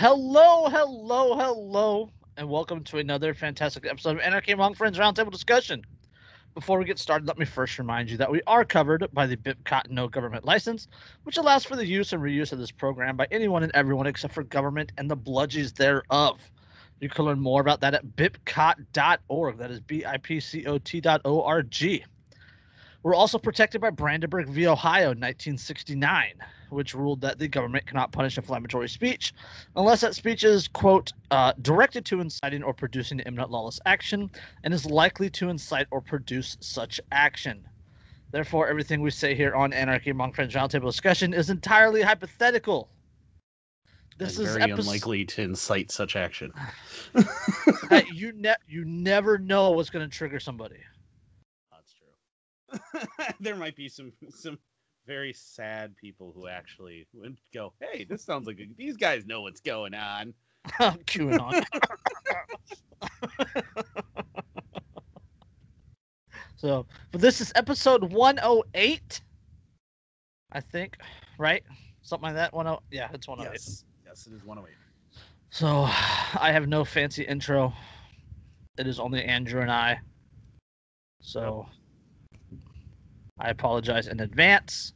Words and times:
Hello, 0.00 0.66
hello, 0.70 1.36
hello, 1.36 2.10
and 2.38 2.48
welcome 2.48 2.82
to 2.84 2.96
another 2.96 3.34
fantastic 3.34 3.84
episode 3.84 4.16
of 4.16 4.20
Anarchy 4.20 4.52
Among 4.52 4.72
Friends 4.72 4.96
Roundtable 4.96 5.30
Discussion. 5.30 5.84
Before 6.54 6.78
we 6.78 6.86
get 6.86 6.98
started, 6.98 7.28
let 7.28 7.36
me 7.36 7.44
first 7.44 7.78
remind 7.78 8.10
you 8.10 8.16
that 8.16 8.30
we 8.30 8.40
are 8.46 8.64
covered 8.64 9.06
by 9.12 9.26
the 9.26 9.36
BIPCOT 9.36 9.90
No 9.90 10.08
Government 10.08 10.46
License, 10.46 10.88
which 11.24 11.36
allows 11.36 11.66
for 11.66 11.76
the 11.76 11.84
use 11.84 12.14
and 12.14 12.22
reuse 12.22 12.50
of 12.50 12.58
this 12.58 12.70
program 12.70 13.14
by 13.14 13.26
anyone 13.30 13.62
and 13.62 13.72
everyone 13.74 14.06
except 14.06 14.32
for 14.32 14.42
government 14.42 14.90
and 14.96 15.10
the 15.10 15.18
bludgies 15.18 15.74
thereof. 15.74 16.40
You 17.00 17.10
can 17.10 17.26
learn 17.26 17.38
more 17.38 17.60
about 17.60 17.82
that 17.82 17.92
at 17.92 18.06
bipcot.org. 18.16 19.58
That 19.58 19.70
is 19.70 19.80
B 19.80 20.06
I 20.06 20.16
P 20.16 20.40
C 20.40 20.64
O 20.64 20.78
T 20.78 21.02
dot 21.02 21.20
O 21.26 21.42
R 21.42 21.62
G. 21.62 22.06
We're 23.02 23.14
also 23.14 23.36
protected 23.36 23.82
by 23.82 23.90
Brandenburg 23.90 24.48
v. 24.48 24.66
Ohio, 24.66 25.08
1969, 25.08 26.36
which 26.70 26.94
ruled 26.94 27.20
that 27.20 27.38
the 27.38 27.48
government 27.48 27.86
cannot 27.86 28.12
punish 28.12 28.36
inflammatory 28.36 28.88
speech 28.88 29.32
unless 29.76 30.00
that 30.00 30.14
speech 30.14 30.44
is, 30.44 30.68
quote, 30.68 31.12
uh, 31.30 31.52
directed 31.62 32.04
to 32.06 32.20
inciting 32.20 32.62
or 32.62 32.72
producing 32.72 33.20
imminent 33.20 33.50
lawless 33.50 33.80
action 33.86 34.30
and 34.64 34.72
is 34.72 34.86
likely 34.86 35.30
to 35.30 35.48
incite 35.48 35.86
or 35.90 36.00
produce 36.00 36.56
such 36.60 37.00
action. 37.12 37.66
Therefore, 38.32 38.68
everything 38.68 39.00
we 39.00 39.10
say 39.10 39.34
here 39.34 39.54
on 39.54 39.72
Anarchy 39.72 40.10
Among 40.10 40.32
Friends 40.32 40.54
Roundtable 40.54 40.86
Discussion 40.86 41.34
is 41.34 41.50
entirely 41.50 42.02
hypothetical. 42.02 42.88
This 44.18 44.38
is 44.38 44.52
very 44.52 44.62
episode... 44.62 44.80
unlikely 44.80 45.24
to 45.24 45.42
incite 45.42 45.90
such 45.90 46.14
action. 46.14 46.52
you 48.12 48.32
ne- 48.32 48.54
you 48.68 48.84
never 48.84 49.38
know 49.38 49.70
what's 49.70 49.88
going 49.88 50.08
to 50.08 50.14
trigger 50.14 50.38
somebody. 50.38 50.76
That's 51.72 51.94
true. 51.94 53.26
there 53.40 53.56
might 53.56 53.76
be 53.76 53.88
some 53.88 54.12
some 54.28 54.58
very 55.06 55.32
sad 55.32 55.96
people 55.96 56.32
who 56.34 56.46
actually 56.46 57.06
would 57.12 57.36
go, 57.52 57.72
"Hey, 57.80 58.04
this 58.04 58.24
sounds 58.24 58.46
like 58.46 58.60
a, 58.60 58.66
these 58.76 58.96
guys 58.96 59.26
know 59.26 59.42
what's 59.42 59.60
going 59.60 59.94
on." 59.94 60.34
QAnon. 60.80 61.64
so, 66.56 66.86
but 67.10 67.20
this 67.20 67.40
is 67.40 67.52
episode 67.54 68.12
108, 68.12 69.20
I 70.52 70.60
think, 70.60 70.98
right? 71.38 71.62
Something 72.02 72.34
like 72.34 72.34
that. 72.34 72.52
10, 72.52 72.76
yeah, 72.90 73.08
it's 73.12 73.26
108. 73.26 73.52
Yes, 73.52 73.84
yes, 74.06 74.26
it 74.26 74.34
is 74.34 74.44
108. 74.44 74.76
So, 75.50 75.66
I 76.40 76.52
have 76.52 76.68
no 76.68 76.84
fancy 76.84 77.24
intro. 77.24 77.72
It 78.78 78.86
is 78.86 79.00
only 79.00 79.24
Andrew 79.24 79.60
and 79.60 79.70
I. 79.70 80.00
So, 81.20 81.66
I 83.40 83.48
apologize 83.50 84.06
in 84.06 84.20
advance. 84.20 84.92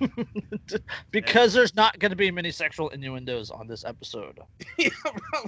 because 1.10 1.52
there's 1.52 1.74
not 1.76 1.98
going 1.98 2.10
to 2.10 2.16
be 2.16 2.30
many 2.30 2.50
sexual 2.50 2.88
innuendos 2.88 3.50
on 3.50 3.68
this 3.68 3.84
episode. 3.84 4.38
yeah, 4.78 4.88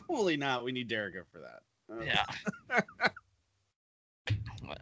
probably 0.07 0.37
not. 0.37 0.65
We 0.65 0.73
need 0.73 0.89
Derica 0.89 1.23
for 1.33 1.41
that. 1.41 1.63
Um, 1.93 2.07
yeah. 2.07 2.25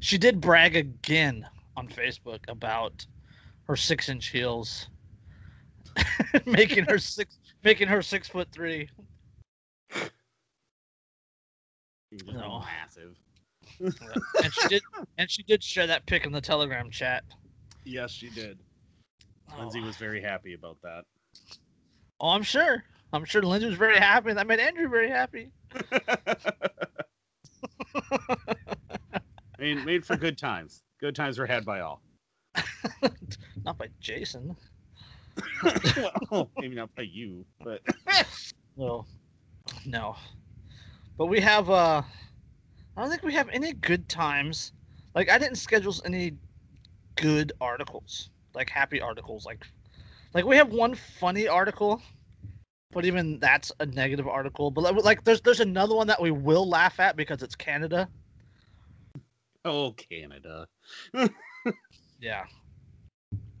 she 0.00 0.16
did 0.16 0.40
brag 0.40 0.76
again 0.76 1.46
on 1.76 1.88
Facebook 1.88 2.40
about 2.48 3.06
her 3.64 3.76
six 3.76 4.08
inch 4.08 4.28
heels, 4.28 4.88
making 6.46 6.84
her 6.84 6.98
six, 6.98 7.38
making 7.64 7.88
her 7.88 8.00
six 8.00 8.28
foot 8.28 8.48
three. 8.50 8.88
No. 12.24 12.60
Massive 12.60 13.16
and 13.80 14.52
she 14.52 14.68
did, 14.68 14.82
and 15.18 15.30
she 15.30 15.42
did 15.42 15.62
share 15.62 15.86
that 15.86 16.06
pic 16.06 16.26
in 16.26 16.32
the 16.32 16.40
Telegram 16.40 16.90
chat. 16.90 17.24
Yes, 17.84 18.10
she 18.10 18.30
did. 18.30 18.58
Oh. 19.52 19.60
Lindsay 19.60 19.80
was 19.80 19.96
very 19.96 20.20
happy 20.20 20.54
about 20.54 20.78
that. 20.82 21.04
Oh, 22.20 22.30
I'm 22.30 22.42
sure. 22.42 22.84
I'm 23.12 23.24
sure 23.24 23.42
Lindsay 23.42 23.68
was 23.68 23.76
very 23.76 23.98
happy. 23.98 24.32
That 24.32 24.46
made 24.46 24.60
Andrew 24.60 24.88
very 24.88 25.08
happy. 25.08 25.50
I 27.94 29.60
mean, 29.60 29.84
made 29.84 30.04
for 30.04 30.16
good 30.16 30.36
times. 30.36 30.82
Good 31.00 31.14
times 31.14 31.38
were 31.38 31.46
had 31.46 31.64
by 31.64 31.80
all. 31.80 32.02
not 33.64 33.78
by 33.78 33.88
Jason. 34.00 34.56
well, 36.30 36.50
maybe 36.58 36.74
not 36.74 36.94
by 36.94 37.02
you, 37.02 37.44
but 37.62 37.82
no, 38.76 39.04
no. 39.84 40.16
But 41.18 41.26
we 41.26 41.40
have 41.40 41.68
uh 41.68 42.02
I 42.96 43.02
don't 43.02 43.10
think 43.10 43.22
we 43.22 43.34
have 43.34 43.48
any 43.52 43.72
good 43.72 44.08
times. 44.08 44.72
Like 45.14 45.30
I 45.30 45.38
didn't 45.38 45.56
schedule 45.56 45.94
any 46.04 46.36
good 47.16 47.52
articles, 47.60 48.30
like 48.54 48.70
happy 48.70 49.00
articles. 49.00 49.44
Like, 49.44 49.66
like 50.34 50.44
we 50.44 50.56
have 50.56 50.72
one 50.72 50.94
funny 50.94 51.48
article, 51.48 52.00
but 52.92 53.04
even 53.04 53.38
that's 53.38 53.72
a 53.80 53.86
negative 53.86 54.28
article. 54.28 54.70
But 54.70 55.04
like, 55.04 55.24
there's 55.24 55.40
there's 55.42 55.60
another 55.60 55.94
one 55.94 56.06
that 56.06 56.20
we 56.20 56.30
will 56.30 56.68
laugh 56.68 57.00
at 57.00 57.16
because 57.16 57.42
it's 57.42 57.54
Canada. 57.54 58.08
Oh, 59.64 59.92
Canada. 59.92 60.68
yeah, 62.20 62.44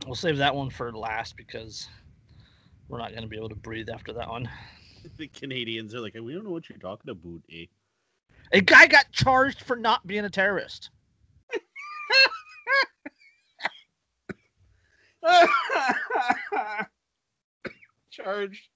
we'll 0.06 0.14
save 0.14 0.36
that 0.38 0.54
one 0.54 0.70
for 0.70 0.92
last 0.92 1.36
because 1.36 1.88
we're 2.88 2.98
not 2.98 3.10
going 3.10 3.22
to 3.22 3.28
be 3.28 3.36
able 3.36 3.48
to 3.48 3.56
breathe 3.56 3.88
after 3.90 4.12
that 4.14 4.28
one. 4.28 4.48
The 5.18 5.28
Canadians 5.28 5.94
are 5.94 6.00
like, 6.00 6.14
we 6.20 6.34
don't 6.34 6.44
know 6.44 6.50
what 6.50 6.68
you're 6.68 6.78
talking 6.78 7.10
about, 7.10 7.40
eh? 7.50 7.66
A 8.52 8.60
guy 8.60 8.86
got 8.86 9.10
charged 9.12 9.62
for 9.62 9.76
not 9.76 10.06
being 10.06 10.24
a 10.24 10.30
terrorist. 10.30 10.90
charged 18.10 18.68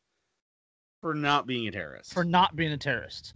for 1.00 1.14
not 1.14 1.46
being 1.46 1.68
a 1.68 1.70
terrorist. 1.70 2.12
For 2.12 2.24
not 2.24 2.56
being 2.56 2.72
a 2.72 2.76
terrorist. 2.76 3.34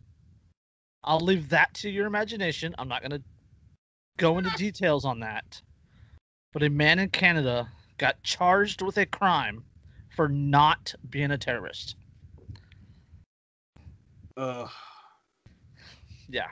I'll 1.02 1.20
leave 1.20 1.48
that 1.50 1.72
to 1.74 1.90
your 1.90 2.06
imagination. 2.06 2.74
I'm 2.78 2.88
not 2.88 3.02
going 3.02 3.12
to 3.12 3.22
go 4.16 4.38
into 4.38 4.50
details 4.56 5.04
on 5.04 5.20
that. 5.20 5.60
But 6.52 6.62
a 6.62 6.70
man 6.70 6.98
in 6.98 7.10
Canada 7.10 7.68
got 7.98 8.22
charged 8.22 8.82
with 8.82 8.98
a 8.98 9.06
crime 9.06 9.64
for 10.14 10.28
not 10.28 10.94
being 11.10 11.30
a 11.30 11.38
terrorist. 11.38 11.96
Ugh. 14.36 14.70
Yeah. 16.34 16.48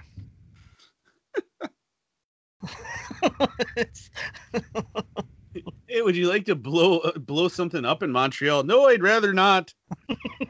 hey, 5.88 6.02
would 6.02 6.16
you 6.16 6.28
like 6.28 6.44
to 6.44 6.54
blow 6.54 6.98
uh, 6.98 7.18
blow 7.18 7.48
something 7.48 7.84
up 7.84 8.04
in 8.04 8.12
Montreal? 8.12 8.62
No, 8.62 8.86
I'd 8.86 9.02
rather 9.02 9.32
not. 9.32 9.74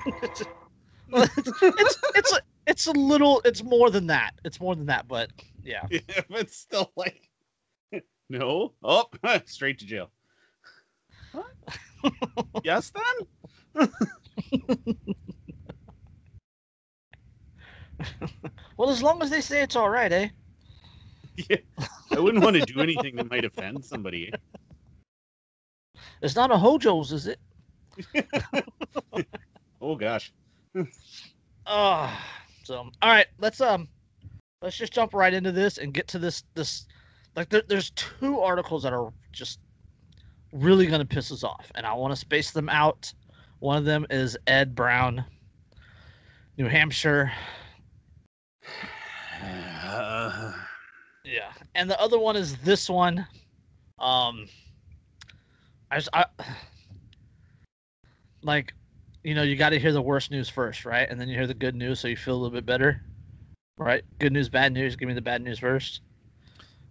it's, 0.07 0.43
it's 1.63 1.99
it's 2.15 2.33
a, 2.35 2.41
it's 2.67 2.87
a 2.87 2.93
little 2.93 3.41
it's 3.47 3.63
more 3.63 3.89
than 3.89 4.09
that. 4.09 4.33
It's 4.45 4.61
more 4.61 4.77
than 4.77 4.85
that, 4.87 5.09
but 5.09 5.31
yeah. 5.63 5.87
yeah 5.91 6.01
but 6.29 6.51
still 6.51 6.93
like 6.95 7.31
no. 8.29 8.75
Oh, 8.83 9.07
straight 9.47 9.79
to 9.79 9.87
jail. 9.87 10.11
What? 11.33 11.47
Yes 12.65 12.93
then? 13.75 13.89
well, 18.77 18.91
as 18.91 19.03
long 19.03 19.23
as 19.23 19.31
they 19.31 19.41
say 19.41 19.63
it's 19.63 19.77
all 19.77 19.91
right, 19.91 20.13
eh? 20.13 20.29
Yeah, 21.49 21.57
I 22.11 22.21
wouldn't 22.21 22.45
want 22.45 22.57
to 22.57 22.63
do 22.63 22.81
anything 22.81 23.17
that 23.17 23.31
might 23.31 23.45
offend 23.45 23.85
somebody. 23.85 24.33
It's 26.21 26.37
not 26.37 26.51
a 26.51 26.55
Hojo's, 26.55 27.13
is 27.13 27.27
it? 27.27 27.39
oh 29.81 29.97
gosh. 29.97 30.33
Oh, 31.67 32.21
so 32.65 32.77
all 32.77 32.93
right, 33.03 33.27
let's 33.39 33.61
um, 33.61 33.89
let's 34.61 34.77
just 34.77 34.93
jump 34.93 35.15
right 35.15 35.33
into 35.33 35.53
this 35.53 35.79
and 35.79 35.95
get 35.95 36.09
to 36.09 36.19
this 36.19 36.45
this. 36.55 36.87
Like, 37.35 37.49
there, 37.49 37.63
there's 37.67 37.91
two 37.91 38.41
articles 38.41 38.83
that 38.83 38.93
are 38.93 39.11
just 39.33 39.59
really 40.53 40.87
gonna 40.87 41.05
piss 41.05 41.33
us 41.33 41.45
off, 41.45 41.73
and 41.75 41.87
I 41.87 41.95
want 41.95 42.13
to 42.13 42.17
space 42.17 42.51
them 42.51 42.69
out. 42.69 43.13
One 43.61 43.79
of 43.79 43.85
them 43.85 44.07
is 44.11 44.37
Ed 44.47 44.75
Brown, 44.75 45.25
New 46.59 46.67
Hampshire 46.67 47.33
uh, 49.43 50.53
yeah, 51.25 51.53
and 51.75 51.91
the 51.91 52.01
other 52.01 52.19
one 52.19 52.37
is 52.37 52.57
this 52.59 52.89
one. 52.89 53.27
Um, 53.99 54.47
I 55.91 55.97
just 55.97 56.09
I 56.13 56.27
like, 58.43 58.75
you 59.23 59.35
know, 59.35 59.43
you 59.43 59.57
got 59.57 59.71
to 59.71 59.79
hear 59.79 59.93
the 59.93 60.03
worst 60.03 60.31
news 60.31 60.49
first, 60.49 60.85
right? 60.85 61.09
And 61.09 61.21
then 61.21 61.29
you 61.29 61.35
hear 61.37 61.47
the 61.47 61.55
good 61.55 61.75
news, 61.75 62.01
so 62.01 62.09
you 62.09 62.17
feel 62.17 62.35
a 62.35 62.41
little 62.41 62.51
bit 62.55 62.67
better, 62.67 63.03
right? 63.79 64.05
Good 64.19 64.33
news, 64.33 64.49
bad 64.49 64.73
news. 64.73 64.97
Give 64.97 65.09
me 65.09 65.15
the 65.15 65.23
bad 65.23 65.43
news 65.43 65.59
first. 65.59 66.01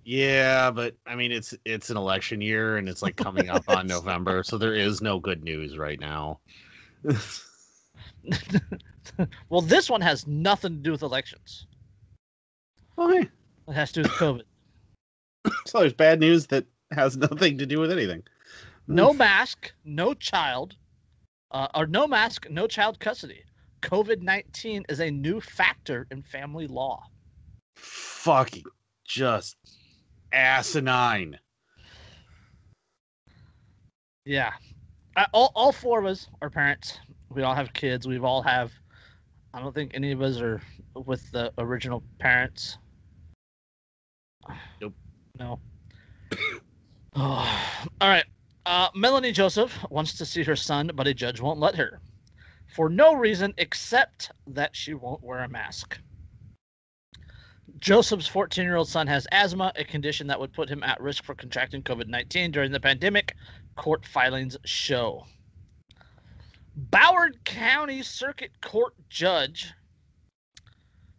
Yeah, 0.04 0.72
but 0.72 0.96
I 1.06 1.16
mean, 1.16 1.32
it's 1.32 1.54
it's 1.66 1.90
an 1.90 1.98
election 1.98 2.42
year, 2.42 2.78
and 2.78 2.90
it's 2.90 3.02
like 3.02 3.16
coming 3.16 3.50
up 3.50 3.70
on 3.70 3.88
November, 3.88 4.44
so 4.44 4.58
there 4.58 4.74
is 4.74 5.02
no 5.02 5.20
good 5.20 5.44
news 5.44 5.78
right 5.78 6.00
now. 6.00 6.40
well, 9.50 9.62
this 9.62 9.90
one 9.90 10.02
has 10.02 10.26
nothing 10.28 10.78
to 10.78 10.80
do 10.80 10.92
with 10.92 11.04
elections. 11.04 11.68
Okay. 12.98 13.30
It 13.68 13.74
has 13.74 13.92
to 13.94 14.04
do 14.04 14.10
with 14.10 14.18
COVID. 14.18 14.42
so 15.66 15.80
there's 15.80 15.94
bad 15.94 16.20
news 16.20 16.48
that 16.48 16.66
has 16.92 17.18
nothing 17.18 17.58
to 17.58 17.66
do 17.66 17.80
with 17.80 17.92
anything. 17.92 18.24
No 18.88 19.14
mask, 19.14 19.72
no 19.86 20.14
child, 20.14 20.76
Uh, 21.52 21.68
or 21.76 21.86
no 21.86 22.08
mask, 22.08 22.48
no 22.50 22.66
child 22.68 23.00
custody. 23.00 23.44
COVID 23.82 24.22
19 24.22 24.86
is 24.90 25.00
a 25.00 25.12
new 25.12 25.42
factor 25.42 26.08
in 26.12 26.22
family 26.22 26.68
law. 26.68 27.04
Fucking 27.76 28.64
just 29.06 29.58
asinine. 30.32 31.38
Yeah. 34.26 34.52
Uh, 35.16 35.26
all, 35.34 35.52
all 35.56 35.72
four 35.72 36.00
of 36.00 36.06
us 36.06 36.28
are 36.42 36.50
parents. 36.50 37.00
We 37.30 37.44
all 37.44 37.56
have 37.56 37.74
kids. 37.74 38.08
We've 38.08 38.24
all 38.24 38.42
have. 38.44 38.72
I 39.54 39.60
don't 39.60 39.76
think 39.76 39.92
any 39.94 40.12
of 40.12 40.22
us 40.22 40.40
are 40.40 40.62
with 40.96 41.30
the 41.32 41.52
original 41.58 42.04
parents. 42.20 42.78
Nope. 44.80 44.94
No. 45.40 45.60
oh. 47.16 47.86
All 48.02 48.10
right. 48.10 48.26
Uh, 48.66 48.90
Melanie 48.94 49.32
Joseph 49.32 49.78
wants 49.90 50.14
to 50.18 50.26
see 50.26 50.44
her 50.44 50.56
son, 50.56 50.92
but 50.94 51.08
a 51.08 51.14
judge 51.14 51.42
won't 51.42 51.60
let 51.60 51.76
her 51.76 52.00
for 52.72 52.90
no 52.90 53.14
reason 53.14 53.54
except 53.58 54.32
that 54.48 54.76
she 54.76 54.94
won't 54.94 55.24
wear 55.24 55.44
a 55.44 55.50
mask. 55.50 56.00
Joseph's 57.80 58.28
14 58.28 58.64
year 58.64 58.76
old 58.76 58.88
son 58.88 59.08
has 59.08 59.28
asthma, 59.32 59.74
a 59.76 59.84
condition 59.84 60.28
that 60.28 60.40
would 60.40 60.54
put 60.54 60.70
him 60.70 60.84
at 60.84 61.02
risk 61.02 61.24
for 61.24 61.36
contracting 61.36 61.84
COVID 61.84 62.08
19 62.08 62.52
during 62.52 62.72
the 62.72 62.80
pandemic, 62.80 63.36
court 63.76 64.06
filings 64.06 64.58
show. 64.66 65.26
Broward 66.90 67.44
County 67.44 68.02
Circuit 68.02 68.52
Court 68.62 68.94
judge, 69.10 69.74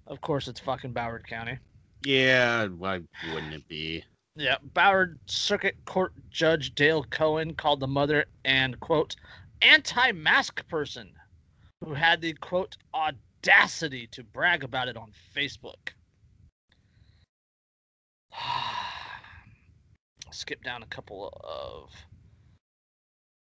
of 0.06 0.20
course, 0.20 0.48
it's 0.48 0.60
fucking 0.60 0.94
Broward 0.94 1.26
County. 1.26 1.58
Yeah, 2.04 2.66
why 2.66 3.00
wouldn't 3.32 3.54
it 3.54 3.68
be? 3.68 4.04
Yeah, 4.34 4.56
Broward 4.74 5.18
Circuit 5.26 5.76
Court 5.84 6.12
Judge 6.30 6.74
Dale 6.74 7.04
Cohen 7.04 7.54
called 7.54 7.80
the 7.80 7.86
mother 7.86 8.24
and 8.44 8.80
quote 8.80 9.14
anti-mask 9.60 10.66
person 10.68 11.12
who 11.84 11.94
had 11.94 12.20
the 12.20 12.32
quote 12.34 12.76
audacity 12.94 14.06
to 14.08 14.24
brag 14.24 14.64
about 14.64 14.88
it 14.88 14.96
on 14.96 15.12
Facebook. 15.36 15.90
Skip 20.30 20.62
down 20.64 20.82
a 20.82 20.86
couple 20.86 21.28
of 21.44 21.90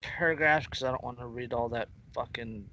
paragraphs 0.01 0.65
because 0.65 0.83
I 0.83 0.91
don't 0.91 1.03
want 1.03 1.19
to 1.19 1.27
read 1.27 1.53
all 1.53 1.67
that 1.69 1.89
fucking 2.13 2.65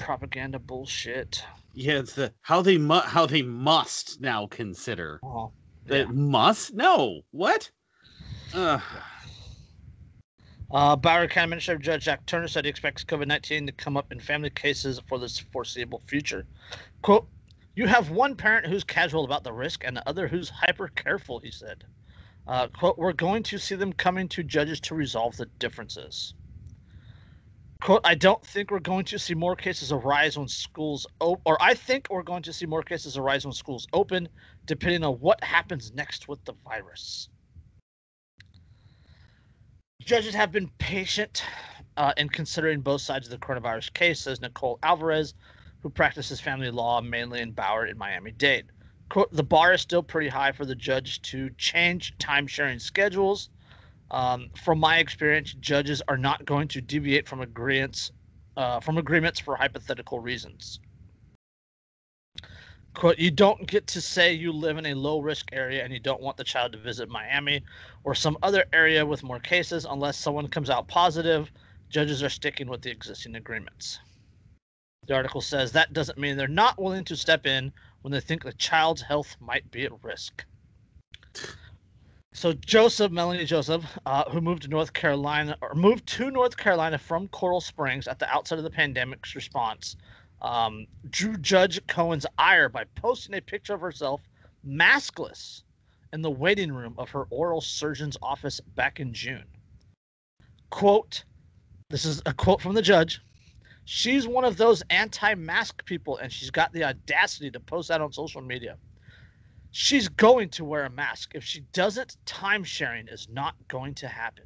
propaganda 0.00 0.58
bullshit. 0.58 1.44
Yeah, 1.74 1.98
it's 1.98 2.14
the 2.14 2.32
how 2.42 2.62
they 2.62 2.78
mu- 2.78 3.00
how 3.00 3.26
they 3.26 3.42
must 3.42 4.20
now 4.20 4.46
consider. 4.46 5.20
Oh, 5.22 5.52
That 5.86 6.10
must? 6.10 6.74
No. 6.74 7.20
What? 7.30 7.70
Uh, 8.54 8.80
Broward 10.96 11.30
County 11.30 11.44
Administrative 11.44 11.82
Judge 11.82 12.04
Jack 12.04 12.24
Turner 12.26 12.48
said 12.48 12.64
he 12.64 12.70
expects 12.70 13.04
COVID 13.04 13.26
19 13.26 13.66
to 13.66 13.72
come 13.72 13.96
up 13.96 14.10
in 14.12 14.20
family 14.20 14.50
cases 14.50 15.00
for 15.08 15.18
this 15.18 15.38
foreseeable 15.38 16.02
future. 16.06 16.46
Quote, 17.02 17.28
You 17.74 17.86
have 17.86 18.10
one 18.10 18.36
parent 18.36 18.66
who's 18.66 18.84
casual 18.84 19.24
about 19.24 19.44
the 19.44 19.52
risk 19.52 19.84
and 19.84 19.96
the 19.96 20.08
other 20.08 20.28
who's 20.28 20.48
hyper 20.48 20.88
careful, 20.88 21.40
he 21.40 21.50
said. 21.50 21.84
Uh, 22.46 22.68
quote, 22.68 22.98
We're 22.98 23.12
going 23.12 23.42
to 23.44 23.58
see 23.58 23.74
them 23.74 23.92
coming 23.92 24.28
to 24.28 24.42
judges 24.42 24.80
to 24.80 24.94
resolve 24.94 25.36
the 25.36 25.46
differences. 25.58 26.34
I 28.04 28.14
don't 28.14 28.44
think 28.44 28.70
we're 28.70 28.78
going 28.78 29.04
to 29.06 29.18
see 29.18 29.34
more 29.34 29.56
cases 29.56 29.90
arise 29.90 30.36
when 30.38 30.48
schools 30.48 31.06
open, 31.20 31.42
or 31.44 31.60
I 31.62 31.74
think 31.74 32.08
we're 32.10 32.22
going 32.22 32.42
to 32.42 32.52
see 32.52 32.66
more 32.66 32.82
cases 32.82 33.16
arise 33.16 33.44
when 33.44 33.52
schools 33.52 33.86
open, 33.92 34.28
depending 34.66 35.02
on 35.02 35.14
what 35.14 35.42
happens 35.42 35.92
next 35.94 36.28
with 36.28 36.44
the 36.44 36.52
virus. 36.64 37.28
Judges 40.02 40.34
have 40.34 40.52
been 40.52 40.70
patient 40.78 41.42
uh, 41.96 42.12
in 42.16 42.28
considering 42.28 42.80
both 42.80 43.00
sides 43.00 43.26
of 43.26 43.30
the 43.30 43.44
coronavirus 43.46 43.92
case, 43.92 44.20
says 44.20 44.40
Nicole 44.40 44.78
Alvarez, 44.82 45.34
who 45.82 45.90
practices 45.90 46.40
family 46.40 46.70
law 46.70 47.00
mainly 47.00 47.40
in 47.40 47.52
Broward 47.52 47.90
in 47.90 47.98
Miami 47.98 48.32
Dade. 48.32 48.66
Quote, 49.08 49.32
the 49.32 49.42
bar 49.42 49.72
is 49.72 49.80
still 49.80 50.02
pretty 50.02 50.28
high 50.28 50.52
for 50.52 50.64
the 50.64 50.74
judge 50.74 51.20
to 51.22 51.50
change 51.58 52.16
time 52.18 52.46
sharing 52.46 52.78
schedules. 52.78 53.50
Um, 54.10 54.50
from 54.56 54.80
my 54.80 54.98
experience, 54.98 55.52
judges 55.54 56.02
are 56.08 56.18
not 56.18 56.44
going 56.44 56.68
to 56.68 56.80
deviate 56.80 57.28
from 57.28 57.40
agreements 57.40 58.12
uh, 58.56 58.80
from 58.80 58.98
agreements 58.98 59.40
for 59.40 59.56
hypothetical 59.56 60.20
reasons. 60.20 60.80
Quote, 62.94 63.18
you 63.18 63.30
don't 63.30 63.66
get 63.66 63.86
to 63.86 64.00
say 64.00 64.32
you 64.32 64.52
live 64.52 64.76
in 64.76 64.86
a 64.86 64.94
low 64.94 65.20
risk 65.20 65.48
area 65.52 65.84
and 65.84 65.92
you 65.92 66.00
don't 66.00 66.20
want 66.20 66.36
the 66.36 66.44
child 66.44 66.72
to 66.72 66.78
visit 66.78 67.08
Miami 67.08 67.62
or 68.02 68.14
some 68.14 68.36
other 68.42 68.64
area 68.72 69.06
with 69.06 69.22
more 69.22 69.38
cases 69.38 69.86
unless 69.88 70.18
someone 70.18 70.48
comes 70.48 70.68
out 70.68 70.88
positive. 70.88 71.50
Judges 71.88 72.22
are 72.22 72.28
sticking 72.28 72.68
with 72.68 72.82
the 72.82 72.90
existing 72.90 73.36
agreements. 73.36 74.00
The 75.06 75.14
article 75.14 75.40
says 75.40 75.72
that 75.72 75.92
doesn't 75.92 76.18
mean 76.18 76.36
they're 76.36 76.48
not 76.48 76.80
willing 76.80 77.04
to 77.04 77.16
step 77.16 77.46
in 77.46 77.72
when 78.02 78.12
they 78.12 78.20
think 78.20 78.42
the 78.42 78.52
child's 78.54 79.02
health 79.02 79.36
might 79.40 79.70
be 79.70 79.84
at 79.84 80.04
risk. 80.04 80.44
So 82.32 82.52
Joseph, 82.52 83.10
Melanie 83.10 83.44
Joseph, 83.44 83.84
uh, 84.06 84.30
who 84.30 84.40
moved 84.40 84.62
to 84.62 84.68
North 84.68 84.92
Carolina 84.92 85.56
or 85.60 85.74
moved 85.74 86.06
to 86.08 86.30
North 86.30 86.56
Carolina 86.56 86.96
from 86.96 87.26
Coral 87.28 87.60
Springs 87.60 88.06
at 88.06 88.20
the 88.20 88.28
outset 88.28 88.58
of 88.58 88.64
the 88.64 88.70
pandemic's 88.70 89.34
response, 89.34 89.96
um, 90.40 90.86
drew 91.10 91.36
Judge 91.36 91.84
Cohen's 91.88 92.26
ire 92.38 92.68
by 92.68 92.84
posting 92.94 93.34
a 93.34 93.40
picture 93.40 93.74
of 93.74 93.80
herself 93.80 94.22
maskless 94.66 95.64
in 96.12 96.22
the 96.22 96.30
waiting 96.30 96.72
room 96.72 96.94
of 96.98 97.10
her 97.10 97.24
oral 97.30 97.60
surgeon's 97.60 98.16
office 98.22 98.60
back 98.60 99.00
in 99.00 99.12
June. 99.12 99.44
Quote, 100.70 101.24
this 101.88 102.04
is 102.04 102.22
a 102.26 102.32
quote 102.32 102.60
from 102.60 102.74
the 102.74 102.82
judge. 102.82 103.20
She's 103.84 104.28
one 104.28 104.44
of 104.44 104.56
those 104.56 104.84
anti 104.88 105.34
mask 105.34 105.84
people, 105.84 106.18
and 106.18 106.32
she's 106.32 106.50
got 106.52 106.72
the 106.72 106.84
audacity 106.84 107.50
to 107.50 107.58
post 107.58 107.88
that 107.88 108.00
on 108.00 108.12
social 108.12 108.40
media. 108.40 108.76
She's 109.72 110.08
going 110.08 110.48
to 110.50 110.64
wear 110.64 110.84
a 110.84 110.90
mask. 110.90 111.32
If 111.34 111.44
she 111.44 111.60
doesn't, 111.72 112.16
time 112.26 112.64
sharing 112.64 113.06
is 113.08 113.28
not 113.28 113.54
going 113.68 113.94
to 113.96 114.08
happen. 114.08 114.44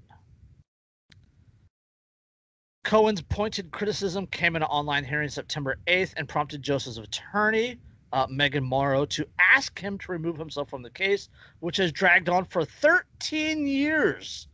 Cohen's 2.84 3.22
pointed 3.22 3.70
criticism 3.70 4.26
came 4.26 4.56
in 4.56 4.62
an 4.62 4.68
online 4.68 5.04
hearing 5.04 5.30
September 5.30 5.78
8th 5.86 6.12
and 6.18 6.28
prompted 6.28 6.62
Joseph's 6.62 6.98
attorney, 6.98 7.78
uh, 8.12 8.26
Megan 8.28 8.62
Morrow, 8.62 9.06
to 9.06 9.26
ask 9.38 9.78
him 9.78 9.96
to 9.98 10.12
remove 10.12 10.36
himself 10.36 10.68
from 10.68 10.82
the 10.82 10.90
case, 10.90 11.30
which 11.60 11.78
has 11.78 11.90
dragged 11.90 12.28
on 12.28 12.44
for 12.44 12.66
13 12.66 13.66
years. 13.66 14.48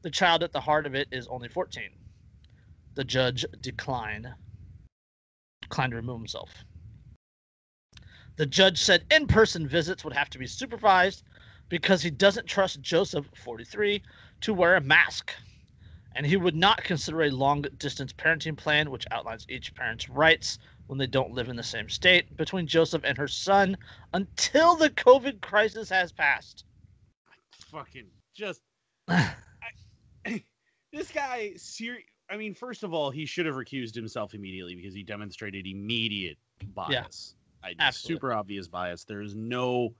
The 0.00 0.10
child 0.10 0.42
at 0.42 0.52
the 0.52 0.60
heart 0.60 0.86
of 0.86 0.94
it 0.94 1.08
is 1.12 1.26
only 1.26 1.48
14. 1.48 1.90
The 2.94 3.04
judge 3.04 3.44
declined 3.60 4.32
declined 5.60 5.90
to 5.90 5.96
remove 5.96 6.20
himself. 6.20 6.64
The 8.36 8.46
judge 8.46 8.80
said 8.80 9.04
in-person 9.10 9.68
visits 9.68 10.04
would 10.04 10.14
have 10.14 10.30
to 10.30 10.38
be 10.38 10.46
supervised 10.46 11.22
because 11.68 12.02
he 12.02 12.10
doesn't 12.10 12.46
trust 12.46 12.80
Joseph, 12.80 13.28
43, 13.34 14.02
to 14.42 14.54
wear 14.54 14.76
a 14.76 14.80
mask 14.80 15.32
and 16.14 16.26
he 16.26 16.36
would 16.36 16.54
not 16.54 16.84
consider 16.84 17.22
a 17.22 17.30
long 17.30 17.62
distance 17.78 18.12
parenting 18.12 18.56
plan, 18.56 18.90
which 18.90 19.06
outlines 19.10 19.46
each 19.48 19.74
parent's 19.74 20.08
rights 20.08 20.58
when 20.86 20.98
they 20.98 21.06
don't 21.06 21.32
live 21.32 21.48
in 21.48 21.56
the 21.56 21.62
same 21.62 21.88
state, 21.88 22.36
between 22.36 22.66
Joseph 22.66 23.02
and 23.04 23.18
her 23.18 23.28
son 23.28 23.76
until 24.12 24.76
the 24.76 24.90
COVID 24.90 25.40
crisis 25.40 25.88
has 25.88 26.12
passed. 26.12 26.64
Fucking 27.70 28.06
just. 28.34 28.60
I, 29.08 29.34
this 30.92 31.10
guy, 31.10 31.52
ser- 31.56 31.98
I 32.30 32.36
mean, 32.36 32.54
first 32.54 32.84
of 32.84 32.92
all, 32.92 33.10
he 33.10 33.26
should 33.26 33.46
have 33.46 33.56
recused 33.56 33.94
himself 33.94 34.34
immediately 34.34 34.74
because 34.74 34.94
he 34.94 35.02
demonstrated 35.02 35.66
immediate 35.66 36.38
bias. 36.74 37.34
I, 37.64 37.74
absolutely. 37.78 38.16
super 38.16 38.32
obvious 38.34 38.68
bias. 38.68 39.04
There 39.04 39.22
is 39.22 39.34
no 39.34 39.94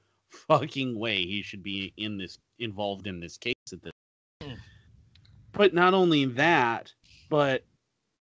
fucking 0.48 0.98
way 0.98 1.24
he 1.24 1.42
should 1.42 1.62
be 1.62 1.92
in 1.96 2.18
this 2.18 2.38
involved 2.58 3.06
in 3.06 3.20
this 3.20 3.38
case 3.38 3.54
at 3.72 3.82
this. 3.82 3.92
Mm. 4.42 4.56
But 5.52 5.72
not 5.74 5.94
only 5.94 6.24
that, 6.26 6.92
but 7.30 7.64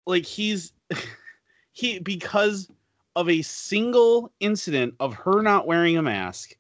like 0.06 0.26
he's 0.26 0.72
he 1.74 2.00
because 2.00 2.70
of 3.16 3.30
a 3.30 3.42
single 3.42 4.32
incident 4.40 4.94
of 5.00 5.14
her 5.16 5.42
not 5.42 5.68
wearing 5.68 5.98
a 5.98 6.02
mask, 6.02 6.56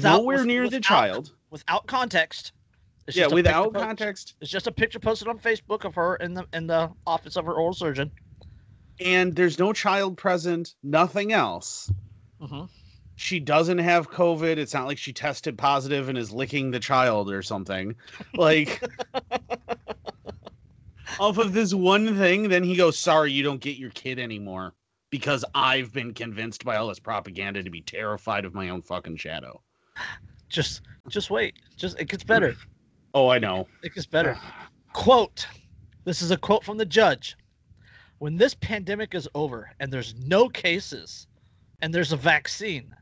nowhere 0.00 0.38
with- 0.38 0.46
near 0.46 0.68
the 0.68 0.80
child. 0.80 1.32
without 1.50 1.86
context. 1.86 2.52
It's 3.06 3.16
Yeah, 3.16 3.24
just 3.24 3.32
a 3.32 3.36
picture 3.36 3.48
without 3.48 3.72
po- 3.74 3.80
context, 3.80 4.34
It's 4.40 4.50
just 4.50 4.66
a 4.68 4.72
picture 4.72 5.00
posted 5.00 5.26
on 5.26 5.38
Facebook 5.38 5.84
of 5.84 5.94
her 5.96 6.16
in 6.16 6.32
the 6.34 6.46
in 6.52 6.66
the 6.66 6.90
office 7.06 7.36
of 7.36 7.44
her 7.46 7.54
oral 7.54 7.72
surgeon. 7.72 8.10
And 9.00 9.34
there's 9.34 9.58
no 9.58 9.72
child 9.72 10.16
present, 10.16 10.74
nothing 10.82 11.32
else. 11.32 11.90
hmm 12.40 12.64
She 13.16 13.40
doesn't 13.40 13.78
have 13.78 14.10
COVID. 14.10 14.56
It's 14.58 14.74
not 14.74 14.86
like 14.86 14.98
she 14.98 15.12
tested 15.12 15.56
positive 15.58 16.08
and 16.08 16.18
is 16.18 16.30
licking 16.32 16.70
the 16.70 16.80
child 16.80 17.30
or 17.30 17.42
something. 17.42 17.94
Like 18.34 18.82
off 21.20 21.38
of 21.38 21.52
this 21.52 21.74
one 21.74 22.16
thing, 22.16 22.48
then 22.48 22.62
he 22.62 22.76
goes, 22.76 22.98
Sorry, 22.98 23.32
you 23.32 23.42
don't 23.42 23.60
get 23.60 23.76
your 23.76 23.90
kid 23.90 24.18
anymore. 24.18 24.74
Because 25.10 25.44
I've 25.56 25.92
been 25.92 26.14
convinced 26.14 26.64
by 26.64 26.76
all 26.76 26.86
this 26.86 27.00
propaganda 27.00 27.64
to 27.64 27.70
be 27.70 27.80
terrified 27.80 28.44
of 28.44 28.54
my 28.54 28.68
own 28.68 28.80
fucking 28.82 29.16
shadow. 29.16 29.60
Just 30.48 30.82
just 31.08 31.30
wait. 31.30 31.56
Just 31.76 31.98
it 31.98 32.08
gets 32.08 32.22
better. 32.22 32.54
Oh, 33.12 33.28
I 33.28 33.38
know. 33.40 33.66
It 33.82 33.92
gets 33.92 34.06
better. 34.06 34.38
Quote 34.92 35.48
This 36.04 36.22
is 36.22 36.30
a 36.30 36.36
quote 36.36 36.62
from 36.64 36.76
the 36.76 36.86
judge. 36.86 37.36
When 38.20 38.36
this 38.36 38.52
pandemic 38.52 39.14
is 39.14 39.26
over 39.34 39.72
and 39.80 39.90
there's 39.90 40.14
no 40.14 40.50
cases 40.50 41.26
and 41.80 41.92
there's 41.94 42.12
a 42.12 42.18
vaccine, 42.18 42.94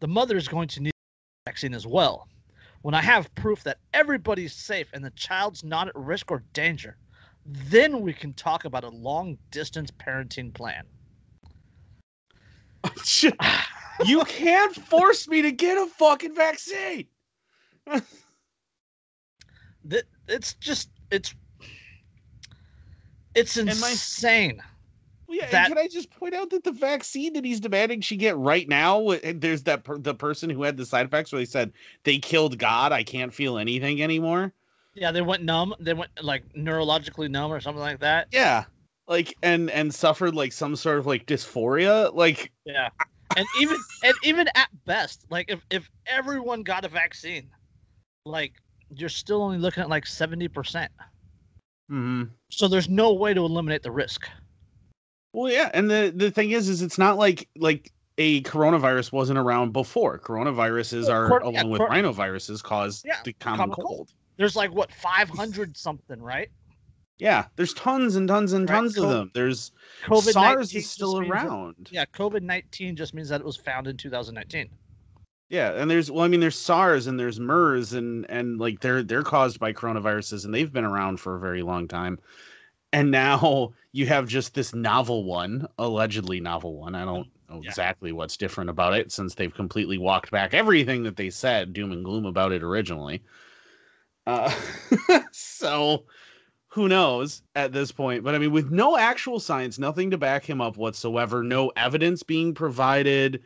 the 0.00 0.06
mother 0.06 0.36
is 0.36 0.48
going 0.48 0.68
to 0.68 0.82
need 0.82 0.90
a 0.90 1.50
vaccine 1.50 1.72
as 1.72 1.86
well. 1.86 2.28
When 2.82 2.94
I 2.94 3.00
have 3.00 3.34
proof 3.34 3.62
that 3.62 3.78
everybody's 3.94 4.54
safe 4.54 4.90
and 4.92 5.02
the 5.02 5.12
child's 5.12 5.64
not 5.64 5.88
at 5.88 5.96
risk 5.96 6.30
or 6.30 6.44
danger, 6.52 6.98
then 7.46 8.02
we 8.02 8.12
can 8.12 8.34
talk 8.34 8.66
about 8.66 8.84
a 8.84 8.90
long 8.90 9.38
distance 9.50 9.90
parenting 9.90 10.52
plan. 10.52 10.84
you 14.04 14.24
can't 14.26 14.76
force 14.76 15.26
me 15.26 15.40
to 15.40 15.52
get 15.52 15.78
a 15.78 15.86
fucking 15.86 16.34
vaccine. 16.34 17.06
it's 20.28 20.52
just 20.60 20.90
it's 21.10 21.34
it's 23.36 23.56
insane. 23.56 24.62
Well, 25.26 25.36
yeah, 25.36 25.50
that, 25.50 25.68
can 25.68 25.78
I 25.78 25.88
just 25.88 26.10
point 26.10 26.34
out 26.34 26.50
that 26.50 26.64
the 26.64 26.72
vaccine 26.72 27.32
that 27.32 27.44
he's 27.44 27.60
demanding 27.60 28.00
she 28.00 28.16
get 28.16 28.36
right 28.36 28.68
now, 28.68 29.14
there's 29.34 29.64
that 29.64 29.84
per, 29.84 29.98
the 29.98 30.14
person 30.14 30.48
who 30.48 30.62
had 30.62 30.76
the 30.76 30.86
side 30.86 31.06
effects 31.06 31.32
where 31.32 31.40
they 31.40 31.46
said 31.46 31.72
they 32.04 32.18
killed 32.18 32.58
God. 32.58 32.92
I 32.92 33.02
can't 33.02 33.34
feel 33.34 33.58
anything 33.58 34.02
anymore. 34.02 34.52
Yeah, 34.94 35.10
they 35.10 35.22
went 35.22 35.42
numb. 35.42 35.74
They 35.80 35.94
went 35.94 36.10
like 36.22 36.44
neurologically 36.54 37.28
numb 37.28 37.52
or 37.52 37.60
something 37.60 37.80
like 37.80 38.00
that. 38.00 38.28
Yeah, 38.30 38.64
like 39.08 39.34
and 39.42 39.68
and 39.70 39.94
suffered 39.94 40.34
like 40.34 40.52
some 40.52 40.76
sort 40.76 40.98
of 40.98 41.06
like 41.06 41.26
dysphoria. 41.26 42.14
Like 42.14 42.52
yeah, 42.64 42.88
and 43.36 43.46
even 43.60 43.76
and 44.04 44.14
even 44.22 44.48
at 44.54 44.68
best, 44.86 45.26
like 45.28 45.50
if 45.50 45.60
if 45.70 45.90
everyone 46.06 46.62
got 46.62 46.84
a 46.84 46.88
vaccine, 46.88 47.50
like 48.24 48.52
you're 48.94 49.08
still 49.08 49.42
only 49.42 49.58
looking 49.58 49.82
at 49.82 49.90
like 49.90 50.06
seventy 50.06 50.48
percent. 50.48 50.92
Mm-hmm. 51.90 52.32
So 52.50 52.68
there's 52.68 52.88
no 52.88 53.12
way 53.12 53.34
to 53.34 53.40
eliminate 53.44 53.82
the 53.82 53.90
risk. 53.90 54.28
Well, 55.32 55.52
yeah, 55.52 55.70
and 55.74 55.90
the 55.90 56.12
the 56.14 56.30
thing 56.30 56.52
is, 56.52 56.68
is 56.68 56.82
it's 56.82 56.98
not 56.98 57.18
like 57.18 57.48
like 57.56 57.92
a 58.18 58.42
coronavirus 58.42 59.12
wasn't 59.12 59.38
around 59.38 59.72
before. 59.72 60.18
Coronaviruses 60.18 61.08
are 61.08 61.28
cor- 61.28 61.40
along 61.40 61.54
yeah, 61.54 61.64
with 61.64 61.80
cor- 61.80 61.90
rhinoviruses 61.90 62.62
cause 62.62 63.02
yeah, 63.04 63.18
the 63.24 63.32
common, 63.34 63.58
common 63.58 63.74
cold. 63.74 63.86
cold. 63.86 64.12
There's 64.36 64.56
like 64.56 64.72
what 64.72 64.92
500 64.92 65.76
something, 65.76 66.22
right? 66.22 66.48
Yeah, 67.18 67.46
there's 67.56 67.72
tons 67.72 68.16
and 68.16 68.28
tons 68.28 68.52
and 68.52 68.68
right. 68.68 68.76
tons 68.76 68.98
of 68.98 69.08
them. 69.08 69.30
There's 69.34 69.72
COVID 70.04 70.32
SARS 70.32 70.74
is 70.74 70.90
still 70.90 71.18
around. 71.18 71.76
That, 71.78 71.92
yeah, 71.92 72.04
COVID 72.04 72.42
19 72.42 72.94
just 72.94 73.14
means 73.14 73.28
that 73.30 73.40
it 73.40 73.46
was 73.46 73.56
found 73.56 73.86
in 73.86 73.96
2019. 73.96 74.68
Yeah, 75.48 75.72
and 75.72 75.90
there's 75.90 76.10
well, 76.10 76.24
I 76.24 76.28
mean, 76.28 76.40
there's 76.40 76.58
SARS 76.58 77.06
and 77.06 77.20
there's 77.20 77.38
MERS 77.38 77.92
and 77.92 78.28
and 78.28 78.58
like 78.58 78.80
they're 78.80 79.02
they're 79.02 79.22
caused 79.22 79.60
by 79.60 79.72
coronaviruses 79.72 80.44
and 80.44 80.52
they've 80.52 80.72
been 80.72 80.84
around 80.84 81.20
for 81.20 81.36
a 81.36 81.40
very 81.40 81.62
long 81.62 81.86
time. 81.86 82.18
And 82.92 83.10
now 83.10 83.72
you 83.92 84.06
have 84.06 84.26
just 84.26 84.54
this 84.54 84.74
novel 84.74 85.24
one, 85.24 85.68
allegedly 85.78 86.40
novel 86.40 86.76
one. 86.76 86.94
I 86.94 87.04
don't 87.04 87.28
know 87.48 87.60
yeah. 87.62 87.68
exactly 87.68 88.10
what's 88.10 88.36
different 88.36 88.70
about 88.70 88.94
it 88.94 89.12
since 89.12 89.34
they've 89.34 89.54
completely 89.54 89.98
walked 89.98 90.30
back 90.30 90.54
everything 90.54 91.02
that 91.04 91.16
they 91.16 91.30
said 91.30 91.72
doom 91.72 91.92
and 91.92 92.04
gloom 92.04 92.26
about 92.26 92.52
it 92.52 92.62
originally. 92.62 93.22
Uh, 94.26 94.52
so 95.30 96.04
who 96.68 96.88
knows 96.88 97.42
at 97.54 97.72
this 97.72 97.92
point? 97.92 98.24
But 98.24 98.34
I 98.34 98.38
mean, 98.38 98.52
with 98.52 98.70
no 98.72 98.96
actual 98.96 99.38
science, 99.38 99.78
nothing 99.78 100.10
to 100.10 100.18
back 100.18 100.44
him 100.44 100.60
up 100.60 100.76
whatsoever, 100.76 101.42
no 101.42 101.70
evidence 101.76 102.22
being 102.22 102.52
provided 102.52 103.42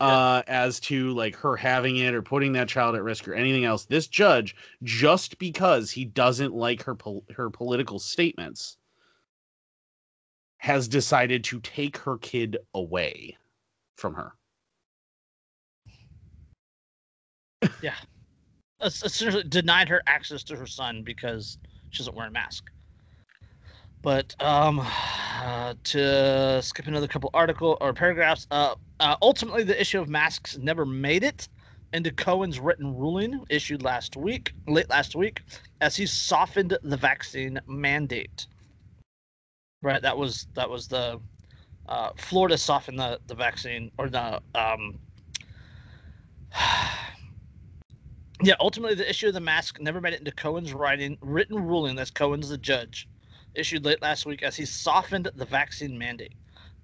uh, 0.00 0.42
as 0.46 0.80
to 0.80 1.10
like 1.10 1.36
her 1.36 1.56
having 1.56 1.96
it 1.96 2.14
or 2.14 2.22
putting 2.22 2.52
that 2.52 2.68
child 2.68 2.94
at 2.94 3.02
risk 3.02 3.28
or 3.28 3.34
anything 3.34 3.64
else. 3.64 3.84
This 3.84 4.08
judge, 4.08 4.56
just 4.82 5.38
because 5.38 5.90
he 5.90 6.04
doesn't 6.04 6.54
like 6.54 6.82
her 6.82 6.94
pol- 6.94 7.24
her 7.34 7.50
political 7.50 7.98
statements, 7.98 8.76
has 10.58 10.88
decided 10.88 11.44
to 11.44 11.60
take 11.60 11.96
her 11.98 12.18
kid 12.18 12.56
away 12.74 13.36
from 13.96 14.14
her. 14.14 14.32
Yeah, 17.82 17.94
essentially 18.80 19.44
denied 19.44 19.88
her 19.88 20.02
access 20.06 20.42
to 20.44 20.56
her 20.56 20.66
son 20.66 21.02
because 21.04 21.58
she 21.90 21.98
doesn't 21.98 22.16
wear 22.16 22.26
a 22.26 22.30
mask. 22.30 22.70
But 24.04 24.36
um, 24.38 24.86
uh, 25.42 25.74
to 25.84 26.62
skip 26.62 26.86
another 26.86 27.08
couple 27.08 27.30
article 27.32 27.78
or 27.80 27.92
paragraphs, 27.94 28.46
uh, 28.50 28.74
uh, 29.00 29.16
ultimately 29.22 29.64
the 29.64 29.80
issue 29.80 29.98
of 29.98 30.08
masks 30.08 30.58
never 30.58 30.84
made 30.84 31.24
it 31.24 31.48
into 31.94 32.12
Cohen's 32.12 32.60
written 32.60 32.94
ruling 32.94 33.44
issued 33.48 33.82
last 33.82 34.16
week, 34.16 34.52
late 34.68 34.90
last 34.90 35.16
week, 35.16 35.40
as 35.80 35.96
he 35.96 36.04
softened 36.06 36.76
the 36.82 36.96
vaccine 36.96 37.58
mandate. 37.66 38.46
Right, 39.80 40.02
that 40.02 40.16
was 40.16 40.46
that 40.54 40.68
was 40.68 40.86
the 40.86 41.18
uh, 41.88 42.10
Florida 42.16 42.58
softened 42.58 42.98
the 42.98 43.20
the 43.26 43.34
vaccine 43.34 43.90
or 43.96 44.10
the 44.10 44.42
um. 44.54 44.98
yeah, 48.42 48.54
ultimately 48.60 48.96
the 48.96 49.08
issue 49.08 49.28
of 49.28 49.34
the 49.34 49.40
mask 49.40 49.80
never 49.80 50.02
made 50.02 50.12
it 50.12 50.18
into 50.18 50.32
Cohen's 50.32 50.74
writing 50.74 51.16
written 51.22 51.66
ruling. 51.66 51.96
That's 51.96 52.10
Cohen's 52.10 52.50
the 52.50 52.58
judge 52.58 53.08
issued 53.54 53.84
late 53.84 54.02
last 54.02 54.26
week 54.26 54.42
as 54.42 54.56
he 54.56 54.64
softened 54.64 55.30
the 55.34 55.44
vaccine 55.44 55.98
mandate. 55.98 56.34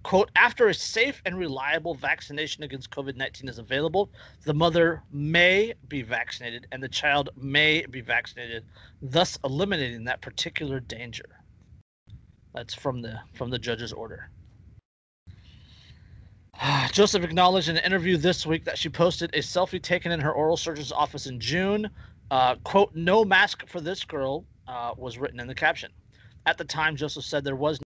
Quote, 0.03 0.31
after 0.35 0.69
a 0.69 0.75
safe 0.75 1.21
and 1.27 1.37
reliable 1.37 1.95
vaccination 1.95 2.63
against 2.63 2.91
COVID 2.91 3.17
19 3.17 3.49
is 3.49 3.59
available, 3.59 4.11
the 4.45 4.55
mother 4.55 5.03
may 5.13 5.75
be 5.89 6.01
vaccinated 6.01 6.67
and 6.73 6.83
the 6.83 6.89
child 6.89 7.29
may 7.37 7.85
be 7.87 8.01
vaccinated, 8.01 8.65
thus 9.03 9.39
eliminating 9.45 10.05
that 10.05 10.23
particular 10.23 10.81
danger. 10.81 11.27
That's 12.55 12.75
from 12.75 13.03
the 13.03 13.21
from 13.35 13.51
the 13.51 13.59
judge's 13.59 13.93
order. 13.93 14.31
Joseph 16.93 17.23
acknowledged 17.23 17.69
in 17.69 17.77
an 17.77 17.85
interview 17.85 18.17
this 18.17 18.47
week 18.47 18.65
that 18.65 18.79
she 18.79 18.89
posted 18.89 19.35
a 19.35 19.39
selfie 19.39 19.83
taken 19.83 20.13
in 20.13 20.21
her 20.21 20.33
oral 20.33 20.57
surgeon's 20.57 20.93
office 20.93 21.27
in 21.27 21.39
June. 21.39 21.91
Uh, 22.31 22.55
quote, 22.65 22.95
no 22.95 23.25
mask 23.25 23.67
for 23.67 23.81
this 23.81 24.05
girl 24.05 24.47
uh, 24.67 24.95
was 24.97 25.19
written 25.19 25.41
in 25.41 25.47
the 25.47 25.55
caption. 25.55 25.91
At 26.47 26.59
the 26.59 26.65
time, 26.65 26.97
Joseph 26.97 27.25
said 27.25 27.45
there 27.45 27.57
was 27.57 27.79
no 27.81 27.85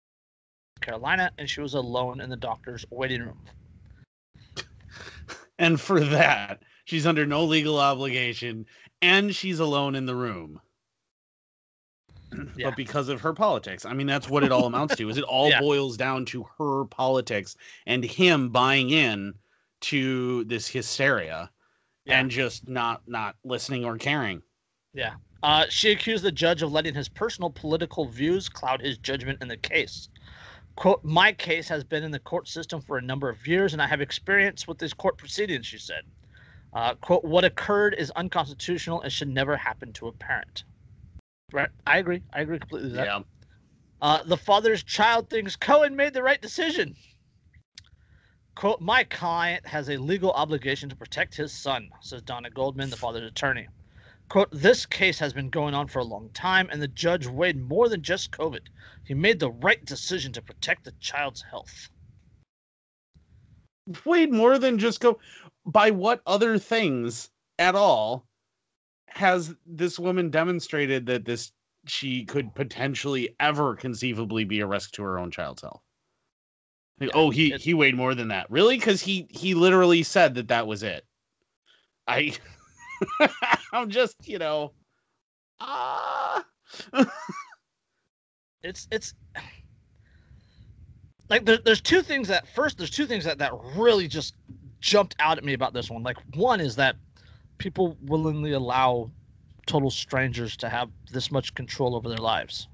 Carolina, 0.81 1.31
and 1.39 1.49
she 1.49 1.61
was 1.61 1.75
alone 1.75 2.21
in 2.21 2.31
the 2.31 2.37
doctor's 2.37 2.85
waiting 2.91 3.23
room. 3.23 3.41
And 5.59 5.81
for 5.81 6.01
that, 6.01 6.63
she's 6.85 7.07
under 7.07 7.25
no 7.25 7.43
legal 7.43 7.79
obligation, 7.79 8.67
and 9.01 9.35
she's 9.35 9.59
alone 9.59 9.95
in 9.95 10.05
the 10.05 10.15
room. 10.15 10.61
Yeah. 12.57 12.69
But 12.69 12.77
because 12.77 13.09
of 13.09 13.23
her 13.23 13.33
politics, 13.33 13.87
I 13.87 13.95
mean, 13.95 14.07
that's 14.07 14.29
what 14.29 14.45
it 14.45 14.53
all 14.53 14.67
amounts 14.67 14.97
to. 14.97 15.09
Is 15.09 15.17
it 15.17 15.25
all 15.29 15.49
yeah. 15.49 15.61
boils 15.61 15.97
down 15.97 16.27
to 16.27 16.47
her 16.59 16.85
politics 16.87 17.57
and 17.87 18.05
him 18.05 18.51
buying 18.51 18.91
in 18.91 19.33
to 19.83 20.45
this 20.45 20.69
hysteria 20.69 21.51
yeah. 22.05 22.19
and 22.19 22.31
just 22.31 22.69
not 22.69 23.03
not 23.07 23.37
listening 23.45 23.85
or 23.85 23.99
caring. 23.99 24.43
Yeah. 24.95 25.15
Uh, 25.43 25.65
she 25.69 25.93
accused 25.93 26.25
the 26.25 26.33
judge 26.33 26.63
of 26.63 26.73
letting 26.73 26.95
his 26.95 27.09
personal 27.09 27.51
political 27.51 28.07
views 28.07 28.49
cloud 28.49 28.81
his 28.81 28.99
judgment 28.99 29.41
in 29.43 29.49
the 29.49 29.57
case. 29.57 30.09
Quote, 30.77 31.03
my 31.05 31.33
case 31.33 31.69
has 31.69 31.85
been 31.85 32.03
in 32.03 32.11
the 32.11 32.19
court 32.19 32.49
system 32.49 32.81
for 32.81 32.99
a 32.99 33.03
number 33.03 33.29
of 33.29 33.47
years, 33.47 33.73
and 33.73 33.81
I 33.81 33.87
have 33.87 34.01
experience 34.01 34.69
with 34.69 34.79
these 34.79 34.93
court 34.93 35.17
proceedings, 35.17 35.67
she 35.67 35.79
said. 35.79 36.03
Uh, 36.73 36.95
quote, 36.97 37.25
what 37.25 37.45
occurred 37.45 37.95
is 37.97 38.11
unconstitutional 38.13 39.01
and 39.01 39.11
should 39.11 39.29
never 39.29 39.57
happen 39.57 39.93
to 39.95 40.09
a 40.09 40.13
parent. 40.13 40.65
Right. 41.53 41.71
I 41.87 41.99
agree. 41.99 42.23
I 42.33 42.43
agree 42.43 42.59
completely 42.59 42.89
with 42.89 42.97
that. 42.97 43.07
Yeah. 43.07 43.21
Uh, 44.03 44.23
the 44.25 44.37
father's 44.37 44.83
child 44.83 45.31
thinks 45.31 45.57
Cohen 45.57 45.97
made 45.97 46.13
the 46.13 46.23
right 46.23 46.41
decision. 46.41 46.95
Quote, 48.55 48.81
my 48.81 49.05
client 49.05 49.67
has 49.67 49.89
a 49.89 49.97
legal 49.97 50.33
obligation 50.33 50.89
to 50.89 50.97
protect 50.97 51.35
his 51.35 51.53
son, 51.53 51.89
says 52.01 52.23
Donna 52.23 52.51
Goldman, 52.51 52.91
the 52.91 52.97
father's 52.97 53.31
attorney. 53.31 53.69
Quote, 54.29 54.49
this 54.51 54.85
case 54.87 55.19
has 55.21 55.33
been 55.33 55.51
going 55.51 55.75
on 55.75 55.87
for 55.87 56.01
a 56.01 56.05
long 56.05 56.31
time, 56.31 56.69
and 56.73 56.83
the 56.83 56.89
judge 56.89 57.27
weighed 57.27 57.61
more 57.61 57.89
than 57.89 58.03
just 58.03 58.33
COVID. 58.33 58.67
He 59.05 59.15
made 59.15 59.39
the 59.39 59.51
right 59.51 59.85
decision 59.85 60.33
to 60.33 60.43
protect 60.43 60.85
the 60.85 60.93
child's 61.01 61.43
health. 61.43 61.89
Weighed 64.05 64.33
more 64.33 64.59
than 64.59 64.79
just 64.79 65.01
go. 65.01 65.21
By 65.65 65.91
what 65.91 66.23
other 66.27 66.59
things 66.59 67.31
at 67.59 67.75
all 67.77 68.27
has 69.09 69.55
this 69.65 69.99
woman 69.99 70.31
demonstrated 70.31 71.07
that 71.07 71.25
this 71.25 71.53
she 71.87 72.25
could 72.25 72.53
potentially 72.55 73.35
ever 73.39 73.77
conceivably 73.77 74.45
be 74.45 74.59
a 74.59 74.67
risk 74.67 74.91
to 74.93 75.03
her 75.03 75.21
own 75.21 75.31
child's 75.31 75.63
health? 75.63 75.83
Like, 76.99 77.11
yeah, 77.11 77.21
oh, 77.21 77.31
he 77.31 77.51
he 77.53 77.75
weighed 77.75 77.95
more 77.95 78.15
than 78.17 78.29
that. 78.29 78.51
Really? 78.51 78.77
Because 78.77 79.01
he 79.03 79.29
he 79.31 79.55
literally 79.55 80.03
said 80.03 80.35
that 80.35 80.49
that 80.49 80.67
was 80.67 80.83
it. 80.83 81.05
I 82.09 82.33
I'm 83.73 83.91
just, 83.91 84.17
you 84.25 84.39
know, 84.39 84.73
ah. 85.61 86.45
it's 88.63 88.89
it's 88.91 89.15
like 91.29 91.45
there, 91.45 91.59
there's 91.59 91.81
two 91.81 92.03
things 92.03 92.29
that 92.29 92.47
first 92.49 92.79
there's 92.79 92.91
two 92.91 93.07
things 93.07 93.25
that 93.25 93.39
that 93.39 93.53
really 93.77 94.09
just 94.09 94.35
jumped 94.81 95.17
out 95.19 95.39
at 95.39 95.45
me 95.45 95.53
about 95.53 95.73
this 95.73 95.91
one. 95.91 96.03
Like 96.03 96.17
one 96.35 96.61
is 96.61 96.77
that 96.77 96.97
people 97.59 97.97
willingly 98.03 98.53
allow 98.53 99.11
total 99.67 99.91
strangers 99.91 100.57
to 100.59 100.69
have 100.69 100.91
this 101.13 101.31
much 101.31 101.55
control 101.55 101.97
over 101.97 102.09
their 102.09 102.19
lives. 102.19 102.69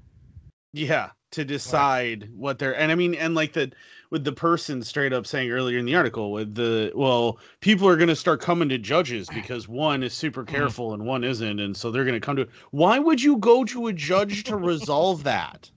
Yeah, 0.73 1.11
to 1.33 1.45
decide 1.45 2.29
what 2.35 2.59
they're 2.59 2.77
and 2.77 2.93
I 2.93 2.95
mean 2.95 3.15
and 3.15 3.35
like 3.35 3.53
the 3.53 3.73
with 4.13 4.25
the 4.25 4.33
person 4.33 4.83
straight 4.85 5.13
up 5.15 5.27
saying 5.27 5.51
earlier 5.51 5.79
in 5.79 5.87
the 5.87 5.97
article 5.97 6.33
with 6.33 6.55
the 6.55 6.93
well 6.95 7.41
people 7.61 7.89
are 7.89 7.97
going 7.97 8.09
to 8.11 8.17
start 8.17 8.41
coming 8.43 8.69
to 8.69 8.79
judges 8.79 9.31
because 9.33 9.69
one 9.69 10.05
is 10.05 10.15
super 10.15 10.45
Mm-hmm. 10.49 10.71
careful 10.71 10.95
and 10.95 11.05
one 11.07 11.25
isn't 11.25 11.61
and 11.61 11.77
so 11.77 11.91
they're 11.91 12.05
going 12.05 12.21
to 12.21 12.25
come 12.25 12.37
to 12.37 12.49
why 12.73 12.99
would 13.01 13.23
you 13.23 13.39
go 13.39 13.65
to 13.65 13.89
a 13.89 13.93
judge 13.95 14.45
to 14.45 14.57
resolve 14.57 15.25
that 15.25 15.73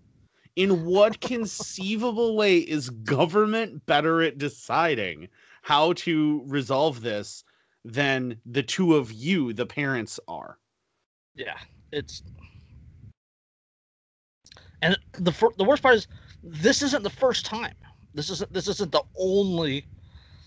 in 0.56 0.86
what 0.86 1.22
conceivable 1.22 2.36
way 2.38 2.58
is 2.60 2.90
government 2.90 3.86
better 3.86 4.22
at 4.22 4.38
deciding 4.38 5.30
how 5.64 5.94
to 5.94 6.44
resolve 6.48 7.02
this 7.02 7.44
than 7.86 8.42
the 8.46 8.64
two 8.64 8.96
of 8.96 9.12
you 9.14 9.54
the 9.54 9.66
parents 9.66 10.20
are 10.28 10.60
Yeah, 11.36 11.58
it's 11.92 12.24
and 14.82 14.98
the 15.14 15.32
the 15.58 15.64
worst 15.64 15.82
part 15.84 15.96
is 15.96 16.08
this 16.44 16.82
isn't 16.82 17.04
the 17.04 17.10
first 17.10 17.46
time. 17.46 17.76
This 18.16 18.30
isn't 18.30 18.52
this 18.54 18.68
isn't 18.70 18.92
the 18.92 19.04
only 19.20 19.86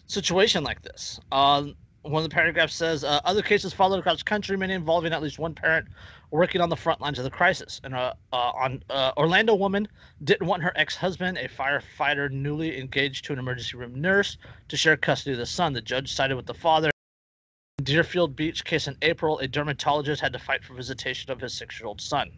situation 0.07 0.65
like 0.65 0.81
this. 0.83 1.21
Um, 1.31 1.77
one 2.03 2.25
of 2.25 2.29
the 2.29 2.35
paragraphs 2.35 2.75
says 2.75 3.05
uh, 3.05 3.21
other 3.25 3.43
cases 3.43 3.75
followed 3.75 3.99
across 3.99 4.19
the 4.19 4.25
country, 4.25 4.57
many 4.57 4.73
involving 4.73 5.13
at 5.13 5.23
least 5.23 5.39
one 5.39 5.55
parent 5.55 5.87
working 6.31 6.63
on 6.63 6.71
the 6.71 6.77
front 6.77 7.03
lines 7.03 7.19
of 7.19 7.25
the 7.25 7.31
crisis. 7.31 7.81
And 7.85 7.95
uh, 7.95 8.15
uh, 8.33 8.37
on 8.37 8.83
uh, 8.89 9.13
Orlando 9.19 9.55
woman 9.55 9.87
didn't 10.25 10.47
want 10.47 10.63
her 10.63 10.73
ex-husband, 10.77 11.37
a 11.37 11.49
firefighter 11.49 12.31
newly 12.31 12.79
engaged 12.79 13.27
to 13.27 13.35
an 13.35 13.39
emergency 13.39 13.77
room 13.77 14.01
nurse, 14.01 14.39
to 14.69 14.77
share 14.77 14.97
custody 14.97 15.33
of 15.33 15.39
the 15.39 15.47
son. 15.47 15.75
The 15.75 15.83
judge 15.83 16.13
sided 16.15 16.37
with 16.37 16.47
the 16.47 16.55
father. 16.55 16.91
Deerfield 17.83 18.35
Beach 18.35 18.65
case 18.65 18.89
in 18.89 18.97
April, 19.03 19.39
a 19.41 19.49
dermatologist 19.49 20.23
had 20.23 20.33
to 20.33 20.39
fight 20.39 20.65
for 20.65 20.75
visitation 20.75 21.31
of 21.31 21.41
his 21.41 21.53
six-year-old 21.53 22.01
son 22.01 22.31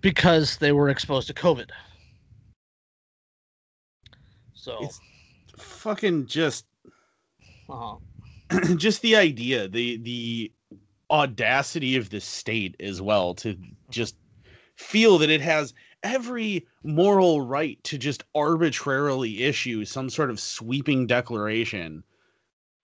because 0.00 0.56
they 0.56 0.72
were 0.72 0.88
exposed 0.88 1.26
to 1.28 1.34
COVID. 1.34 1.70
So, 4.60 4.74
It's- 4.74 5.00
fucking 5.56 6.26
just 6.26 6.66
uh, 7.70 7.96
just 8.76 9.00
the 9.00 9.16
idea, 9.16 9.68
the 9.68 9.96
the 9.98 10.52
audacity 11.10 11.96
of 11.96 12.10
the 12.10 12.20
state 12.20 12.76
as 12.78 13.00
well 13.00 13.34
to 13.34 13.56
just 13.90 14.16
feel 14.76 15.18
that 15.18 15.30
it 15.30 15.40
has 15.40 15.72
every 16.02 16.66
moral 16.84 17.40
right 17.40 17.82
to 17.84 17.98
just 17.98 18.22
arbitrarily 18.34 19.42
issue 19.42 19.84
some 19.84 20.08
sort 20.08 20.30
of 20.30 20.38
sweeping 20.38 21.06
declaration 21.06 22.04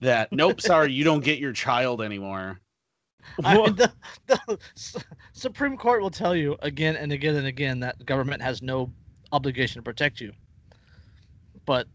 that 0.01 0.33
nope, 0.33 0.61
sorry, 0.61 0.93
you 0.93 1.05
don't 1.05 1.25
get 1.25 1.39
your 1.39 1.53
child 1.53 2.01
anymore. 2.03 2.61
I 3.45 3.55
mean, 3.55 3.75
the, 3.77 3.93
the 4.27 4.59
S- 4.77 4.97
Supreme 5.33 5.77
Court 5.77 6.01
will 6.01 6.11
tell 6.11 6.35
you 6.35 6.57
again 6.61 6.97
and 6.97 7.13
again 7.13 7.37
and 7.37 7.47
again 7.47 7.81
that 7.81 8.05
government 8.07 8.41
has 8.41 8.63
no 8.63 8.91
obligation 9.33 9.79
to 9.81 9.83
protect 9.83 10.21
you. 10.21 10.33
But 11.67 11.87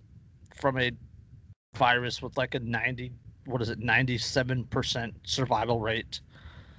from 0.56 0.78
a 0.78 0.92
virus 1.76 2.22
with 2.22 2.38
like 2.38 2.56
a 2.56 2.60
90, 2.60 3.12
what 3.46 3.62
is 3.62 3.70
it, 3.70 3.80
97% 3.80 5.14
survival 5.24 5.80
rate. 5.80 6.22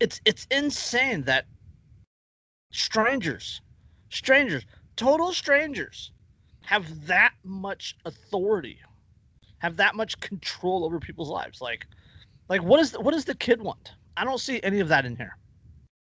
it's 0.00 0.20
it's 0.24 0.46
insane 0.50 1.22
that 1.22 1.46
strangers, 2.72 3.60
strangers, 4.10 4.66
total 4.96 5.32
strangers 5.32 6.10
have 6.62 7.06
that 7.06 7.32
much 7.44 7.96
authority, 8.04 8.80
have 9.62 9.76
that 9.76 9.94
much 9.94 10.18
control 10.18 10.84
over 10.84 10.98
people's 10.98 11.30
lives. 11.30 11.60
Like 11.60 11.86
like 12.48 12.62
what 12.62 12.80
is 12.80 12.92
what 12.94 13.12
does 13.12 13.24
the 13.24 13.36
kid 13.36 13.62
want? 13.62 13.92
I 14.16 14.24
don't 14.24 14.40
see 14.40 14.60
any 14.62 14.80
of 14.80 14.88
that 14.88 15.06
in 15.06 15.16
here. 15.16 15.36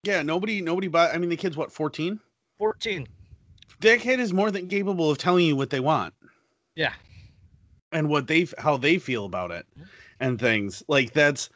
Yeah, 0.03 0.23
nobody, 0.23 0.61
nobody. 0.61 0.89
But 0.89 1.15
I 1.15 1.19
mean, 1.19 1.31
the 1.31 1.37
kid's 1.37 1.57
what 1.57 1.73
fourteen. 1.73 2.21
14. 2.59 3.07
That 3.81 4.01
kid 4.01 4.21
is 4.21 4.33
more 4.33 4.51
than 4.51 4.69
capable 4.69 5.11
of 5.11 5.19
telling 5.19 5.45
you 5.47 5.57
what 5.57 5.71
they 5.71 5.81
want 5.81 6.15
Yeah. 6.77 6.93
and 7.93 8.09
what 8.09 8.27
they, 8.29 8.47
how 8.59 8.77
they 8.77 8.99
feel 8.99 9.25
about 9.25 9.51
it, 9.51 9.67
and 10.21 10.39
things 10.39 10.83
like 10.89 11.13
that's. 11.13 11.49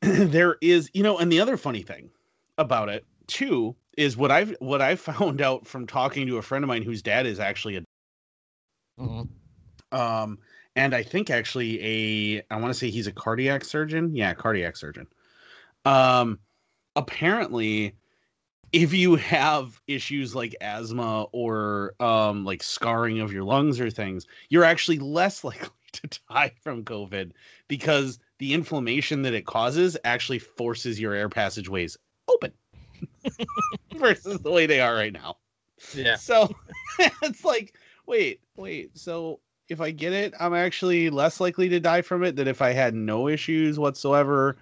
there 0.00 0.56
is, 0.60 0.90
you 0.94 1.02
know, 1.02 1.18
and 1.18 1.30
the 1.32 1.40
other 1.40 1.56
funny 1.56 1.82
thing 1.82 2.10
about 2.56 2.88
it 2.88 3.04
too 3.26 3.74
is 3.96 4.16
what 4.16 4.30
I've 4.30 4.54
what 4.60 4.80
I 4.80 4.94
found 5.10 5.40
out 5.40 5.66
from 5.66 5.86
talking 5.86 6.26
to 6.28 6.38
a 6.38 6.42
friend 6.42 6.62
of 6.64 6.68
mine 6.68 6.82
whose 6.82 7.02
dad 7.02 7.26
is 7.26 7.40
actually 7.40 7.76
a 7.76 7.82
Mhm. 8.98 9.28
um 9.92 10.38
and 10.78 10.94
i 10.94 11.02
think 11.02 11.28
actually 11.28 11.82
a 11.82 12.42
i 12.50 12.56
want 12.56 12.72
to 12.72 12.78
say 12.78 12.88
he's 12.88 13.06
a 13.06 13.12
cardiac 13.12 13.64
surgeon 13.64 14.14
yeah 14.14 14.32
cardiac 14.32 14.76
surgeon 14.76 15.06
um 15.84 16.38
apparently 16.96 17.94
if 18.72 18.92
you 18.92 19.16
have 19.16 19.80
issues 19.86 20.34
like 20.34 20.54
asthma 20.60 21.24
or 21.32 21.94
um 22.00 22.44
like 22.44 22.62
scarring 22.62 23.20
of 23.20 23.32
your 23.32 23.44
lungs 23.44 23.80
or 23.80 23.90
things 23.90 24.26
you're 24.48 24.64
actually 24.64 24.98
less 24.98 25.42
likely 25.50 25.70
to 25.92 26.08
die 26.30 26.52
from 26.62 26.84
covid 26.84 27.32
because 27.66 28.18
the 28.38 28.54
inflammation 28.54 29.22
that 29.22 29.34
it 29.34 29.46
causes 29.46 29.96
actually 30.04 30.38
forces 30.38 31.00
your 31.00 31.12
air 31.12 31.28
passageways 31.28 31.96
open 32.28 32.52
versus 33.96 34.38
the 34.40 34.50
way 34.50 34.66
they 34.66 34.80
are 34.80 34.94
right 34.94 35.12
now 35.12 35.36
Yeah. 35.94 36.16
so 36.16 36.48
it's 37.22 37.44
like, 37.44 37.74
wait, 38.06 38.40
wait. 38.56 38.96
So 38.98 39.40
if 39.68 39.80
I 39.80 39.90
get 39.90 40.12
it, 40.12 40.34
I'm 40.40 40.54
actually 40.54 41.10
less 41.10 41.40
likely 41.40 41.68
to 41.68 41.80
die 41.80 42.02
from 42.02 42.24
it 42.24 42.36
than 42.36 42.48
if 42.48 42.62
I 42.62 42.72
had 42.72 42.94
no 42.94 43.28
issues 43.28 43.78
whatsoever. 43.78 44.56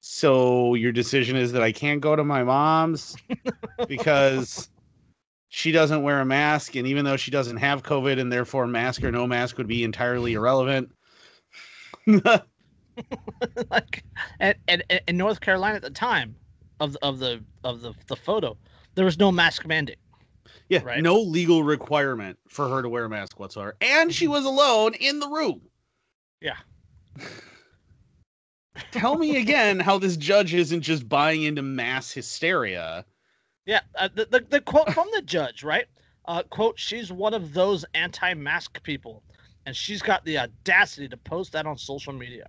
So 0.00 0.74
your 0.74 0.92
decision 0.92 1.36
is 1.36 1.52
that 1.52 1.62
I 1.62 1.70
can't 1.70 2.00
go 2.00 2.16
to 2.16 2.24
my 2.24 2.42
mom's 2.42 3.16
because 3.88 4.68
she 5.48 5.70
doesn't 5.70 6.02
wear 6.02 6.20
a 6.20 6.24
mask, 6.24 6.74
and 6.74 6.86
even 6.86 7.04
though 7.04 7.16
she 7.16 7.30
doesn't 7.30 7.58
have 7.58 7.82
COVID, 7.82 8.18
and 8.18 8.32
therefore 8.32 8.66
mask 8.66 9.04
or 9.04 9.12
no 9.12 9.26
mask 9.26 9.58
would 9.58 9.68
be 9.68 9.84
entirely 9.84 10.32
irrelevant. 10.32 10.90
like 12.06 14.02
and, 14.40 14.56
and, 14.66 14.82
and 14.90 15.00
in 15.06 15.16
North 15.16 15.40
Carolina 15.40 15.76
at 15.76 15.82
the 15.82 15.90
time 15.90 16.34
of 16.80 16.96
of 17.02 17.20
the 17.20 17.44
of 17.62 17.80
the 17.82 17.94
the 18.08 18.16
photo, 18.16 18.56
there 18.96 19.04
was 19.04 19.18
no 19.18 19.30
mask 19.30 19.66
mandate. 19.66 19.98
Yeah, 20.68 20.82
Right. 20.82 21.02
no 21.02 21.20
legal 21.20 21.62
requirement 21.62 22.38
for 22.48 22.68
her 22.68 22.82
to 22.82 22.88
wear 22.88 23.04
a 23.04 23.08
mask 23.08 23.38
whatsoever, 23.38 23.76
and 23.80 24.12
she 24.12 24.28
was 24.28 24.44
alone 24.44 24.94
in 24.94 25.20
the 25.20 25.28
room. 25.28 25.62
Yeah. 26.40 26.56
Tell 28.90 29.16
me 29.18 29.36
again 29.36 29.78
how 29.80 29.98
this 29.98 30.16
judge 30.16 30.54
isn't 30.54 30.80
just 30.80 31.08
buying 31.08 31.42
into 31.42 31.62
mass 31.62 32.10
hysteria. 32.10 33.04
Yeah, 33.66 33.80
uh, 33.96 34.08
the, 34.14 34.24
the 34.26 34.40
the 34.48 34.60
quote 34.60 34.92
from 34.92 35.08
the 35.14 35.22
judge, 35.22 35.62
right? 35.62 35.86
Uh, 36.24 36.42
quote: 36.44 36.78
She's 36.78 37.12
one 37.12 37.34
of 37.34 37.52
those 37.52 37.84
anti-mask 37.94 38.82
people, 38.82 39.22
and 39.66 39.76
she's 39.76 40.02
got 40.02 40.24
the 40.24 40.38
audacity 40.38 41.08
to 41.08 41.16
post 41.16 41.52
that 41.52 41.66
on 41.66 41.76
social 41.78 42.12
media. 42.12 42.48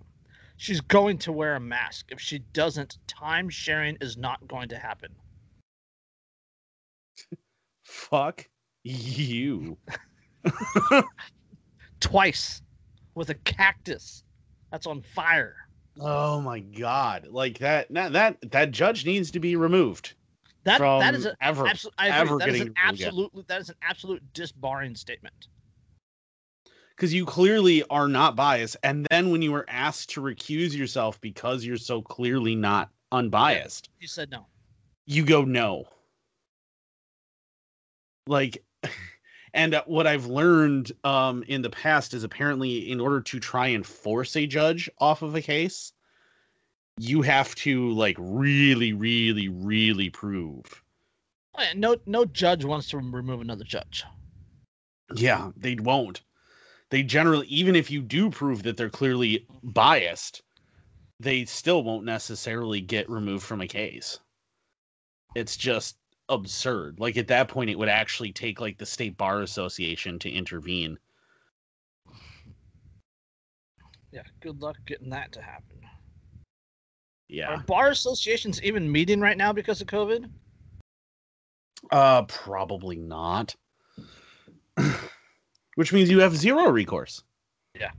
She's 0.56 0.80
going 0.80 1.18
to 1.18 1.32
wear 1.32 1.56
a 1.56 1.60
mask. 1.60 2.06
If 2.10 2.20
she 2.20 2.38
doesn't, 2.52 2.98
time 3.06 3.48
sharing 3.50 3.96
is 4.00 4.16
not 4.16 4.46
going 4.48 4.68
to 4.70 4.78
happen. 4.78 5.10
Fuck 7.94 8.48
you. 8.82 9.78
Twice, 12.00 12.60
with 13.14 13.30
a 13.30 13.34
cactus 13.34 14.24
that's 14.70 14.86
on 14.86 15.00
fire. 15.14 15.54
Oh 16.00 16.40
my 16.40 16.58
god. 16.58 17.28
Like 17.30 17.58
that 17.58 17.86
that 17.94 18.12
that, 18.12 18.50
that 18.50 18.70
judge 18.72 19.06
needs 19.06 19.30
to 19.30 19.40
be 19.40 19.54
removed 19.54 20.14
That 20.64 20.80
that 20.80 21.14
is 21.14 21.24
a, 21.24 21.36
ever. 21.40 21.66
absolute. 21.68 21.94
I 21.96 22.08
agree. 22.08 22.20
ever 22.20 22.38
That 22.38 22.48
is 22.48 22.60
an 22.60 22.68
approved 22.76 22.78
again. 23.00 23.06
absolutely. 23.06 23.44
That 23.46 23.60
is 23.60 23.68
an 23.70 23.76
absolute 23.80 24.22
disbarring 24.34 24.96
statement. 24.96 25.46
because 26.96 27.14
you 27.14 27.24
clearly 27.24 27.84
are 27.90 28.08
not 28.08 28.34
biased. 28.34 28.76
And 28.82 29.06
then 29.10 29.30
when 29.30 29.40
you 29.40 29.52
were 29.52 29.64
asked 29.68 30.10
to 30.10 30.20
recuse 30.20 30.74
yourself 30.76 31.20
because 31.20 31.64
you're 31.64 31.76
so 31.76 32.02
clearly 32.02 32.56
not 32.56 32.90
unbiased, 33.12 33.88
you 34.00 34.08
said 34.08 34.30
no. 34.30 34.46
you 35.06 35.24
go 35.24 35.44
no. 35.44 35.84
Like, 38.26 38.64
And 39.54 39.72
uh, 39.72 39.84
what 39.86 40.06
I've 40.08 40.26
learned 40.26 40.90
um, 41.04 41.44
in 41.44 41.62
the 41.62 41.70
past 41.70 42.12
is 42.12 42.24
apparently, 42.24 42.90
in 42.90 43.00
order 43.00 43.20
to 43.20 43.40
try 43.40 43.68
and 43.68 43.86
force 43.86 44.34
a 44.36 44.46
judge 44.46 44.90
off 44.98 45.22
of 45.22 45.36
a 45.36 45.40
case, 45.40 45.92
you 46.98 47.22
have 47.22 47.54
to 47.56 47.90
like 47.92 48.16
really, 48.18 48.92
really, 48.92 49.48
really 49.48 50.10
prove. 50.10 50.82
Oh, 51.56 51.64
No, 51.76 51.96
no 52.04 52.24
judge 52.24 52.64
wants 52.64 52.88
to 52.88 52.96
remove 52.96 53.40
another 53.40 53.64
judge. 53.64 54.04
Yeah, 55.14 55.52
they 55.56 55.76
won't. 55.76 56.22
They 56.90 57.04
generally, 57.04 57.46
even 57.46 57.76
if 57.76 57.92
you 57.92 58.02
do 58.02 58.30
prove 58.30 58.64
that 58.64 58.76
they're 58.76 58.90
clearly 58.90 59.46
biased, 59.62 60.42
they 61.20 61.44
still 61.44 61.84
won't 61.84 62.04
necessarily 62.04 62.80
get 62.80 63.08
removed 63.08 63.44
from 63.44 63.60
a 63.60 63.68
case. 63.68 64.18
It's 65.36 65.56
just 65.56 65.96
absurd. 66.28 66.98
Like 66.98 67.16
at 67.16 67.28
that 67.28 67.48
point, 67.48 67.70
it 67.70 67.78
would 67.78 67.88
actually 67.88 68.32
take 68.32 68.60
like 68.60 68.78
the 68.78 68.86
state 68.86 69.16
bar 69.16 69.42
association 69.42 70.18
to 70.20 70.30
intervene. 70.30 70.98
Yeah, 74.12 74.22
good 74.40 74.60
luck 74.62 74.76
getting 74.86 75.10
that 75.10 75.32
to 75.32 75.42
happen. 75.42 75.80
Yeah. 77.28 77.48
Are 77.48 77.58
bar 77.58 77.90
associations 77.90 78.62
even 78.62 78.90
meeting 78.90 79.20
right 79.20 79.36
now 79.36 79.52
because 79.52 79.80
of 79.80 79.88
COVID? 79.88 80.30
Uh, 81.90 82.22
probably 82.22 82.96
not. 82.96 83.54
Which 85.74 85.92
means 85.92 86.10
you 86.10 86.20
have 86.20 86.36
zero 86.36 86.70
recourse. 86.70 87.24
Yeah. 87.78 87.90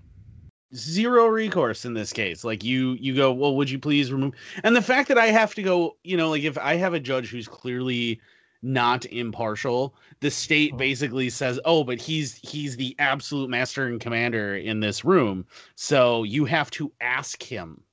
Zero 0.75 1.27
recourse 1.27 1.85
in 1.85 1.93
this 1.93 2.11
case. 2.11 2.43
Like 2.43 2.63
you 2.63 2.93
you 2.99 3.15
go, 3.15 3.31
"Well, 3.31 3.55
would 3.55 3.69
you 3.69 3.79
please 3.79 4.11
remove?" 4.11 4.33
And 4.63 4.75
the 4.75 4.81
fact 4.81 5.07
that 5.07 5.17
I 5.17 5.27
have 5.27 5.55
to 5.55 5.63
go, 5.63 5.95
you 6.03 6.17
know, 6.17 6.29
like 6.29 6.43
if 6.43 6.57
I 6.57 6.75
have 6.75 6.93
a 6.93 6.99
judge 6.99 7.29
who's 7.29 7.47
clearly 7.47 8.19
not 8.61 9.05
impartial, 9.05 9.95
the 10.21 10.31
state 10.31 10.73
Mhm. 10.73 10.77
basically 10.77 11.29
says, 11.29 11.59
"Oh, 11.65 11.83
but 11.83 12.01
he's 12.01 12.35
he's 12.35 12.75
the 12.75 12.95
absolute 12.99 13.49
master 13.49 13.85
and 13.87 14.01
commander 14.01 14.55
in 14.55 14.79
this 14.81 15.05
room, 15.05 15.45
so 15.75 16.23
you 16.23 16.45
have 16.45 16.71
to 16.71 16.91
ask 16.99 17.41
him 17.41 17.83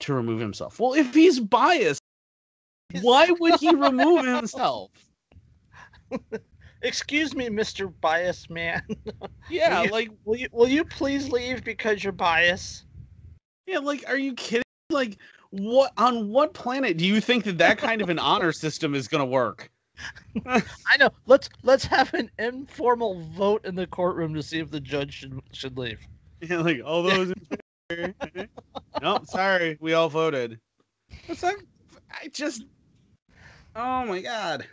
to 0.00 0.14
remove 0.14 0.40
himself." 0.40 0.78
Well, 0.78 0.94
if 0.94 1.14
he's 1.14 1.40
biased, 1.40 2.00
why 3.00 3.30
would 3.30 3.58
he 3.58 3.74
remove 3.74 4.24
himself? 4.36 4.90
Excuse 6.82 7.34
me, 7.34 7.48
Mr. 7.48 7.92
Bias 8.00 8.48
Man. 8.50 8.82
Yeah, 9.48 9.82
you- 9.84 9.90
like 9.90 10.10
Will 10.24 10.36
you 10.36 10.48
will 10.52 10.68
you 10.68 10.84
please 10.84 11.28
leave 11.30 11.62
because 11.62 12.02
you're 12.02 12.12
biased? 12.12 12.84
yeah, 13.66 13.78
like 13.78 14.04
are 14.08 14.16
you 14.18 14.34
kidding? 14.34 14.62
Like 14.90 15.18
what 15.50 15.92
on 15.96 16.28
what 16.30 16.52
planet 16.52 16.96
do 16.96 17.06
you 17.06 17.20
think 17.20 17.44
that 17.44 17.58
that 17.58 17.78
kind 17.78 18.02
of 18.02 18.10
an 18.10 18.18
honor 18.18 18.50
system 18.52 18.94
is 18.94 19.06
going 19.06 19.20
to 19.20 19.24
work? 19.26 19.70
I 20.46 20.96
know. 20.98 21.10
Let's 21.26 21.48
let's 21.62 21.84
have 21.86 22.12
an 22.14 22.28
informal 22.38 23.22
vote 23.36 23.64
in 23.64 23.74
the 23.76 23.86
courtroom 23.86 24.34
to 24.34 24.42
see 24.42 24.58
if 24.58 24.70
the 24.70 24.80
judge 24.80 25.14
should 25.14 25.40
should 25.52 25.78
leave. 25.78 26.00
Yeah, 26.42 26.58
like 26.58 26.82
all 26.84 27.02
those 27.02 27.30
in 27.30 27.46
favor. 27.88 28.14
nope, 29.00 29.26
sorry, 29.26 29.78
we 29.80 29.94
all 29.94 30.08
voted. 30.10 30.60
It's 31.28 31.42
like 31.42 31.56
I 32.10 32.28
just 32.28 32.64
Oh 33.74 34.04
my 34.04 34.20
god. 34.20 34.66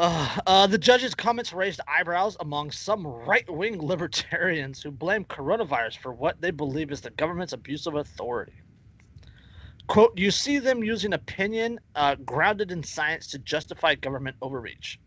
Uh, 0.00 0.64
the 0.68 0.78
judge's 0.78 1.12
comments 1.12 1.52
raised 1.52 1.80
eyebrows 1.88 2.36
among 2.38 2.70
some 2.70 3.04
right-wing 3.04 3.84
libertarians 3.84 4.80
who 4.80 4.92
blame 4.92 5.24
coronavirus 5.24 5.98
for 5.98 6.12
what 6.12 6.40
they 6.40 6.52
believe 6.52 6.92
is 6.92 7.00
the 7.00 7.10
government's 7.10 7.52
abuse 7.52 7.84
of 7.84 7.96
authority. 7.96 8.52
Quote, 9.88 10.16
you 10.16 10.30
see 10.30 10.60
them 10.60 10.84
using 10.84 11.14
opinion 11.14 11.80
uh, 11.96 12.14
grounded 12.14 12.70
in 12.70 12.80
science 12.84 13.26
to 13.26 13.40
justify 13.40 13.96
government 13.96 14.36
overreach, 14.40 15.00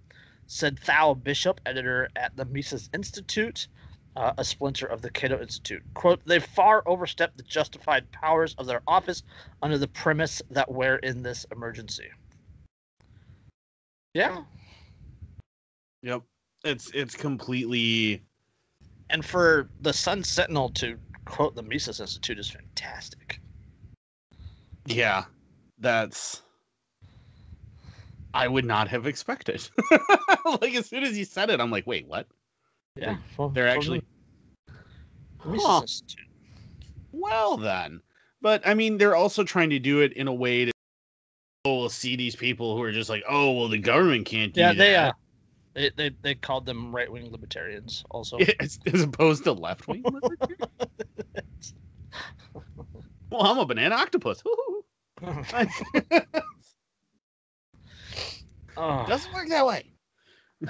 said 0.48 0.78
Thao 0.82 1.24
Bishop, 1.24 1.62
editor 1.66 2.10
at 2.18 2.36
the 2.36 2.44
Mises 2.44 2.90
Institute, 2.94 3.70
uh, 4.18 4.34
a 4.38 4.44
splinter 4.44 4.88
of 4.88 5.02
the 5.02 5.10
Cato 5.10 5.40
Institute. 5.40 5.84
Quote, 5.94 6.20
they 6.26 6.40
far 6.40 6.84
overstepped 6.86 7.38
the 7.38 7.44
justified 7.44 8.12
powers 8.12 8.56
of 8.58 8.66
their 8.66 8.82
office 8.86 9.24
under 9.62 9.78
the 9.78 9.88
premise 9.88 10.42
that 10.52 10.70
we're 10.70 10.98
in 10.98 11.24
this 11.24 11.46
emergency. 11.50 12.10
Yeah, 14.14 14.44
Yep. 16.04 16.22
It's 16.64 16.92
it's 16.94 17.16
completely 17.16 18.22
and 19.10 19.26
for 19.26 19.70
the 19.82 19.94
Sun 19.94 20.24
Sentinel 20.24 20.70
to 20.72 20.98
quote 21.26 21.56
the 21.56 21.64
Mises 21.64 22.00
Institute 22.00 22.40
is 22.40 22.50
fantastic. 22.50 23.40
yeah. 24.86 25.26
That's 25.80 26.42
I 28.34 28.48
would 28.48 28.66
not 28.66 28.88
have 28.88 29.08
expected. 29.08 29.68
like 30.62 30.76
as 30.76 30.86
soon 30.86 31.04
as 31.04 31.18
you 31.18 31.26
said 31.26 31.50
it, 31.50 31.60
I'm 31.60 31.72
like, 31.72 31.86
wait, 31.86 32.08
what? 32.08 32.28
Yeah, 32.96 33.18
They're 33.54 33.68
actually 33.68 34.02
the 35.44 35.58
Huh. 35.60 35.82
Institute. 35.82 36.26
Well 37.12 37.58
then, 37.58 38.02
but 38.42 38.66
I 38.66 38.74
mean, 38.74 38.98
they're 38.98 39.16
also 39.16 39.44
trying 39.44 39.70
to 39.72 39.80
do 39.80 40.02
it 40.02 40.14
in 40.14 40.28
a 40.28 40.34
way 40.34 40.66
to 40.66 40.72
oh, 41.66 41.80
we'll 41.80 41.90
see 41.90 42.16
these 42.16 42.36
people 42.36 42.76
who 42.76 42.84
are 42.84 42.92
just 42.92 43.10
like, 43.10 43.24
oh, 43.30 43.52
well, 43.52 43.68
the 43.68 43.78
government 43.78 44.26
can't 44.26 44.54
do 44.54 44.62
that. 44.62 44.76
Yeah, 44.76 44.84
they 44.84 44.96
uh, 44.96 45.06
that, 45.08 45.16
they, 45.74 45.92
they 45.96 46.12
they 46.22 46.36
called 46.36 46.66
them 46.66 46.94
right 46.94 47.12
wing 47.12 47.32
libertarians 47.32 48.04
also. 48.12 48.38
as, 48.60 48.80
as 48.92 49.02
opposed 49.02 49.44
to 49.46 49.54
left 49.54 49.88
wing. 49.88 50.04
Libertarians. 50.04 51.74
Well, 53.32 53.44
I'm 53.44 53.60
a 53.60 53.66
banana 53.66 53.96
octopus. 53.96 54.44
Oh, 58.78 59.06
Doesn't 59.08 59.34
work 59.34 59.50
that 59.50 59.66
way. 59.66 59.92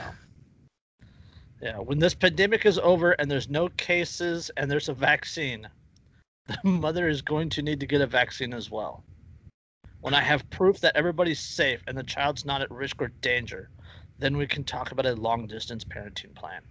yeah, 1.61 1.77
when 1.77 1.99
this 1.99 2.15
pandemic 2.15 2.65
is 2.65 2.79
over 2.79 3.11
and 3.13 3.29
there's 3.29 3.49
no 3.49 3.69
cases 3.69 4.49
and 4.57 4.69
there's 4.69 4.89
a 4.89 4.93
vaccine, 4.93 5.69
the 6.47 6.69
mother 6.69 7.07
is 7.07 7.21
going 7.21 7.49
to 7.49 7.61
need 7.61 7.79
to 7.79 7.85
get 7.85 8.01
a 8.01 8.07
vaccine 8.07 8.53
as 8.53 8.71
well. 8.71 9.03
When 10.01 10.15
I 10.15 10.21
have 10.21 10.49
proof 10.49 10.79
that 10.79 10.95
everybody's 10.95 11.39
safe 11.39 11.81
and 11.87 11.95
the 11.97 12.03
child's 12.03 12.43
not 12.43 12.61
at 12.61 12.71
risk 12.71 13.01
or 13.01 13.09
danger, 13.21 13.69
then 14.21 14.37
we 14.37 14.47
can 14.47 14.63
talk 14.63 14.91
about 14.91 15.05
a 15.05 15.15
long 15.15 15.47
distance 15.47 15.83
parenting 15.83 16.33
plan. 16.35 16.61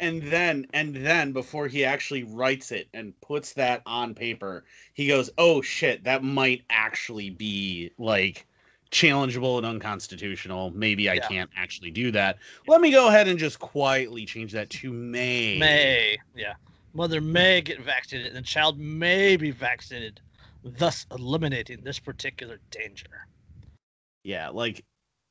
And 0.00 0.22
then, 0.22 0.66
and 0.74 0.94
then, 0.96 1.32
before 1.32 1.68
he 1.68 1.84
actually 1.84 2.24
writes 2.24 2.72
it 2.72 2.88
and 2.92 3.18
puts 3.20 3.52
that 3.52 3.82
on 3.86 4.14
paper, 4.14 4.64
he 4.94 5.06
goes, 5.06 5.30
"Oh 5.38 5.62
shit, 5.62 6.02
that 6.04 6.24
might 6.24 6.62
actually 6.68 7.30
be 7.30 7.92
like 7.96 8.46
challengeable 8.90 9.56
and 9.58 9.66
unconstitutional. 9.66 10.70
Maybe 10.72 11.08
I 11.08 11.14
Yeah. 11.14 11.28
can't 11.28 11.50
actually 11.56 11.92
do 11.92 12.10
that. 12.10 12.38
Let 12.66 12.80
me 12.80 12.90
go 12.90 13.08
ahead 13.08 13.28
and 13.28 13.38
just 13.38 13.60
quietly 13.60 14.26
change 14.26 14.52
that 14.52 14.70
to 14.70 14.92
may." 14.92 15.58
May, 15.58 16.18
yeah. 16.34 16.54
Mother 16.92 17.20
may 17.20 17.60
get 17.60 17.80
vaccinated 17.80 18.34
and 18.34 18.44
the 18.44 18.48
child 18.48 18.78
may 18.78 19.36
be 19.36 19.50
vaccinated, 19.52 20.20
thus 20.64 21.06
eliminating 21.10 21.82
this 21.82 22.00
particular 22.00 22.58
danger. 22.70 23.26
Yeah, 24.24 24.48
like 24.48 24.84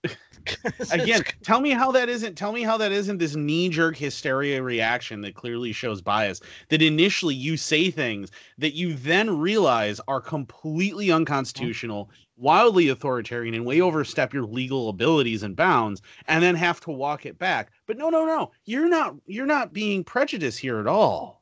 again, 0.92 1.24
tell 1.44 1.62
me 1.62 1.72
how 1.72 1.92
that 1.92 2.10
isn't. 2.10 2.36
Tell 2.36 2.52
me 2.52 2.64
how 2.64 2.78
that 2.78 2.92
isn't 2.92 3.18
this 3.18 3.36
knee-jerk 3.36 3.96
hysteria 3.96 4.62
reaction 4.62 5.22
that 5.22 5.36
clearly 5.36 5.72
shows 5.72 6.02
bias. 6.02 6.42
That 6.70 6.82
initially 6.82 7.36
you 7.36 7.58
say 7.58 7.90
things 7.90 8.32
that 8.58 8.74
you 8.74 8.94
then 8.96 9.40
realize 9.40 10.02
are 10.08 10.22
completely 10.22 11.12
unconstitutional, 11.12 12.10
wildly 12.38 12.90
authoritarian, 12.90 13.54
and 13.54 13.66
way 13.66 13.82
overstep 13.82 14.34
your 14.34 14.44
legal 14.44 14.90
abilities 14.90 15.44
and 15.44 15.56
bounds, 15.56 16.02
and 16.28 16.44
then 16.44 16.56
have 16.56 16.80
to 16.82 16.92
walk 16.92 17.26
it 17.26 17.38
back. 17.38 17.72
But 17.86 17.98
no, 17.98 18.10
no, 18.10 18.26
no, 18.26 18.52
you're 18.66 18.90
not. 18.90 19.16
You're 19.26 19.46
not 19.46 19.74
being 19.74 20.04
prejudiced 20.04 20.60
here 20.60 20.80
at 20.80 20.88
all. 20.88 21.42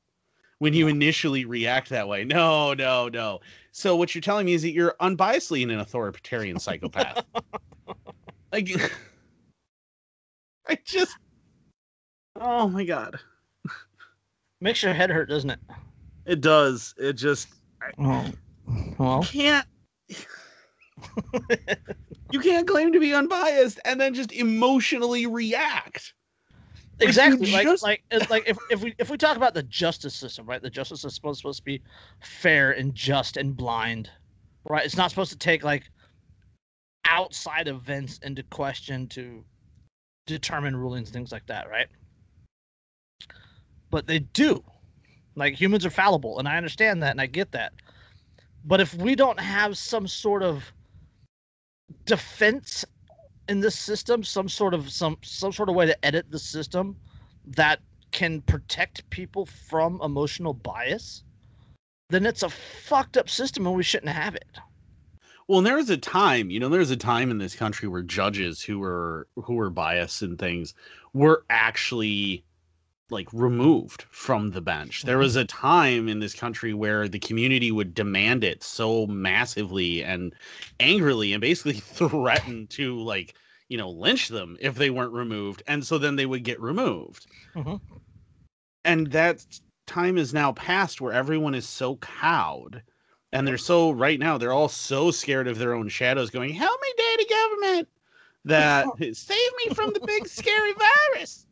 When 0.59 0.75
you 0.75 0.87
initially 0.87 1.43
react 1.43 1.89
that 1.89 2.07
way, 2.07 2.23
no, 2.23 2.75
no, 2.75 3.07
no. 3.07 3.39
So 3.71 3.95
what 3.95 4.13
you're 4.13 4.21
telling 4.21 4.45
me 4.45 4.53
is 4.53 4.61
that 4.61 4.73
you're 4.73 4.95
unbiasedly 5.01 5.63
an 5.63 5.71
authoritarian 5.71 6.59
psychopath. 6.59 7.25
like, 8.51 8.69
I 10.67 10.77
just, 10.85 11.17
oh 12.39 12.67
my 12.67 12.83
god, 12.83 13.19
makes 14.59 14.83
your 14.83 14.93
head 14.93 15.09
hurt, 15.09 15.29
doesn't 15.29 15.49
it? 15.49 15.59
it 16.25 16.41
does. 16.41 16.93
It 16.97 17.13
just 17.13 17.47
Oh, 17.97 18.25
well, 18.97 19.23
can't. 19.23 19.65
you 22.31 22.39
can't 22.39 22.67
claim 22.67 22.93
to 22.93 22.99
be 22.99 23.13
unbiased 23.13 23.79
and 23.85 23.99
then 23.99 24.13
just 24.13 24.31
emotionally 24.31 25.25
react. 25.25 26.13
Exactly. 26.99 27.51
Like, 27.51 27.63
just- 27.63 27.81
like, 27.83 28.03
it's 28.11 28.29
like 28.29 28.47
if, 28.47 28.57
if 28.69 28.83
we 28.83 28.93
if 28.99 29.09
we 29.09 29.17
talk 29.17 29.35
about 29.35 29.53
the 29.55 29.63
justice 29.63 30.13
system, 30.13 30.45
right? 30.45 30.61
The 30.61 30.69
justice 30.69 30.99
system 30.99 31.07
is 31.09 31.15
supposed, 31.15 31.39
supposed 31.39 31.59
to 31.59 31.65
be 31.65 31.81
fair 32.21 32.71
and 32.71 32.93
just 32.93 33.37
and 33.37 33.57
blind, 33.57 34.09
right? 34.69 34.85
It's 34.85 34.97
not 34.97 35.09
supposed 35.09 35.31
to 35.31 35.37
take 35.37 35.63
like 35.63 35.89
outside 37.11 37.67
events 37.67 38.19
into 38.23 38.41
question 38.43 39.05
to 39.07 39.43
determine 40.25 40.75
rulings, 40.75 41.11
things 41.11 41.31
like 41.31 41.45
that, 41.47 41.69
right? 41.69 41.87
But 43.89 44.07
they 44.07 44.19
do. 44.19 44.63
Like 45.35 45.53
humans 45.53 45.85
are 45.85 45.91
fallible, 45.91 46.39
and 46.39 46.47
I 46.47 46.57
understand 46.57 47.03
that 47.03 47.11
and 47.11 47.21
I 47.21 47.25
get 47.27 47.51
that. 47.51 47.73
But 48.65 48.79
if 48.81 48.93
we 48.95 49.15
don't 49.15 49.39
have 49.39 49.77
some 49.77 50.07
sort 50.07 50.41
of 50.41 50.71
defense 52.05 52.85
in 53.49 53.59
this 53.59 53.77
system 53.77 54.23
some 54.23 54.47
sort 54.47 54.73
of 54.73 54.89
some 54.89 55.17
some 55.21 55.51
sort 55.51 55.67
of 55.67 55.75
way 55.75 55.85
to 55.85 56.05
edit 56.05 56.25
the 56.31 56.39
system 56.39 56.95
that 57.45 57.79
can 58.11 58.41
protect 58.41 59.09
people 59.09 59.45
from 59.45 59.99
emotional 60.01 60.53
bias, 60.53 61.23
then 62.09 62.25
it's 62.25 62.43
a 62.43 62.49
fucked 62.49 63.17
up 63.17 63.29
system 63.29 63.67
and 63.67 63.75
we 63.75 63.83
shouldn't 63.83 64.11
have 64.11 64.35
it. 64.35 64.57
Well, 65.47 65.61
there 65.61 65.75
was 65.75 65.89
a 65.89 65.97
time, 65.97 66.49
you 66.49 66.59
know, 66.59 66.69
there 66.69 66.79
was 66.79 66.91
a 66.91 66.97
time 66.97 67.29
in 67.31 67.37
this 67.37 67.55
country 67.55 67.87
where 67.87 68.01
judges 68.01 68.61
who 68.63 68.79
were 68.79 69.27
who 69.35 69.53
were 69.55 69.69
biased 69.69 70.21
and 70.21 70.37
things 70.39 70.73
were 71.13 71.45
actually 71.49 72.45
like 73.11 73.31
removed 73.33 74.03
from 74.11 74.51
the 74.51 74.61
bench. 74.61 75.03
There 75.03 75.17
was 75.19 75.35
a 75.37 75.45
time 75.45 76.07
in 76.09 76.19
this 76.19 76.35
country 76.35 76.73
where 76.73 77.07
the 77.09 77.19
community 77.19 77.71
would 77.71 77.93
demand 77.93 78.43
it 78.43 78.63
so 78.63 79.07
massively 79.07 80.03
and 80.03 80.35
angrily 80.79 81.33
and 81.33 81.41
basically 81.41 81.73
threaten 81.81 82.67
to 82.69 82.99
like, 83.01 83.35
you 83.69 83.77
know, 83.77 83.91
lynch 83.91 84.29
them 84.29 84.57
if 84.61 84.75
they 84.75 84.89
weren't 84.91 85.13
removed. 85.13 85.63
And 85.67 85.85
so 85.85 85.97
then 85.99 86.15
they 86.17 86.25
would 86.27 86.43
get 86.45 86.61
removed. 86.61 87.27
Mhm. 87.55 87.81
And 88.83 89.07
that 89.11 89.45
time 89.87 90.17
is 90.19 90.33
now 90.33 90.51
past 90.53 91.01
where 91.01 91.13
everyone 91.13 91.55
is 91.55 91.67
so 91.67 91.97
cowed 91.97 92.83
and 93.31 93.47
they're 93.47 93.57
so 93.57 93.91
right 93.91 94.19
now 94.19 94.37
they're 94.37 94.53
all 94.53 94.69
so 94.69 95.11
scared 95.11 95.47
of 95.47 95.57
their 95.57 95.73
own 95.73 95.89
shadows 95.89 96.29
going 96.29 96.53
help 96.53 96.79
me 96.81 96.93
daddy 96.97 97.25
government! 97.29 97.87
that 98.45 98.85
save 99.13 99.51
me 99.65 99.73
from 99.73 99.91
the 99.93 100.01
big 100.05 100.27
scary 100.27 100.73
virus! 100.73 101.45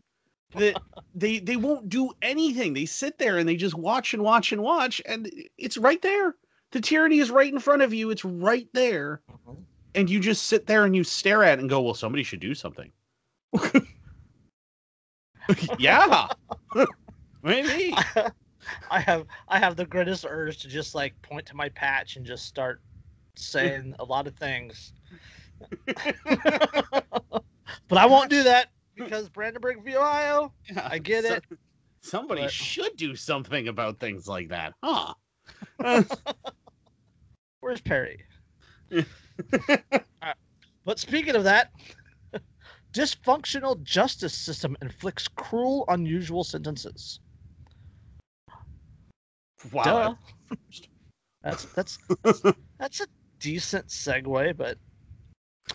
That 0.55 0.81
they 1.13 1.39
they 1.39 1.57
won't 1.57 1.89
do 1.89 2.11
anything. 2.23 2.73
They 2.73 2.85
sit 2.85 3.19
there 3.19 3.37
and 3.37 3.47
they 3.47 3.55
just 3.55 3.75
watch 3.75 4.15
and 4.15 4.23
watch 4.23 4.51
and 4.51 4.63
watch 4.63 4.99
and 5.05 5.31
it's 5.57 5.77
right 5.77 6.01
there. 6.01 6.35
The 6.71 6.81
tyranny 6.81 7.19
is 7.19 7.29
right 7.29 7.51
in 7.51 7.59
front 7.59 7.83
of 7.83 7.93
you. 7.93 8.09
It's 8.09 8.25
right 8.25 8.67
there. 8.73 9.21
Mm-hmm. 9.31 9.61
And 9.95 10.09
you 10.09 10.19
just 10.19 10.47
sit 10.47 10.65
there 10.65 10.85
and 10.85 10.95
you 10.95 11.03
stare 11.03 11.43
at 11.43 11.57
it 11.57 11.61
and 11.61 11.69
go 11.69 11.81
well 11.81 11.93
somebody 11.93 12.23
should 12.23 12.39
do 12.39 12.55
something. 12.55 12.91
Yeah. 15.79 16.27
Maybe 17.41 17.95
I 18.91 18.99
have 18.99 19.25
I 19.47 19.59
have 19.59 19.75
the 19.75 19.85
greatest 19.85 20.25
urge 20.27 20.59
to 20.61 20.67
just 20.67 20.95
like 20.95 21.19
point 21.21 21.45
to 21.47 21.55
my 21.55 21.69
patch 21.69 22.15
and 22.15 22.25
just 22.25 22.45
start 22.45 22.81
saying 23.35 23.95
a 23.99 24.03
lot 24.03 24.27
of 24.27 24.35
things. 24.35 24.93
but 27.87 27.97
I 27.97 28.05
won't 28.05 28.29
do 28.29 28.43
that 28.43 28.69
because 28.95 29.29
Brandenburg. 29.29 29.77
Ohio, 29.87 30.53
I 30.83 30.97
get 30.99 31.25
So- 31.25 31.33
it. 31.35 31.43
somebody 32.01 32.41
but- 32.43 32.51
should 32.51 32.95
do 32.97 33.15
something 33.15 33.67
about 33.67 33.99
things 33.99 34.27
like 34.27 34.49
that 34.49 34.73
huh 34.83 35.13
Where's 37.61 37.81
Perry? 37.81 38.23
But 40.85 40.97
speaking 40.97 41.35
of 41.35 41.43
that, 41.43 41.71
dysfunctional 42.93 43.81
justice 43.83 44.33
system 44.33 44.75
inflicts 44.81 45.27
cruel, 45.27 45.85
unusual 45.87 46.43
sentences. 46.43 47.19
Wow 49.71 49.83
Duh. 49.83 50.15
That's 51.43 51.65
that's 51.75 51.99
that's 52.79 53.01
a 53.01 53.07
decent 53.39 53.87
segue, 53.87 54.55
but 54.57 54.77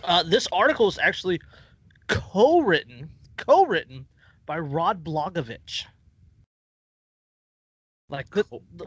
uh, 0.04 0.22
this 0.22 0.46
article 0.52 0.88
is 0.88 0.98
actually 0.98 1.40
co-written 2.08 3.10
co-written 3.36 4.06
by 4.46 4.58
Rod 4.58 5.04
Blagojevich. 5.04 5.84
Like 8.08 8.30
the, 8.30 8.44
the, 8.76 8.86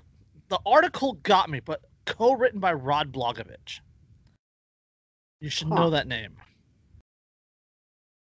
the 0.50 0.60
article 0.66 1.14
got 1.24 1.50
me, 1.50 1.60
but 1.60 1.82
co-written 2.06 2.60
by 2.60 2.74
Rod 2.74 3.12
Blagojevich. 3.12 3.80
You 5.40 5.50
should 5.50 5.70
Huh. 5.70 5.76
know 5.76 5.90
that 5.90 6.08
name, 6.08 6.38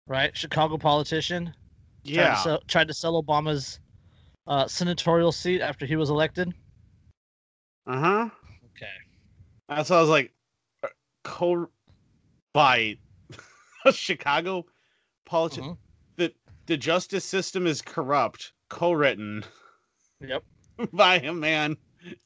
right? 0.07 0.37
Chicago 0.37 0.77
politician. 0.79 1.55
Tried 2.13 2.13
yeah 2.15 2.31
to 2.31 2.37
sell, 2.37 2.61
tried 2.69 2.89
to 2.89 2.95
sell 2.95 3.23
Obama's 3.23 3.81
uh, 4.47 4.67
senatorial 4.67 5.33
seat 5.33 5.61
after 5.61 5.87
he 5.87 5.97
was 5.97 6.11
elected. 6.11 6.55
Uh-huh 7.87 8.31
Okay. 8.65 8.93
That's 9.69 9.91
why 9.91 9.97
I 9.97 10.01
was 10.01 10.11
like, 10.11 10.33
uh, 10.83 10.89
co 11.25 11.69
by 12.55 12.99
a 13.85 13.93
Chicago 13.93 14.67
politician. 15.27 15.73
Mhm. 15.73 15.79
The 16.17 16.35
the 16.67 16.77
justice 16.77 17.25
system 17.25 17.67
is 17.67 17.83
corrupt. 17.83 18.53
Co-written 18.71 19.45
Yep. 20.21 20.45
by 20.93 21.17
a 21.21 21.33
man 21.33 21.77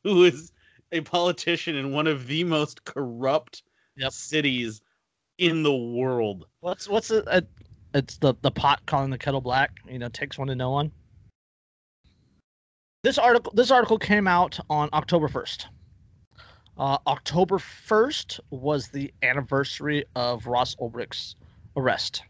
who 0.05 0.25
is 0.25 0.53
a 0.93 1.01
politician 1.03 1.77
in 1.77 1.93
one 1.93 2.07
of 2.07 2.27
the 2.27 2.45
most 2.45 2.85
corrupt 2.85 3.63
Yep. 3.97 4.13
cities 4.13 4.81
in 5.39 5.63
the 5.63 5.75
world. 5.77 6.47
What's 6.61 6.89
what's 6.89 7.11
it? 7.11 7.25
Uh, 7.29 7.43
it's 7.95 8.19
the 8.19 8.35
the 8.43 8.51
pot 8.51 8.81
calling 8.87 9.11
the 9.11 9.19
kettle 9.19 9.41
black. 9.41 9.73
You 9.87 9.99
know, 9.99 10.09
takes 10.09 10.39
one 10.39 10.49
to 10.49 10.55
know 10.55 10.71
one. 10.71 10.93
This 13.03 13.19
article 13.19 13.53
this 13.55 13.71
article 13.71 13.99
came 13.99 14.27
out 14.27 14.59
on 14.69 14.89
October 14.93 15.29
first. 15.29 15.69
Uh, 16.77 16.99
October 17.07 17.59
first 17.59 18.41
was 18.51 18.89
the 18.89 19.13
anniversary 19.23 20.05
of 20.15 20.47
Ross 20.47 20.77
Ulbricht's 20.81 21.37
arrest. 21.77 22.23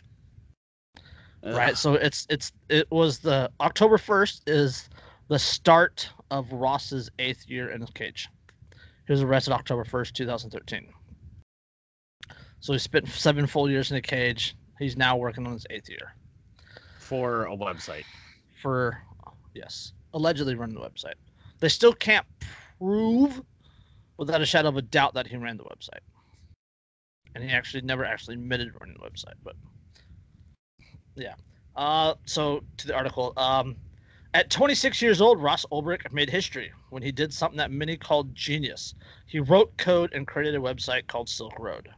Right, 1.43 1.77
so 1.77 1.95
it's 1.95 2.27
it's 2.31 2.53
it 2.69 2.87
was 2.91 3.19
the 3.19 3.51
October 3.61 3.99
first 3.99 4.49
is 4.49 4.89
the 5.29 5.39
start 5.39 6.11
of 6.31 6.53
Ross's 6.53 7.11
eighth 7.19 7.49
year 7.49 7.71
in 7.71 7.81
the 7.81 7.87
cage. 7.89 8.29
He 9.07 9.13
was 9.13 9.23
arrested 9.23 9.53
October 9.53 9.85
first, 9.85 10.15
two 10.15 10.27
thousand 10.27 10.51
thirteen. 10.51 10.89
So 12.61 12.75
he 12.75 12.79
spent 12.79 13.09
seven 13.09 13.47
full 13.47 13.71
years 13.71 13.91
in 13.91 13.95
the 13.95 14.03
cage. 14.03 14.55
He's 14.79 14.97
now 14.97 15.17
working 15.17 15.47
on 15.47 15.55
his 15.55 15.67
eighth 15.71 15.89
year 15.89 16.15
For 16.99 17.47
a 17.47 17.57
website. 17.57 18.05
for, 18.63 18.99
yes, 19.55 19.93
allegedly 20.14 20.55
running 20.55 20.75
the 20.75 20.81
website. 20.81 21.14
They 21.61 21.68
still 21.68 21.92
can't 21.92 22.27
prove 22.79 23.42
without 24.16 24.40
a 24.40 24.46
shadow 24.46 24.68
of 24.68 24.77
a 24.77 24.83
doubt 24.83 25.14
that 25.14 25.27
he 25.27 25.37
ran 25.37 25.57
the 25.57 25.64
website. 25.64 26.01
And 27.35 27.44
he 27.44 27.51
actually 27.51 27.83
never 27.83 28.05
actually 28.05 28.35
admitted 28.35 28.73
running 28.81 28.96
the 28.99 29.09
website, 29.09 29.35
but 29.44 29.57
yeah. 31.14 31.35
Uh, 31.77 32.14
so 32.25 32.62
to 32.77 32.87
the 32.87 32.94
article, 32.94 33.33
um, 33.37 33.77
at 34.35 34.51
26 34.51 35.03
years 35.03 35.20
old, 35.20 35.42
Ross 35.42 35.66
Ulbricht 35.73 36.12
made 36.12 36.31
history 36.31 36.73
when 36.90 37.03
he 37.03 37.11
did 37.11 37.33
something 37.33 37.59
that 37.59 37.70
many 37.70 37.96
called 37.96 38.35
genius. 38.35 38.94
He 39.27 39.40
wrote 39.40 39.77
code 39.77 40.12
and 40.12 40.27
created 40.27 40.55
a 40.55 40.59
website 40.59 41.07
called 41.07 41.29
Silk 41.29 41.59
Road. 41.59 41.88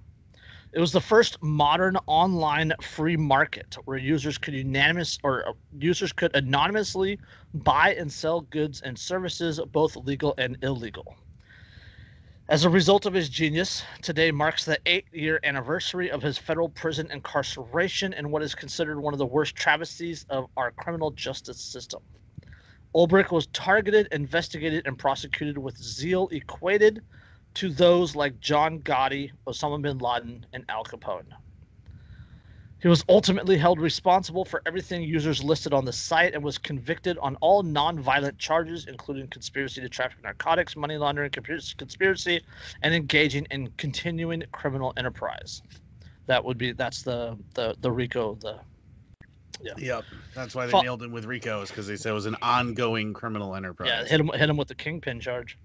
It 0.72 0.80
was 0.80 0.92
the 0.92 1.02
first 1.02 1.36
modern 1.42 1.98
online 2.06 2.72
free 2.80 3.16
market 3.16 3.76
where 3.84 3.98
users 3.98 4.38
could 4.38 4.54
unanimous 4.54 5.18
or 5.22 5.46
uh, 5.46 5.52
users 5.78 6.12
could 6.12 6.34
anonymously 6.34 7.18
buy 7.52 7.94
and 7.94 8.10
sell 8.10 8.40
goods 8.40 8.80
and 8.80 8.98
services, 8.98 9.60
both 9.72 9.96
legal 9.96 10.34
and 10.38 10.56
illegal. 10.62 11.14
As 12.48 12.64
a 12.64 12.70
result 12.70 13.04
of 13.04 13.12
his 13.12 13.28
genius, 13.28 13.84
today 14.00 14.30
marks 14.30 14.64
the 14.64 14.78
eight 14.86 15.04
year 15.12 15.40
anniversary 15.44 16.10
of 16.10 16.22
his 16.22 16.38
federal 16.38 16.70
prison 16.70 17.10
incarceration 17.10 18.14
in 18.14 18.30
what 18.30 18.42
is 18.42 18.54
considered 18.54 18.98
one 18.98 19.12
of 19.12 19.18
the 19.18 19.26
worst 19.26 19.54
travesties 19.54 20.24
of 20.30 20.46
our 20.56 20.70
criminal 20.70 21.10
justice 21.10 21.60
system. 21.60 22.00
Ulbricht 22.94 23.30
was 23.30 23.46
targeted, 23.48 24.08
investigated, 24.10 24.86
and 24.86 24.98
prosecuted 24.98 25.58
with 25.58 25.76
zeal 25.76 26.28
equated 26.32 27.02
to 27.54 27.70
those 27.70 28.16
like 28.16 28.40
John 28.40 28.80
Gotti, 28.80 29.30
Osama 29.46 29.80
bin 29.80 29.98
Laden, 29.98 30.46
and 30.52 30.64
Al 30.68 30.84
Capone. 30.84 31.26
He 32.82 32.88
was 32.88 33.04
ultimately 33.08 33.56
held 33.56 33.80
responsible 33.80 34.44
for 34.44 34.60
everything 34.66 35.02
users 35.04 35.44
listed 35.44 35.72
on 35.72 35.84
the 35.84 35.92
site 35.92 36.34
and 36.34 36.42
was 36.42 36.58
convicted 36.58 37.16
on 37.18 37.36
all 37.36 37.62
non-violent 37.62 38.38
charges, 38.38 38.86
including 38.88 39.28
conspiracy 39.28 39.80
to 39.80 39.88
traffic 39.88 40.20
narcotics, 40.24 40.74
money 40.74 40.96
laundering, 40.96 41.30
conspiracy, 41.30 42.40
and 42.82 42.92
engaging 42.92 43.46
in 43.52 43.72
continuing 43.76 44.42
criminal 44.50 44.92
enterprise. 44.96 45.62
That 46.26 46.44
would 46.44 46.58
be 46.58 46.72
that's 46.72 47.02
the 47.02 47.38
the 47.54 47.76
the 47.80 47.90
RICO 47.90 48.34
the 48.40 48.58
Yeah. 49.60 49.74
Yep. 49.76 50.04
That's 50.34 50.54
why 50.56 50.66
they 50.66 50.80
nailed 50.80 51.04
him 51.04 51.12
with 51.12 51.24
RICO's 51.24 51.68
because 51.70 51.86
they 51.86 51.96
said 51.96 52.10
it 52.10 52.14
was 52.14 52.26
an 52.26 52.36
ongoing 52.42 53.12
criminal 53.12 53.54
enterprise. 53.54 53.90
Yeah, 53.90 54.04
hit 54.04 54.18
him 54.18 54.28
hit 54.34 54.50
him 54.50 54.56
with 54.56 54.68
the 54.68 54.74
kingpin 54.74 55.20
charge. 55.20 55.56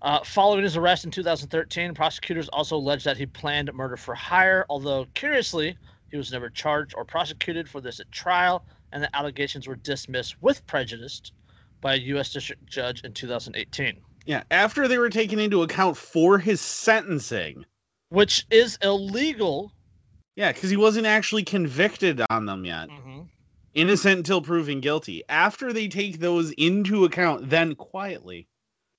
Uh, 0.00 0.22
following 0.24 0.62
his 0.62 0.76
arrest 0.76 1.04
in 1.04 1.10
2013, 1.10 1.92
prosecutors 1.94 2.48
also 2.50 2.76
alleged 2.76 3.04
that 3.04 3.16
he 3.16 3.26
planned 3.26 3.72
murder 3.74 3.96
for 3.96 4.14
hire, 4.14 4.64
although 4.70 5.06
curiously, 5.14 5.76
he 6.10 6.16
was 6.16 6.30
never 6.32 6.48
charged 6.48 6.94
or 6.96 7.04
prosecuted 7.04 7.68
for 7.68 7.80
this 7.80 7.98
at 8.00 8.10
trial, 8.12 8.64
and 8.92 9.02
the 9.02 9.14
allegations 9.16 9.66
were 9.66 9.76
dismissed 9.76 10.40
with 10.40 10.64
prejudice 10.66 11.20
by 11.80 11.94
a 11.94 11.98
U.S. 11.98 12.32
district 12.32 12.64
judge 12.66 13.02
in 13.02 13.12
2018, 13.12 13.96
Yeah, 14.24 14.42
after 14.50 14.86
they 14.88 14.98
were 14.98 15.10
taken 15.10 15.38
into 15.38 15.62
account 15.62 15.96
for 15.96 16.38
his 16.38 16.60
sentencing. 16.60 17.64
which 18.10 18.46
is 18.50 18.78
illegal. 18.82 19.72
Yeah, 20.36 20.52
because 20.52 20.70
he 20.70 20.76
wasn't 20.76 21.06
actually 21.06 21.42
convicted 21.42 22.22
on 22.30 22.46
them 22.46 22.64
yet. 22.64 22.88
Innocent 23.74 24.18
until 24.18 24.40
proven 24.40 24.80
guilty. 24.80 25.22
After 25.28 25.72
they 25.72 25.88
take 25.88 26.18
those 26.20 26.52
into 26.52 27.04
account, 27.04 27.50
then 27.50 27.74
quietly, 27.74 28.47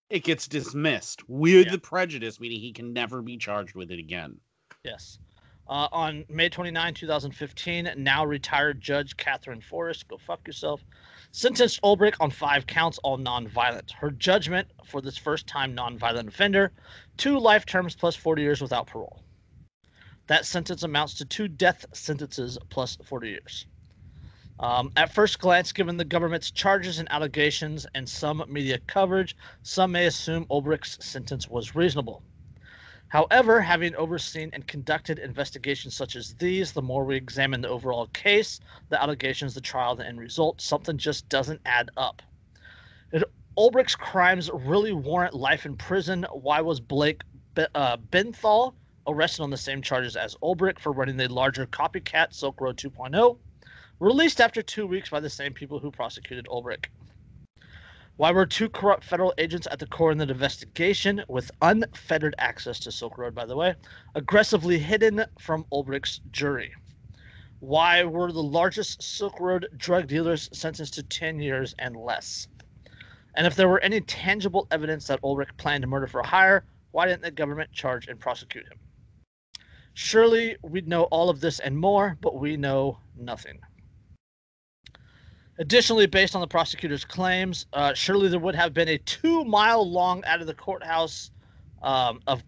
it 0.10 0.24
gets 0.24 0.48
dismissed 0.48 1.28
with 1.30 1.68
Yeah. 1.68 1.72
the 1.74 1.80
prejudice, 1.80 2.40
meaning 2.40 2.60
he 2.60 2.72
can 2.74 2.94
never 2.94 3.22
be 3.22 3.38
charged 3.38 3.76
with 3.76 3.92
it 3.92 4.00
again. 4.00 4.40
Yes. 4.84 5.20
Uh, 5.68 5.88
on 5.92 6.26
May 6.30 6.50
29, 6.50 6.96
2015, 6.96 7.92
now 7.98 8.26
retired 8.26 8.82
Judge 8.82 9.16
Katherine 9.18 9.62
Forrest, 9.62 10.08
go 10.08 10.18
fuck 10.18 10.46
yourself, 10.48 10.84
sentenced 11.32 11.80
Ulbricht 11.84 12.16
on 12.20 12.32
five 12.32 12.66
counts, 12.66 12.98
all 13.00 13.20
nonviolent. 13.20 13.92
Her 13.92 14.10
judgment 14.10 14.68
for 14.84 15.00
this 15.00 15.16
first 15.16 15.46
time 15.46 15.76
nonviolent 15.76 16.28
offender 16.28 16.72
two 17.18 17.38
life 17.38 17.68
terms 17.68 17.96
plus 17.96 18.16
40 18.16 18.42
years 18.42 18.62
without 18.62 18.88
parole. 18.88 19.22
That 20.26 20.46
sentence 20.48 20.82
amounts 20.82 21.14
to 21.16 21.26
two 21.26 21.48
death 21.48 21.86
sentences 21.94 22.58
plus 22.70 22.98
40 23.04 23.30
years. 23.30 23.68
Um, 24.60 24.92
at 24.98 25.14
first 25.14 25.40
glance, 25.40 25.72
given 25.72 25.96
the 25.96 26.04
government's 26.04 26.52
charges 26.52 27.00
and 27.00 27.10
allegations 27.12 27.88
and 27.96 28.08
some 28.08 28.44
media 28.50 28.80
coverage, 28.88 29.38
some 29.64 29.94
may 29.94 30.06
assume 30.06 30.46
Ulbricht's 30.52 31.06
sentence 31.06 31.48
was 31.48 31.76
reasonable. 31.76 32.24
However, 33.08 33.62
having 33.62 33.96
overseen 33.96 34.50
and 34.52 34.68
conducted 34.68 35.18
investigations 35.18 35.96
such 35.96 36.18
as 36.18 36.36
these, 36.36 36.74
the 36.74 36.82
more 36.82 37.06
we 37.06 37.16
examine 37.16 37.62
the 37.62 37.70
overall 37.70 38.08
case, 38.08 38.60
the 38.90 39.02
allegations, 39.02 39.54
the 39.54 39.62
trial, 39.62 39.96
the 39.96 40.06
end 40.06 40.20
result, 40.20 40.60
something 40.60 40.98
just 40.98 41.28
doesn't 41.30 41.62
add 41.66 41.90
up. 41.96 42.22
Did 43.12 43.24
Ulbricht's 43.58 43.96
crimes 43.96 44.52
really 44.54 44.92
warrant 44.92 45.34
life 45.34 45.66
in 45.66 45.78
prison? 45.78 46.26
Why 46.34 46.60
was 46.60 46.82
Blake 46.82 47.24
uh, 47.74 47.98
Benthall 47.98 48.74
arrested 49.08 49.42
on 49.42 49.50
the 49.50 49.58
same 49.58 49.82
charges 49.82 50.16
as 50.18 50.36
Ulbricht 50.44 50.80
for 50.80 50.92
running 50.92 51.18
the 51.18 51.30
larger 51.30 51.66
copycat 51.66 52.34
Silk 52.34 52.60
Road 52.62 52.78
2.0? 52.78 53.38
Released 54.00 54.40
after 54.40 54.62
two 54.62 54.88
weeks 54.88 55.10
by 55.10 55.20
the 55.20 55.30
same 55.30 55.54
people 55.54 55.80
who 55.80 55.92
prosecuted 55.92 56.48
Ulbricht. 56.48 56.88
Why 58.16 58.32
were 58.32 58.46
two 58.46 58.70
corrupt 58.70 59.04
federal 59.04 59.34
agents 59.38 59.68
at 59.72 59.80
the 59.80 59.88
core 59.88 60.12
in 60.12 60.18
the 60.18 60.30
investigation, 60.30 61.24
with 61.30 61.52
unfettered 61.62 62.36
access 62.38 62.80
to 62.82 62.92
Silk 62.92 63.18
Road, 63.18 63.34
by 63.34 63.46
the 63.46 63.56
way, 63.56 63.76
aggressively 64.16 64.78
hidden 64.78 65.26
from 65.38 65.66
Ulbricht's 65.72 66.20
jury? 66.32 66.74
Why 67.60 68.04
were 68.04 68.32
the 68.32 68.44
largest 68.44 69.04
Silk 69.04 69.40
Road 69.40 69.68
drug 69.76 70.08
dealers 70.08 70.50
sentenced 70.54 70.94
to 70.96 71.04
10 71.04 71.40
years 71.40 71.76
and 71.80 71.96
less? 71.96 72.48
And 73.36 73.48
if 73.48 73.56
there 73.56 73.70
were 73.70 73.82
any 73.82 74.02
tangible 74.02 74.68
evidence 74.72 75.08
that 75.08 75.22
Ulbricht 75.22 75.58
planned 75.58 75.84
to 75.84 75.88
murder 75.88 76.08
for 76.08 76.24
hire, 76.24 76.66
why 76.92 77.06
didn't 77.06 77.22
the 77.22 77.32
government 77.32 77.72
charge 77.72 78.08
and 78.08 78.20
prosecute 78.20 78.66
him? 78.66 78.80
Surely 79.94 80.58
we'd 80.62 80.88
know 80.88 81.04
all 81.04 81.30
of 81.30 81.42
this 81.42 81.60
and 81.60 81.78
more, 81.78 82.18
but 82.22 82.38
we 82.38 82.58
know 82.58 83.00
nothing. 83.16 83.60
Additionally, 85.60 86.08
based 86.08 86.36
on 86.36 86.42
the 86.42 86.48
prosecutor's 86.48 87.04
claims, 87.04 87.66
uh, 87.74 87.94
surely 87.94 88.30
there 88.30 88.40
would 88.40 88.56
have 88.56 88.74
been 88.74 88.88
a 88.88 88.98
two 89.00 89.44
mile 89.44 89.88
long 89.88 90.24
out 90.24 90.40
of 90.40 90.48
the 90.48 90.54
courthouse 90.54 91.32
um, 91.82 92.22
of 92.28 92.42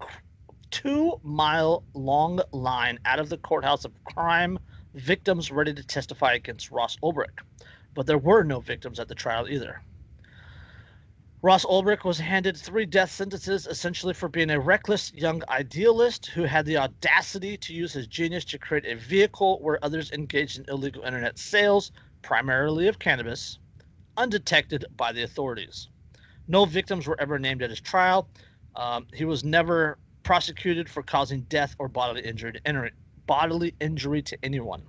two 0.71 1.19
mile 1.21 1.83
long 1.93 2.41
line 2.53 2.97
out 3.03 3.19
of 3.19 3.27
the 3.27 3.37
courthouse 3.37 3.83
of 3.83 3.91
crime 4.05 4.57
victims 4.93 5.51
ready 5.51 5.73
to 5.73 5.83
testify 5.83 6.33
against 6.33 6.71
Ross 6.71 6.95
Ulbricht. 7.03 7.41
But 7.93 8.07
there 8.07 8.17
were 8.17 8.43
no 8.43 8.61
victims 8.61 8.97
at 8.97 9.09
the 9.09 9.15
trial 9.15 9.45
either. 9.49 9.81
Ross 11.41 11.65
Ulbricht 11.65 12.05
was 12.05 12.19
handed 12.19 12.55
three 12.55 12.85
death 12.85 13.11
sentences 13.11 13.67
essentially 13.67 14.13
for 14.13 14.29
being 14.29 14.51
a 14.51 14.59
reckless 14.59 15.11
young 15.13 15.41
idealist 15.49 16.27
who 16.27 16.43
had 16.43 16.65
the 16.65 16.77
audacity 16.77 17.57
to 17.57 17.73
use 17.73 17.91
his 17.91 18.07
genius 18.07 18.45
to 18.45 18.59
create 18.59 18.85
a 18.85 18.95
vehicle 18.95 19.59
where 19.59 19.83
others 19.83 20.11
engaged 20.11 20.59
in 20.59 20.65
illegal 20.69 21.03
internet 21.03 21.37
sales 21.37 21.91
primarily 22.21 22.87
of 22.87 22.99
cannabis, 22.99 23.59
undetected 24.17 24.85
by 24.95 25.11
the 25.11 25.23
authorities. 25.23 25.89
No 26.47 26.65
victims 26.65 27.07
were 27.07 27.19
ever 27.19 27.39
named 27.39 27.61
at 27.63 27.69
his 27.69 27.81
trial. 27.81 28.27
Um, 28.75 29.07
he 29.13 29.25
was 29.25 29.43
never 29.43 29.97
prosecuted 30.23 30.89
for 30.89 31.03
causing 31.03 31.41
death 31.41 31.75
or 31.79 31.87
bodily 31.87 32.21
injury 32.21 32.53
to 32.53 32.91
bodily 33.25 33.73
injury 33.79 34.21
to 34.21 34.37
anyone. 34.43 34.83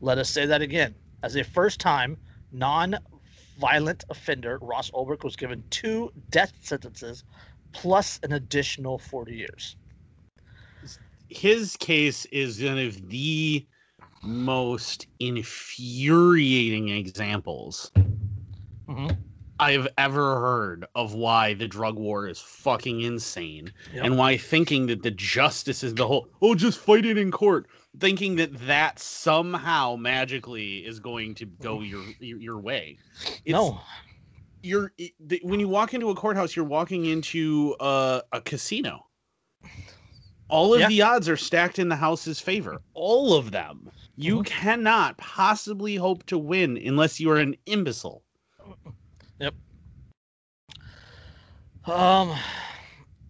Let 0.00 0.18
us 0.18 0.30
say 0.30 0.46
that 0.46 0.62
again. 0.62 0.94
As 1.22 1.36
a 1.36 1.44
first-time 1.44 2.16
non-violent 2.52 4.04
offender, 4.10 4.58
Ross 4.62 4.90
Ulbricht 4.92 5.24
was 5.24 5.36
given 5.36 5.62
two 5.70 6.12
death 6.30 6.52
sentences 6.60 7.24
plus 7.72 8.18
an 8.22 8.32
additional 8.32 8.98
40 8.98 9.34
years. 9.34 9.76
His 11.28 11.76
case 11.76 12.24
is 12.26 12.62
one 12.62 12.78
of 12.78 13.08
the 13.08 13.66
most 14.22 15.06
infuriating 15.20 16.88
examples 16.88 17.90
mm-hmm. 17.94 19.08
I've 19.60 19.88
ever 19.98 20.40
heard 20.40 20.86
of 20.94 21.14
why 21.14 21.54
the 21.54 21.66
drug 21.66 21.96
war 21.96 22.28
is 22.28 22.38
fucking 22.38 23.00
insane 23.00 23.72
yep. 23.92 24.04
and 24.04 24.16
why 24.16 24.36
thinking 24.36 24.86
that 24.86 25.02
the 25.02 25.10
justice 25.10 25.82
is 25.82 25.94
the 25.94 26.06
whole, 26.06 26.28
oh, 26.40 26.54
just 26.54 26.78
fight 26.78 27.04
it 27.04 27.18
in 27.18 27.32
court, 27.32 27.66
thinking 27.98 28.36
that 28.36 28.56
that 28.66 28.98
somehow 29.00 29.96
magically 29.96 30.78
is 30.78 31.00
going 31.00 31.34
to 31.34 31.46
go 31.46 31.80
your 31.80 32.04
your, 32.20 32.38
your 32.38 32.58
way. 32.58 32.98
It's, 33.44 33.52
no. 33.52 33.80
You're 34.62 34.92
when 35.42 35.60
you 35.60 35.68
walk 35.68 35.94
into 35.94 36.10
a 36.10 36.14
courthouse, 36.14 36.54
you're 36.54 36.64
walking 36.64 37.06
into 37.06 37.76
a, 37.80 38.22
a 38.32 38.40
casino. 38.40 39.06
All 40.48 40.74
of 40.74 40.80
yeah. 40.80 40.88
the 40.88 41.02
odds 41.02 41.28
are 41.28 41.36
stacked 41.36 41.78
in 41.78 41.88
the 41.88 41.96
house's 41.96 42.40
favor. 42.40 42.80
All 42.94 43.34
of 43.34 43.50
them. 43.50 43.90
You 44.20 44.38
mm-hmm. 44.38 44.42
cannot 44.42 45.16
possibly 45.16 45.94
hope 45.94 46.26
to 46.26 46.38
win 46.38 46.76
unless 46.76 47.20
you 47.20 47.30
are 47.30 47.38
an 47.38 47.54
imbecile. 47.66 48.24
Yep. 49.38 49.54
Um, 51.86 52.36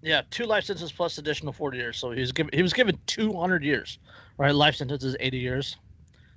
yeah, 0.01 0.23
two 0.31 0.47
life 0.47 0.65
sentences 0.65 0.91
plus 0.91 1.19
additional 1.19 1.53
forty 1.53 1.77
years. 1.77 1.99
So 1.99 2.13
he 2.13 2.21
was 2.21 2.33
given 2.33 2.51
he 2.55 2.63
was 2.63 2.73
given 2.73 2.99
two 3.05 3.35
hundred 3.35 3.63
years, 3.65 3.99
right? 4.39 4.55
Life 4.55 4.77
sentence 4.77 5.05
is 5.05 5.15
eighty 5.21 5.37
years, 5.37 5.77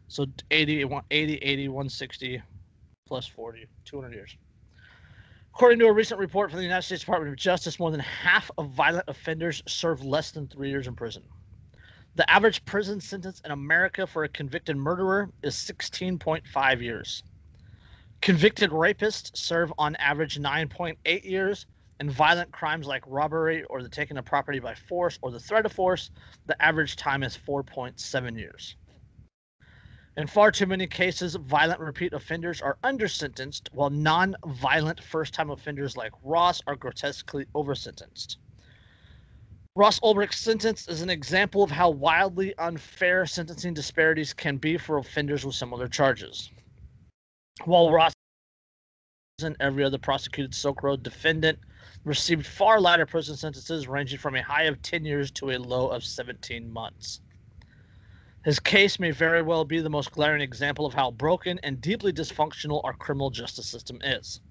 so 0.10 0.26
80, 0.52 0.84
80, 1.12 1.36
80 1.36 1.68
160 1.70 2.42
plus 3.08 3.26
40, 3.26 3.66
200 3.86 4.14
years. 4.14 4.36
According 5.56 5.80
to 5.80 5.86
a 5.86 5.94
recent 5.94 6.20
report 6.20 6.50
from 6.50 6.58
the 6.58 6.64
United 6.64 6.82
States 6.82 7.04
Department 7.04 7.32
of 7.32 7.38
Justice, 7.38 7.80
more 7.80 7.92
than 7.92 8.02
half 8.02 8.52
of 8.58 8.72
violent 8.72 9.06
offenders 9.08 9.64
serve 9.66 10.04
less 10.04 10.32
than 10.32 10.48
three 10.48 10.70
years 10.70 10.88
in 10.88 10.96
prison. 10.96 11.24
The 12.16 12.30
average 12.30 12.66
prison 12.66 13.00
sentence 13.00 13.42
in 13.46 13.52
America 13.52 14.06
for 14.06 14.26
a 14.26 14.30
convicted 14.30 14.76
murderer 14.76 15.32
is 15.44 15.56
16.5 15.56 16.82
years. 16.82 17.24
Convicted 18.22 18.70
rapists 18.72 19.32
serve 19.36 19.72
on 19.78 19.96
average 19.96 20.38
9.8 20.38 21.24
years, 21.24 21.66
and 22.02 22.12
violent 22.12 22.52
crimes 22.52 22.86
like 22.86 23.04
robbery 23.08 23.64
or 23.64 23.82
the 23.82 23.90
taking 23.90 24.18
of 24.18 24.26
property 24.26 24.60
by 24.60 24.76
force 24.76 25.18
or 25.22 25.32
the 25.32 25.40
threat 25.40 25.66
of 25.66 25.72
force, 25.72 26.12
the 26.48 26.62
average 26.62 26.98
time 26.98 27.24
is 27.24 27.38
4.7 27.38 28.38
years. 28.38 28.76
In 30.18 30.28
far 30.28 30.52
too 30.52 30.66
many 30.66 30.88
cases, 30.88 31.36
violent 31.36 31.80
repeat 31.80 32.12
offenders 32.12 32.62
are 32.62 32.78
undersentenced, 32.84 33.70
while 33.72 33.90
non 33.90 34.36
violent 34.46 35.02
first 35.02 35.34
time 35.34 35.50
offenders 35.50 35.96
like 35.96 36.12
Ross 36.22 36.62
are 36.68 36.76
grotesquely 36.76 37.46
oversentenced. 37.56 38.36
Ross 39.78 40.02
Ulbricht's 40.04 40.38
sentence 40.38 40.90
is 40.90 41.02
an 41.02 41.10
example 41.10 41.64
of 41.64 41.72
how 41.72 41.90
wildly 41.90 42.54
unfair 42.58 43.26
sentencing 43.26 43.74
disparities 43.74 44.34
can 44.34 44.58
be 44.58 44.78
for 44.78 44.98
offenders 44.98 45.46
with 45.46 45.56
similar 45.56 45.88
charges. 45.88 46.50
While 47.64 47.90
Ross 47.90 48.12
and 49.42 49.56
every 49.62 49.86
other 49.86 49.98
prosecuted 49.98 50.54
Silk 50.54 50.84
Road 50.84 51.04
defendant 51.04 51.58
received 52.04 52.46
far 52.46 52.82
lighter 52.82 53.06
prison 53.06 53.38
sentences, 53.38 53.88
ranging 53.88 54.20
from 54.20 54.36
a 54.36 54.44
high 54.44 54.64
of 54.64 54.82
10 54.82 55.06
years 55.06 55.32
to 55.32 55.52
a 55.52 55.58
low 55.58 55.88
of 55.88 56.04
17 56.04 56.70
months. 56.70 57.22
His 58.44 58.60
case 58.60 59.00
may 59.00 59.12
very 59.12 59.42
well 59.42 59.64
be 59.64 59.80
the 59.80 59.90
most 59.90 60.12
glaring 60.12 60.42
example 60.42 60.86
of 60.86 60.94
how 60.94 61.12
broken 61.12 61.62
and 61.64 61.80
deeply 61.80 62.12
dysfunctional 62.12 62.82
our 62.84 62.94
criminal 62.94 63.30
justice 63.30 63.68
system 63.68 64.02
is. 64.04 64.42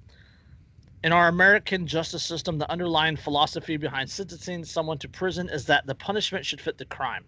In 1.02 1.12
our 1.12 1.28
American 1.28 1.86
justice 1.86 2.22
system, 2.22 2.58
the 2.58 2.70
underlying 2.70 3.16
philosophy 3.16 3.78
behind 3.78 4.10
sentencing 4.10 4.66
someone 4.66 4.98
to 4.98 5.08
prison 5.08 5.48
is 5.48 5.64
that 5.64 5.86
the 5.86 5.94
punishment 5.94 6.44
should 6.44 6.60
fit 6.60 6.76
the 6.76 6.84
crime. 6.84 7.24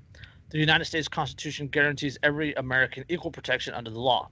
The 0.50 0.58
United 0.58 0.84
States 0.84 1.08
Constitution 1.08 1.68
guarantees 1.68 2.18
every 2.22 2.52
American 2.54 3.06
equal 3.08 3.30
protection 3.30 3.72
under 3.72 3.90
the 3.90 3.98
law. 3.98 4.28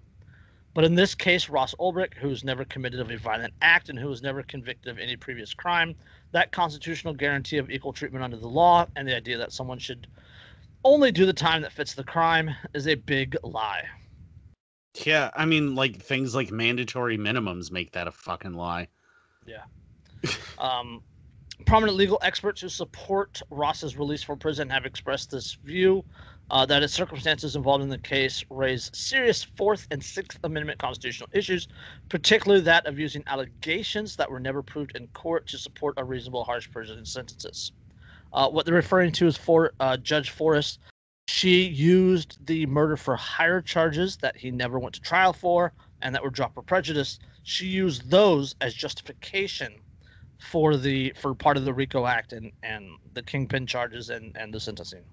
But 0.75 0.85
in 0.85 0.95
this 0.95 1.15
case, 1.15 1.49
Ross 1.49 1.75
Ulbricht, 1.81 2.19
who's 2.19 2.45
never 2.45 2.67
committed 2.67 3.01
of 3.01 3.11
a 3.11 3.17
violent 3.17 3.55
act 3.63 3.89
and 3.89 3.99
who 3.99 4.09
was 4.09 4.21
never 4.21 4.43
convicted 4.43 4.91
of 4.91 4.99
any 4.99 5.17
previous 5.17 5.55
crime, 5.55 5.95
that 6.33 6.53
constitutional 6.53 7.15
guarantee 7.15 7.57
of 7.57 7.71
equal 7.71 7.95
treatment 7.95 8.23
under 8.23 8.37
the 8.37 8.47
law 8.47 8.87
and 8.95 9.09
the 9.09 9.17
idea 9.17 9.39
that 9.39 9.53
someone 9.53 9.79
should 9.79 10.07
only 10.85 11.11
do 11.11 11.25
the 11.25 11.33
time 11.33 11.63
that 11.63 11.73
fits 11.73 11.95
the 11.95 12.05
crime 12.05 12.51
is 12.75 12.87
a 12.87 12.95
big 12.95 13.39
lie. 13.43 13.85
Yeah, 15.07 15.31
I 15.35 15.47
mean, 15.47 15.75
like 15.75 15.97
things 15.97 16.35
like 16.35 16.51
mandatory 16.51 17.17
minimums 17.17 17.73
make 17.73 17.93
that 17.93 18.07
a 18.07 18.13
fucking 18.13 18.53
lie. 18.53 18.89
Yeah. 19.51 20.31
um, 20.59 21.03
prominent 21.67 21.97
legal 21.97 22.19
experts 22.23 22.61
who 22.61 22.69
support 22.69 23.41
Ross's 23.51 23.97
release 23.97 24.23
from 24.23 24.39
prison 24.39 24.69
have 24.71 24.87
expressed 24.87 25.31
this 25.31 25.59
view 25.65 26.05
uh, 26.51 26.67
that 26.67 26.83
its 26.83 26.93
circumstances 26.93 27.57
involved 27.57 27.83
in 27.83 27.89
the 27.89 27.99
case 27.99 28.45
raise 28.51 28.91
serious 28.93 29.45
Fourth 29.45 29.87
and 29.91 30.03
Sixth 30.03 30.39
Amendment 30.45 30.79
constitutional 30.79 31.29
issues, 31.33 31.69
particularly 32.09 32.63
that 32.63 32.87
of 32.87 32.99
using 32.99 33.23
allegations 33.27 34.17
that 34.17 34.31
were 34.31 34.41
never 34.41 34.63
proved 34.63 34.97
in 34.97 35.07
court 35.09 35.47
to 35.49 35.59
support 35.59 35.95
a 35.97 36.05
reasonable 36.05 36.45
harsh 36.45 36.71
prison 36.71 37.05
sentences. 37.05 37.73
Uh, 38.33 38.49
what 38.49 38.67
they're 38.67 38.75
referring 38.75 39.13
to 39.13 39.27
is 39.27 39.37
for 39.37 39.73
uh, 39.81 39.97
Judge 39.97 40.31
Forrest 40.31 40.81
she 41.31 41.63
used 41.63 42.45
the 42.47 42.67
murder 42.67 42.97
for 42.97 43.15
hire 43.15 43.63
charges 43.63 44.17
that 44.17 44.37
he 44.37 44.51
never 44.51 44.81
went 44.81 44.95
to 44.97 45.01
trial 45.01 45.33
for 45.33 45.73
and 46.03 46.15
that 46.15 46.23
were 46.23 46.31
dropped 46.31 46.55
for 46.55 46.63
prejudice. 46.63 47.19
She 47.43 47.67
used 47.67 48.11
those 48.11 48.55
as 48.61 48.75
justification 48.75 49.75
for 50.39 50.77
the 50.77 51.13
for 51.21 51.35
part 51.35 51.57
of 51.57 51.65
the 51.65 51.73
RICO 51.73 52.07
Act 52.07 52.33
and 52.33 52.53
and 52.63 52.89
the 53.15 53.23
kingpin 53.23 53.67
charges 53.67 54.11
and 54.11 54.37
and 54.37 54.53
the 54.53 54.61
sentencing. 54.61 55.05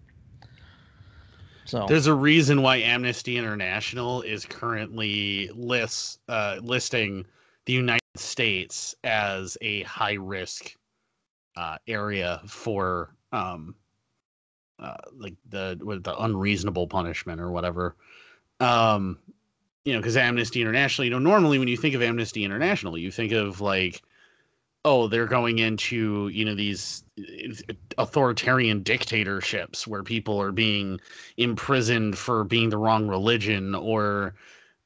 So 1.65 1.85
There's 1.85 2.07
a 2.07 2.13
reason 2.13 2.61
why 2.61 2.77
Amnesty 2.77 3.37
International 3.37 4.21
is 4.21 4.45
currently 4.45 5.49
lists 5.53 6.19
uh, 6.29 6.59
listing 6.61 7.25
the 7.65 7.73
United 7.73 7.99
States 8.15 8.95
as 9.03 9.57
a 9.59 9.83
high 9.83 10.13
risk 10.13 10.77
uh, 11.57 11.77
area 11.85 12.41
for 12.47 13.13
um, 13.33 13.75
uh, 14.79 14.95
like 15.17 15.35
the 15.49 15.77
with 15.83 16.03
the 16.03 16.17
unreasonable 16.17 16.87
punishment 16.87 17.41
or 17.41 17.51
whatever. 17.51 17.95
Um, 18.61 19.19
you 19.87 19.93
know, 19.93 19.99
because 19.99 20.17
Amnesty 20.17 20.59
International, 20.59 21.05
you 21.05 21.11
know, 21.11 21.17
normally 21.19 21.59
when 21.59 21.69
you 21.69 21.77
think 21.77 21.95
of 21.95 22.01
Amnesty 22.01 22.43
International, 22.43 22.97
you 22.97 23.09
think 23.09 23.31
of 23.31 23.61
like 23.61 24.01
oh 24.83 25.07
they're 25.07 25.27
going 25.27 25.59
into 25.59 26.27
you 26.27 26.43
know 26.45 26.55
these 26.55 27.05
uh, 27.17 27.73
authoritarian 27.97 28.83
dictatorships 28.83 29.87
where 29.87 30.03
people 30.03 30.41
are 30.41 30.51
being 30.51 30.99
imprisoned 31.37 32.17
for 32.17 32.43
being 32.43 32.69
the 32.69 32.77
wrong 32.77 33.07
religion 33.07 33.73
or 33.75 34.35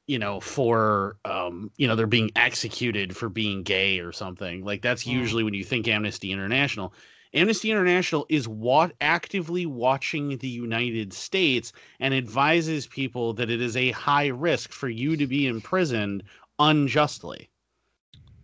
you 0.06 0.18
know 0.20 0.40
for 0.40 1.16
um 1.24 1.70
you 1.78 1.88
know 1.88 1.96
they're 1.96 2.06
being 2.06 2.30
executed 2.36 3.16
for 3.16 3.28
being 3.28 3.64
gay 3.64 3.98
or 3.98 4.12
something 4.12 4.64
like 4.64 4.82
that's 4.82 5.04
Mm. 5.04 5.10
usually 5.14 5.44
when 5.44 5.54
you 5.54 5.64
think 5.64 5.88
amnesty 5.88 6.32
international 6.32 6.94
amnesty 7.34 7.70
international 7.70 8.26
is 8.28 8.46
what 8.48 8.92
actively 9.00 9.66
watching 9.66 10.36
the 10.38 10.48
united 10.48 11.12
states 11.12 11.72
and 12.00 12.12
advises 12.14 12.86
people 12.86 13.32
that 13.32 13.50
it 13.50 13.60
is 13.60 13.76
a 13.76 13.90
high 13.92 14.28
risk 14.28 14.72
for 14.72 14.88
you 14.88 15.16
to 15.16 15.26
be 15.26 15.46
imprisoned 15.46 16.22
unjustly 16.58 17.48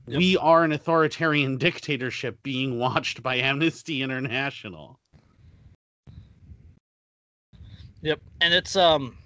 Yep. 0.07 0.19
we 0.19 0.37
are 0.39 0.65
an 0.65 0.73
authoritarian 0.73 1.59
dictatorship 1.67 2.43
being 2.43 2.79
watched 2.79 3.23
by 3.23 3.37
amnesty 3.37 4.03
international 4.03 4.99
Yep, 8.03 8.21
and 8.41 8.55
it's 8.55 8.77
um. 8.77 9.17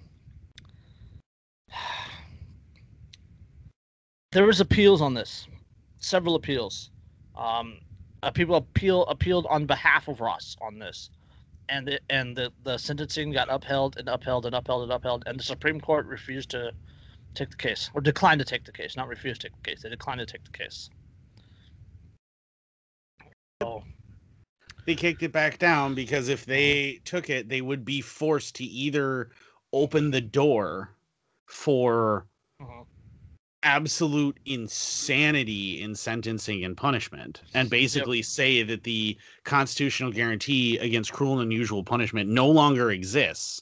There 4.31 4.47
was 4.47 4.59
appeals 4.59 4.99
on 4.99 5.13
this, 5.13 5.47
several 5.99 6.33
appeals. 6.33 6.89
Um, 7.35 7.77
uh, 8.23 8.31
people 8.31 8.55
appeal 8.55 9.05
appealed 9.07 9.45
on 9.49 9.65
behalf 9.65 10.07
of 10.07 10.21
Ross 10.21 10.55
on 10.61 10.79
this, 10.79 11.09
and 11.69 11.89
it, 11.89 12.03
and 12.09 12.35
the 12.35 12.51
the 12.63 12.77
sentencing 12.77 13.33
got 13.33 13.49
upheld 13.51 13.97
and 13.97 14.09
upheld 14.09 14.45
and 14.45 14.55
upheld 14.55 14.83
and 14.83 14.93
upheld, 14.93 15.23
and 15.27 15.39
the 15.39 15.43
Supreme 15.43 15.81
Court 15.81 16.05
refused 16.07 16.49
to 16.51 16.71
take 17.35 17.49
the 17.49 17.57
case 17.57 17.91
or 17.93 18.01
declined 18.01 18.39
to 18.39 18.45
take 18.45 18.63
the 18.63 18.71
case, 18.71 18.95
not 18.95 19.09
refused 19.09 19.41
to 19.41 19.49
take 19.49 19.57
the 19.63 19.69
case. 19.71 19.83
They 19.83 19.89
declined 19.89 20.19
to 20.21 20.25
take 20.25 20.45
the 20.45 20.51
case. 20.51 20.89
So 23.61 23.83
they 24.85 24.95
kicked 24.95 25.23
it 25.23 25.33
back 25.33 25.59
down 25.59 25.95
because 25.95 26.29
if 26.29 26.45
they 26.45 27.01
took 27.05 27.29
it, 27.29 27.49
they 27.49 27.61
would 27.61 27.85
be 27.85 28.01
forced 28.01 28.55
to 28.55 28.63
either 28.63 29.31
open 29.73 30.11
the 30.11 30.21
door 30.21 30.91
for 31.47 32.25
mhm. 32.61 32.85
Absolute 33.63 34.37
insanity 34.45 35.81
in 35.81 35.95
sentencing 35.95 36.63
and 36.63 36.77
punishment 36.77 37.41
and 37.53 37.69
basically 37.69 38.21
say 38.21 38.61
that 38.63 38.83
the 38.83 39.17
constitutional 39.45 40.11
guarantee 40.11 40.77
against 40.77 41.13
cruel 41.13 41.39
and 41.39 41.41
unusual 41.41 41.83
punishment 41.83 42.29
no 42.29 42.47
longer 42.47 42.91
exists 42.91 43.61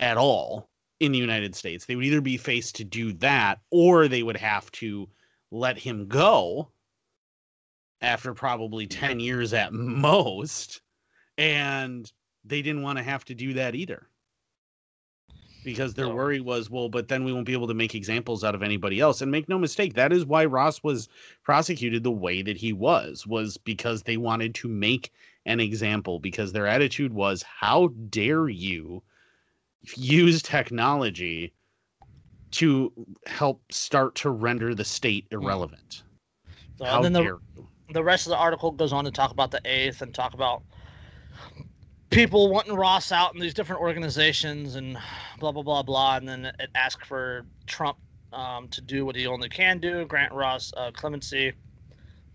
at 0.00 0.16
all 0.16 0.68
in 1.00 1.12
the 1.12 1.18
United 1.18 1.54
States. 1.54 1.86
They 1.86 1.96
would 1.96 2.04
either 2.04 2.20
be 2.20 2.36
faced 2.36 2.76
to 2.76 2.84
do 2.84 3.12
that 3.14 3.60
or 3.70 4.08
they 4.08 4.22
would 4.22 4.36
have 4.36 4.70
to 4.72 5.08
let 5.50 5.78
him 5.78 6.08
go 6.08 6.70
after 8.00 8.34
probably 8.34 8.86
10 8.86 9.20
years 9.20 9.54
at 9.54 9.72
most 9.72 10.82
and 11.38 12.10
they 12.44 12.62
didn't 12.62 12.82
want 12.82 12.98
to 12.98 13.04
have 13.04 13.24
to 13.24 13.34
do 13.34 13.54
that 13.54 13.74
either 13.74 14.08
because 15.64 15.94
their 15.94 16.08
worry 16.08 16.40
was 16.40 16.70
well 16.70 16.88
but 16.88 17.08
then 17.08 17.24
we 17.24 17.32
won't 17.32 17.46
be 17.46 17.52
able 17.52 17.66
to 17.66 17.74
make 17.74 17.94
examples 17.94 18.44
out 18.44 18.54
of 18.54 18.62
anybody 18.62 19.00
else. 19.00 19.20
And 19.20 19.30
make 19.30 19.48
no 19.48 19.58
mistake 19.58 19.94
that 19.94 20.12
is 20.12 20.24
why 20.24 20.44
Ross 20.44 20.82
was 20.82 21.08
prosecuted 21.42 22.04
the 22.04 22.10
way 22.10 22.42
that 22.42 22.56
he 22.56 22.72
was 22.72 23.26
was 23.26 23.56
because 23.56 24.02
they 24.02 24.16
wanted 24.16 24.54
to 24.56 24.68
make 24.68 25.12
an 25.46 25.60
example 25.60 26.18
because 26.20 26.52
their 26.52 26.66
attitude 26.66 27.12
was 27.12 27.42
how 27.42 27.88
dare 28.08 28.48
you 28.48 29.02
use 29.96 30.42
technology 30.42 31.52
to 32.52 32.92
help 33.26 33.60
start 33.72 34.14
to 34.14 34.30
render 34.30 34.74
the 34.74 34.84
state 34.84 35.26
hmm. 35.30 35.36
irrelevant? 35.36 36.02
So, 36.78 36.84
how 36.84 36.96
and 36.96 37.04
then 37.04 37.12
the, 37.12 37.22
dare 37.22 37.38
you? 37.56 37.68
the 37.92 38.02
rest 38.04 38.26
of 38.26 38.30
the 38.30 38.36
article 38.36 38.70
goes 38.70 38.92
on 38.92 39.04
to 39.04 39.10
talk 39.10 39.30
about 39.30 39.50
the 39.50 39.60
eighth 39.64 40.02
and 40.02 40.14
talk 40.14 40.34
about 40.34 40.62
people 42.14 42.48
wanting 42.48 42.74
Ross 42.74 43.10
out 43.10 43.34
in 43.34 43.40
these 43.40 43.54
different 43.54 43.82
organizations 43.82 44.76
and 44.76 44.96
blah 45.40 45.50
blah 45.50 45.62
blah 45.62 45.82
blah. 45.82 46.16
And 46.16 46.28
then 46.28 46.46
it 46.46 46.70
asks 46.74 47.06
for 47.06 47.44
Trump 47.66 47.98
um, 48.32 48.68
to 48.68 48.80
do 48.80 49.04
what 49.04 49.16
he 49.16 49.26
only 49.26 49.48
can 49.48 49.80
do, 49.80 50.04
grant 50.06 50.32
Ross 50.32 50.72
uh, 50.76 50.92
clemency, 50.92 51.52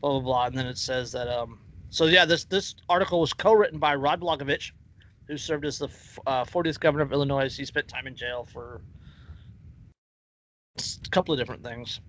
blah 0.02 0.12
blah 0.12 0.20
blah. 0.20 0.46
And 0.48 0.58
then 0.58 0.66
it 0.68 0.78
says 0.78 1.12
that 1.14 1.30
um, 1.30 1.60
so 1.90 2.06
yeah, 2.06 2.26
this 2.26 2.44
this 2.44 2.76
article 2.90 3.22
was 3.22 3.32
co-written 3.34 3.80
by 3.80 3.96
Rod 3.96 4.20
Blagojevich, 4.22 4.72
who 5.28 5.38
served 5.38 5.66
as 5.66 5.80
the 5.80 5.88
f- 5.88 6.20
uh, 6.28 6.44
40th 6.44 6.80
governor 6.80 7.04
of 7.04 7.14
Illinois. 7.14 7.56
He 7.56 7.64
spent 7.64 7.88
time 7.88 8.06
in 8.06 8.16
jail 8.16 8.46
for 8.52 8.82
a 10.78 11.10
couple 11.10 11.34
of 11.34 11.40
different 11.40 11.64
things. 11.64 12.02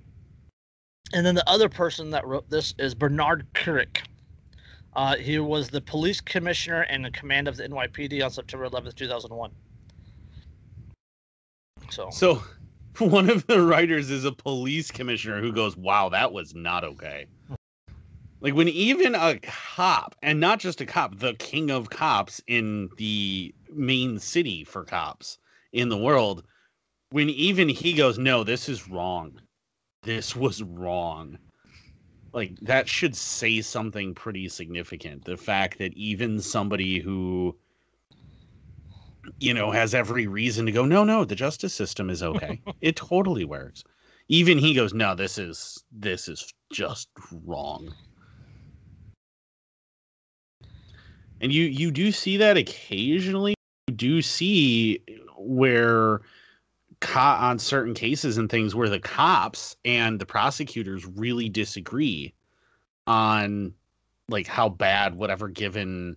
And 1.12 1.24
then 1.24 1.34
the 1.34 1.48
other 1.48 1.68
person 1.68 2.10
that 2.10 2.26
wrote 2.26 2.50
this 2.50 2.74
is 2.78 2.94
Bernard 2.94 3.46
Kerik. 3.54 4.02
Uh, 4.94 5.16
he 5.16 5.38
was 5.38 5.68
the 5.68 5.80
police 5.80 6.20
commissioner 6.20 6.82
and 6.82 7.06
in 7.06 7.12
command 7.12 7.46
of 7.46 7.56
the 7.56 7.68
NYPD 7.68 8.24
on 8.24 8.30
September 8.30 8.68
11th, 8.68 8.96
2001. 8.96 9.50
So, 11.90 12.10
So 12.10 12.42
one 12.98 13.30
of 13.30 13.46
the 13.46 13.62
writers 13.62 14.10
is 14.10 14.24
a 14.24 14.32
police 14.32 14.90
commissioner 14.90 15.40
who 15.40 15.52
goes, 15.52 15.76
"Wow, 15.76 16.08
that 16.10 16.32
was 16.32 16.54
not 16.54 16.84
okay." 16.84 17.26
Like 18.40 18.54
when 18.54 18.68
even 18.68 19.14
a 19.14 19.38
cop, 19.40 20.16
and 20.22 20.40
not 20.40 20.60
just 20.60 20.80
a 20.80 20.86
cop, 20.86 21.18
the 21.18 21.34
king 21.34 21.70
of 21.70 21.90
cops 21.90 22.40
in 22.46 22.88
the 22.96 23.54
main 23.70 24.18
city 24.18 24.64
for 24.64 24.84
cops 24.84 25.38
in 25.72 25.88
the 25.88 25.98
world, 25.98 26.44
when 27.10 27.28
even 27.30 27.68
he 27.68 27.92
goes, 27.92 28.18
"No, 28.18 28.44
this 28.44 28.68
is 28.68 28.88
wrong. 28.88 29.40
This 30.02 30.34
was 30.34 30.62
wrong." 30.62 31.38
Like 32.32 32.58
that 32.60 32.88
should 32.88 33.16
say 33.16 33.60
something 33.60 34.14
pretty 34.14 34.48
significant. 34.48 35.24
The 35.24 35.36
fact 35.36 35.78
that 35.78 35.92
even 35.94 36.40
somebody 36.40 37.00
who 37.00 37.56
you 39.38 39.54
know, 39.54 39.70
has 39.70 39.94
every 39.94 40.26
reason 40.26 40.66
to 40.66 40.72
go, 40.72 40.84
no, 40.84 41.04
no, 41.04 41.24
the 41.24 41.34
justice 41.34 41.74
system 41.74 42.10
is 42.10 42.22
okay. 42.22 42.60
it 42.80 42.96
totally 42.96 43.44
works. 43.44 43.84
Even 44.28 44.58
he 44.58 44.74
goes, 44.74 44.94
no, 44.94 45.14
this 45.14 45.38
is 45.38 45.82
this 45.90 46.28
is 46.28 46.52
just 46.72 47.08
wrong. 47.44 47.92
And 51.40 51.52
you 51.52 51.64
you 51.64 51.90
do 51.90 52.12
see 52.12 52.36
that 52.36 52.56
occasionally. 52.56 53.54
You 53.88 53.94
do 53.94 54.22
see 54.22 55.02
where 55.36 56.20
co- 57.00 57.20
on 57.20 57.58
certain 57.58 57.94
cases 57.94 58.38
and 58.38 58.50
things 58.50 58.74
where 58.74 58.88
the 58.88 59.00
cops 59.00 59.76
and 59.84 60.18
the 60.18 60.26
prosecutors 60.26 61.06
really 61.06 61.48
disagree 61.48 62.34
on 63.06 63.74
like 64.28 64.46
how 64.46 64.68
bad 64.68 65.14
whatever 65.14 65.48
given 65.48 66.16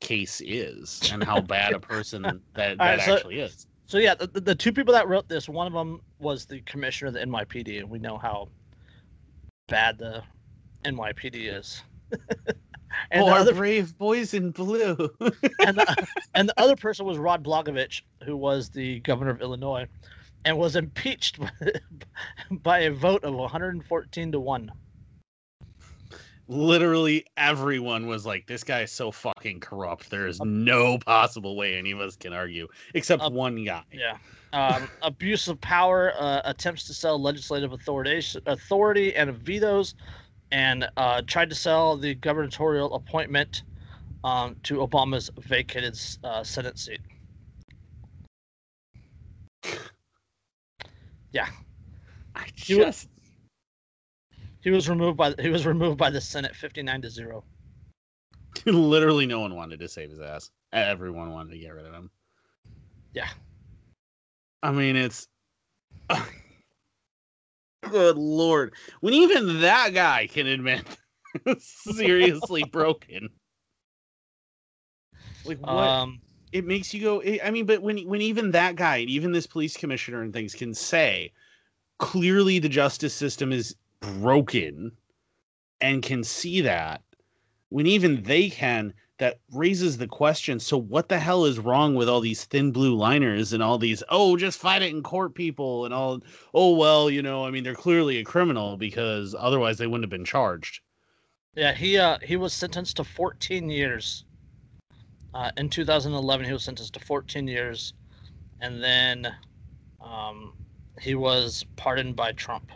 case 0.00 0.42
is 0.44 1.00
and 1.12 1.22
how 1.22 1.40
bad 1.48 1.72
a 1.72 1.80
person 1.80 2.22
that, 2.22 2.40
that 2.54 2.78
right, 2.78 3.00
so- 3.00 3.14
actually 3.14 3.38
is. 3.38 3.66
so 3.86 3.98
yeah, 3.98 4.14
the, 4.14 4.26
the, 4.40 4.54
two 4.54 4.72
people 4.72 4.92
that 4.92 5.08
wrote 5.08 5.28
this, 5.28 5.48
one 5.48 5.66
of 5.66 5.72
them 5.72 6.00
was 6.18 6.46
the 6.46 6.60
commissioner 6.62 7.08
of 7.08 7.14
the 7.14 7.20
NYPD, 7.20 7.78
and 7.78 7.88
we 7.88 7.98
know 7.98 8.18
how 8.18 8.48
bad 9.68 9.98
the 9.98 10.22
NYPD 10.84 11.56
is. 11.58 11.82
and, 13.10 13.22
oh, 13.22 13.26
the 13.26 13.32
other, 13.32 13.54
brave 13.54 13.96
boys 13.96 14.34
in 14.34 14.50
blue. 14.50 14.96
and, 15.60 15.76
the, 15.78 16.06
and 16.34 16.48
the 16.48 16.60
other 16.60 16.76
person 16.76 17.06
was 17.06 17.18
Rod 17.18 17.44
Blagojevich, 17.44 18.02
who 18.24 18.36
was 18.36 18.70
the 18.70 19.00
governor 19.00 19.30
of 19.30 19.40
Illinois, 19.40 19.86
and 20.44 20.56
was 20.58 20.76
impeached 20.76 21.38
by, 22.50 22.80
a 22.80 22.90
vote 22.90 23.24
of 23.24 23.34
114 23.34 24.32
to 24.32 24.40
one. 24.40 24.70
Literally 26.48 27.24
everyone 27.36 28.06
was 28.06 28.26
like, 28.26 28.46
"This 28.46 28.64
guy 28.64 28.80
is 28.82 28.92
so 28.92 29.10
fucking 29.10 29.60
corrupt. 29.60 30.10
There 30.10 30.26
is 30.26 30.40
no 30.40 30.98
possible 30.98 31.56
way 31.56 31.76
any 31.76 31.92
of 31.92 32.00
us 32.00 32.16
can 32.16 32.32
argue, 32.32 32.68
except 32.94 33.22
Uh, 33.22 33.30
one 33.30 33.64
guy." 33.64 33.84
Yeah. 33.92 34.18
Um, 34.52 34.88
abuse 35.02 35.48
of 35.48 35.60
power, 35.60 36.12
uh, 36.18 36.42
attempts 36.44 36.84
to 36.88 36.94
sell 36.94 37.20
legislative 37.20 37.72
authority, 37.72 38.20
authority 38.46 39.14
and 39.14 39.32
vetoes, 39.32 39.94
and 40.50 40.88
uh, 40.96 41.22
tried 41.26 41.48
to 41.48 41.56
sell 41.56 41.96
the 41.96 42.14
gubernatorial 42.16 42.92
appointment 42.94 43.62
um, 44.24 44.56
to 44.64 44.78
Obama's 44.78 45.30
vacated 45.38 45.98
uh, 46.24 46.42
Senate 46.42 46.78
seat. 46.78 47.00
Yeah. 51.32 51.48
I 52.34 52.46
He 52.54 52.74
wa- 52.74 52.84
just 52.84 53.08
He 54.62 54.70
was 54.70 54.88
removed 54.88 55.16
by 55.16 55.34
he 55.38 55.48
was 55.48 55.66
removed 55.66 55.98
by 55.98 56.10
the 56.10 56.20
Senate 56.20 56.54
59 56.54 57.02
to 57.02 57.10
0. 57.10 57.44
literally 58.66 59.26
no 59.26 59.40
one 59.40 59.54
wanted 59.56 59.80
to 59.80 59.88
save 59.88 60.10
his 60.10 60.20
ass. 60.20 60.50
Everyone 60.72 61.32
wanted 61.32 61.50
to 61.52 61.58
get 61.58 61.74
rid 61.74 61.86
of 61.86 61.92
him. 61.92 62.10
Yeah. 63.14 63.28
I 64.62 64.70
mean, 64.70 64.94
it's 64.96 65.26
good 67.90 68.16
lord. 68.16 68.74
When 69.00 69.12
even 69.14 69.60
that 69.62 69.92
guy 69.92 70.28
can 70.28 70.46
admit 70.46 70.84
seriously 71.58 72.64
broken. 72.64 73.30
Like 75.44 75.58
what? 75.58 75.70
Um 75.70 76.20
it 76.52 76.64
makes 76.66 76.92
you 76.92 77.00
go 77.00 77.18
eh, 77.20 77.38
i 77.44 77.50
mean 77.50 77.66
but 77.66 77.82
when 77.82 77.98
when 78.06 78.20
even 78.20 78.50
that 78.50 78.76
guy 78.76 79.00
even 79.00 79.32
this 79.32 79.46
police 79.46 79.76
commissioner 79.76 80.22
and 80.22 80.32
things 80.32 80.54
can 80.54 80.74
say 80.74 81.32
clearly 81.98 82.58
the 82.58 82.68
justice 82.68 83.14
system 83.14 83.52
is 83.52 83.76
broken 84.00 84.92
and 85.80 86.02
can 86.02 86.22
see 86.22 86.60
that 86.60 87.02
when 87.68 87.86
even 87.86 88.22
they 88.22 88.48
can 88.50 88.92
that 89.18 89.38
raises 89.52 89.98
the 89.98 90.06
question 90.06 90.58
so 90.58 90.76
what 90.76 91.08
the 91.08 91.18
hell 91.18 91.44
is 91.44 91.58
wrong 91.58 91.94
with 91.94 92.08
all 92.08 92.20
these 92.20 92.44
thin 92.44 92.72
blue 92.72 92.94
liners 92.94 93.52
and 93.52 93.62
all 93.62 93.78
these 93.78 94.02
oh 94.08 94.36
just 94.36 94.58
fight 94.58 94.82
it 94.82 94.90
in 94.90 95.02
court 95.02 95.34
people 95.34 95.84
and 95.84 95.94
all 95.94 96.20
oh 96.54 96.74
well 96.74 97.08
you 97.08 97.22
know 97.22 97.44
i 97.44 97.50
mean 97.50 97.62
they're 97.64 97.74
clearly 97.74 98.18
a 98.18 98.24
criminal 98.24 98.76
because 98.76 99.34
otherwise 99.38 99.78
they 99.78 99.86
wouldn't 99.86 100.04
have 100.04 100.10
been 100.10 100.24
charged 100.24 100.80
yeah, 101.54 101.74
he 101.74 101.98
uh 101.98 102.18
he 102.22 102.36
was 102.36 102.54
sentenced 102.54 102.96
to 102.96 103.04
14 103.04 103.68
years. 103.68 104.24
Uh, 105.34 105.50
in 105.56 105.68
2011 105.68 106.46
he 106.46 106.52
was 106.52 106.62
sentenced 106.62 106.94
to 106.94 107.00
14 107.00 107.48
years 107.48 107.94
and 108.60 108.82
then 108.82 109.34
um 110.00 110.52
he 111.00 111.14
was 111.14 111.64
pardoned 111.76 112.14
by 112.16 112.32
Trump. 112.32 112.70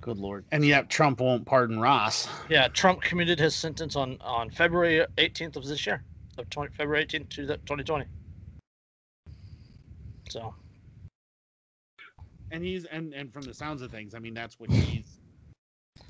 good 0.00 0.18
lord 0.18 0.44
and 0.52 0.64
yet 0.66 0.90
trump 0.90 1.20
won't 1.20 1.46
pardon 1.46 1.80
ross 1.80 2.28
Yeah, 2.48 2.68
Trump 2.68 3.00
commuted 3.00 3.38
his 3.38 3.54
sentence 3.54 3.96
on 3.96 4.18
on 4.20 4.50
February 4.50 5.04
18th 5.16 5.56
of 5.56 5.64
this 5.66 5.86
year, 5.86 6.02
of 6.36 6.48
20, 6.50 6.74
February 6.74 7.06
18th, 7.06 7.28
to 7.30 7.46
the- 7.46 7.56
2020. 7.58 8.04
So 10.28 10.54
and 12.50 12.62
he's 12.62 12.84
and 12.86 13.14
and 13.14 13.32
from 13.32 13.42
the 13.42 13.54
sounds 13.54 13.80
of 13.82 13.90
things 13.90 14.14
i 14.14 14.18
mean 14.18 14.34
that's 14.34 14.58
what 14.60 14.70
he's 14.70 15.18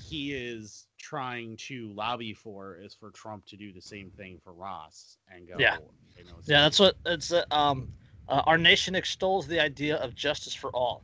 he 0.02 0.32
is 0.32 0.86
trying 1.04 1.56
to 1.58 1.92
lobby 1.92 2.32
for 2.34 2.78
is 2.78 2.94
for 2.94 3.10
trump 3.10 3.44
to 3.46 3.56
do 3.56 3.72
the 3.72 3.80
same 3.82 4.10
thing 4.10 4.40
for 4.42 4.52
ross 4.54 5.18
and 5.34 5.48
go 5.48 5.58
Yeah. 5.58 5.76
you 6.18 6.24
know, 6.24 6.36
yeah, 6.46 6.62
that's 6.62 6.80
what 6.80 6.96
it's. 7.06 7.32
Uh, 7.32 7.44
um, 7.50 7.92
uh, 8.28 8.42
our 8.46 8.58
nation 8.58 8.94
extols 8.94 9.46
the 9.46 9.60
idea 9.60 9.96
of 9.96 10.14
justice 10.14 10.54
for 10.54 10.70
all, 10.70 11.02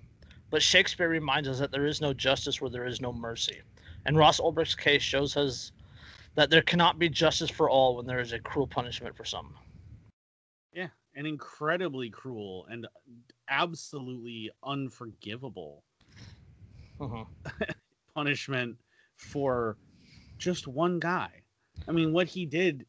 but 0.50 0.62
Shakespeare 0.62 1.08
reminds 1.08 1.48
us 1.48 1.58
that 1.60 1.70
there 1.70 1.86
is 1.86 2.00
no 2.00 2.12
justice 2.14 2.60
where 2.60 2.70
there 2.70 2.86
is 2.86 3.00
no 3.00 3.12
mercy, 3.12 3.60
and 4.06 4.16
Ross 4.16 4.40
Ulbricht's 4.40 4.74
case 4.74 5.02
shows 5.02 5.36
us 5.36 5.72
that 6.34 6.50
there 6.50 6.62
cannot 6.62 6.98
be 6.98 7.08
justice 7.08 7.50
for 7.50 7.68
all 7.68 7.96
when 7.96 8.06
there 8.06 8.20
is 8.20 8.32
a 8.32 8.38
cruel 8.40 8.66
punishment 8.66 9.16
for 9.16 9.24
some. 9.24 9.54
yeah 10.72 10.88
an 11.14 11.26
incredibly 11.26 12.10
cruel 12.10 12.66
and 12.70 12.86
absolutely 13.48 14.50
unforgivable 14.64 15.84
Mhm. 17.00 17.26
punishment 18.14 18.76
for 19.16 19.76
just 20.40 20.66
one 20.66 20.98
guy 20.98 21.28
i 21.86 21.92
mean 21.92 22.12
what 22.12 22.26
he 22.26 22.44
did 22.46 22.84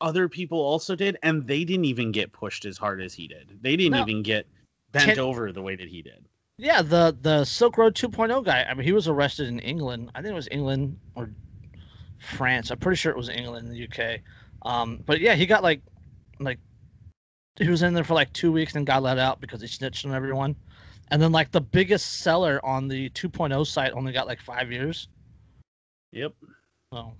other 0.00 0.28
people 0.28 0.58
also 0.58 0.94
did 0.94 1.16
and 1.22 1.46
they 1.46 1.64
didn't 1.64 1.84
even 1.86 2.12
get 2.12 2.30
pushed 2.32 2.64
as 2.64 2.76
hard 2.78 3.00
as 3.00 3.12
he 3.14 3.26
did 3.26 3.58
they 3.62 3.74
didn't 3.76 3.92
No. 3.92 4.02
even 4.02 4.22
get 4.22 4.46
bent 4.92 5.06
Ten- 5.06 5.18
over 5.18 5.50
the 5.50 5.62
way 5.62 5.74
that 5.76 5.88
he 5.88 6.02
did 6.02 6.24
Yeah, 6.58 6.82
the 6.82 7.16
the 7.20 7.44
Silk 7.44 7.78
Road 7.78 7.94
2.0 7.96 8.44
guy. 8.44 8.62
I 8.62 8.74
mean, 8.74 8.84
he 8.84 8.92
was 8.92 9.08
arrested 9.08 9.48
in 9.48 9.58
England. 9.58 10.10
I 10.14 10.22
think 10.22 10.30
it 10.30 10.36
was 10.36 10.48
England 10.52 10.96
or 11.16 11.30
France. 12.20 12.70
I'm 12.70 12.78
pretty 12.78 12.94
sure 12.96 13.10
it 13.10 13.16
was 13.18 13.28
England, 13.28 13.66
in 13.66 13.72
the 13.74 13.82
UK. 13.88 14.20
Um, 14.62 15.02
but 15.04 15.18
yeah, 15.20 15.34
he 15.34 15.46
got 15.46 15.64
like, 15.64 15.82
like, 16.38 16.60
he 17.58 17.68
was 17.68 17.82
in 17.82 17.92
there 17.92 18.04
for 18.04 18.14
like 18.14 18.32
two 18.32 18.52
weeks 18.52 18.76
and 18.76 18.86
got 18.86 19.02
let 19.02 19.18
out 19.18 19.40
because 19.40 19.60
he 19.60 19.66
snitched 19.66 20.06
on 20.06 20.14
everyone. 20.14 20.54
And 21.10 21.20
then 21.20 21.32
like 21.32 21.50
the 21.50 21.60
biggest 21.60 22.20
seller 22.20 22.60
on 22.64 22.86
the 22.86 23.10
2.0 23.10 23.66
site 23.66 23.92
only 23.92 24.12
got 24.12 24.28
like 24.28 24.40
five 24.40 24.70
years. 24.70 25.08
yep 26.12 26.32
So 26.94 27.12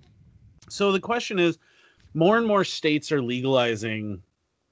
So 0.68 0.92
the 0.92 1.00
question 1.00 1.38
is, 1.38 1.58
more 2.14 2.38
and 2.38 2.46
more 2.46 2.62
states 2.64 3.10
are 3.10 3.20
legalizing 3.20 4.22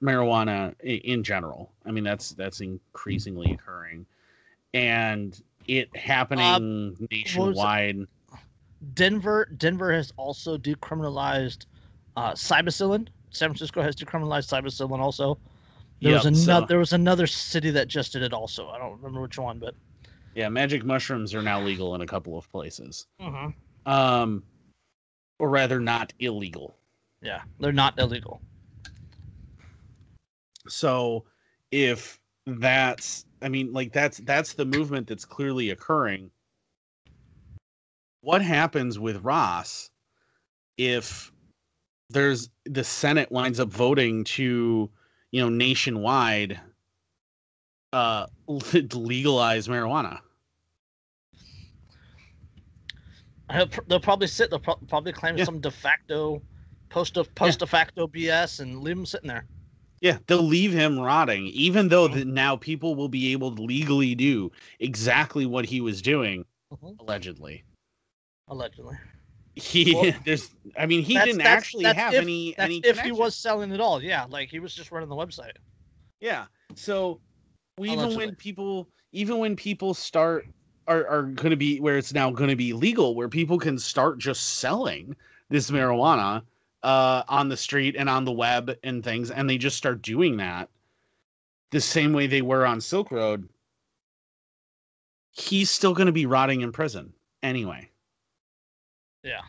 marijuana 0.01 0.73
in 0.81 1.23
general. 1.23 1.71
I 1.85 1.91
mean, 1.91 2.03
that's 2.05 2.29
that's 2.31 2.61
increasingly 2.61 3.51
occurring, 3.53 4.05
and 4.73 5.39
it 5.67 5.93
happening 5.95 6.95
nationwide. 7.11 8.07
Denver, 8.93 9.47
Denver 9.57 9.93
has 9.93 10.11
also 10.17 10.57
decriminalized 10.57 11.65
uh, 12.17 12.31
cybacillin. 12.31 13.07
San 13.29 13.49
Francisco 13.49 13.81
has 13.81 13.95
decriminalized 13.95 14.49
cybacillin 14.49 14.99
also. 14.99 15.37
There 16.01 16.13
was 16.13 16.25
Yep, 16.25 16.35
so- 16.35 16.43
another. 16.43 16.65
There 16.67 16.79
was 16.79 16.93
another 16.93 17.27
city 17.27 17.71
that 17.71 17.87
just 17.89 18.13
did 18.13 18.23
it 18.23 18.33
also. 18.33 18.69
I 18.69 18.77
don't 18.77 18.93
remember 18.97 19.21
which 19.21 19.37
one, 19.37 19.59
but 19.59 19.75
Yeah, 20.35 20.49
magic 20.49 20.83
mushrooms 20.85 21.33
are 21.33 21.41
now 21.41 21.61
legal 21.61 21.93
in 21.95 22.01
a 22.01 22.07
couple 22.07 22.37
of 22.37 22.49
places. 22.51 23.07
Mm-hmm. 23.21 23.91
Um, 23.91 24.43
or 25.39 25.49
rather, 25.49 25.79
not 25.79 26.13
illegal. 26.19 26.77
yeah, 27.21 27.41
they're 27.59 27.71
not 27.71 27.97
illegal. 27.99 28.41
So 30.67 31.25
if 31.71 32.19
that's, 32.45 33.25
I 33.41 33.49
mean, 33.49 33.73
like 33.73 33.91
that's 33.91 34.19
that's 34.19 34.53
the 34.53 34.65
movement 34.65 35.07
that's 35.07 35.25
clearly 35.25 35.69
occurring. 35.71 36.31
What 38.21 38.41
happens 38.41 38.99
with 38.99 39.23
Ross 39.23 39.89
if 40.77 41.31
there's 42.09 42.49
the 42.65 42.83
Senate 42.83 43.31
winds 43.31 43.59
up 43.59 43.69
voting 43.69 44.23
to, 44.23 44.89
you 45.31 45.41
know, 45.41 45.49
nationwide 45.49 46.59
uh 47.91 48.25
legalize 48.47 49.67
marijuana? 49.67 50.19
I 53.42 53.42
hope 53.42 53.42
they'll 53.87 53.99
probably 53.99 54.27
sit. 54.27 54.49
They'll 54.49 54.59
pro- 54.59 54.75
probably 54.87 55.13
claim 55.13 55.37
Yeah. 55.37 55.45
some 55.45 55.59
de 55.59 55.71
facto, 55.71 56.41
post 56.89 57.17
of 57.17 57.33
post 57.35 57.59
de 57.59 57.67
facto 57.67 58.07
BS 58.07 58.59
and 58.59 58.81
leave 58.81 58.97
him 58.97 59.05
sitting 59.05 59.27
there. 59.27 59.45
Yeah, 60.01 60.17
they'll 60.27 60.41
leave 60.43 60.73
him 60.73 60.99
rotting, 60.99 61.45
even 61.47 61.87
though 61.87 62.07
that 62.09 62.27
now 62.27 62.57
people 62.57 62.95
will 62.95 63.07
be 63.07 63.31
able 63.31 63.55
to 63.55 63.61
legally 63.61 64.15
do 64.15 64.51
exactly 64.79 65.45
what 65.45 65.65
he 65.65 65.79
was 65.79 66.01
doing, 66.01 66.43
Mhm. 66.73 66.99
allegedly. 66.99 67.63
Allegedly, 68.49 68.97
He 69.55 69.93
Well, 69.93 70.11
there's 70.25 70.49
I 70.77 70.85
mean 70.87 71.03
he 71.03 71.13
didn't 71.13 71.37
that's- 71.37 71.57
actually 71.57 71.83
that's 71.83 71.97
have 71.97 72.13
if- 72.15 72.21
any 72.21 72.53
that's 72.57 72.65
any 72.65 72.77
if 72.79 72.99
he 72.99 73.11
was 73.11 73.35
selling 73.35 73.71
it 73.71 73.79
all. 73.79 74.01
Yeah, 74.03 74.25
like 74.25 74.49
he 74.49 74.59
was 74.59 74.73
just 74.75 74.91
running 74.91 75.09
the 75.09 75.15
website. 75.15 75.53
Yeah. 76.19 76.45
So 76.75 77.21
even 77.79 77.99
Allegedly. 77.99 78.25
when 78.25 78.35
people 78.35 78.89
even 79.11 79.37
when 79.37 79.55
people 79.55 79.93
start 79.93 80.47
are, 80.87 81.07
are 81.07 81.23
gonna 81.23 81.55
be 81.55 81.79
where 81.79 81.97
it's 81.97 82.13
now 82.13 82.31
gonna 82.31 82.55
be 82.55 82.73
legal, 82.73 83.15
where 83.15 83.29
people 83.29 83.57
can 83.57 83.77
start 83.77 84.17
just 84.17 84.55
selling 84.55 85.15
this 85.49 85.71
marijuana 85.71 86.41
uh 86.83 87.23
on 87.27 87.49
the 87.49 87.57
street 87.57 87.95
and 87.97 88.09
on 88.09 88.25
the 88.25 88.31
web 88.31 88.75
and 88.83 89.03
things, 89.03 89.31
and 89.31 89.49
they 89.49 89.57
just 89.57 89.77
start 89.77 90.01
doing 90.01 90.37
that 90.37 90.69
the 91.71 91.81
same 91.81 92.13
way 92.13 92.27
they 92.27 92.41
were 92.41 92.65
on 92.67 92.79
Silk 92.79 93.11
Road, 93.11 93.49
he's 95.31 95.71
still 95.71 95.93
gonna 95.93 96.11
be 96.11 96.27
rotting 96.27 96.61
in 96.61 96.71
prison 96.71 97.11
anyway. 97.41 97.89
Yeah. 99.23 99.41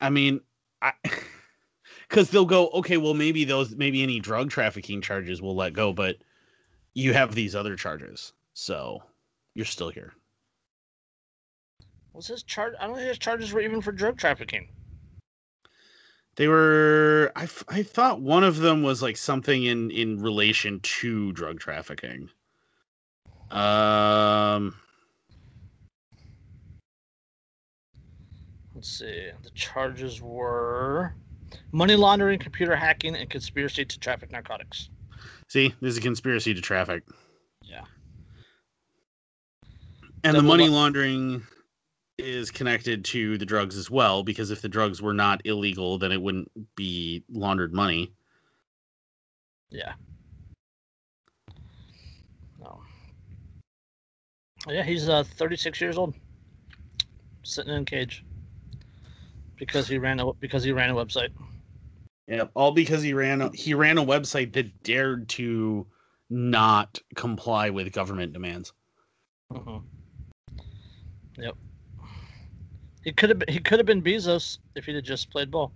I 0.00 0.10
mean, 0.10 0.40
I 0.82 0.92
because 2.08 2.30
they'll 2.30 2.44
go, 2.44 2.68
okay, 2.70 2.96
well, 2.96 3.14
maybe 3.14 3.44
those, 3.44 3.74
maybe 3.74 4.02
any 4.02 4.20
drug 4.20 4.50
trafficking 4.50 5.00
charges 5.00 5.42
will 5.42 5.56
let 5.56 5.72
go, 5.72 5.92
but 5.92 6.16
you 6.94 7.12
have 7.14 7.34
these 7.34 7.54
other 7.54 7.76
charges, 7.76 8.32
so 8.54 9.02
you're 9.58 9.64
still 9.64 9.88
here. 9.88 10.12
Was 12.12 12.28
his 12.28 12.44
charge? 12.44 12.74
I 12.78 12.86
don't 12.86 12.94
think 12.94 13.08
his 13.08 13.18
charges 13.18 13.52
were 13.52 13.60
even 13.60 13.82
for 13.82 13.90
drug 13.90 14.16
trafficking. 14.16 14.68
They 16.36 16.46
were, 16.46 17.32
I, 17.34 17.42
f- 17.42 17.64
I 17.68 17.82
thought 17.82 18.20
one 18.20 18.44
of 18.44 18.58
them 18.58 18.84
was 18.84 19.02
like 19.02 19.16
something 19.16 19.64
in 19.64 19.90
in 19.90 20.22
relation 20.22 20.78
to 20.78 21.32
drug 21.32 21.58
trafficking. 21.58 22.30
Um, 23.50 24.76
Let's 28.76 28.88
see. 28.88 29.30
The 29.42 29.50
charges 29.50 30.22
were 30.22 31.14
money 31.72 31.96
laundering, 31.96 32.38
computer 32.38 32.76
hacking, 32.76 33.16
and 33.16 33.28
conspiracy 33.28 33.84
to 33.84 33.98
traffic 33.98 34.30
narcotics. 34.30 34.88
see, 35.48 35.74
there's 35.80 35.98
a 35.98 36.00
conspiracy 36.00 36.54
to 36.54 36.60
traffic, 36.60 37.02
Yeah 37.64 37.82
and 40.24 40.36
the 40.36 40.42
money 40.42 40.68
laundering 40.68 41.42
is 42.18 42.50
connected 42.50 43.04
to 43.04 43.38
the 43.38 43.46
drugs 43.46 43.76
as 43.76 43.90
well 43.90 44.22
because 44.22 44.50
if 44.50 44.60
the 44.60 44.68
drugs 44.68 45.00
were 45.00 45.14
not 45.14 45.40
illegal 45.44 45.98
then 45.98 46.10
it 46.10 46.20
wouldn't 46.20 46.50
be 46.74 47.22
laundered 47.30 47.72
money. 47.72 48.12
Yeah. 49.70 49.92
No. 52.60 52.80
Yeah 54.68 54.82
he's 54.82 55.08
uh, 55.08 55.22
36 55.22 55.80
years 55.80 55.96
old. 55.96 56.14
Sitting 57.44 57.72
in 57.72 57.82
a 57.82 57.84
cage. 57.84 58.24
Because 59.56 59.88
he 59.88 59.98
ran 59.98 60.20
a 60.20 60.32
because 60.34 60.64
he 60.64 60.72
ran 60.72 60.90
a 60.90 60.94
website. 60.94 61.30
Yeah 62.26 62.44
all 62.54 62.72
because 62.72 63.02
he 63.02 63.14
ran 63.14 63.42
a, 63.42 63.50
he 63.54 63.74
ran 63.74 63.98
a 63.98 64.04
website 64.04 64.52
that 64.54 64.82
dared 64.82 65.28
to 65.30 65.86
not 66.30 67.00
comply 67.14 67.70
with 67.70 67.92
government 67.92 68.32
demands. 68.32 68.72
Uh-huh. 69.54 69.78
Yep. 71.38 71.54
He 73.04 73.12
could 73.12 73.30
have 73.30 73.42
he 73.48 73.58
could 73.60 73.78
have 73.78 73.86
been 73.86 74.02
Bezos 74.02 74.58
if 74.74 74.84
he'd 74.86 74.96
have 74.96 75.04
just 75.04 75.30
played 75.30 75.50
ball. 75.50 75.72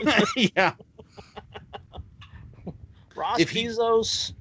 yeah, 0.36 0.72
Ross 3.16 3.38
If 3.38 3.50
he- 3.50 3.66
Bezos. 3.66 4.32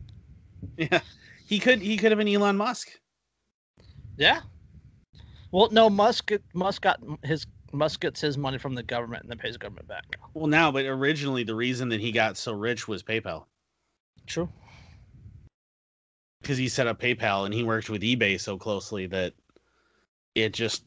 yeah. 0.77 1.01
He 1.45 1.59
could 1.59 1.81
he 1.81 1.97
could 1.97 2.11
have 2.11 2.17
been 2.17 2.29
Elon 2.29 2.55
Musk. 2.57 2.87
Yeah. 4.17 4.39
Well, 5.51 5.69
no, 5.71 5.89
Musk 5.89 6.31
Musk 6.53 6.81
got 6.81 6.99
his 7.23 7.45
Musk 7.73 7.99
gets 7.99 8.21
his 8.21 8.37
money 8.37 8.57
from 8.57 8.73
the 8.73 8.83
government 8.83 9.23
and 9.23 9.29
then 9.31 9.37
pays 9.37 9.53
the 9.53 9.59
government 9.59 9.87
back. 9.87 10.03
Well, 10.33 10.47
now, 10.47 10.71
but 10.71 10.85
originally 10.85 11.43
the 11.43 11.55
reason 11.55 11.89
that 11.89 11.99
he 11.99 12.11
got 12.11 12.37
so 12.37 12.53
rich 12.53 12.87
was 12.87 13.03
PayPal 13.03 13.45
True. 14.25 14.49
Because 16.43 16.57
he 16.57 16.67
set 16.67 16.87
up 16.87 16.99
PayPal 16.99 17.45
and 17.45 17.53
he 17.53 17.63
worked 17.63 17.89
with 17.89 18.01
eBay 18.01 18.39
so 18.39 18.57
closely 18.57 19.07
that 19.07 19.33
it 20.35 20.53
just 20.53 20.83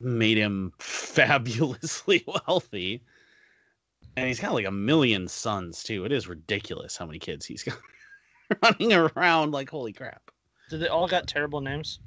made 0.00 0.38
him 0.38 0.72
fabulously 0.78 2.24
wealthy. 2.48 3.02
And 4.16 4.28
he's 4.28 4.40
got 4.40 4.54
like 4.54 4.66
a 4.66 4.72
million 4.72 5.26
sons 5.26 5.82
too. 5.82 6.04
It 6.04 6.12
is 6.12 6.28
ridiculous 6.28 6.96
how 6.96 7.06
many 7.06 7.18
kids 7.18 7.44
he's 7.44 7.62
got 7.64 7.78
running 8.62 8.92
around 8.92 9.50
like 9.50 9.68
holy 9.68 9.92
crap. 9.92 10.30
Did 10.70 10.80
they 10.80 10.88
all 10.88 11.08
got 11.08 11.26
terrible 11.26 11.60
names? 11.60 11.98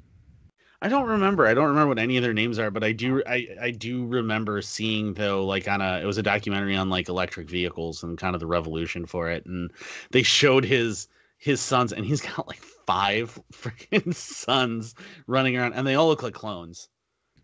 I 0.80 0.88
don't 0.88 1.06
remember. 1.08 1.46
I 1.46 1.54
don't 1.54 1.66
remember 1.66 1.88
what 1.88 1.98
any 1.98 2.16
of 2.16 2.22
their 2.22 2.32
names 2.32 2.58
are, 2.58 2.70
but 2.70 2.84
I 2.84 2.92
do. 2.92 3.20
I 3.26 3.48
I 3.60 3.70
do 3.72 4.06
remember 4.06 4.62
seeing 4.62 5.12
though, 5.14 5.44
like 5.44 5.66
on 5.66 5.80
a. 5.80 5.98
It 6.00 6.04
was 6.04 6.18
a 6.18 6.22
documentary 6.22 6.76
on 6.76 6.88
like 6.88 7.08
electric 7.08 7.50
vehicles 7.50 8.04
and 8.04 8.16
kind 8.16 8.34
of 8.36 8.40
the 8.40 8.46
revolution 8.46 9.04
for 9.04 9.28
it, 9.28 9.44
and 9.44 9.72
they 10.12 10.22
showed 10.22 10.64
his 10.64 11.08
his 11.38 11.60
sons, 11.60 11.92
and 11.92 12.06
he's 12.06 12.20
got 12.20 12.46
like 12.46 12.62
five 12.88 13.38
freaking 13.52 14.14
sons 14.14 14.94
running 15.26 15.56
around, 15.56 15.74
and 15.74 15.86
they 15.86 15.94
all 15.94 16.08
look 16.08 16.22
like 16.22 16.32
clones. 16.32 16.88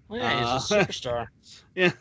Well, 0.09 0.18
yeah, 0.18 0.38
he's 0.38 0.70
a 0.72 0.76
uh, 0.76 0.80
superstar. 0.84 1.26
Yeah. 1.74 1.92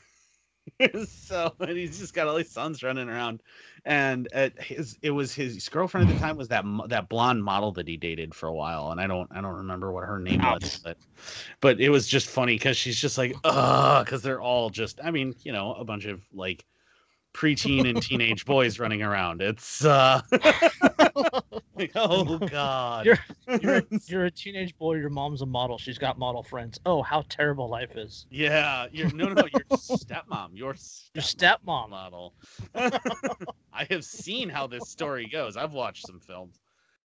so 1.10 1.54
and 1.60 1.78
he's 1.78 2.00
just 2.00 2.14
got 2.14 2.26
all 2.26 2.38
these 2.38 2.50
sons 2.50 2.82
running 2.84 3.10
around, 3.10 3.44
and 3.84 4.30
at 4.32 4.58
his 4.64 4.98
it 5.02 5.12
was 5.12 5.34
his 5.34 5.68
girlfriend 5.68 6.10
at 6.10 6.14
the 6.14 6.20
time 6.22 6.38
was 6.38 6.48
that 6.48 6.64
that 6.88 7.10
blonde 7.10 7.44
model 7.44 7.74
that 7.74 7.86
he 7.86 7.98
dated 7.98 8.34
for 8.34 8.48
a 8.48 8.54
while, 8.54 8.92
and 8.92 9.02
I 9.02 9.08
don't 9.08 9.30
I 9.36 9.42
don't 9.42 9.56
remember 9.56 9.92
what 9.92 10.06
her 10.06 10.20
name 10.20 10.42
was, 10.42 10.80
but 10.82 10.98
but 11.60 11.82
it 11.82 11.90
was 11.90 12.08
just 12.08 12.30
funny 12.30 12.56
because 12.56 12.78
she's 12.78 12.98
just 12.98 13.18
like 13.18 13.36
ugh, 13.44 14.06
because 14.06 14.22
they're 14.22 14.42
all 14.42 14.70
just 14.70 15.02
I 15.04 15.12
mean 15.12 15.36
you 15.44 15.52
know 15.52 15.74
a 15.74 15.84
bunch 15.84 16.06
of 16.06 16.22
like 16.34 16.64
preteen 17.34 17.90
and 17.90 18.02
teenage 18.02 18.46
boys 18.48 18.80
running 18.80 19.02
around. 19.02 19.42
It's 19.42 19.84
uh 19.84 20.22
like, 21.76 21.92
oh 21.96 22.38
god. 22.50 23.06
You're- 23.06 23.18
You're 23.62 23.76
a, 23.78 23.84
you're 24.08 24.26
a 24.26 24.32
teenage 24.32 24.76
boy. 24.78 24.96
Your 24.96 25.10
mom's 25.10 25.42
a 25.42 25.46
model. 25.46 25.78
She's 25.78 25.98
got 25.98 26.18
model 26.18 26.44
friends. 26.44 26.80
Oh, 26.86 27.02
how 27.02 27.24
terrible 27.30 27.70
life 27.70 27.96
is. 27.98 28.26
yeah, 28.32 28.88
you're 28.92 29.12
no 29.14 29.28
no 29.28 29.34
no 29.34 29.48
your 29.54 29.64
stepmom, 29.72 30.50
your 30.54 30.76
Your 31.14 31.24
stepmom 31.24 31.60
stepmom. 31.66 31.90
model. 31.90 32.34
I 32.76 33.86
have 33.90 34.06
seen 34.06 34.50
how 34.50 34.68
this 34.68 34.90
story 34.90 35.28
goes. 35.28 35.58
I've 35.58 35.74
watched 35.74 36.06
some 36.08 36.20
films. 36.20 36.60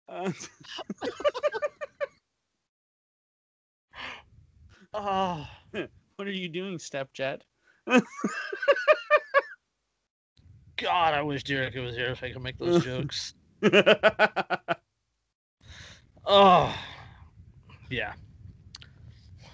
Uh, 0.10 0.32
Oh, 4.94 5.48
what 6.16 6.28
are 6.28 6.32
you 6.32 6.50
doing, 6.50 6.78
stepjet? 6.78 7.42
God, 10.78 11.14
I 11.14 11.22
wish 11.22 11.44
Derek 11.44 11.76
was 11.76 11.96
here 11.96 12.08
if 12.08 12.24
I 12.24 12.32
could 12.32 12.42
make 12.44 12.58
those 12.58 12.84
jokes. 12.86 13.34
Oh, 16.30 16.76
yeah. 17.90 18.14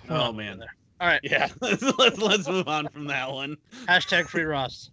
We're 0.10 0.18
Oh, 0.18 0.32
man. 0.34 0.58
there. 0.58 0.74
All 1.00 1.08
right. 1.08 1.20
yeah, 1.24 1.50
let's, 1.62 1.84
let's 2.00 2.18
let's 2.18 2.48
move 2.48 2.68
on 2.68 2.88
from 2.90 3.06
that 3.06 3.32
one. 3.32 3.58
Hashtag 3.88 4.28
free 4.28 4.44
Ross. 4.44 4.90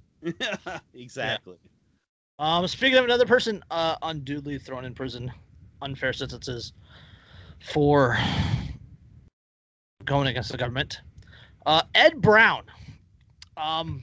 exactly. 0.92 1.56
Um, 2.38 2.66
speaking 2.68 2.98
of 2.98 3.04
another 3.06 3.24
person 3.24 3.62
uh, 3.70 3.96
unduly 4.02 4.58
thrown 4.58 4.84
in 4.84 4.94
prison, 4.94 5.32
unfair 5.80 6.12
sentences 6.12 6.74
for 7.72 8.18
going 10.04 10.26
against 10.28 10.50
the 10.52 10.58
government. 10.58 11.00
Uh, 11.64 11.82
Ed 11.94 12.20
Brown. 12.20 12.64
Um, 13.56 14.02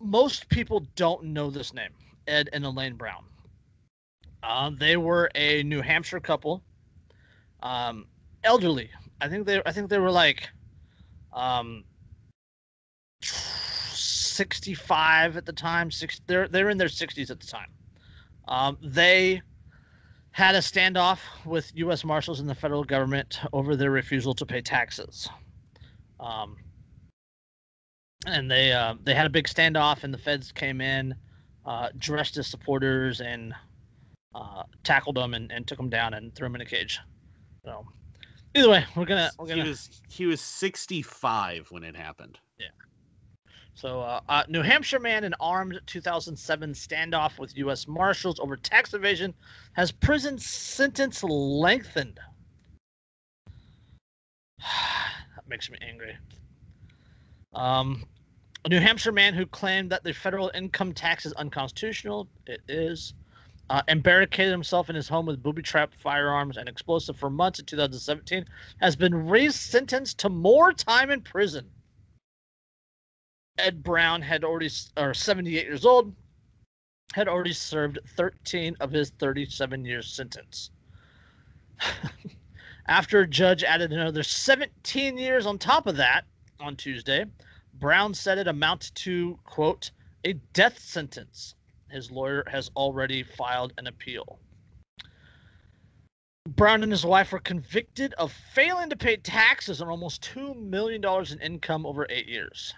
most 0.00 0.48
people 0.48 0.86
don't 0.94 1.24
know 1.24 1.50
this 1.50 1.72
name, 1.72 1.90
Ed 2.26 2.48
and 2.52 2.64
Elaine 2.64 2.94
Brown. 2.94 3.24
Um, 4.42 4.76
they 4.76 4.96
were 4.96 5.30
a 5.34 5.62
New 5.64 5.80
Hampshire 5.80 6.20
couple, 6.20 6.62
um, 7.62 8.06
elderly. 8.44 8.90
I 9.20 9.28
think 9.28 9.46
they, 9.46 9.62
I 9.64 9.72
think 9.72 9.90
they 9.90 9.98
were 9.98 10.10
like, 10.10 10.48
um, 11.32 11.84
65 13.22 15.36
at 15.36 15.46
the 15.46 15.52
time. 15.52 15.90
Six, 15.90 16.20
they're 16.26 16.48
they're 16.48 16.70
in 16.70 16.78
their 16.78 16.88
60s 16.88 17.30
at 17.30 17.40
the 17.40 17.46
time. 17.46 17.68
Um, 18.48 18.76
they 18.82 19.42
had 20.32 20.54
a 20.54 20.58
standoff 20.58 21.20
with 21.46 21.72
U.S. 21.76 22.04
Marshals 22.04 22.40
and 22.40 22.48
the 22.48 22.54
federal 22.54 22.84
government 22.84 23.40
over 23.52 23.74
their 23.74 23.90
refusal 23.90 24.34
to 24.34 24.44
pay 24.44 24.60
taxes. 24.60 25.28
Um, 26.20 26.56
and 28.26 28.50
they 28.50 28.72
uh, 28.72 28.94
they 29.04 29.14
had 29.14 29.26
a 29.26 29.30
big 29.30 29.46
standoff, 29.46 30.04
and 30.04 30.12
the 30.12 30.18
feds 30.18 30.52
came 30.52 30.80
in, 30.80 31.14
uh, 31.64 31.88
dressed 31.98 32.36
as 32.36 32.46
supporters, 32.46 33.20
and 33.20 33.54
uh, 34.34 34.64
tackled 34.84 35.16
them 35.16 35.34
and, 35.34 35.50
and 35.50 35.66
took 35.66 35.78
them 35.78 35.88
down 35.88 36.14
and 36.14 36.34
threw 36.34 36.46
them 36.46 36.56
in 36.56 36.60
a 36.60 36.66
cage. 36.66 36.98
So, 37.64 37.86
either 38.54 38.68
way, 38.68 38.84
we're 38.94 39.06
gonna 39.06 39.30
we're 39.38 39.46
gonna 39.46 39.62
He 39.62 39.68
was 39.68 40.02
he 40.08 40.26
was 40.26 40.40
65 40.40 41.68
when 41.70 41.82
it 41.82 41.96
happened. 41.96 42.38
Yeah. 42.58 42.66
So, 43.74 44.00
uh, 44.00 44.20
uh, 44.28 44.44
New 44.48 44.62
Hampshire 44.62 45.00
man 45.00 45.24
in 45.24 45.34
armed 45.40 45.80
2007 45.86 46.72
standoff 46.72 47.38
with 47.38 47.56
U.S. 47.58 47.86
Marshals 47.86 48.40
over 48.40 48.56
tax 48.56 48.94
evasion 48.94 49.34
has 49.72 49.92
prison 49.92 50.38
sentence 50.38 51.22
lengthened. 51.22 52.18
that 54.58 55.48
makes 55.48 55.70
me 55.70 55.78
angry. 55.80 56.16
Um, 57.54 58.04
a 58.66 58.68
New 58.68 58.80
Hampshire 58.80 59.12
man 59.12 59.32
who 59.32 59.46
claimed 59.46 59.90
that 59.90 60.02
the 60.02 60.12
federal 60.12 60.50
income 60.52 60.92
tax 60.92 61.24
is 61.24 61.32
unconstitutional. 61.34 62.26
It 62.48 62.60
is. 62.66 63.14
Uh, 63.70 63.80
and 63.86 64.02
barricaded 64.02 64.50
himself 64.50 64.90
in 64.90 64.96
his 64.96 65.08
home 65.08 65.26
with 65.26 65.42
booby 65.42 65.62
trap 65.62 65.92
firearms 65.94 66.56
and 66.56 66.68
explosive 66.68 67.16
for 67.16 67.30
months 67.30 67.58
in 67.58 67.64
2017 67.64 68.44
has 68.80 68.94
been 68.94 69.12
resentenced 69.12 70.16
to 70.16 70.28
more 70.28 70.72
time 70.72 71.10
in 71.10 71.20
prison. 71.20 71.68
Ed 73.58 73.84
Brown 73.84 74.20
had 74.20 74.42
already, 74.42 74.70
or 74.96 75.14
78 75.14 75.64
years 75.64 75.86
old, 75.86 76.12
had 77.12 77.28
already 77.28 77.52
served 77.52 78.00
13 78.16 78.76
of 78.80 78.90
his 78.90 79.10
37 79.10 79.84
year 79.84 80.02
sentence. 80.02 80.70
After 82.88 83.20
a 83.20 83.28
judge 83.28 83.62
added 83.62 83.92
another 83.92 84.24
17 84.24 85.18
years 85.18 85.46
on 85.46 85.58
top 85.58 85.86
of 85.86 85.96
that 85.96 86.24
on 86.60 86.76
Tuesday, 86.76 87.26
Brown 87.78 88.14
said 88.14 88.38
it 88.38 88.48
amounted 88.48 88.94
to, 88.96 89.38
quote, 89.44 89.90
a 90.24 90.32
death 90.54 90.78
sentence. 90.78 91.54
His 91.90 92.10
lawyer 92.10 92.42
has 92.46 92.70
already 92.74 93.22
filed 93.22 93.74
an 93.76 93.86
appeal. 93.86 94.38
Brown 96.48 96.82
and 96.82 96.92
his 96.92 97.04
wife 97.04 97.32
were 97.32 97.40
convicted 97.40 98.14
of 98.14 98.32
failing 98.32 98.88
to 98.90 98.96
pay 98.96 99.16
taxes 99.16 99.82
on 99.82 99.88
almost 99.88 100.22
$2 100.22 100.56
million 100.56 101.04
in 101.30 101.40
income 101.40 101.84
over 101.84 102.06
eight 102.08 102.28
years. 102.28 102.72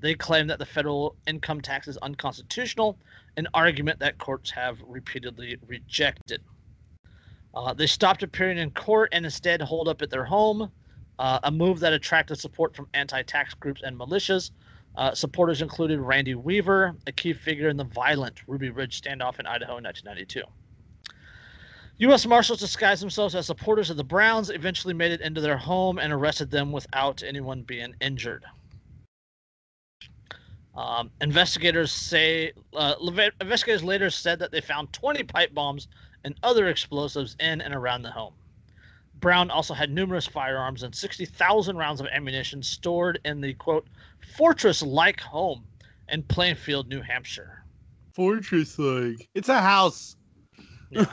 They 0.00 0.14
claim 0.14 0.48
that 0.48 0.58
the 0.58 0.66
federal 0.66 1.14
income 1.26 1.60
tax 1.60 1.88
is 1.88 1.96
unconstitutional, 1.98 2.98
an 3.36 3.46
argument 3.54 4.00
that 4.00 4.18
courts 4.18 4.50
have 4.50 4.82
repeatedly 4.86 5.56
rejected. 5.66 6.42
Uh, 7.54 7.72
they 7.74 7.86
stopped 7.86 8.22
appearing 8.22 8.58
in 8.58 8.70
court 8.72 9.10
and 9.12 9.24
instead 9.24 9.62
holed 9.62 9.88
up 9.88 10.02
at 10.02 10.10
their 10.10 10.24
home, 10.24 10.70
uh, 11.18 11.40
a 11.42 11.50
move 11.50 11.80
that 11.80 11.92
attracted 11.92 12.38
support 12.38 12.74
from 12.74 12.88
anti 12.94 13.22
tax 13.22 13.54
groups 13.54 13.82
and 13.84 13.98
militias. 13.98 14.50
Uh, 14.96 15.14
supporters 15.14 15.60
included 15.60 16.00
Randy 16.00 16.34
Weaver, 16.34 16.94
a 17.06 17.12
key 17.12 17.34
figure 17.34 17.68
in 17.68 17.76
the 17.76 17.84
violent 17.84 18.40
Ruby 18.46 18.70
Ridge 18.70 19.00
standoff 19.00 19.38
in 19.38 19.46
Idaho 19.46 19.76
in 19.76 19.84
1992. 19.84 20.42
U.S. 21.98 22.26
Marshals 22.26 22.60
disguised 22.60 23.02
themselves 23.02 23.34
as 23.34 23.46
supporters 23.46 23.88
of 23.88 23.96
the 23.96 24.04
Browns, 24.04 24.50
eventually 24.50 24.92
made 24.92 25.12
it 25.12 25.20
into 25.22 25.40
their 25.40 25.56
home 25.56 25.98
and 25.98 26.12
arrested 26.12 26.50
them 26.50 26.72
without 26.72 27.22
anyone 27.22 27.62
being 27.62 27.94
injured. 28.00 28.44
Um, 30.74 31.10
investigators 31.22 31.90
say 31.90 32.52
uh, 32.74 32.94
investigators 33.40 33.82
later 33.82 34.10
said 34.10 34.38
that 34.40 34.50
they 34.50 34.60
found 34.60 34.92
20 34.92 35.22
pipe 35.24 35.54
bombs 35.54 35.88
and 36.24 36.34
other 36.42 36.68
explosives 36.68 37.34
in 37.40 37.62
and 37.62 37.74
around 37.74 38.02
the 38.02 38.10
home. 38.10 38.34
Brown 39.20 39.50
also 39.50 39.74
had 39.74 39.90
numerous 39.90 40.26
firearms 40.26 40.82
and 40.82 40.94
60,000 40.94 41.76
rounds 41.76 42.00
of 42.00 42.06
ammunition 42.12 42.62
stored 42.62 43.18
in 43.24 43.40
the 43.40 43.54
quote 43.54 43.88
fortress 44.36 44.82
like 44.82 45.20
home 45.20 45.64
in 46.08 46.22
Plainfield, 46.22 46.88
New 46.88 47.00
Hampshire. 47.00 47.64
Fortress 48.14 48.78
like. 48.78 49.28
It's 49.34 49.48
a 49.48 49.60
house. 49.60 50.16
Yeah. 50.90 51.06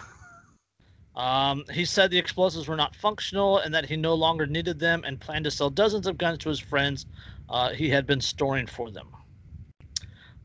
um, 1.16 1.64
he 1.72 1.86
said 1.86 2.12
the 2.12 2.18
explosives 2.18 2.68
were 2.68 2.76
not 2.76 2.96
functional 2.96 3.60
and 3.60 3.74
that 3.74 3.86
he 3.86 3.96
no 3.96 4.14
longer 4.14 4.46
needed 4.46 4.80
them 4.80 5.04
and 5.06 5.20
planned 5.20 5.46
to 5.46 5.52
sell 5.52 5.70
dozens 5.70 6.08
of 6.08 6.18
guns 6.18 6.40
to 6.40 6.50
his 6.50 6.60
friends 6.60 7.06
uh, 7.50 7.70
he 7.70 7.90
had 7.90 8.06
been 8.06 8.22
storing 8.22 8.68
for 8.68 8.92
them. 8.92 9.08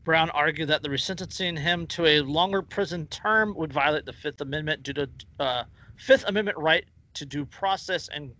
Brown 0.05 0.29
argued 0.31 0.69
that 0.69 0.81
the 0.81 0.89
resentencing 0.89 1.59
him 1.59 1.85
to 1.87 2.05
a 2.05 2.21
longer 2.21 2.61
prison 2.61 3.07
term 3.07 3.53
would 3.55 3.73
violate 3.73 4.05
the 4.05 4.13
Fifth 4.13 4.41
Amendment 4.41 4.83
due 4.83 4.93
to 4.93 5.09
uh, 5.39 5.63
Fifth 5.97 6.23
Amendment 6.27 6.57
right 6.57 6.85
to 7.15 7.25
due 7.25 7.45
process 7.45 8.07
and 8.09 8.35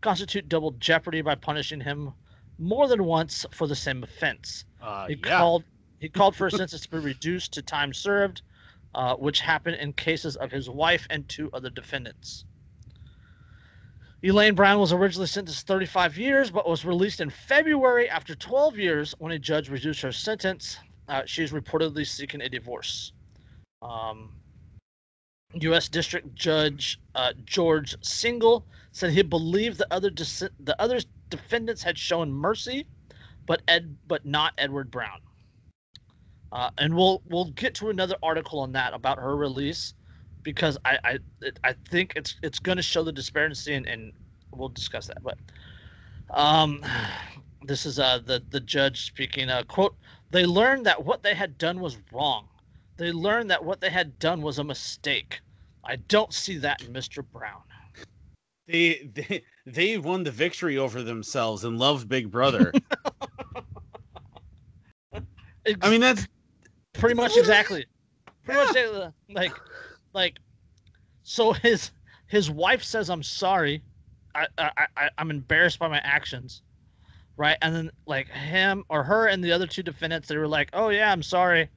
constitute 0.00 0.48
double 0.48 0.72
jeopardy 0.72 1.22
by 1.22 1.34
punishing 1.34 1.80
him 1.80 2.14
more 2.58 2.88
than 2.88 3.04
once 3.04 3.46
for 3.52 3.66
the 3.66 3.76
same 3.76 4.02
offense. 4.02 4.64
Uh, 4.80 5.08
He 5.08 5.16
yeah. 5.16 5.38
called 5.38 5.64
he 6.00 6.08
called 6.08 6.34
for 6.34 6.48
a 6.48 6.50
sentence 6.50 6.82
to 6.82 6.90
be 6.90 6.98
reduced 6.98 7.52
to 7.52 7.62
time 7.62 7.92
served, 7.92 8.42
uh, 8.94 9.14
which 9.14 9.40
happened 9.40 9.76
in 9.76 9.92
cases 9.92 10.36
of 10.36 10.50
his 10.50 10.68
wife 10.68 11.06
and 11.10 11.28
two 11.28 11.48
other 11.52 11.70
defendants. 11.70 12.44
Elaine 14.24 14.54
Brown 14.54 14.80
was 14.80 14.92
originally 14.92 15.26
sentenced 15.28 15.60
to 15.60 15.66
35 15.66 16.18
years, 16.18 16.50
but 16.50 16.68
was 16.68 16.84
released 16.84 17.20
in 17.20 17.30
February 17.30 18.08
after 18.08 18.34
12 18.34 18.78
years 18.78 19.14
when 19.18 19.32
a 19.32 19.38
judge 19.38 19.68
reduced 19.68 20.00
her 20.02 20.12
sentence. 20.12 20.78
Uh, 21.08 21.22
she 21.26 21.42
is 21.42 21.52
reportedly 21.52 22.06
seeking 22.06 22.40
a 22.40 22.48
divorce. 22.48 23.12
Um, 23.80 24.32
U.S. 25.54 25.88
District 25.88 26.34
Judge 26.34 27.00
uh, 27.14 27.32
George 27.44 27.96
Singal 28.02 28.64
said 28.92 29.12
he 29.12 29.22
believed 29.22 29.78
the 29.78 29.92
other 29.92 30.10
dis- 30.10 30.42
the 30.60 30.80
other 30.80 31.00
defendants 31.30 31.82
had 31.82 31.98
shown 31.98 32.32
mercy, 32.32 32.86
but 33.46 33.62
Ed 33.68 33.96
but 34.06 34.24
not 34.26 34.54
Edward 34.58 34.90
Brown. 34.90 35.20
Uh, 36.52 36.70
and 36.78 36.94
we'll 36.96 37.22
we'll 37.26 37.50
get 37.52 37.74
to 37.76 37.90
another 37.90 38.16
article 38.22 38.60
on 38.60 38.72
that 38.72 38.94
about 38.94 39.18
her 39.18 39.36
release 39.36 39.94
because 40.42 40.78
I 40.84 40.98
I 41.04 41.18
it, 41.42 41.58
I 41.64 41.74
think 41.90 42.14
it's 42.16 42.36
it's 42.42 42.58
going 42.58 42.76
to 42.76 42.82
show 42.82 43.02
the 43.04 43.12
disparity 43.12 43.74
and, 43.74 43.86
and 43.86 44.12
we'll 44.52 44.68
discuss 44.70 45.06
that. 45.06 45.22
But 45.22 45.38
um, 46.30 46.82
this 47.62 47.86
is 47.86 47.98
uh 47.98 48.20
the 48.24 48.42
the 48.50 48.60
judge 48.60 49.06
speaking. 49.06 49.50
Uh, 49.50 49.62
quote: 49.68 49.96
They 50.30 50.46
learned 50.46 50.86
that 50.86 51.04
what 51.04 51.22
they 51.22 51.34
had 51.34 51.58
done 51.58 51.80
was 51.80 51.98
wrong. 52.12 52.48
They 53.02 53.10
learned 53.10 53.50
that 53.50 53.64
what 53.64 53.80
they 53.80 53.90
had 53.90 54.16
done 54.20 54.42
was 54.42 54.60
a 54.60 54.64
mistake. 54.64 55.40
I 55.84 55.96
don't 55.96 56.32
see 56.32 56.58
that 56.58 56.82
in 56.82 56.92
Mr. 56.92 57.24
Brown. 57.32 57.58
They 58.68 59.10
they 59.12 59.42
they 59.66 59.98
won 59.98 60.22
the 60.22 60.30
victory 60.30 60.78
over 60.78 61.02
themselves 61.02 61.64
and 61.64 61.80
loved 61.80 62.08
Big 62.08 62.30
Brother. 62.30 62.70
I 65.82 65.90
mean 65.90 66.00
that's 66.00 66.28
pretty 66.92 67.16
much 67.16 67.36
exactly 67.36 67.86
pretty 68.44 68.60
much 68.60 68.76
uh, 68.76 69.10
like 69.30 69.52
like 70.12 70.38
so 71.24 71.54
his 71.54 71.90
his 72.26 72.50
wife 72.50 72.84
says 72.84 73.10
i'm 73.10 73.22
sorry 73.22 73.82
I, 74.34 74.46
I 74.58 74.86
i 74.96 75.10
i'm 75.18 75.30
embarrassed 75.30 75.78
by 75.78 75.88
my 75.88 75.98
actions 75.98 76.62
right 77.36 77.56
and 77.62 77.74
then 77.74 77.90
like 78.06 78.28
him 78.28 78.84
or 78.88 79.04
her 79.04 79.28
and 79.28 79.42
the 79.42 79.52
other 79.52 79.66
two 79.66 79.82
defendants 79.82 80.28
they 80.28 80.36
were 80.36 80.48
like 80.48 80.68
oh 80.72 80.90
yeah 80.90 81.12
i'm 81.12 81.22
sorry 81.22 81.68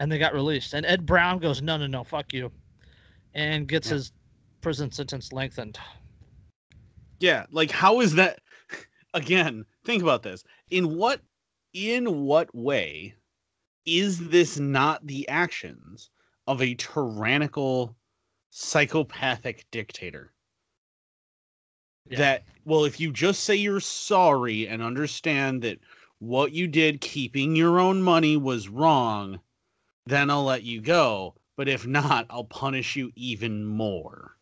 and 0.00 0.10
they 0.10 0.18
got 0.18 0.34
released 0.34 0.74
and 0.74 0.86
ed 0.86 1.04
brown 1.06 1.38
goes 1.38 1.60
no 1.62 1.76
no 1.76 1.86
no 1.86 2.04
fuck 2.04 2.32
you 2.32 2.50
and 3.34 3.68
gets 3.68 3.88
Yeah. 3.88 3.94
his 3.94 4.12
prison 4.60 4.90
sentence 4.90 5.32
lengthened 5.32 5.78
yeah, 7.20 7.46
like 7.50 7.70
how 7.70 8.00
is 8.00 8.14
that 8.14 8.40
again, 9.14 9.64
think 9.84 10.02
about 10.02 10.22
this. 10.22 10.44
In 10.70 10.96
what 10.96 11.20
in 11.72 12.24
what 12.24 12.54
way 12.54 13.14
is 13.84 14.28
this 14.28 14.58
not 14.58 15.06
the 15.06 15.28
actions 15.28 16.10
of 16.46 16.62
a 16.62 16.74
tyrannical 16.74 17.96
psychopathic 18.50 19.66
dictator? 19.70 20.32
Yeah. 22.08 22.18
That 22.18 22.44
well, 22.64 22.84
if 22.84 23.00
you 23.00 23.12
just 23.12 23.44
say 23.44 23.56
you're 23.56 23.80
sorry 23.80 24.68
and 24.68 24.82
understand 24.82 25.62
that 25.62 25.78
what 26.20 26.52
you 26.52 26.66
did 26.68 27.00
keeping 27.00 27.54
your 27.54 27.78
own 27.80 28.00
money 28.00 28.36
was 28.36 28.68
wrong, 28.68 29.40
then 30.08 30.30
I'll 30.30 30.44
let 30.44 30.62
you 30.62 30.80
go. 30.80 31.34
But 31.56 31.68
if 31.68 31.86
not, 31.86 32.26
I'll 32.30 32.44
punish 32.44 32.96
you 32.96 33.10
even 33.16 33.64
more. 33.64 34.36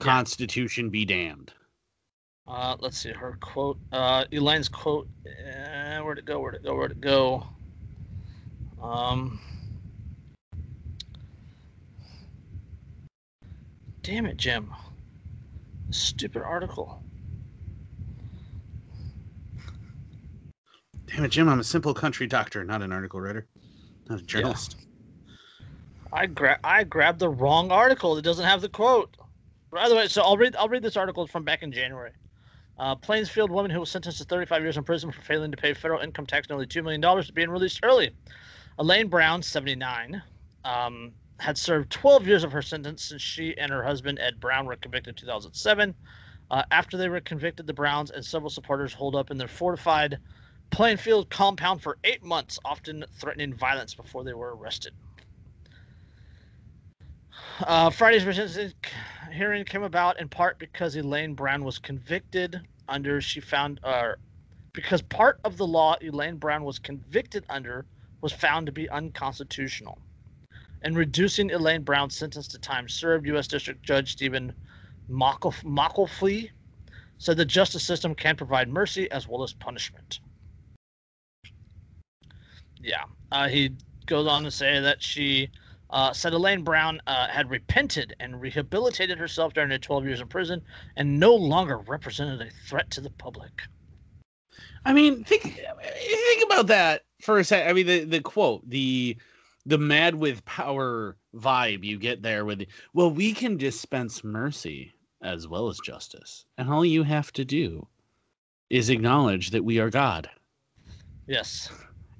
Yeah. 0.00 0.04
Constitution 0.04 0.90
be 0.90 1.04
damned. 1.04 1.52
Uh, 2.46 2.76
let's 2.80 2.98
see 2.98 3.10
her 3.10 3.38
quote. 3.40 3.78
Uh, 3.92 4.24
Elaine's 4.32 4.68
quote. 4.68 5.08
Uh, 5.26 6.00
where'd 6.00 6.18
it 6.18 6.24
go? 6.24 6.40
Where'd 6.40 6.56
it 6.56 6.64
go? 6.64 6.74
Where'd 6.74 6.92
it 6.92 7.00
go? 7.00 7.46
Um. 8.82 9.40
Damn 14.02 14.26
it, 14.26 14.36
Jim. 14.36 14.72
Stupid 15.90 16.42
article. 16.42 17.02
Damn 21.06 21.24
it, 21.24 21.30
Jim, 21.30 21.48
I'm 21.48 21.60
a 21.60 21.64
simple 21.64 21.92
country 21.92 22.26
doctor, 22.26 22.64
not 22.64 22.82
an 22.82 22.92
article 22.92 23.20
writer, 23.20 23.46
not 24.10 24.20
a 24.20 24.24
journalist. 24.24 24.76
I 26.12 26.26
grab 26.26 26.58
I 26.64 26.84
grabbed 26.84 27.20
the 27.20 27.28
wrong 27.28 27.70
article. 27.70 28.16
It 28.16 28.22
doesn't 28.22 28.44
have 28.44 28.60
the 28.60 28.68
quote. 28.68 29.16
By 29.70 29.88
the 29.88 29.94
way, 29.94 30.08
so 30.08 30.22
I'll 30.22 30.36
read 30.36 30.56
I'll 30.56 30.68
read 30.68 30.82
this 30.82 30.96
article 30.96 31.26
from 31.26 31.44
back 31.44 31.62
in 31.62 31.70
January. 31.72 32.12
Uh, 32.78 32.96
Plainsfield 32.96 33.50
woman 33.50 33.70
who 33.70 33.80
was 33.80 33.90
sentenced 33.90 34.18
to 34.18 34.24
35 34.24 34.62
years 34.62 34.76
in 34.76 34.84
prison 34.84 35.12
for 35.12 35.20
failing 35.20 35.50
to 35.50 35.56
pay 35.56 35.74
federal 35.74 36.00
income 36.00 36.26
tax 36.26 36.48
nearly 36.48 36.66
two 36.66 36.82
million 36.82 37.00
dollars 37.00 37.26
is 37.26 37.30
being 37.30 37.50
released 37.50 37.80
early. 37.82 38.10
Elaine 38.78 39.08
Brown, 39.08 39.42
79, 39.42 40.22
um, 40.64 41.12
had 41.38 41.58
served 41.58 41.90
12 41.90 42.26
years 42.26 42.44
of 42.44 42.52
her 42.52 42.62
sentence 42.62 43.04
since 43.04 43.20
she 43.20 43.56
and 43.58 43.70
her 43.70 43.84
husband 43.84 44.18
Ed 44.18 44.40
Brown 44.40 44.64
were 44.64 44.76
convicted 44.76 45.10
in 45.10 45.14
2007. 45.16 45.94
Uh, 46.50 46.62
after 46.70 46.96
they 46.96 47.08
were 47.08 47.20
convicted, 47.20 47.66
the 47.66 47.74
Browns 47.74 48.10
and 48.10 48.24
several 48.24 48.50
supporters 48.50 48.94
holed 48.94 49.14
up 49.14 49.30
in 49.30 49.36
their 49.36 49.46
fortified 49.46 50.18
Plainfield 50.70 51.30
compound 51.30 51.82
for 51.82 51.98
eight 52.04 52.22
months, 52.22 52.58
often 52.64 53.04
threatening 53.12 53.54
violence 53.54 53.94
before 53.94 54.24
they 54.24 54.34
were 54.34 54.56
arrested. 54.56 54.92
Uh, 57.60 57.90
Friday's 57.90 58.22
sentencing 58.22 58.72
hearing 59.32 59.64
came 59.64 59.82
about 59.82 60.18
in 60.20 60.28
part 60.28 60.58
because 60.58 60.96
Elaine 60.96 61.34
Brown 61.34 61.64
was 61.64 61.78
convicted 61.78 62.60
under 62.88 63.20
she 63.20 63.40
found 63.40 63.80
uh, 63.84 64.12
because 64.72 65.02
part 65.02 65.40
of 65.44 65.56
the 65.56 65.66
law 65.66 65.96
Elaine 66.02 66.36
Brown 66.36 66.64
was 66.64 66.78
convicted 66.78 67.44
under 67.48 67.86
was 68.20 68.32
found 68.32 68.66
to 68.66 68.72
be 68.72 68.88
unconstitutional. 68.90 69.98
In 70.82 70.94
reducing 70.94 71.50
Elaine 71.50 71.82
Brown's 71.82 72.16
sentence 72.16 72.48
to 72.48 72.58
time 72.58 72.88
served, 72.88 73.26
U.S. 73.26 73.46
District 73.46 73.82
Judge 73.82 74.12
Steven 74.12 74.54
McAuliffe 75.10 76.50
said 77.18 77.36
the 77.36 77.44
justice 77.44 77.84
system 77.84 78.14
can 78.14 78.36
provide 78.36 78.68
mercy 78.68 79.10
as 79.10 79.28
well 79.28 79.42
as 79.42 79.52
punishment. 79.52 80.20
Yeah, 82.82 83.04
uh, 83.32 83.48
he 83.48 83.70
goes 84.06 84.26
on 84.26 84.42
to 84.44 84.50
say 84.50 84.80
that 84.80 85.02
she 85.02 85.50
uh, 85.90 86.12
said 86.12 86.32
Elaine 86.32 86.62
Brown 86.62 87.00
uh, 87.06 87.28
had 87.28 87.50
repented 87.50 88.14
and 88.20 88.40
rehabilitated 88.40 89.18
herself 89.18 89.52
during 89.54 89.70
her 89.70 89.78
12 89.78 90.04
years 90.04 90.20
in 90.20 90.28
prison 90.28 90.62
and 90.96 91.18
no 91.18 91.34
longer 91.34 91.78
represented 91.78 92.40
a 92.40 92.50
threat 92.68 92.90
to 92.92 93.00
the 93.00 93.10
public. 93.10 93.62
I 94.84 94.92
mean, 94.92 95.24
think 95.24 95.42
think 95.42 96.44
about 96.44 96.68
that 96.68 97.02
for 97.20 97.38
a 97.38 97.44
second. 97.44 97.68
I 97.68 97.72
mean, 97.74 97.86
the 97.86 98.04
the 98.04 98.20
quote, 98.20 98.68
the 98.68 99.16
the 99.66 99.78
mad 99.78 100.14
with 100.14 100.44
power 100.46 101.16
vibe 101.34 101.84
you 101.84 101.98
get 101.98 102.22
there 102.22 102.44
with, 102.46 102.64
well, 102.94 103.10
we 103.10 103.34
can 103.34 103.58
dispense 103.58 104.24
mercy 104.24 104.92
as 105.22 105.46
well 105.46 105.68
as 105.68 105.78
justice, 105.84 106.46
and 106.56 106.70
all 106.70 106.84
you 106.84 107.02
have 107.02 107.30
to 107.32 107.44
do 107.44 107.86
is 108.70 108.88
acknowledge 108.88 109.50
that 109.50 109.64
we 109.64 109.78
are 109.78 109.90
God. 109.90 110.30
Yes. 111.26 111.68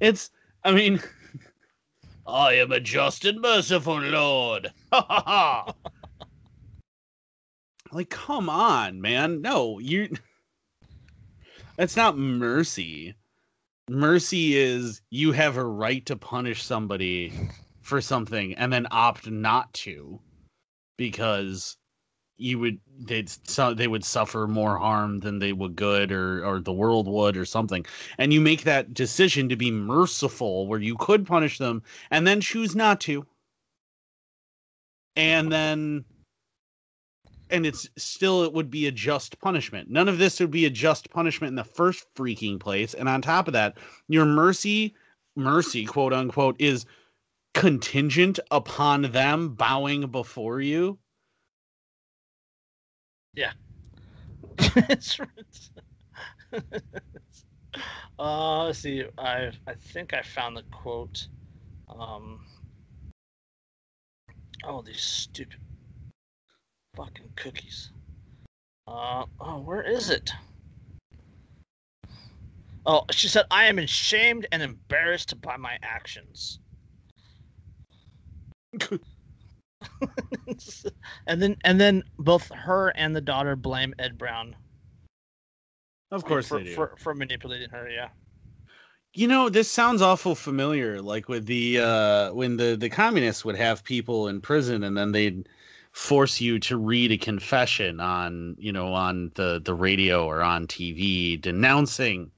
It's, 0.01 0.31
I 0.65 0.73
mean, 0.73 1.01
I 2.27 2.55
am 2.55 2.73
a 2.73 2.81
just 2.81 3.25
and 3.25 3.41
merciful 3.41 4.01
Lord. 4.01 4.73
Ha 4.93 5.07
ha 5.09 5.23
ha. 5.27 5.75
Like, 7.93 8.09
come 8.09 8.49
on, 8.49 9.01
man. 9.01 9.41
No, 9.43 9.81
you. 9.81 10.11
That's 11.77 11.97
not 11.97 12.17
mercy. 12.17 13.17
Mercy 13.89 14.57
is 14.57 15.03
you 15.11 15.33
have 15.33 15.57
a 15.57 15.65
right 15.65 16.07
to 16.07 16.15
punish 16.15 16.63
somebody 16.63 17.33
for 17.83 18.01
something 18.01 18.55
and 18.55 18.73
then 18.73 18.87
opt 18.93 19.29
not 19.29 19.73
to 19.75 20.21
because 20.97 21.77
you 22.41 22.59
would 22.59 22.79
they'd 22.99 23.29
so 23.49 23.75
they 23.75 23.89
would 23.89 24.05
suffer 24.05 24.47
more 24.47 24.79
harm 24.79 25.21
than 25.21 25.39
they 25.39 25.53
would 25.53 25.77
good 25.77 26.11
or 26.11 26.45
or 26.45 26.61
the 26.61 26.73
world 26.73 27.07
would 27.07 27.37
or 27.37 27.45
something 27.45 27.85
and 28.19 28.33
you 28.33 28.41
make 28.41 28.63
that 28.65 28.95
decision 28.95 29.49
to 29.49 29.57
be 29.57 29.71
merciful 29.71 30.67
where 30.67 30.81
you 30.81 30.97
could 30.97 31.27
punish 31.27 31.59
them 31.59 31.83
and 32.11 32.27
then 32.27 32.41
choose 32.41 32.75
not 32.75 33.01
to 33.01 33.27
and 35.17 35.53
then 35.53 36.05
and 37.51 37.67
it's 37.67 37.89
still 37.97 38.45
it 38.45 38.53
would 38.53 38.71
be 38.71 38.87
a 38.87 38.93
just 38.93 39.39
punishment. 39.41 39.91
None 39.91 40.09
of 40.09 40.19
this 40.19 40.39
would 40.41 40.51
be 40.51 40.67
a 40.67 40.71
just 40.71 41.11
punishment 41.11 41.51
in 41.51 41.57
the 41.57 41.65
first 41.65 42.07
freaking 42.15 42.61
place. 42.61 42.95
And 42.95 43.09
on 43.09 43.23
top 43.23 43.49
of 43.49 43.55
that, 43.55 43.79
your 44.09 44.25
mercy, 44.25 44.95
mercy, 45.37 45.85
quote 45.85 46.13
unquote, 46.13 46.57
is 46.61 46.87
contingent 47.55 48.39
upon 48.53 49.03
them 49.03 49.55
bowing 49.55 50.07
before 50.07 50.61
you. 50.61 51.00
Yeah. 53.35 53.53
uh, 58.19 58.65
let's 58.65 58.79
see. 58.79 59.05
I 59.19 59.53
I 59.67 59.75
think 59.75 60.15
I 60.15 60.23
found 60.23 60.57
the 60.57 60.63
quote. 60.71 61.29
Um. 61.89 62.41
Oh, 64.65 64.83
these 64.83 65.01
stupid 65.03 65.61
fucking 66.97 67.33
cookies. 67.37 67.93
Uh, 68.87 69.25
oh, 69.41 69.59
where 69.61 69.83
is 69.83 70.11
it? 70.11 70.33
Oh, 72.85 73.05
she 73.11 73.29
said, 73.29 73.47
I 73.51 73.67
am 73.67 73.79
ashamed 73.79 74.47
and 74.51 74.63
embarrassed 74.63 75.41
by 75.41 75.57
my 75.57 75.79
actions. 75.83 76.59
and 81.27 81.43
then 81.43 81.57
and 81.65 81.81
then 81.81 82.03
both 82.19 82.51
her 82.51 82.89
and 82.97 83.15
the 83.15 83.21
daughter 83.21 83.57
blame 83.57 83.95
Ed 83.99 84.19
Brown. 84.19 84.57
Of 86.11 86.25
course 86.25 86.49
for. 86.49 86.61
For, 86.65 86.95
for 86.97 87.15
manipulating 87.15 87.71
her, 87.71 87.89
yeah. 87.89 88.09
You 89.13 89.27
know, 89.27 89.49
this 89.49 89.71
sounds 89.71 90.03
awful 90.03 90.35
familiar. 90.35 91.03
Like 91.03 91.29
with 91.29 91.47
the 91.47 91.79
uh 91.81 92.33
when 92.33 92.57
the 92.57 92.77
the 92.77 92.89
communists 92.89 93.45
would 93.45 93.57
have 93.57 93.85
people 93.85 94.29
in 94.29 94.41
prison 94.41 94.83
and 94.85 94.97
then 94.97 95.13
they'd 95.13 95.49
force 95.93 96.41
you 96.41 96.59
to 96.61 96.77
read 96.77 97.11
a 97.11 97.17
confession 97.19 98.01
on 98.01 98.55
you 98.59 98.73
know 98.73 98.93
on 98.95 99.33
the 99.35 99.61
the 99.65 99.75
radio 99.75 100.25
or 100.27 100.43
on 100.43 100.67
TV 100.67 101.41
denouncing 101.41 102.31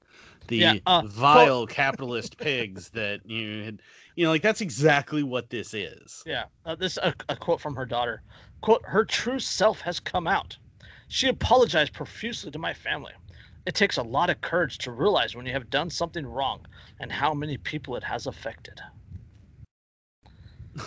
the 0.47 0.59
Yeah, 0.59 0.73
uh, 0.87 1.03
vile 1.03 1.67
capitalist 1.67 2.37
pigs 2.37 2.89
that 2.89 3.21
you 3.25 3.63
had 3.63 3.81
you 4.15 4.25
know 4.25 4.31
like 4.31 4.41
that's 4.41 4.61
exactly 4.61 5.23
what 5.23 5.49
this 5.49 5.73
is. 5.73 6.23
Yeah, 6.25 6.45
uh, 6.65 6.75
this 6.75 6.97
a, 6.97 7.13
a 7.29 7.35
quote 7.35 7.61
from 7.61 7.75
her 7.75 7.85
daughter. 7.85 8.21
"Quote: 8.61 8.81
Her 8.85 9.05
true 9.05 9.39
self 9.39 9.81
has 9.81 9.99
come 9.99 10.27
out. 10.27 10.57
She 11.07 11.27
apologized 11.27 11.93
profusely 11.93 12.51
to 12.51 12.59
my 12.59 12.73
family. 12.73 13.13
It 13.65 13.75
takes 13.75 13.97
a 13.97 14.03
lot 14.03 14.29
of 14.29 14.41
courage 14.41 14.77
to 14.79 14.91
realize 14.91 15.35
when 15.35 15.45
you 15.45 15.53
have 15.53 15.69
done 15.69 15.89
something 15.89 16.25
wrong 16.25 16.65
and 16.99 17.11
how 17.11 17.33
many 17.33 17.57
people 17.57 17.95
it 17.95 18.03
has 18.03 18.27
affected." 18.27 18.81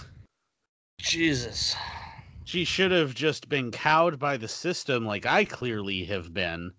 Jesus. 0.99 1.77
She 2.45 2.65
should 2.65 2.93
have 2.93 3.15
just 3.15 3.49
been 3.49 3.73
cowed 3.73 4.19
by 4.19 4.37
the 4.37 4.49
system 4.49 5.05
like 5.05 5.27
I 5.27 5.45
clearly 5.45 6.05
have 6.05 6.33
been 6.33 6.73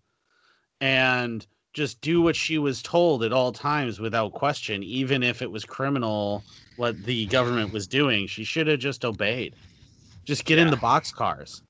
and 0.79 1.45
just 1.77 2.01
do 2.01 2.23
what 2.23 2.35
she 2.35 2.57
was 2.57 2.81
told 2.81 3.23
at 3.23 3.31
all 3.31 3.51
times 3.51 3.99
without 3.99 4.33
question 4.33 4.81
even 4.81 5.21
if 5.21 5.43
it 5.43 5.51
was 5.51 5.63
criminal 5.63 6.43
what 6.75 7.01
the 7.03 7.27
government 7.27 7.71
was 7.71 7.87
doing. 7.87 8.25
She 8.25 8.43
should 8.43 8.65
have 8.65 8.79
just 8.79 9.05
obeyed. 9.05 9.55
Just 10.25 10.43
get 10.45 10.57
in 10.57 10.71
the 10.71 10.77
box 10.77 11.11
cars. 11.11 11.61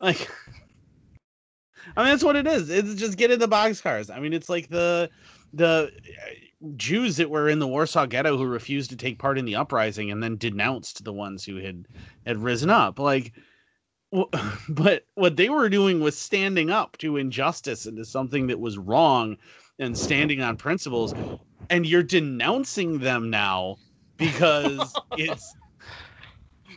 Like 0.00 0.30
I 1.96 2.02
mean 2.02 2.10
that's 2.10 2.22
what 2.22 2.36
it 2.36 2.46
is. 2.46 2.68
It's 2.68 2.94
just 2.94 3.16
get 3.16 3.30
in 3.30 3.38
the 3.38 3.48
box 3.48 3.80
cars. 3.80 4.10
I 4.10 4.20
mean 4.20 4.34
it's 4.34 4.50
like 4.50 4.68
the 4.68 5.08
the 5.54 5.90
uh, 5.90 6.70
Jews 6.76 7.16
that 7.16 7.30
were 7.30 7.48
in 7.48 7.60
the 7.60 7.68
Warsaw 7.68 8.04
Ghetto 8.04 8.36
who 8.36 8.44
refused 8.44 8.90
to 8.90 8.96
take 8.96 9.18
part 9.18 9.38
in 9.38 9.46
the 9.46 9.56
uprising 9.56 10.10
and 10.10 10.22
then 10.22 10.36
denounced 10.36 11.04
the 11.04 11.12
ones 11.12 11.42
who 11.42 11.56
had 11.56 11.86
had 12.26 12.36
risen 12.36 12.68
up. 12.68 12.98
Like, 12.98 13.32
but 14.68 15.06
what 15.14 15.36
they 15.36 15.48
were 15.48 15.68
doing 15.68 16.00
was 16.00 16.18
standing 16.18 16.70
up 16.70 16.96
to 16.98 17.16
injustice 17.16 17.86
and 17.86 17.96
to 17.96 18.04
something 18.04 18.46
that 18.46 18.60
was 18.60 18.78
wrong 18.78 19.36
and 19.78 19.96
standing 19.98 20.40
on 20.40 20.56
principles. 20.56 21.14
And 21.70 21.86
you're 21.86 22.02
denouncing 22.02 23.00
them 23.00 23.30
now 23.30 23.78
because 24.18 24.98
it's 25.16 25.56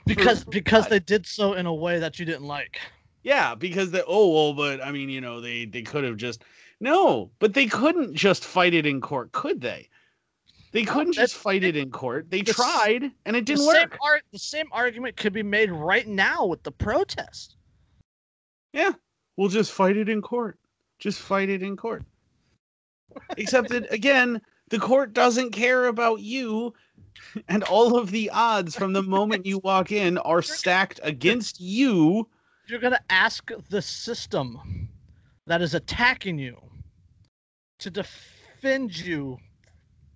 Because 0.05 0.43
because 0.45 0.87
they 0.87 0.99
did 0.99 1.25
so 1.25 1.53
in 1.53 1.65
a 1.65 1.73
way 1.73 1.99
that 1.99 2.19
you 2.19 2.25
didn't 2.25 2.43
like. 2.47 2.79
yeah 3.23 3.55
because 3.55 3.91
they 3.91 4.03
oh 4.07 4.31
well 4.33 4.53
but 4.53 4.81
I 4.85 4.91
mean 4.91 5.09
you 5.09 5.21
know 5.21 5.41
they 5.41 5.65
they 5.65 5.81
could 5.83 6.03
have 6.03 6.17
just 6.17 6.43
no 6.79 7.31
but 7.39 7.53
they 7.53 7.67
couldn't 7.67 8.15
just 8.15 8.43
fight 8.45 8.73
it 8.73 8.85
in 8.85 9.01
court 9.01 9.31
could 9.31 9.61
they 9.61 9.89
they 10.71 10.83
couldn't 10.83 11.13
just 11.13 11.35
fight 11.35 11.63
it 11.63 11.75
in 11.75 11.91
court 11.91 12.29
they 12.29 12.41
the 12.41 12.51
s- 12.51 12.55
tried 12.55 13.11
and 13.25 13.35
it 13.35 13.45
didn't 13.45 13.65
the 13.65 13.71
same 13.71 13.81
work 13.89 13.97
ar- 14.03 14.21
the 14.31 14.39
same 14.39 14.67
argument 14.71 15.15
could 15.17 15.33
be 15.33 15.43
made 15.43 15.71
right 15.71 16.07
now 16.07 16.45
with 16.45 16.63
the 16.63 16.71
protest. 16.71 17.55
Yeah, 18.73 18.93
we'll 19.35 19.49
just 19.49 19.71
fight 19.73 19.97
it 19.97 20.07
in 20.07 20.21
court. 20.21 20.57
Just 20.99 21.19
fight 21.19 21.49
it 21.49 21.61
in 21.61 21.75
court. 21.75 22.03
Except 23.35 23.67
that 23.69 23.91
again, 23.91 24.41
the 24.69 24.79
court 24.79 25.11
doesn't 25.13 25.51
care 25.51 25.87
about 25.87 26.21
you, 26.21 26.73
and 27.49 27.63
all 27.63 27.97
of 27.97 28.11
the 28.11 28.29
odds 28.29 28.75
from 28.75 28.93
the 28.93 29.03
moment 29.03 29.45
you 29.45 29.59
walk 29.59 29.91
in 29.91 30.17
are 30.19 30.41
stacked 30.41 31.01
against 31.03 31.59
you. 31.59 32.29
You're 32.67 32.79
gonna 32.79 33.03
ask 33.09 33.51
the 33.69 33.81
system 33.81 34.87
that 35.47 35.61
is 35.61 35.73
attacking 35.73 36.39
you 36.39 36.57
to 37.79 37.89
defend 37.89 38.97
you 38.97 39.37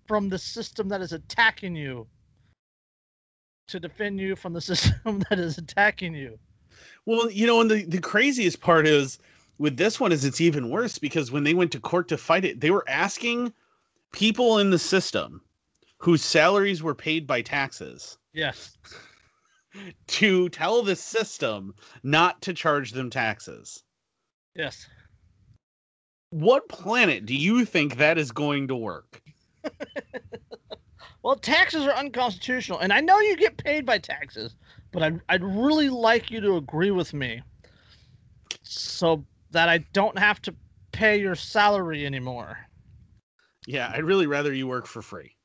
from 0.05 0.29
the 0.29 0.37
system 0.37 0.87
that 0.89 1.01
is 1.01 1.13
attacking 1.13 1.75
you. 1.75 2.07
To 3.69 3.79
defend 3.79 4.19
you 4.19 4.35
from 4.35 4.53
the 4.53 4.61
system 4.71 5.23
that 5.29 5.39
is 5.39 5.57
attacking 5.57 6.13
you. 6.13 6.37
Well, 7.05 7.29
you 7.31 7.47
know, 7.47 7.61
and 7.61 7.69
the, 7.71 7.83
the 7.85 7.99
craziest 7.99 8.61
part 8.61 8.87
is 8.87 9.19
with 9.57 9.77
this 9.77 9.99
one 9.99 10.11
is 10.11 10.25
it's 10.25 10.41
even 10.41 10.69
worse 10.69 10.97
because 10.97 11.31
when 11.31 11.43
they 11.43 11.53
went 11.53 11.71
to 11.71 11.79
court 11.79 12.07
to 12.09 12.17
fight 12.17 12.45
it, 12.45 12.59
they 12.61 12.71
were 12.71 12.87
asking 12.87 13.53
people 14.11 14.59
in 14.59 14.69
the 14.69 14.79
system 14.79 15.41
whose 15.97 16.21
salaries 16.21 16.83
were 16.83 16.95
paid 16.95 17.25
by 17.25 17.41
taxes 17.41 18.17
Yes. 18.33 18.77
to 20.07 20.49
tell 20.49 20.83
the 20.83 20.95
system 20.95 21.73
not 22.03 22.41
to 22.41 22.53
charge 22.53 22.91
them 22.91 23.09
taxes. 23.09 23.83
Yes. 24.55 24.87
what 26.29 26.67
planet 26.69 27.25
do 27.25 27.35
you 27.35 27.65
think 27.65 27.97
that 27.97 28.17
is 28.17 28.31
going 28.31 28.67
to 28.67 28.75
work? 28.75 29.21
Well, 31.23 31.35
taxes 31.35 31.85
are 31.87 31.95
unconstitutional, 31.95 32.79
and 32.79 32.93
I 32.93 33.01
know 33.01 33.19
you 33.19 33.35
get 33.35 33.57
paid 33.57 33.83
by 33.85 33.97
taxes, 33.97 34.55
but 34.91 35.01
I'd, 35.01 35.21
I'd 35.27 35.43
really 35.43 35.89
like 35.89 36.29
you 36.29 36.39
to 36.41 36.55
agree 36.55 36.91
with 36.91 37.13
me 37.15 37.41
so 38.63 39.25
that 39.51 39.67
I 39.67 39.79
don't 39.93 40.17
have 40.19 40.41
to 40.43 40.55
pay 40.91 41.19
your 41.19 41.35
salary 41.35 42.05
anymore. 42.05 42.59
Yeah, 43.67 43.91
I'd 43.93 44.03
really 44.03 44.27
rather 44.27 44.53
you 44.53 44.67
work 44.67 44.85
for 44.87 45.01
free. 45.01 45.35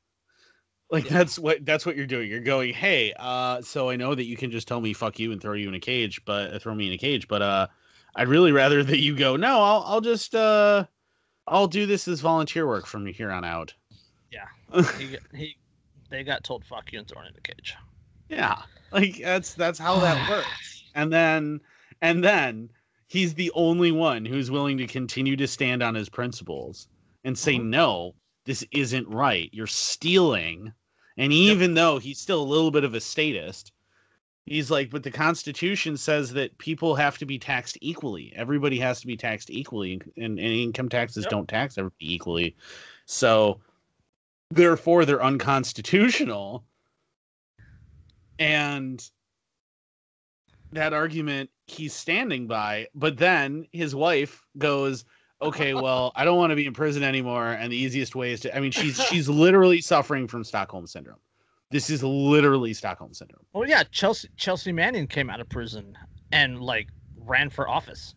Like 0.91 1.05
Yeah. 1.05 1.13
that's 1.19 1.39
what 1.39 1.65
that's 1.65 1.85
what 1.85 1.95
you're 1.95 2.05
doing. 2.05 2.29
You're 2.29 2.41
going, 2.41 2.73
hey, 2.73 3.13
uh, 3.17 3.61
so 3.61 3.89
I 3.89 3.95
know 3.95 4.13
that 4.13 4.25
you 4.25 4.35
can 4.37 4.51
just 4.51 4.67
tell 4.67 4.81
me 4.81 4.93
fuck 4.93 5.19
you 5.19 5.31
and 5.31 5.41
throw 5.41 5.53
you 5.53 5.67
in 5.69 5.75
a 5.75 5.79
cage, 5.79 6.23
but 6.25 6.53
uh, 6.53 6.59
throw 6.59 6.75
me 6.75 6.87
in 6.87 6.93
a 6.93 6.97
cage, 6.97 7.27
but 7.27 7.41
uh, 7.41 7.67
I'd 8.15 8.27
really 8.27 8.51
rather 8.51 8.83
that 8.83 8.99
you 8.99 9.15
go, 9.15 9.35
no, 9.37 9.61
I'll 9.61 9.83
I'll 9.85 10.01
just 10.01 10.35
uh, 10.35 10.85
I'll 11.47 11.67
do 11.67 11.85
this 11.85 12.07
as 12.07 12.21
volunteer 12.21 12.67
work 12.67 12.85
from 12.87 13.05
here 13.07 13.31
on 13.31 13.45
out. 13.45 13.73
Yeah. 14.73 14.81
He, 14.97 15.17
he, 15.33 15.57
they 16.09 16.23
got 16.23 16.43
told 16.43 16.65
fuck 16.65 16.91
you 16.91 16.99
and 16.99 17.07
thrown 17.07 17.25
in 17.25 17.33
the 17.33 17.41
cage. 17.41 17.75
Yeah, 18.29 18.61
like 18.91 19.17
that's 19.17 19.53
that's 19.53 19.79
how 19.79 19.99
that 19.99 20.29
works. 20.29 20.83
And 20.95 21.11
then 21.11 21.59
and 22.01 22.23
then 22.23 22.69
he's 23.07 23.33
the 23.33 23.51
only 23.55 23.91
one 23.91 24.25
who's 24.25 24.51
willing 24.51 24.77
to 24.77 24.87
continue 24.87 25.35
to 25.37 25.47
stand 25.47 25.83
on 25.83 25.95
his 25.95 26.09
principles 26.09 26.87
and 27.23 27.37
say 27.37 27.55
Mhm. 27.55 27.65
no, 27.65 28.15
this 28.45 28.65
isn't 28.71 29.07
right. 29.07 29.49
You're 29.53 29.67
stealing. 29.67 30.73
And 31.17 31.31
even 31.33 31.73
though 31.73 31.99
he's 31.99 32.19
still 32.19 32.41
a 32.41 32.43
little 32.43 32.71
bit 32.71 32.85
of 32.85 32.93
a 32.93 33.01
statist, 33.01 33.73
he's 34.45 34.71
like, 34.71 34.89
but 34.89 35.03
the 35.03 35.11
Constitution 35.11 35.97
says 35.97 36.31
that 36.33 36.57
people 36.57 36.95
have 36.95 37.17
to 37.19 37.25
be 37.25 37.37
taxed 37.37 37.77
equally. 37.81 38.31
Everybody 38.35 38.79
has 38.79 39.01
to 39.01 39.07
be 39.07 39.17
taxed 39.17 39.49
equally, 39.51 40.01
and, 40.15 40.39
and 40.39 40.39
income 40.39 40.87
taxes 40.89 41.25
Yep. 41.25 41.31
don't 41.31 41.49
tax 41.49 41.77
everybody 41.77 42.13
equally. 42.15 42.55
So, 43.05 43.59
therefore, 44.51 45.05
they're 45.05 45.23
unconstitutional. 45.23 46.65
And 48.39 49.07
that 50.71 50.93
argument 50.93 51.49
he's 51.67 51.93
standing 51.93 52.47
by, 52.47 52.87
but 52.95 53.17
then 53.17 53.65
his 53.71 53.95
wife 53.95 54.45
goes, 54.57 55.05
"Okay, 55.41 55.73
well, 55.73 56.11
I 56.15 56.25
don't 56.25 56.37
want 56.37 56.51
to 56.51 56.55
be 56.55 56.65
in 56.65 56.73
prison 56.73 57.03
anymore, 57.03 57.51
and 57.51 57.71
the 57.71 57.77
easiest 57.77 58.15
way 58.15 58.31
is 58.31 58.39
to 58.41 58.55
I 58.55 58.59
mean, 58.59 58.71
she's 58.71 59.01
she's 59.09 59.29
literally 59.29 59.81
suffering 59.81 60.27
from 60.27 60.43
Stockholm 60.43 60.87
syndrome. 60.87 61.19
This 61.71 61.89
is 61.89 62.03
literally 62.03 62.73
Stockholm 62.73 63.13
syndrome. 63.13 63.45
Well, 63.53 63.67
yeah, 63.67 63.83
Chelsea 63.91 64.29
Chelsea 64.37 64.71
Manning 64.71 65.07
came 65.07 65.29
out 65.29 65.39
of 65.39 65.49
prison 65.49 65.97
and 66.31 66.61
like 66.61 66.87
ran 67.17 67.49
for 67.49 67.69
office. 67.69 68.15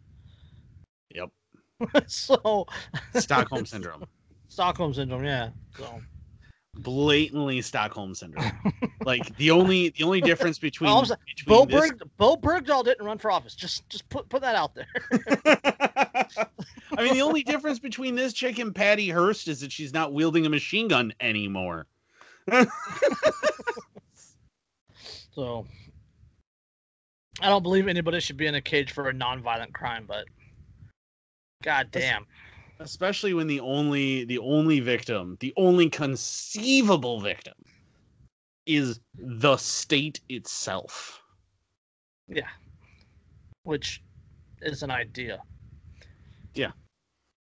Yep. 1.14 1.30
so 2.06 2.66
Stockholm 3.14 3.66
syndrome. 3.66 4.04
Stockholm 4.48 4.94
syndrome, 4.94 5.24
yeah. 5.24 5.50
So 5.76 6.00
blatantly 6.76 7.62
Stockholm 7.62 8.14
syndrome. 8.14 8.52
like 9.04 9.36
the 9.36 9.50
only 9.50 9.90
the 9.90 10.04
only 10.04 10.20
difference 10.20 10.58
between, 10.58 10.90
I'm 10.90 11.04
sorry. 11.04 11.20
between 11.36 11.56
Bo, 11.56 11.64
this- 11.64 11.90
Berg, 11.90 12.02
Bo 12.16 12.36
Bergdahl 12.36 12.84
didn't 12.84 13.04
run 13.04 13.18
for 13.18 13.30
office. 13.30 13.54
Just 13.54 13.88
just 13.88 14.08
put 14.08 14.28
put 14.28 14.42
that 14.42 14.54
out 14.54 14.74
there. 14.74 14.86
I 16.98 17.02
mean, 17.04 17.14
the 17.14 17.22
only 17.22 17.42
difference 17.42 17.78
between 17.78 18.14
this 18.14 18.32
chick 18.32 18.58
and 18.58 18.74
Patty 18.74 19.08
Hearst 19.08 19.48
is 19.48 19.60
that 19.60 19.72
she's 19.72 19.92
not 19.92 20.12
wielding 20.12 20.46
a 20.46 20.50
machine 20.50 20.88
gun 20.88 21.12
anymore. 21.20 21.86
So 25.34 25.66
I 27.40 27.48
don't 27.48 27.62
believe 27.62 27.88
anybody 27.88 28.20
should 28.20 28.36
be 28.36 28.46
in 28.46 28.54
a 28.54 28.60
cage 28.60 28.92
for 28.92 29.08
a 29.08 29.12
non-violent 29.12 29.74
crime, 29.74 30.04
but 30.06 30.26
god 31.62 31.88
damn. 31.90 32.26
Especially 32.80 33.34
when 33.34 33.46
the 33.46 33.60
only 33.60 34.24
the 34.24 34.38
only 34.38 34.80
victim, 34.80 35.36
the 35.40 35.52
only 35.56 35.88
conceivable 35.88 37.20
victim, 37.20 37.54
is 38.66 39.00
the 39.16 39.56
state 39.56 40.20
itself. 40.28 41.20
Yeah. 42.28 42.48
Which 43.62 44.02
is 44.62 44.82
an 44.82 44.90
idea. 44.90 45.40
Yeah. 46.54 46.72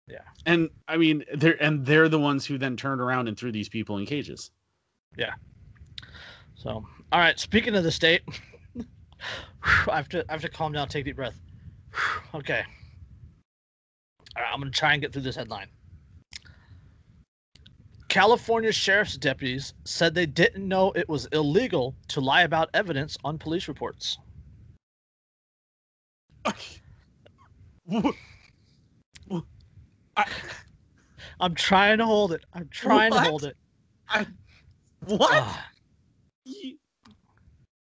Yeah. 0.08 0.18
And 0.46 0.70
I 0.88 0.96
mean, 0.96 1.24
they're 1.34 1.62
and 1.62 1.84
they're 1.84 2.08
the 2.08 2.18
ones 2.18 2.46
who 2.46 2.58
then 2.58 2.76
turned 2.76 3.00
around 3.00 3.28
and 3.28 3.38
threw 3.38 3.52
these 3.52 3.68
people 3.68 3.98
in 3.98 4.06
cages. 4.06 4.50
Yeah. 5.16 5.34
So 6.54 6.84
all 7.12 7.20
right, 7.20 7.38
speaking 7.38 7.74
of 7.74 7.84
the 7.84 7.92
state, 7.92 8.22
I 9.88 9.96
have 9.96 10.08
to 10.10 10.24
I 10.28 10.32
have 10.32 10.42
to 10.42 10.48
calm 10.48 10.72
down, 10.72 10.88
take 10.88 11.02
a 11.02 11.04
deep 11.06 11.16
breath. 11.16 11.38
Okay. 12.34 12.62
All 14.36 14.42
right, 14.42 14.52
I'm 14.52 14.60
gonna 14.60 14.70
try 14.70 14.92
and 14.92 15.02
get 15.02 15.12
through 15.12 15.22
this 15.22 15.36
headline. 15.36 15.68
California 18.08 18.72
sheriff's 18.72 19.16
deputies 19.16 19.72
said 19.84 20.14
they 20.14 20.26
didn't 20.26 20.66
know 20.66 20.90
it 20.92 21.08
was 21.08 21.26
illegal 21.26 21.94
to 22.08 22.20
lie 22.20 22.42
about 22.42 22.68
evidence 22.74 23.16
on 23.24 23.38
police 23.38 23.68
reports. 23.68 24.18
I, 30.16 30.26
I'm 31.38 31.54
trying 31.54 31.98
to 31.98 32.04
hold 32.06 32.32
it. 32.32 32.44
I'm 32.52 32.68
trying 32.68 33.10
What? 33.12 33.24
to 33.24 33.30
hold 33.30 33.44
it. 33.44 33.56
I, 34.08 34.26
what? 35.06 35.30
Ah. 35.32 35.70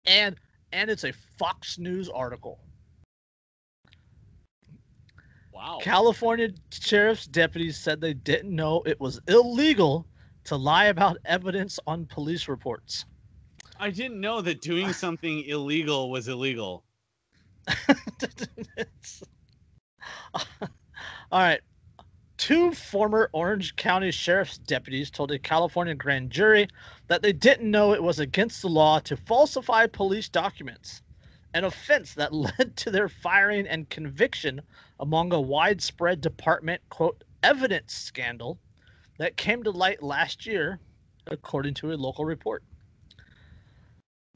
and 0.06 0.36
and 0.74 0.90
it's 0.90 1.04
a 1.06 1.14
Fox 1.14 1.78
News 1.78 2.10
article. 2.10 2.60
Wow. 5.62 5.80
California 5.82 6.50
sheriff's 6.72 7.26
deputies 7.28 7.78
said 7.78 8.02
they 8.02 8.14
didn't 8.14 8.56
know 8.56 8.82
it 8.86 9.00
was 9.00 9.20
illegal 9.28 10.08
to 10.46 10.56
lie 10.56 10.86
about 10.86 11.18
evidence 11.26 11.80
on 11.88 12.06
police 12.06 12.48
reports. 12.48 13.06
I 13.80 13.90
didn't 13.90 14.20
know 14.20 14.42
that 14.42 14.62
doing 14.62 14.94
something 15.06 15.44
illegal 15.46 16.10
was 16.10 16.28
illegal. 16.28 16.84
All 20.34 20.46
right. 21.32 21.62
Two 22.38 22.74
former 22.74 23.30
Orange 23.34 23.76
County 23.76 24.10
sheriff's 24.10 24.58
deputies 24.58 25.12
told 25.12 25.32
a 25.32 25.38
California 25.38 25.94
grand 25.94 26.32
jury 26.32 26.68
that 27.08 27.22
they 27.22 27.34
didn't 27.34 27.70
know 27.70 27.94
it 27.94 28.02
was 28.02 28.20
against 28.20 28.64
the 28.64 28.68
law 28.68 28.98
to 29.00 29.16
falsify 29.16 29.86
police 29.86 30.28
documents, 30.28 31.04
an 31.54 31.64
offense 31.64 32.14
that 32.14 32.34
led 32.34 32.76
to 32.78 32.92
their 32.92 33.10
firing 33.10 33.68
and 33.68 33.90
conviction 33.90 34.62
among 35.00 35.34
a 35.34 35.42
widespread 35.42 36.22
department, 36.22 36.82
quote, 36.90 37.24
evidence 37.44 37.94
scandal 37.94 38.58
that 39.18 39.38
came 39.38 39.64
to 39.64 39.72
light 39.72 40.02
last 40.02 40.46
year, 40.46 40.80
according 41.28 41.74
to 41.76 41.92
a 41.92 41.96
local 41.96 42.26
report. 42.26 42.64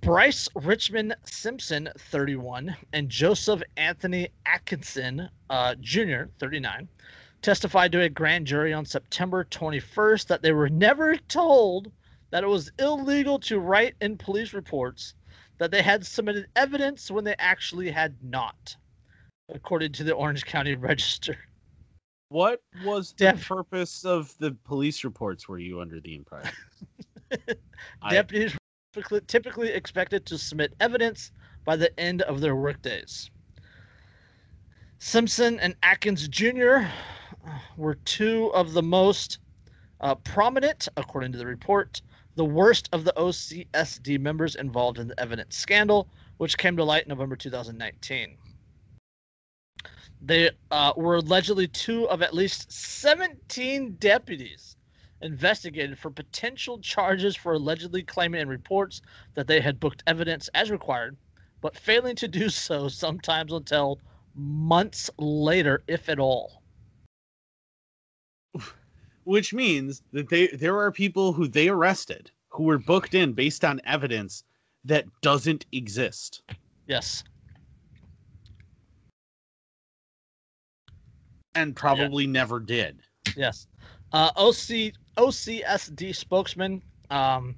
Bryce 0.01 0.47
Richmond 0.55 1.15
Simpson, 1.25 1.89
31, 1.97 2.75
and 2.93 3.09
Joseph 3.09 3.63
Anthony 3.77 4.29
Atkinson 4.45 5.29
uh, 5.49 5.73
Jr., 5.81 6.25
39, 6.37 6.87
testified 7.41 7.91
to 7.91 8.01
a 8.01 8.09
grand 8.09 8.45
jury 8.45 8.73
on 8.73 8.85
September 8.85 9.45
21st 9.45 10.27
that 10.27 10.41
they 10.41 10.51
were 10.51 10.69
never 10.69 11.15
told 11.15 11.91
that 12.29 12.43
it 12.43 12.47
was 12.47 12.71
illegal 12.77 13.39
to 13.39 13.59
write 13.59 13.95
in 14.01 14.17
police 14.17 14.53
reports 14.53 15.15
that 15.57 15.71
they 15.71 15.81
had 15.81 16.05
submitted 16.05 16.47
evidence 16.55 17.09
when 17.09 17.23
they 17.23 17.35
actually 17.39 17.89
had 17.89 18.15
not, 18.21 18.75
according 19.53 19.91
to 19.93 20.03
the 20.03 20.13
Orange 20.13 20.45
County 20.45 20.75
Register. 20.75 21.37
What 22.29 22.61
was 22.83 23.13
the 23.13 23.31
Def- 23.31 23.47
purpose 23.47 24.03
of 24.03 24.35
the 24.39 24.51
police 24.65 25.03
reports? 25.03 25.47
Were 25.47 25.59
you 25.59 25.79
under 25.79 25.99
the 25.99 26.15
impression? 26.15 26.53
Deputies 28.09 28.53
were 28.53 28.59
typically, 28.93 29.21
typically 29.21 29.69
expected 29.69 30.25
to 30.25 30.37
submit 30.37 30.73
evidence 30.79 31.31
by 31.65 31.75
the 31.75 31.97
end 31.99 32.23
of 32.23 32.41
their 32.41 32.55
workdays. 32.55 33.29
Simpson 34.97 35.59
and 35.59 35.75
Atkins 35.83 36.27
Jr. 36.27 36.79
were 37.77 37.95
two 38.05 38.51
of 38.53 38.73
the 38.73 38.81
most 38.81 39.39
uh, 40.01 40.15
prominent, 40.15 40.87
according 40.97 41.31
to 41.33 41.37
the 41.37 41.45
report, 41.45 42.01
the 42.35 42.45
worst 42.45 42.89
of 42.91 43.03
the 43.03 43.13
OCSD 43.15 44.19
members 44.19 44.55
involved 44.55 44.99
in 44.99 45.07
the 45.07 45.19
evidence 45.19 45.55
scandal, 45.55 46.07
which 46.37 46.57
came 46.57 46.75
to 46.77 46.83
light 46.83 47.03
in 47.03 47.09
November 47.09 47.35
2019. 47.35 48.37
They 50.21 50.49
uh, 50.71 50.93
were 50.95 51.15
allegedly 51.15 51.67
two 51.67 52.09
of 52.09 52.21
at 52.21 52.33
least 52.33 52.71
17 52.71 53.97
deputies 53.99 54.75
investigated 55.21 55.97
for 55.97 56.11
potential 56.11 56.79
charges 56.79 57.35
for 57.35 57.53
allegedly 57.53 58.03
claiming 58.03 58.41
in 58.41 58.49
reports 58.49 59.01
that 59.33 59.47
they 59.47 59.61
had 59.61 59.79
booked 59.79 60.03
evidence 60.07 60.49
as 60.53 60.71
required, 60.71 61.15
but 61.61 61.77
failing 61.77 62.15
to 62.17 62.27
do 62.27 62.49
so 62.49 62.87
sometimes 62.87 63.53
until 63.53 63.99
months 64.35 65.09
later, 65.17 65.83
if 65.87 66.09
at 66.09 66.19
all. 66.19 66.61
Which 69.25 69.53
means 69.53 70.01
that 70.13 70.29
they 70.29 70.47
there 70.47 70.79
are 70.79 70.91
people 70.91 71.33
who 71.33 71.47
they 71.47 71.67
arrested 71.67 72.31
who 72.49 72.63
were 72.63 72.77
booked 72.77 73.13
in 73.13 73.33
based 73.33 73.65
on 73.65 73.81
evidence 73.85 74.43
that 74.85 75.05
doesn't 75.21 75.65
exist. 75.71 76.41
Yes. 76.87 77.23
And 81.55 81.75
probably 81.75 82.27
never 82.27 82.59
did. 82.59 83.01
Yes. 83.35 83.67
Uh, 84.13 84.31
OC 84.37 84.93
OCSD 85.17 86.15
spokesman 86.15 86.81
um, 87.09 87.55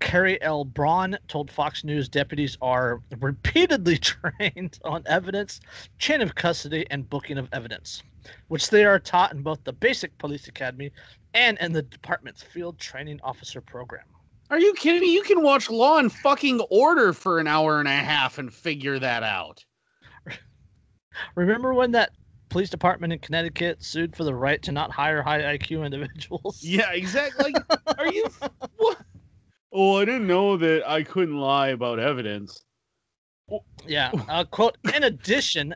Carrie 0.00 0.40
L. 0.42 0.64
Braun 0.64 1.16
told 1.28 1.50
Fox 1.50 1.84
News 1.84 2.08
deputies 2.08 2.58
are 2.60 3.00
repeatedly 3.20 3.96
trained 3.98 4.78
on 4.84 5.02
evidence, 5.06 5.60
chain 5.98 6.20
of 6.20 6.34
custody, 6.34 6.86
and 6.90 7.08
booking 7.08 7.38
of 7.38 7.48
evidence, 7.52 8.02
which 8.48 8.70
they 8.70 8.84
are 8.84 8.98
taught 8.98 9.32
in 9.32 9.42
both 9.42 9.62
the 9.64 9.72
basic 9.72 10.16
police 10.18 10.48
academy 10.48 10.90
and 11.34 11.58
in 11.60 11.72
the 11.72 11.82
department's 11.82 12.42
field 12.42 12.78
training 12.78 13.20
officer 13.22 13.60
program. 13.60 14.04
Are 14.50 14.58
you 14.58 14.74
kidding 14.74 15.00
me? 15.00 15.12
You 15.12 15.22
can 15.22 15.42
watch 15.42 15.70
Law 15.70 15.98
and 15.98 16.12
fucking 16.12 16.60
Order 16.70 17.12
for 17.12 17.40
an 17.40 17.46
hour 17.46 17.78
and 17.78 17.88
a 17.88 17.92
half 17.92 18.38
and 18.38 18.52
figure 18.52 18.98
that 18.98 19.22
out. 19.22 19.64
Remember 21.34 21.72
when 21.74 21.92
that 21.92 22.10
police 22.50 22.70
department 22.70 23.12
in 23.12 23.18
Connecticut 23.18 23.82
sued 23.82 24.14
for 24.14 24.24
the 24.24 24.34
right 24.34 24.62
to 24.62 24.70
not 24.70 24.92
hire 24.92 25.22
high 25.22 25.56
IQ 25.58 25.84
individuals? 25.84 26.60
Yeah, 26.62 26.92
exactly. 26.92 27.52
Like, 27.52 27.98
are 27.98 28.12
you? 28.12 28.26
What? 28.76 28.98
Oh, 29.72 29.96
I 29.96 30.04
didn't 30.04 30.28
know 30.28 30.56
that 30.56 30.88
I 30.88 31.02
couldn't 31.02 31.36
lie 31.36 31.68
about 31.68 31.98
evidence. 31.98 32.62
Yeah. 33.86 34.10
Uh, 34.28 34.44
quote, 34.44 34.78
in 34.94 35.04
addition, 35.04 35.74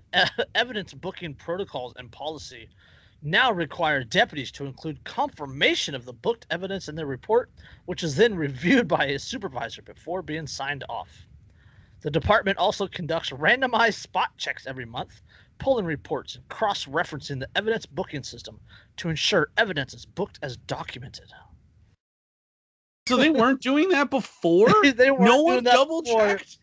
evidence 0.55 0.95
booking 0.95 1.35
protocols 1.35 1.93
and 1.97 2.11
policy 2.11 2.69
now 3.23 3.53
require 3.53 4.03
deputies 4.05 4.51
to 4.53 4.65
include 4.65 5.03
confirmation 5.05 5.95
of 5.95 6.05
the 6.05 6.13
booked 6.13 6.47
evidence 6.51 6.89
in 6.89 6.95
their 6.95 7.07
report, 7.07 7.51
which 7.87 8.03
is 8.03 8.17
then 8.17 8.35
reviewed 8.35 8.89
by 8.89 9.07
a 9.07 9.19
supervisor 9.19 9.83
before 9.83 10.23
being 10.23 10.47
signed 10.47 10.85
off. 10.89 11.27
The 12.01 12.11
department 12.11 12.59
also 12.59 12.87
conducts 12.87 13.31
randomized 13.31 13.95
spot 14.01 14.31
checks 14.39 14.67
every 14.67 14.87
month, 14.87 15.21
pulling 15.59 15.85
reports 15.85 16.37
and 16.37 16.49
cross 16.49 16.87
referencing 16.87 17.41
the 17.41 17.49
evidence 17.55 17.87
booking 17.87 18.23
system 18.23 18.61
to 18.97 19.09
ensure 19.09 19.49
evidence 19.57 19.95
is 19.95 20.07
booked 20.07 20.39
as 20.43 20.57
documented. 20.57 21.29
So 23.09 23.17
they 23.17 23.31
weren't 23.31 23.61
doing 23.61 23.89
that 23.91 24.11
before. 24.11 24.73
they 24.95 25.11
weren't 25.11 25.25
no 25.25 25.43
one 25.43 25.65
double 25.65 26.03
checked. 26.03 26.59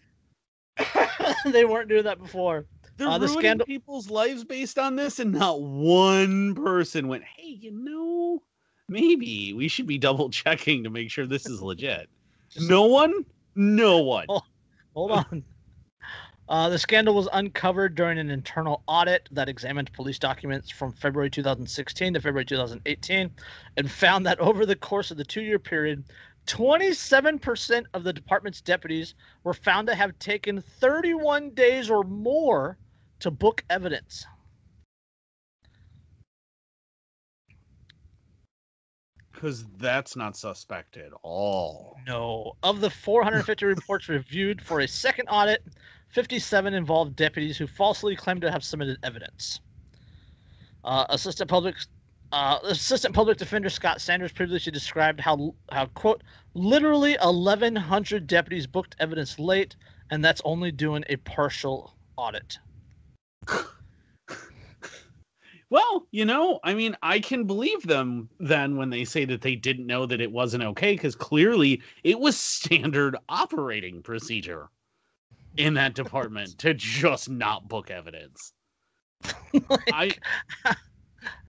they 1.45 1.65
weren't 1.65 1.89
doing 1.89 2.03
that 2.03 2.19
before. 2.19 2.65
They're 2.97 3.07
Uh, 3.07 3.17
the 3.17 3.27
ruining 3.27 3.41
scandal- 3.41 3.65
people's 3.65 4.09
lives 4.09 4.43
based 4.43 4.79
on 4.79 4.95
this, 4.95 5.19
and 5.19 5.33
not 5.33 5.61
one 5.61 6.55
person 6.55 7.07
went, 7.07 7.23
"Hey, 7.23 7.49
you 7.49 7.71
know, 7.71 8.41
maybe 8.87 9.53
we 9.53 9.67
should 9.67 9.87
be 9.87 9.97
double 9.97 10.29
checking 10.29 10.83
to 10.83 10.89
make 10.89 11.11
sure 11.11 11.25
this 11.25 11.45
is 11.45 11.61
legit." 11.61 12.09
No 12.69 12.85
one, 12.85 13.25
no 13.55 13.97
one. 13.99 14.27
Oh. 14.29 14.41
Hold 14.93 15.11
on. 15.11 15.43
Uh, 16.47 16.69
the 16.69 16.77
scandal 16.79 17.13
was 17.15 17.27
uncovered 17.33 17.95
during 17.95 18.17
an 18.17 18.29
internal 18.29 18.81
audit 18.87 19.27
that 19.31 19.49
examined 19.49 19.91
police 19.91 20.19
documents 20.19 20.69
from 20.69 20.93
February 20.93 21.29
2016 21.29 22.13
to 22.13 22.21
February 22.21 22.45
2018 22.45 23.29
and 23.75 23.91
found 23.91 24.25
that 24.25 24.39
over 24.39 24.65
the 24.65 24.75
course 24.75 25.11
of 25.11 25.17
the 25.17 25.25
two 25.25 25.41
year 25.41 25.59
period, 25.59 26.05
27% 26.45 27.85
of 27.93 28.03
the 28.03 28.13
department's 28.13 28.61
deputies 28.61 29.15
were 29.43 29.53
found 29.53 29.87
to 29.87 29.95
have 29.95 30.17
taken 30.19 30.61
31 30.61 31.51
days 31.51 31.89
or 31.89 32.03
more 32.03 32.77
to 33.19 33.31
book 33.31 33.63
evidence. 33.69 34.25
Because 39.31 39.65
that's 39.77 40.15
not 40.15 40.37
suspect 40.37 40.95
at 40.95 41.11
all. 41.21 41.97
No. 42.07 42.53
Of 42.63 42.79
the 42.79 42.89
450 42.89 43.65
reports 43.65 44.07
reviewed 44.07 44.61
for 44.61 44.79
a 44.79 44.87
second 44.87 45.27
audit, 45.27 45.61
57 46.09 46.73
involved 46.73 47.15
deputies 47.15 47.57
who 47.57 47.67
falsely 47.67 48.15
claimed 48.15 48.41
to 48.41 48.51
have 48.51 48.63
submitted 48.63 48.97
evidence. 49.03 49.59
Uh, 50.85 51.05
Assistant 51.09 51.49
Public 51.49 51.75
uh, 52.35 52.59
Assistant 52.63 53.15
Public 53.15 53.37
Defender 53.37 53.69
Scott 53.69 54.01
Sanders 54.01 54.33
previously 54.33 54.69
described 54.69 55.21
how 55.21 55.55
how 55.71 55.85
quote 55.85 56.21
literally 56.53 57.15
1,100 57.21 58.27
deputies 58.27 58.67
booked 58.67 58.93
evidence 58.99 59.39
late, 59.39 59.77
and 60.11 60.23
that's 60.23 60.41
only 60.43 60.69
doing 60.69 61.05
a 61.07 61.15
partial 61.15 61.95
audit. 62.17 62.59
Well, 65.69 66.07
you 66.11 66.25
know, 66.25 66.59
I 66.63 66.73
mean, 66.73 66.95
I 67.01 67.19
can 67.19 67.45
believe 67.45 67.87
them 67.87 68.29
then 68.39 68.75
when 68.77 68.89
they 68.89 69.03
say 69.03 69.25
that 69.25 69.41
they 69.41 69.55
didn't 69.55 69.87
know 69.87 70.05
that 70.05 70.21
it 70.21 70.31
wasn't 70.31 70.63
okay 70.63 70.93
because 70.93 71.15
clearly 71.15 71.81
it 72.03 72.19
was 72.19 72.37
standard 72.37 73.15
operating 73.29 74.01
procedure 74.03 74.67
in 75.57 75.73
that 75.73 75.95
department 75.95 76.57
to 76.59 76.73
just 76.73 77.29
not 77.29 77.67
book 77.67 77.89
evidence. 77.89 78.53
like, 79.69 80.21
I 80.65 80.75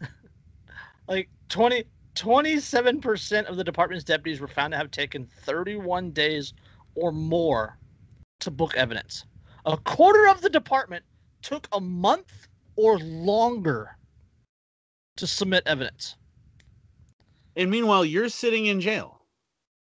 like 1.08 1.28
20 1.48 1.84
27% 2.16 3.44
of 3.44 3.56
the 3.56 3.64
department's 3.64 4.04
deputies 4.04 4.40
were 4.40 4.48
found 4.48 4.72
to 4.72 4.78
have 4.78 4.90
taken 4.90 5.26
31 5.26 6.12
days 6.12 6.54
or 6.94 7.12
more 7.12 7.78
to 8.40 8.50
book 8.50 8.74
evidence. 8.74 9.26
A 9.66 9.76
quarter 9.76 10.26
of 10.28 10.40
the 10.40 10.48
department 10.48 11.04
took 11.42 11.68
a 11.72 11.80
month 11.80 12.48
or 12.76 12.98
longer 12.98 13.96
to 15.16 15.26
submit 15.26 15.62
evidence. 15.66 16.16
And 17.54 17.70
meanwhile, 17.70 18.04
you're 18.04 18.28
sitting 18.28 18.66
in 18.66 18.80
jail. 18.80 19.20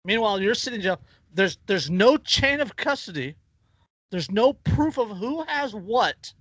Meanwhile, 0.04 0.40
you're 0.40 0.54
sitting 0.54 0.80
in 0.80 0.84
jail. 0.84 1.00
There's 1.34 1.58
there's 1.66 1.90
no 1.90 2.16
chain 2.16 2.60
of 2.60 2.76
custody. 2.76 3.36
There's 4.10 4.30
no 4.30 4.54
proof 4.54 4.98
of 4.98 5.16
who 5.16 5.44
has 5.44 5.74
what. 5.74 6.32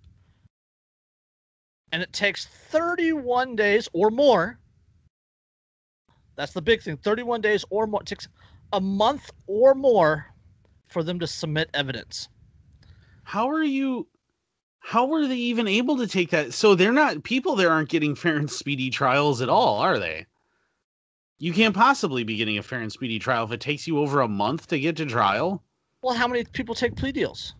And 1.91 2.01
it 2.01 2.13
takes 2.13 2.45
31 2.45 3.55
days 3.55 3.89
or 3.93 4.09
more. 4.09 4.59
That's 6.37 6.53
the 6.53 6.61
big 6.61 6.81
thing. 6.81 6.97
31 6.97 7.41
days 7.41 7.65
or 7.69 7.87
more. 7.87 8.01
It 8.01 8.07
takes 8.07 8.27
a 8.71 8.79
month 8.79 9.31
or 9.47 9.75
more 9.75 10.27
for 10.87 11.03
them 11.03 11.19
to 11.19 11.27
submit 11.27 11.69
evidence. 11.73 12.29
How 13.23 13.49
are 13.49 13.63
you 13.63 14.07
how 14.79 15.05
were 15.05 15.27
they 15.27 15.35
even 15.35 15.67
able 15.67 15.97
to 15.97 16.07
take 16.07 16.29
that? 16.29 16.53
So 16.53 16.73
they're 16.73 16.93
not 16.93 17.23
people 17.23 17.57
there 17.57 17.71
aren't 17.71 17.89
getting 17.89 18.15
fair 18.15 18.37
and 18.37 18.49
speedy 18.49 18.89
trials 18.89 19.41
at 19.41 19.49
all, 19.49 19.79
are 19.79 19.99
they? 19.99 20.25
You 21.39 21.51
can't 21.51 21.75
possibly 21.75 22.23
be 22.23 22.37
getting 22.37 22.57
a 22.57 22.63
fair 22.63 22.79
and 22.79 22.91
speedy 22.91 23.19
trial 23.19 23.43
if 23.43 23.51
it 23.51 23.59
takes 23.59 23.85
you 23.85 23.99
over 23.99 24.21
a 24.21 24.29
month 24.29 24.67
to 24.67 24.79
get 24.79 24.95
to 24.97 25.05
trial. 25.05 25.61
Well, 26.01 26.15
how 26.15 26.27
many 26.27 26.45
people 26.45 26.73
take 26.73 26.95
plea 26.95 27.11
deals? 27.11 27.53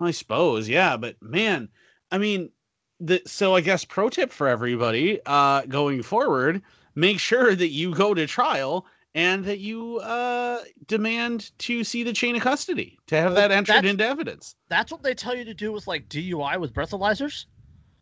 I 0.00 0.10
suppose, 0.10 0.68
yeah, 0.68 0.96
but 0.96 1.14
man, 1.22 1.68
I 2.10 2.18
mean, 2.18 2.50
the 2.98 3.22
so 3.24 3.54
I 3.54 3.60
guess 3.60 3.84
pro 3.84 4.08
tip 4.08 4.32
for 4.32 4.48
everybody 4.48 5.20
uh 5.26 5.62
going 5.66 6.02
forward, 6.02 6.62
make 6.94 7.18
sure 7.18 7.54
that 7.54 7.68
you 7.68 7.94
go 7.94 8.14
to 8.14 8.26
trial 8.26 8.86
and 9.14 9.44
that 9.44 9.58
you 9.58 9.98
uh, 9.98 10.62
demand 10.86 11.50
to 11.58 11.84
see 11.84 12.02
the 12.02 12.12
chain 12.12 12.34
of 12.36 12.42
custody 12.42 12.98
to 13.06 13.16
have 13.16 13.34
that 13.34 13.50
entered 13.50 13.84
into 13.84 14.06
evidence. 14.06 14.56
That's 14.68 14.90
what 14.90 15.02
they 15.02 15.14
tell 15.14 15.36
you 15.36 15.44
to 15.44 15.54
do 15.54 15.72
with 15.72 15.86
like 15.86 16.08
DUI 16.08 16.58
with 16.58 16.72
breathalyzers. 16.72 17.46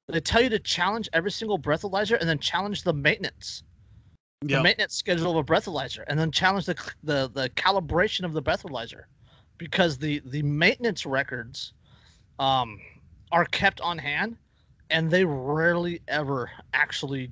They 0.09 0.21
tell 0.21 0.43
you 0.43 0.49
to 0.51 0.59
challenge 0.59 1.09
every 1.13 1.31
single 1.31 1.59
breathalyzer 1.59 2.19
and 2.19 2.29
then 2.29 2.39
challenge 2.39 2.83
the 2.83 2.93
maintenance, 2.93 3.63
yep. 4.43 4.59
the 4.59 4.63
maintenance 4.63 4.95
schedule 4.95 5.31
of 5.31 5.37
a 5.37 5.45
breathalyzer, 5.45 6.05
and 6.09 6.19
then 6.19 6.31
challenge 6.33 6.67
the 6.67 6.77
the 7.03 7.31
the 7.33 7.49
calibration 7.51 8.25
of 8.25 8.33
the 8.33 8.43
breathalyzer, 8.43 9.03
because 9.59 9.99
the 9.99 10.21
the 10.27 10.43
maintenance 10.43 11.07
records, 11.07 11.75
um, 12.39 12.81
are 13.31 13.45
kept 13.45 13.81
on 13.81 13.99
hand, 13.99 14.37
and 14.91 15.11
they 15.11 15.25
rarely 15.25 16.01
ever 16.09 16.51
actually 16.73 17.31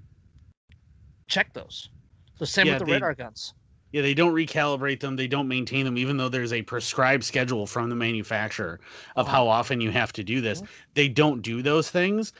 check 1.28 1.52
those. 1.52 1.90
The 2.38 2.46
same 2.46 2.66
yeah, 2.66 2.74
with 2.74 2.80
the 2.80 2.86
they, 2.86 2.92
radar 2.92 3.14
guns. 3.14 3.54
Yeah, 3.92 4.02
they 4.02 4.14
don't 4.14 4.34
recalibrate 4.34 5.00
them. 5.00 5.16
They 5.16 5.26
don't 5.26 5.48
maintain 5.48 5.84
them, 5.84 5.96
even 5.96 6.16
though 6.16 6.28
there's 6.28 6.52
a 6.52 6.62
prescribed 6.62 7.24
schedule 7.24 7.66
from 7.66 7.88
the 7.88 7.96
manufacturer 7.96 8.80
of 9.16 9.26
uh-huh. 9.26 9.36
how 9.36 9.48
often 9.48 9.80
you 9.80 9.90
have 9.90 10.12
to 10.14 10.24
do 10.24 10.40
this. 10.40 10.60
Mm-hmm. 10.60 10.72
They 10.94 11.08
don't 11.08 11.40
do 11.40 11.62
those 11.62 11.90
things. 11.90 12.32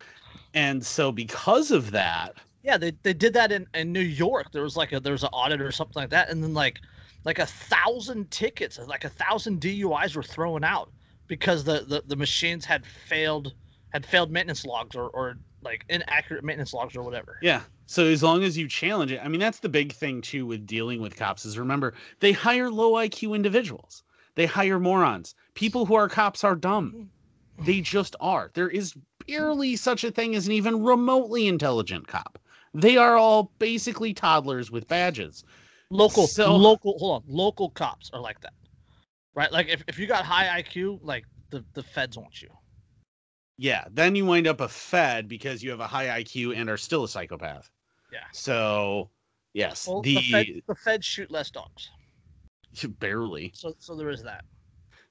And 0.55 0.84
so 0.84 1.11
because 1.11 1.70
of 1.70 1.91
that. 1.93 2.34
Yeah, 2.62 2.76
they, 2.76 2.93
they 3.03 3.14
did 3.14 3.32
that 3.34 3.51
in, 3.51 3.66
in 3.74 3.93
New 3.93 4.01
York. 4.01 4.53
There 4.53 4.62
was 4.62 4.76
like 4.76 4.93
a 4.93 5.01
there 5.01 5.12
was 5.12 5.22
an 5.22 5.30
audit 5.32 5.61
or 5.61 5.72
something 5.72 5.95
like 5.95 6.11
that. 6.11 6.28
And 6.28 6.43
then 6.43 6.53
like 6.53 6.80
like 7.24 7.39
a 7.39 7.47
thousand 7.47 8.30
tickets, 8.30 8.78
like 8.86 9.05
a 9.05 9.09
thousand 9.09 9.61
DUIs 9.61 10.16
were 10.16 10.22
thrown 10.22 10.64
out 10.64 10.91
because 11.28 11.64
the, 11.64 11.84
the, 11.86 12.03
the 12.07 12.16
machines 12.16 12.64
had 12.64 12.84
failed 12.84 13.55
had 13.91 14.05
failed 14.05 14.30
maintenance 14.30 14.66
logs 14.66 14.97
or, 14.97 15.09
or 15.11 15.39
like 15.62 15.84
inaccurate 15.89 16.45
maintenance 16.45 16.74
logs 16.74 16.95
or 16.95 17.03
whatever. 17.03 17.39
Yeah. 17.41 17.62
So 17.91 18.05
as 18.05 18.22
long 18.22 18.45
as 18.45 18.59
you 18.59 18.68
challenge 18.68 19.12
it, 19.12 19.20
I 19.24 19.28
mean 19.28 19.41
that's 19.41 19.61
the 19.61 19.68
big 19.68 19.95
thing 19.95 20.20
too 20.20 20.45
with 20.45 20.66
dealing 20.66 21.01
with 21.01 21.16
cops 21.16 21.47
is 21.47 21.59
remember 21.59 21.95
they 22.20 22.32
hire 22.32 22.70
low 22.70 22.93
IQ 22.93 23.34
individuals. 23.34 24.03
They 24.34 24.45
hire 24.45 24.78
morons. 24.78 25.34
People 25.55 25.86
who 25.86 25.95
are 25.95 26.07
cops 26.07 26.45
are 26.45 26.55
dumb. 26.55 27.09
Mm-hmm. 27.57 27.64
They 27.64 27.80
just 27.80 28.14
are. 28.20 28.51
There 28.53 28.68
is 28.68 28.95
barely 29.26 29.74
such 29.74 30.05
a 30.05 30.11
thing 30.11 30.34
as 30.36 30.47
an 30.47 30.53
even 30.53 30.84
remotely 30.84 31.49
intelligent 31.49 32.07
cop. 32.07 32.39
They 32.74 32.99
are 32.99 33.16
all 33.16 33.53
basically 33.59 34.12
toddlers 34.12 34.70
with 34.70 34.86
badges. 34.86 35.43
Local 35.89 36.26
so, 36.26 36.55
local 36.57 36.99
hold 36.99 37.22
on, 37.22 37.34
local 37.34 37.70
cops 37.70 38.11
are 38.12 38.20
like 38.20 38.41
that. 38.43 38.53
Right? 39.34 39.51
Like 39.51 39.68
if, 39.68 39.82
if 39.89 39.99
you 39.99 40.07
got 40.07 40.26
high 40.26 40.62
IQ, 40.62 40.99
like 41.03 41.24
the, 41.49 41.64
the 41.72 41.82
feds 41.82 42.18
want 42.18 42.43
you. 42.43 42.51
Yeah, 43.56 43.86
then 43.90 44.15
you 44.15 44.27
wind 44.27 44.47
up 44.47 44.60
a 44.60 44.69
Fed 44.69 45.27
because 45.27 45.62
you 45.62 45.70
have 45.70 45.81
a 45.81 45.86
high 45.86 46.23
IQ 46.23 46.55
and 46.55 46.69
are 46.69 46.77
still 46.77 47.05
a 47.05 47.09
psychopath. 47.09 47.70
Yeah. 48.12 48.20
So, 48.32 49.10
yes, 49.55 49.86
well, 49.86 50.02
the 50.02 50.16
the 50.16 50.32
Fed, 50.32 50.47
the 50.66 50.74
Fed 50.74 51.05
shoot 51.05 51.30
less 51.30 51.51
dogs. 51.51 51.90
Barely. 53.01 53.52
So, 53.55 53.74
so 53.78 53.94
there 53.94 54.10
is 54.10 54.22
that. 54.22 54.44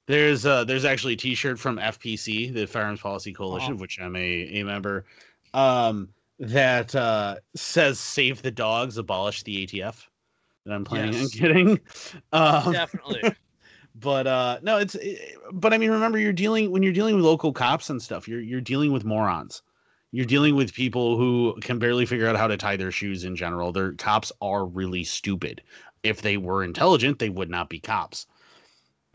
There's 0.06 0.46
uh 0.46 0.64
there's 0.64 0.86
actually 0.86 1.12
a 1.12 1.16
T-shirt 1.16 1.58
from 1.58 1.76
FPC, 1.76 2.52
the 2.52 2.66
Firearms 2.66 3.00
Policy 3.00 3.32
Coalition, 3.32 3.74
of 3.74 3.80
which 3.80 4.00
I'm 4.00 4.16
a, 4.16 4.20
a 4.20 4.62
member, 4.64 5.04
um, 5.52 6.08
that 6.38 6.94
uh, 6.94 7.36
says 7.54 8.00
"Save 8.00 8.40
the 8.40 8.50
dogs, 8.50 8.96
abolish 8.96 9.42
the 9.42 9.66
ATF." 9.66 10.06
That 10.64 10.72
I'm 10.72 10.84
planning 10.84 11.12
yes. 11.12 11.22
on 11.22 11.28
getting. 11.40 11.80
Um, 12.32 12.72
Definitely. 12.72 13.22
but 14.00 14.26
uh 14.26 14.58
no 14.62 14.78
it's 14.78 14.94
it, 14.96 15.36
but 15.52 15.72
i 15.72 15.78
mean 15.78 15.90
remember 15.90 16.18
you're 16.18 16.32
dealing 16.32 16.70
when 16.70 16.82
you're 16.82 16.92
dealing 16.92 17.16
with 17.16 17.24
local 17.24 17.52
cops 17.52 17.90
and 17.90 18.00
stuff 18.00 18.28
you're 18.28 18.40
you're 18.40 18.60
dealing 18.60 18.92
with 18.92 19.04
morons 19.04 19.62
you're 20.12 20.26
dealing 20.26 20.54
with 20.54 20.72
people 20.72 21.16
who 21.16 21.56
can 21.60 21.78
barely 21.78 22.06
figure 22.06 22.26
out 22.28 22.36
how 22.36 22.46
to 22.46 22.56
tie 22.56 22.76
their 22.76 22.92
shoes 22.92 23.24
in 23.24 23.36
general. 23.36 23.72
Their 23.72 23.92
cops 23.92 24.32
are 24.40 24.64
really 24.64 25.04
stupid. 25.04 25.62
If 26.02 26.22
they 26.22 26.36
were 26.36 26.64
intelligent 26.64 27.18
they 27.18 27.28
would 27.28 27.50
not 27.50 27.68
be 27.68 27.80
cops. 27.80 28.26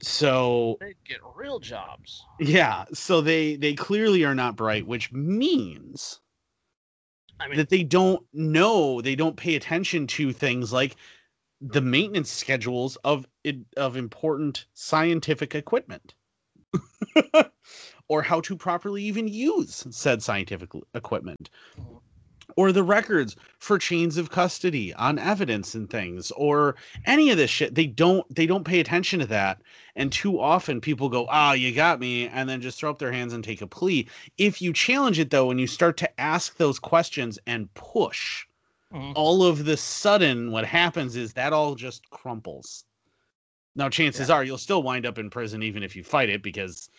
So 0.02 0.78
they 0.82 0.96
get 1.08 1.20
real 1.36 1.60
jobs. 1.60 2.24
Yeah 2.40 2.86
so 2.94 3.22
they 3.22 3.56
they 3.56 3.74
clearly 3.74 4.24
are 4.26 4.36
not 4.36 4.56
bright 4.56 4.86
which 4.86 5.12
means 5.12 6.20
I 7.40 7.48
mean, 7.48 7.58
that 7.58 7.70
they 7.70 7.84
don't 7.84 8.26
know 8.34 9.02
they 9.02 9.16
don't 9.16 9.38
pay 9.38 9.56
attention 9.56 10.08
to 10.08 10.34
things 10.34 10.74
like 10.74 10.96
the 11.62 11.82
maintenance 11.82 12.30
schedules 12.30 12.98
of 12.98 13.26
of 13.78 13.96
important 13.96 14.66
scientific 14.74 15.56
equipment 15.56 16.14
or 18.08 18.22
how 18.22 18.42
to 18.42 18.56
properly 18.56 19.04
even 19.04 19.28
use 19.28 19.86
said 19.92 20.22
scientific 20.22 20.70
equipment. 20.94 21.50
Or 22.56 22.72
the 22.72 22.84
records 22.84 23.36
for 23.58 23.80
chains 23.80 24.18
of 24.18 24.30
custody 24.30 24.94
on 24.94 25.18
evidence 25.18 25.74
and 25.74 25.90
things 25.90 26.30
or 26.32 26.76
any 27.06 27.32
of 27.32 27.38
this 27.38 27.50
shit. 27.50 27.74
They 27.74 27.88
don't 27.88 28.24
they 28.34 28.46
don't 28.46 28.66
pay 28.66 28.80
attention 28.80 29.20
to 29.22 29.26
that. 29.28 29.62
And 29.96 30.12
too 30.12 30.40
often 30.40 30.82
people 30.82 31.10
go 31.10 31.26
ah 31.30 31.52
oh, 31.52 31.54
you 31.54 31.74
got 31.74 32.00
me 32.00 32.28
and 32.28 32.48
then 32.48 32.62
just 32.62 32.78
throw 32.78 32.92
up 32.92 33.00
their 33.00 33.12
hands 33.12 33.34
and 33.34 33.44
take 33.44 33.62
a 33.62 33.68
plea. 33.68 34.08
If 34.38 34.62
you 34.62 34.74
challenge 34.74 35.18
it 35.18 35.30
though 35.32 35.50
and 35.50 35.60
you 35.60 35.68
start 35.68 35.98
to 35.98 36.20
ask 36.20 36.58
those 36.58 36.78
questions 36.78 37.40
and 37.48 37.74
push 37.74 38.46
mm-hmm. 38.94 39.14
all 39.16 39.44
of 39.44 39.66
the 39.66 39.78
sudden 39.78 40.52
what 40.52 40.66
happens 40.66 41.16
is 41.16 41.34
that 41.34 41.54
all 41.54 41.74
just 41.76 42.08
crumples. 42.10 42.84
Now 43.76 43.90
chances 43.90 44.30
yeah. 44.30 44.36
are 44.36 44.44
you'll 44.44 44.58
still 44.60 44.84
wind 44.84 45.06
up 45.06 45.18
in 45.18 45.30
prison 45.30 45.64
even 45.64 45.82
if 45.82 45.96
you 45.96 46.04
fight 46.04 46.30
it 46.30 46.44
because 46.44 46.90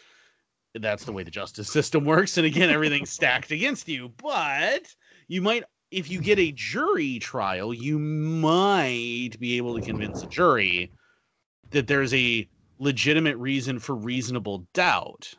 that's 0.75 1.05
the 1.05 1.13
way 1.13 1.23
the 1.23 1.31
justice 1.31 1.71
system 1.71 2.05
works. 2.05 2.37
And 2.37 2.47
again, 2.47 2.71
everything's 2.71 3.11
stacked 3.13 3.51
against 3.53 3.89
you. 3.89 4.11
But 4.11 4.95
you 5.29 5.43
might, 5.43 5.65
if 5.91 6.11
you 6.11 6.21
get 6.21 6.39
a 6.39 6.53
jury 6.53 7.19
trial, 7.19 7.73
you 7.73 7.99
might 7.99 9.31
be 9.39 9.57
able 9.57 9.77
to 9.77 9.83
convince 9.83 10.23
a 10.23 10.27
jury 10.27 10.93
that 11.71 11.87
there's 11.87 12.15
a 12.15 12.49
legitimate 12.79 13.37
reason 13.39 13.79
for 13.79 13.95
reasonable 13.95 14.67
doubt. 14.75 15.35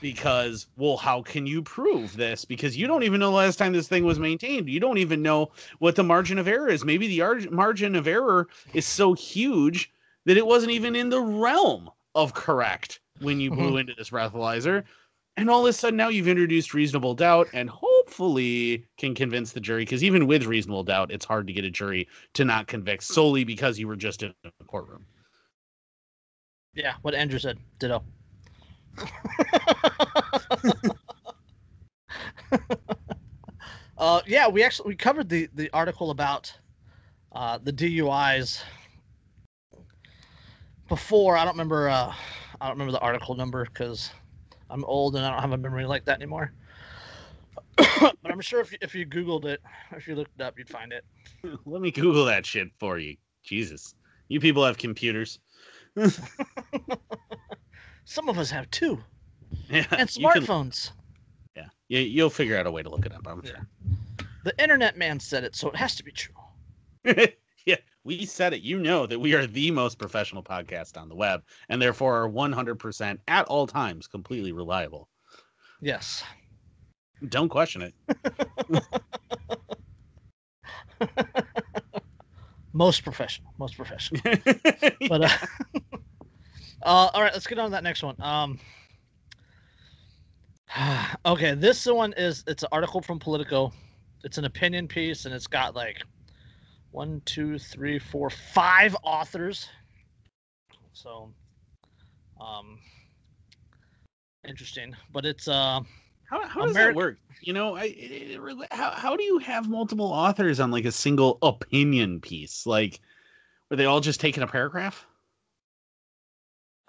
Because, 0.00 0.66
well, 0.76 0.96
how 0.96 1.22
can 1.22 1.46
you 1.46 1.62
prove 1.62 2.16
this? 2.16 2.44
Because 2.44 2.76
you 2.76 2.88
don't 2.88 3.04
even 3.04 3.20
know 3.20 3.30
the 3.30 3.36
last 3.36 3.56
time 3.56 3.72
this 3.72 3.86
thing 3.88 4.04
was 4.04 4.18
maintained. 4.18 4.68
You 4.68 4.80
don't 4.80 4.98
even 4.98 5.22
know 5.22 5.52
what 5.78 5.94
the 5.94 6.02
margin 6.02 6.38
of 6.38 6.48
error 6.48 6.68
is. 6.68 6.84
Maybe 6.84 7.06
the 7.06 7.20
ar- 7.20 7.50
margin 7.52 7.94
of 7.94 8.08
error 8.08 8.48
is 8.72 8.84
so 8.84 9.14
huge 9.14 9.92
that 10.26 10.36
it 10.36 10.46
wasn't 10.46 10.72
even 10.72 10.96
in 10.96 11.10
the 11.10 11.20
realm 11.20 11.88
of 12.16 12.34
correct 12.34 13.00
when 13.22 13.40
you 13.40 13.50
blew 13.50 13.74
Mhm. 13.74 13.80
into 13.80 13.94
this 13.94 14.10
breathalyzer. 14.10 14.84
And 15.36 15.48
all 15.48 15.64
of 15.64 15.70
a 15.70 15.72
sudden 15.72 15.96
now 15.96 16.08
you've 16.08 16.28
introduced 16.28 16.74
reasonable 16.74 17.14
doubt 17.14 17.48
and 17.54 17.70
hopefully 17.70 18.84
can 18.98 19.14
convince 19.14 19.52
the 19.52 19.60
jury. 19.60 19.82
Because 19.84 20.04
even 20.04 20.26
with 20.26 20.44
reasonable 20.44 20.84
doubt, 20.84 21.10
it's 21.10 21.24
hard 21.24 21.46
to 21.46 21.52
get 21.54 21.64
a 21.64 21.70
jury 21.70 22.06
to 22.34 22.44
not 22.44 22.66
convict 22.66 23.02
solely 23.02 23.44
because 23.44 23.78
you 23.78 23.88
were 23.88 23.96
just 23.96 24.22
in 24.22 24.34
a 24.44 24.64
courtroom. 24.64 25.06
Yeah, 26.74 26.94
what 27.02 27.14
Andrew 27.14 27.38
said. 27.38 27.58
Ditto. 27.78 28.02
uh, 33.98 34.20
yeah, 34.26 34.48
we 34.48 34.62
actually 34.62 34.88
we 34.88 34.96
covered 34.96 35.28
the 35.28 35.48
the 35.54 35.70
article 35.72 36.10
about 36.10 36.52
uh, 37.32 37.58
the 37.62 37.72
DUIs 37.72 38.62
before. 40.88 41.36
I 41.36 41.44
don't 41.44 41.54
remember. 41.54 41.88
Uh, 41.88 42.12
I 42.62 42.66
don't 42.68 42.74
remember 42.78 42.92
the 42.92 43.00
article 43.00 43.34
number 43.34 43.64
because 43.64 44.12
I'm 44.70 44.84
old 44.84 45.16
and 45.16 45.26
I 45.26 45.30
don't 45.32 45.40
have 45.40 45.50
a 45.50 45.58
memory 45.58 45.84
like 45.84 46.04
that 46.04 46.18
anymore. 46.18 46.52
but 47.76 48.14
I'm 48.24 48.40
sure 48.40 48.60
if 48.60 48.70
you, 48.70 48.78
if 48.80 48.94
you 48.94 49.04
Googled 49.04 49.46
it, 49.46 49.60
if 49.90 50.06
you 50.06 50.14
looked 50.14 50.30
it 50.38 50.42
up, 50.44 50.56
you'd 50.56 50.68
find 50.68 50.92
it. 50.92 51.04
Let 51.66 51.82
me 51.82 51.90
Google 51.90 52.24
that 52.26 52.46
shit 52.46 52.68
for 52.78 52.98
you. 52.98 53.16
Jesus. 53.42 53.96
You 54.28 54.38
people 54.38 54.64
have 54.64 54.78
computers. 54.78 55.40
Some 58.04 58.28
of 58.28 58.38
us 58.38 58.48
have 58.50 58.70
two, 58.70 59.02
Yeah. 59.68 59.84
and 59.90 60.14
you 60.16 60.28
can- 60.30 60.42
smartphones. 60.42 60.92
yeah. 61.56 61.66
You, 61.88 61.98
you'll 61.98 62.30
figure 62.30 62.56
out 62.56 62.68
a 62.68 62.70
way 62.70 62.84
to 62.84 62.88
look 62.88 63.04
it 63.06 63.12
up, 63.12 63.26
I'm 63.26 63.42
Yeah. 63.44 63.50
sure. 63.50 63.66
The 64.44 64.62
internet 64.62 64.96
man 64.96 65.18
said 65.18 65.42
it, 65.42 65.56
so 65.56 65.68
it 65.68 65.76
has 65.76 65.96
to 65.96 66.04
be 66.04 66.12
true. 66.12 66.34
We 68.04 68.26
said 68.26 68.52
it. 68.52 68.62
You 68.62 68.78
know 68.78 69.06
that 69.06 69.18
we 69.18 69.34
are 69.34 69.46
the 69.46 69.70
most 69.70 69.98
professional 69.98 70.42
podcast 70.42 71.00
on 71.00 71.08
the 71.08 71.14
web, 71.14 71.42
and 71.68 71.80
therefore 71.80 72.24
are 72.24 72.28
100% 72.28 73.18
at 73.28 73.44
all 73.46 73.66
times 73.66 74.06
completely 74.06 74.52
reliable. 74.52 75.08
Yes. 75.80 76.24
Don't 77.28 77.48
question 77.48 77.82
it. 77.82 77.94
most 82.72 83.04
professional. 83.04 83.52
Most 83.58 83.76
professional. 83.76 84.20
But 85.08 85.24
uh, 85.24 85.28
uh, 86.82 87.10
all 87.12 87.22
right, 87.22 87.32
let's 87.32 87.46
get 87.46 87.58
on 87.58 87.66
to 87.66 87.70
that 87.72 87.84
next 87.84 88.02
one. 88.02 88.16
Um, 88.20 88.58
okay, 91.26 91.54
this 91.54 91.86
one 91.86 92.12
is 92.16 92.42
it's 92.46 92.62
an 92.64 92.68
article 92.72 93.00
from 93.00 93.18
Politico. 93.18 93.72
It's 94.24 94.38
an 94.38 94.44
opinion 94.44 94.88
piece, 94.88 95.24
and 95.24 95.34
it's 95.34 95.46
got 95.46 95.74
like 95.76 96.02
one, 96.92 97.22
two, 97.24 97.58
three, 97.58 97.98
four, 97.98 98.30
five 98.30 98.94
authors. 99.02 99.68
So, 100.92 101.32
um, 102.40 102.78
interesting. 104.46 104.94
But 105.12 105.24
it's 105.24 105.48
uh, 105.48 105.80
how, 106.24 106.46
how 106.46 106.66
does 106.66 106.76
Ameri- 106.76 106.86
that 106.86 106.94
work? 106.94 107.18
You 107.40 107.54
know, 107.54 107.74
I, 107.76 107.84
it, 107.84 108.32
it 108.32 108.40
really- 108.40 108.68
how, 108.70 108.90
how 108.90 109.16
do 109.16 109.24
you 109.24 109.38
have 109.38 109.68
multiple 109.68 110.06
authors 110.06 110.60
on 110.60 110.70
like 110.70 110.84
a 110.84 110.92
single 110.92 111.38
opinion 111.42 112.20
piece? 112.20 112.66
Like, 112.66 113.00
were 113.70 113.76
they 113.76 113.86
all 113.86 114.00
just 114.00 114.20
taking 114.20 114.42
a 114.42 114.46
paragraph? 114.46 115.06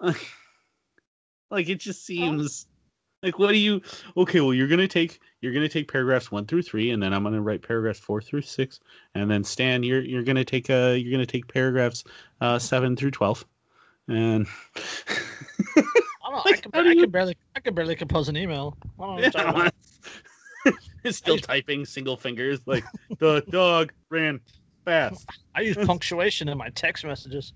like, 1.50 1.68
it 1.68 1.80
just 1.80 2.04
seems 2.04 2.66
like 3.24 3.38
what 3.38 3.50
do 3.52 3.58
you? 3.58 3.80
Okay, 4.16 4.40
well, 4.40 4.52
you're 4.54 4.68
gonna 4.68 4.86
take 4.86 5.18
you're 5.40 5.52
gonna 5.52 5.68
take 5.68 5.90
paragraphs 5.90 6.30
one 6.30 6.46
through 6.46 6.62
three, 6.62 6.90
and 6.90 7.02
then 7.02 7.12
I'm 7.12 7.24
gonna 7.24 7.40
write 7.40 7.62
paragraphs 7.62 7.98
four 7.98 8.20
through 8.20 8.42
six, 8.42 8.80
and 9.14 9.30
then 9.30 9.42
Stan, 9.42 9.82
you're 9.82 10.02
you're 10.02 10.22
gonna 10.22 10.44
take 10.44 10.68
uh 10.70 10.94
you're 10.96 11.10
gonna 11.10 11.26
take 11.26 11.52
paragraphs 11.52 12.04
uh 12.40 12.58
seven 12.58 12.94
through 12.96 13.12
twelve, 13.12 13.44
and 14.08 14.46
I 14.76 15.82
don't 16.24 16.32
know. 16.34 16.42
I, 16.44 16.52
can, 16.52 16.70
I 16.74 16.92
you- 16.92 17.00
can 17.00 17.10
barely 17.10 17.36
I 17.56 17.60
can 17.60 17.74
barely 17.74 17.96
compose 17.96 18.28
an 18.28 18.36
email. 18.36 18.76
I 19.00 19.02
don't 19.02 19.08
know 19.08 19.14
what 19.14 19.22
you're 19.22 19.30
talking 19.32 19.60
about. 20.64 20.74
it's 21.04 21.18
still 21.18 21.38
typing 21.38 21.84
single 21.84 22.16
fingers 22.16 22.60
like 22.66 22.84
the 23.18 23.42
dog 23.50 23.92
ran 24.10 24.40
fast. 24.84 25.26
I 25.54 25.60
use 25.62 25.76
punctuation 25.76 26.48
in 26.48 26.58
my 26.58 26.68
text 26.70 27.04
messages. 27.04 27.52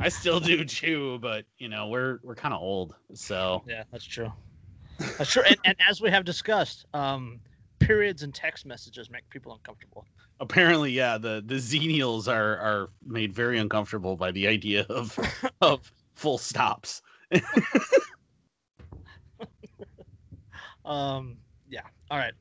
I 0.00 0.08
still 0.08 0.40
do 0.40 0.64
too, 0.64 1.18
but 1.20 1.44
you 1.58 1.68
know 1.68 1.88
we're 1.88 2.18
we're 2.22 2.34
kind 2.34 2.54
of 2.54 2.60
old, 2.60 2.94
so 3.14 3.62
Yeah, 3.66 3.84
that's 3.92 4.04
true. 4.04 4.32
That's 5.18 5.30
true. 5.30 5.42
And, 5.46 5.58
and 5.64 5.76
as 5.88 6.00
we 6.00 6.10
have 6.10 6.24
discussed, 6.24 6.86
um, 6.94 7.40
periods 7.78 8.22
and 8.22 8.34
text 8.34 8.64
messages 8.66 9.10
make 9.10 9.28
people 9.30 9.52
uncomfortable. 9.52 10.06
apparently, 10.40 10.92
yeah, 10.92 11.18
the 11.18 11.42
the 11.44 11.56
xenials 11.56 12.28
are 12.28 12.56
are 12.58 12.90
made 13.04 13.32
very 13.32 13.58
uncomfortable 13.58 14.16
by 14.16 14.30
the 14.30 14.46
idea 14.48 14.86
of 14.88 15.18
of 15.60 15.92
full 16.16 16.38
stops. 16.38 17.02
Um, 20.84 21.38
yeah. 21.68 21.82
All 22.10 22.18
right. 22.18 22.32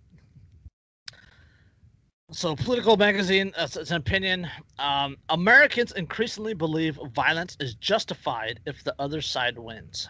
So, 2.32 2.56
Politico 2.56 2.96
Magazine, 2.96 3.52
uh, 3.58 3.64
it's 3.64 3.90
an 3.90 3.98
opinion. 3.98 4.48
Um, 4.78 5.18
Americans 5.30 5.94
increasingly 5.94 6.54
believe 6.54 7.00
violence 7.16 7.58
is 7.60 7.74
justified 7.76 8.60
if 8.68 8.84
the 8.84 8.94
other 9.00 9.20
side 9.22 9.58
wins. 9.58 10.08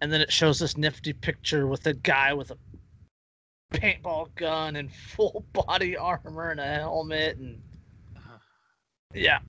And 0.00 0.12
then 0.12 0.20
it 0.20 0.32
shows 0.32 0.60
this 0.60 0.76
nifty 0.76 1.12
picture 1.12 1.66
with 1.66 1.86
a 1.86 1.94
guy 1.94 2.32
with 2.32 2.52
a 2.52 2.58
paintball 3.74 4.34
gun 4.36 4.76
and 4.76 4.94
full 5.16 5.44
body 5.52 5.96
armor 5.96 6.50
and 6.50 6.60
a 6.60 6.66
helmet 6.66 7.36
and 7.36 7.60
yeah. 9.12 9.40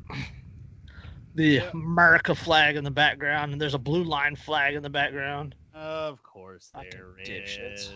The 1.35 1.45
Yeah. 1.45 1.69
America 1.73 2.33
flag 2.33 2.75
in 2.75 2.83
the 2.83 2.91
background, 2.91 3.53
and 3.53 3.61
there's 3.61 3.75
a 3.75 3.79
blue 3.79 4.03
line 4.03 4.35
flag 4.35 4.73
in 4.73 4.81
the 4.81 4.89
background. 4.89 5.55
Of 5.73 6.21
course, 6.23 6.71
there 6.73 7.15
is. 7.23 7.93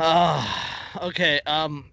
Okay. 0.00 1.40
Um, 1.46 1.84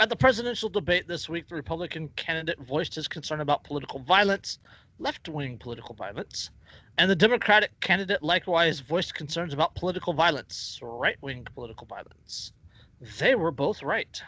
at 0.00 0.08
the 0.08 0.16
presidential 0.16 0.68
debate 0.68 1.06
this 1.06 1.28
week, 1.28 1.48
the 1.48 1.54
Republican 1.54 2.08
candidate 2.16 2.58
voiced 2.60 2.94
his 2.94 3.06
concern 3.06 3.40
about 3.40 3.62
political 3.62 4.00
violence, 4.00 4.58
left-wing 4.98 5.58
political 5.58 5.94
violence, 5.94 6.50
and 6.98 7.08
the 7.08 7.14
Democratic 7.14 7.78
candidate 7.80 8.22
likewise 8.22 8.80
voiced 8.80 9.14
concerns 9.14 9.52
about 9.52 9.74
political 9.76 10.12
violence, 10.12 10.80
right-wing 10.82 11.46
political 11.54 11.86
violence. 11.86 12.52
They 13.18 13.36
were 13.36 13.52
both 13.52 13.82
right. 13.82 14.20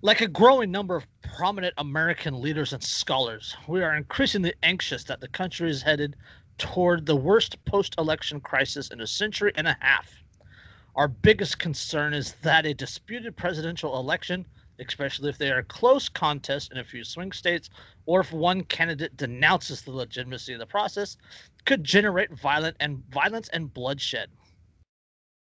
Like 0.00 0.22
a 0.22 0.28
growing 0.28 0.70
number 0.70 0.96
of 0.96 1.06
prominent 1.36 1.74
American 1.78 2.40
leaders 2.40 2.72
and 2.72 2.82
scholars, 2.82 3.56
we 3.68 3.82
are 3.82 3.96
increasingly 3.96 4.54
anxious 4.62 5.04
that 5.04 5.20
the 5.20 5.28
country 5.28 5.68
is 5.68 5.82
headed 5.82 6.16
toward 6.56 7.04
the 7.04 7.16
worst 7.16 7.62
post-election 7.66 8.40
crisis 8.40 8.88
in 8.88 9.00
a 9.02 9.06
century 9.06 9.52
and 9.56 9.68
a 9.68 9.76
half. 9.80 10.10
Our 10.96 11.08
biggest 11.08 11.58
concern 11.58 12.14
is 12.14 12.32
that 12.42 12.64
a 12.64 12.72
disputed 12.72 13.36
presidential 13.36 13.98
election, 14.00 14.46
especially 14.80 15.28
if 15.28 15.36
they 15.36 15.50
are 15.50 15.58
a 15.58 15.64
close 15.64 16.08
contest 16.08 16.72
in 16.72 16.78
a 16.78 16.84
few 16.84 17.04
swing 17.04 17.32
states, 17.32 17.68
or 18.06 18.20
if 18.20 18.32
one 18.32 18.64
candidate 18.64 19.14
denounces 19.16 19.82
the 19.82 19.90
legitimacy 19.90 20.54
of 20.54 20.58
the 20.58 20.66
process, 20.66 21.18
could 21.66 21.84
generate 21.84 22.32
violent 22.32 22.76
and 22.80 23.04
violence 23.10 23.48
and 23.50 23.72
bloodshed. 23.74 24.30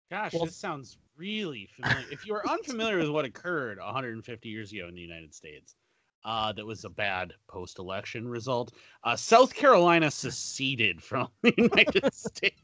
Gosh, 0.10 0.34
Well- 0.34 0.46
this 0.46 0.56
sounds 0.56 0.98
really 1.18 1.68
familiar. 1.76 2.06
if 2.10 2.26
you 2.26 2.34
are 2.36 2.48
unfamiliar 2.50 3.00
with 3.00 3.10
what 3.10 3.26
occurred 3.26 3.80
150 3.80 4.48
years 4.50 4.72
ago 4.72 4.88
in 4.88 4.96
the 4.96 5.02
United 5.02 5.34
States, 5.36 5.76
uh, 6.24 6.54
that 6.54 6.66
was 6.66 6.86
a 6.86 6.90
bad 6.90 7.34
post-election 7.48 8.26
result. 8.30 8.74
Uh, 9.04 9.14
South 9.18 9.54
Carolina 9.54 10.10
seceded 10.10 11.04
from 11.04 11.28
the 11.42 11.54
United 11.58 12.14
States. 12.14 12.56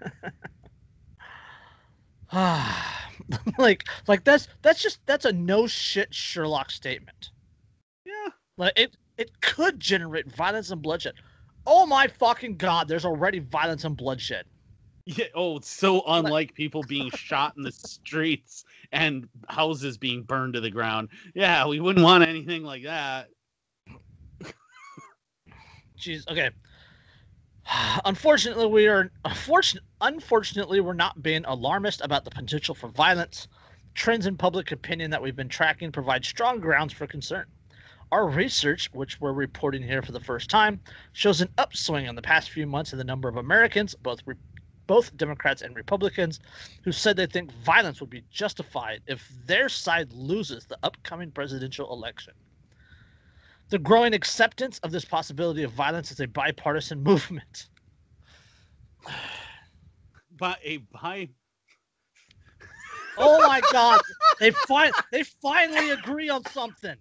like, 3.58 3.84
like 4.08 4.24
that's 4.24 4.48
that's 4.62 4.82
just 4.82 4.98
that's 5.06 5.24
a 5.24 5.32
no 5.32 5.66
shit 5.66 6.12
Sherlock 6.12 6.70
statement. 6.70 7.30
Yeah, 8.04 8.28
Like 8.56 8.72
it 8.76 8.96
it 9.18 9.40
could 9.40 9.78
generate 9.78 10.26
violence 10.34 10.70
and 10.70 10.82
bloodshed. 10.82 11.14
Oh 11.66 11.86
my 11.86 12.08
fucking 12.08 12.56
god! 12.56 12.88
There's 12.88 13.04
already 13.04 13.38
violence 13.38 13.84
and 13.84 13.96
bloodshed. 13.96 14.46
yeah. 15.06 15.26
Oh, 15.34 15.56
it's 15.58 15.70
so 15.70 16.02
unlike 16.06 16.54
people 16.54 16.82
being 16.82 17.10
shot 17.10 17.54
in 17.56 17.62
the 17.62 17.72
streets 17.72 18.64
and 18.92 19.28
houses 19.48 19.96
being 19.96 20.22
burned 20.22 20.54
to 20.54 20.60
the 20.60 20.70
ground. 20.70 21.08
Yeah, 21.34 21.66
we 21.66 21.78
wouldn't 21.80 22.04
want 22.04 22.26
anything 22.26 22.64
like 22.64 22.82
that. 22.84 23.28
Jeez. 25.98 26.28
Okay. 26.28 26.50
Unfortunately, 28.04 28.66
we 28.66 28.88
are 28.88 29.10
unfortunately, 30.00 30.80
we're 30.80 30.92
not 30.92 31.22
being 31.22 31.44
alarmist 31.46 32.00
about 32.00 32.24
the 32.24 32.30
potential 32.30 32.74
for 32.74 32.88
violence. 32.88 33.48
Trends 33.94 34.26
in 34.26 34.36
public 34.36 34.72
opinion 34.72 35.10
that 35.10 35.22
we've 35.22 35.36
been 35.36 35.48
tracking 35.48 35.92
provide 35.92 36.24
strong 36.24 36.60
grounds 36.60 36.92
for 36.92 37.06
concern. 37.06 37.46
Our 38.12 38.28
research, 38.28 38.90
which 38.92 39.20
we're 39.20 39.32
reporting 39.32 39.82
here 39.82 40.02
for 40.02 40.12
the 40.12 40.20
first 40.20 40.50
time, 40.50 40.80
shows 41.12 41.40
an 41.40 41.48
upswing 41.58 42.06
in 42.06 42.14
the 42.14 42.22
past 42.22 42.50
few 42.50 42.66
months 42.66 42.92
in 42.92 42.98
the 42.98 43.04
number 43.04 43.28
of 43.28 43.36
Americans, 43.36 43.94
both 44.02 44.20
re- 44.26 44.36
both 44.86 45.16
Democrats 45.16 45.62
and 45.62 45.74
Republicans, 45.74 46.40
who 46.82 46.92
said 46.92 47.16
they 47.16 47.26
think 47.26 47.50
violence 47.52 48.00
would 48.00 48.10
be 48.10 48.24
justified 48.30 49.00
if 49.06 49.26
their 49.46 49.68
side 49.68 50.12
loses 50.12 50.66
the 50.66 50.78
upcoming 50.82 51.32
presidential 51.32 51.90
election. 51.92 52.34
The 53.70 53.78
growing 53.78 54.14
acceptance 54.14 54.78
of 54.80 54.90
this 54.92 55.04
possibility 55.04 55.62
of 55.62 55.72
violence 55.72 56.10
is 56.10 56.20
a 56.20 56.26
bipartisan 56.26 57.02
movement. 57.02 57.68
By 60.36 60.56
a 60.64 60.78
by 60.78 61.28
Oh 63.16 63.46
my 63.46 63.60
God! 63.70 64.00
They 64.40 64.50
fin- 64.50 64.92
they 65.12 65.22
finally 65.22 65.90
agree 65.90 66.28
on 66.28 66.44
something. 66.46 66.96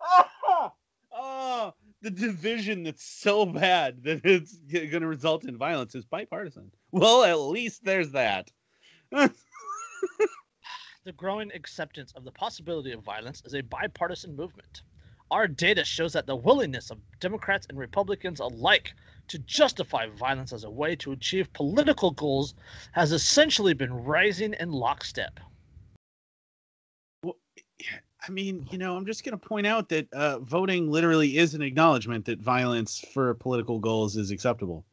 oh, 0.00 0.72
oh, 1.12 1.74
the 2.00 2.10
division 2.10 2.82
that's 2.82 3.04
so 3.04 3.46
bad 3.46 4.02
that 4.02 4.22
it's 4.24 4.56
going 4.56 5.02
to 5.02 5.06
result 5.06 5.44
in 5.44 5.56
violence 5.56 5.94
is 5.94 6.04
bipartisan. 6.04 6.72
Well, 6.90 7.22
at 7.24 7.38
least 7.38 7.84
there's 7.84 8.10
that. 8.12 8.50
the 11.04 11.12
growing 11.12 11.50
acceptance 11.52 12.12
of 12.12 12.24
the 12.24 12.30
possibility 12.30 12.92
of 12.92 13.02
violence 13.02 13.42
is 13.44 13.54
a 13.54 13.60
bipartisan 13.62 14.36
movement. 14.36 14.82
Our 15.30 15.48
data 15.48 15.84
shows 15.84 16.12
that 16.12 16.26
the 16.26 16.36
willingness 16.36 16.90
of 16.90 16.98
Democrats 17.18 17.66
and 17.68 17.78
Republicans 17.78 18.40
alike 18.40 18.92
to 19.28 19.38
justify 19.40 20.06
violence 20.06 20.52
as 20.52 20.64
a 20.64 20.70
way 20.70 20.94
to 20.96 21.12
achieve 21.12 21.52
political 21.54 22.10
goals 22.10 22.54
has 22.92 23.12
essentially 23.12 23.72
been 23.72 23.92
rising 23.92 24.54
in 24.60 24.70
lockstep. 24.70 25.40
Well, 27.24 27.36
I 28.26 28.30
mean, 28.30 28.68
you 28.70 28.78
know, 28.78 28.94
I'm 28.96 29.06
just 29.06 29.24
going 29.24 29.38
to 29.38 29.48
point 29.48 29.66
out 29.66 29.88
that 29.88 30.12
uh, 30.12 30.38
voting 30.40 30.90
literally 30.90 31.38
is 31.38 31.54
an 31.54 31.62
acknowledgement 31.62 32.26
that 32.26 32.38
violence 32.40 33.02
for 33.12 33.34
political 33.34 33.78
goals 33.78 34.16
is 34.16 34.30
acceptable. 34.30 34.84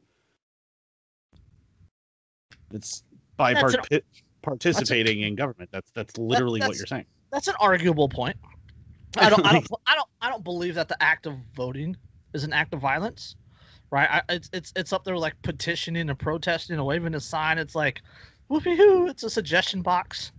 It's 2.71 3.03
by 3.35 3.53
That's 3.53 3.75
part- 3.75 3.91
an- 3.91 4.01
participating 4.41 5.21
in 5.21 5.35
government. 5.35 5.69
That's 5.71 5.91
that's 5.91 6.17
literally 6.17 6.59
what 6.59 6.67
that's- 6.67 6.79
you're 6.79 6.87
saying. 6.87 7.05
That's 7.31 7.47
an 7.47 7.55
arguable 7.59 8.09
point. 8.09 8.35
I 9.17 9.29
don't, 9.29 9.45
I 9.45 9.53
don't, 9.53 9.67
I 9.87 9.95
don't, 9.95 10.07
I 10.21 10.29
don't 10.29 10.43
believe 10.43 10.75
that 10.75 10.87
the 10.87 11.01
act 11.01 11.25
of 11.25 11.35
voting 11.55 11.95
is 12.33 12.43
an 12.43 12.53
act 12.53 12.73
of 12.73 12.81
violence, 12.81 13.35
right? 13.91 14.09
I, 14.09 14.21
it's, 14.33 14.49
it's, 14.53 14.73
it's 14.75 14.93
up 14.93 15.03
there 15.03 15.17
like 15.17 15.35
petitioning 15.43 16.09
and 16.09 16.17
protesting 16.17 16.75
and 16.75 16.85
waving 16.85 17.15
a 17.15 17.19
sign. 17.19 17.57
It's 17.57 17.75
like, 17.75 18.01
whoopee 18.47 18.75
hoo! 18.75 19.07
It's 19.07 19.23
a 19.23 19.29
suggestion 19.29 19.81
box. 19.81 20.31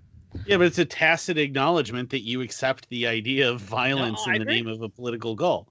Yeah, 0.47 0.57
but 0.59 0.67
it's 0.67 0.79
a 0.79 0.85
tacit 0.85 1.39
acknowledgement 1.39 2.11
that 2.11 2.21
you 2.21 2.41
accept 2.41 2.89
the 2.89 3.07
idea 3.07 3.51
of 3.51 3.61
violence 3.61 4.23
I 4.27 4.35
in 4.35 4.39
the 4.39 4.43
agree. 4.43 4.55
name 4.57 4.69
of 4.69 4.83
a 4.83 4.89
political 4.89 5.35
goal. 5.35 5.69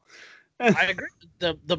I 0.59 0.87
agree. 0.87 1.07
The 1.39 1.57
the 1.65 1.77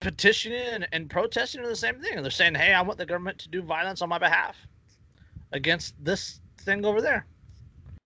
petitioning 0.00 0.60
and, 0.60 0.88
and 0.92 1.10
protesting 1.10 1.60
are 1.60 1.68
the 1.68 1.74
same 1.74 2.00
thing. 2.00 2.22
They're 2.22 2.30
saying, 2.30 2.54
"Hey, 2.54 2.72
I 2.72 2.82
want 2.82 2.98
the 2.98 3.06
government 3.06 3.38
to 3.40 3.48
do 3.48 3.62
violence 3.62 4.02
on 4.02 4.08
my 4.08 4.18
behalf 4.18 4.56
against 5.54 5.94
this 6.04 6.40
thing 6.58 6.84
over 6.84 7.00
there." 7.00 7.26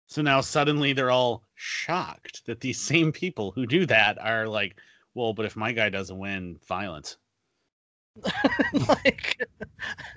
So 0.07 0.23
now 0.23 0.41
suddenly 0.41 0.93
they're 0.93 1.11
all 1.11 1.43
shocked 1.57 2.47
that 2.47 2.61
these 2.61 2.81
same 2.93 3.13
people 3.13 3.51
who 3.51 3.67
do 3.67 3.87
that 3.87 4.19
are 4.21 4.47
like, 4.47 4.77
well, 5.15 5.33
but 5.33 5.47
if 5.47 5.57
my 5.57 5.73
guy 5.73 5.89
doesn't 5.89 6.19
win, 6.19 6.59
violence. 6.69 7.17
like, 8.73 9.37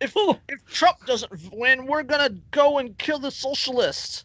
if 0.00 0.14
if 0.48 0.64
Trump 0.66 0.96
doesn't 1.06 1.30
win, 1.52 1.86
we're 1.86 2.02
gonna 2.02 2.30
go 2.50 2.78
and 2.78 2.96
kill 2.98 3.18
the 3.18 3.30
socialists. 3.30 4.24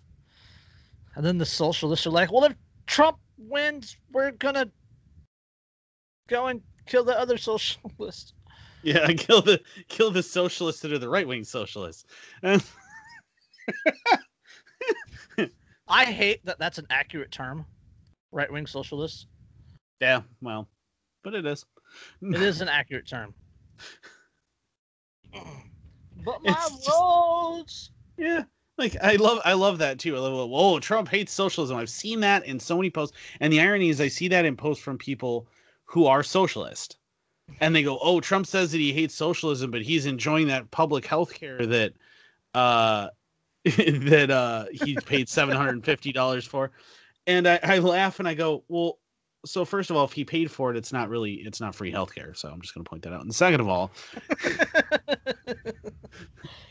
And 1.16 1.26
then 1.26 1.38
the 1.38 1.46
socialists 1.46 2.06
are 2.06 2.12
like, 2.12 2.32
"Well, 2.32 2.44
if 2.46 2.56
Trump 2.86 3.18
wins, 3.38 3.98
we're 4.12 4.32
gonna 4.32 4.70
go 6.28 6.48
and 6.48 6.62
kill 6.86 7.04
the 7.04 7.18
other 7.18 7.38
socialists." 7.38 8.34
Yeah, 8.88 9.08
kill 9.18 9.42
the 9.42 9.60
kill 9.90 10.12
the 10.12 10.24
socialists 10.24 10.82
that 10.82 10.94
are 10.94 10.98
the 10.98 11.10
right 11.10 11.28
wing 11.28 11.44
socialists. 11.44 12.06
I 15.90 16.06
hate 16.06 16.46
that 16.46 16.58
that's 16.60 16.78
an 16.78 16.88
accurate 16.90 17.32
term, 17.32 17.66
right 18.32 18.50
wing 18.52 18.66
socialists. 18.66 19.26
yeah, 20.00 20.22
well, 20.42 20.70
but 21.24 21.34
it 21.34 21.46
is. 21.46 21.66
It 22.22 22.42
is 22.42 22.62
an 22.66 22.70
accurate 22.70 23.08
term. 23.08 23.34
But 25.34 26.44
my 26.44 26.52
It's 26.52 26.70
just- 26.70 26.90
roads. 26.90 27.92
Yeah. 28.18 28.44
Like 28.78 28.96
I 29.02 29.16
love 29.16 29.40
I 29.44 29.54
love 29.54 29.80
that 29.80 29.98
too. 30.00 30.16
I 30.16 30.20
love 30.20 30.50
whoa, 30.50 30.80
Trump 30.80 31.10
hates 31.10 31.32
socialism. 31.34 31.78
I've 31.78 31.90
seen 31.90 32.20
that 32.22 32.46
in 32.46 32.60
so 32.60 32.78
many 32.78 32.90
posts. 32.90 33.18
And 33.40 33.52
the 33.52 33.60
irony 33.60 33.90
is 33.90 34.00
I 34.00 34.08
see 34.08 34.28
that 34.30 34.46
in 34.46 34.56
posts 34.56 34.84
from 34.84 34.98
people 34.98 35.48
who 35.86 36.06
are 36.06 36.22
socialist. 36.24 36.97
And 37.60 37.76
they 37.76 37.84
go, 37.84 38.00
Oh, 38.02 38.20
Trump 38.20 38.48
says 38.48 38.72
that 38.72 38.80
he 38.80 38.94
hates 38.94 39.16
socialism, 39.16 39.72
but 39.72 39.82
he's 39.82 40.06
enjoying 40.06 40.48
that 40.48 40.70
public 40.72 41.06
health 41.06 41.34
care 41.34 41.66
that 41.66 41.94
uh 42.54 43.10
that 43.64 44.32
uh 44.32 44.66
he 44.72 44.96
paid 44.96 45.30
seven 45.30 45.56
hundred 45.56 45.76
and 45.76 45.86
fifty 45.86 46.12
dollars 46.12 46.46
for. 46.46 46.72
And 47.26 47.48
I, 47.48 47.60
I 47.64 47.80
laugh 47.80 48.20
and 48.20 48.28
I 48.28 48.34
go, 48.34 48.64
Well, 48.68 49.00
so 49.46 49.66
first 49.66 49.90
of 49.90 49.96
all, 49.96 50.06
if 50.06 50.14
he 50.14 50.24
paid 50.24 50.52
for 50.52 50.72
it, 50.72 50.78
it's 50.78 50.94
not 50.94 51.10
really 51.10 51.34
it's 51.34 51.62
not 51.62 51.76
free 51.76 51.92
health 51.92 52.14
care. 52.14 52.34
So 52.34 52.50
I'm 52.50 52.62
just 52.62 52.74
gonna 52.74 52.84
point 52.84 53.04
that 53.04 53.14
out. 53.14 53.22
And 53.22 53.34
second 53.34 53.62
of 53.62 53.68
all, 53.68 53.92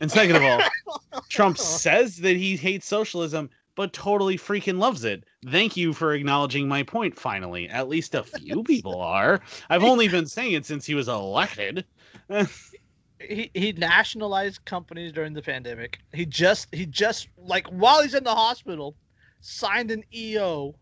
and 0.01 0.11
second 0.11 0.36
of 0.36 0.43
all, 0.43 0.61
Trump 1.28 1.59
says 1.59 2.16
that 2.19 2.36
he 2.36 2.57
hates 2.57 2.86
socialism, 2.86 3.51
but 3.77 3.93
totally 3.93 4.36
freaking 4.36 4.78
loves 4.78 5.05
it. 5.05 5.23
Thank 5.48 5.77
you 5.77 5.93
for 5.93 6.15
acknowledging 6.15 6.66
my 6.66 6.82
point 6.82 7.16
finally. 7.16 7.69
At 7.69 7.89
least 7.89 8.15
a 8.15 8.24
few 8.24 8.62
people 8.65 9.01
are. 9.01 9.40
I've 9.70 9.85
only 9.85 10.09
been 10.09 10.27
saying 10.27 10.55
it 10.55 10.66
since 10.66 10.85
he 10.85 10.94
was 10.94 11.07
elected. 11.07 11.85
he 13.20 13.51
he 13.55 13.73
nationalized 13.73 14.65
companies 14.65 15.12
during 15.12 15.32
the 15.32 15.43
pandemic. 15.43 16.01
He 16.12 16.27
just 16.27 16.74
he 16.74 16.86
just 16.86 17.28
like 17.36 17.66
while 17.69 18.03
he's 18.03 18.15
in 18.15 18.24
the 18.24 18.35
hospital, 18.35 18.97
signed 19.40 19.90
an 19.90 20.03
EO, 20.12 20.74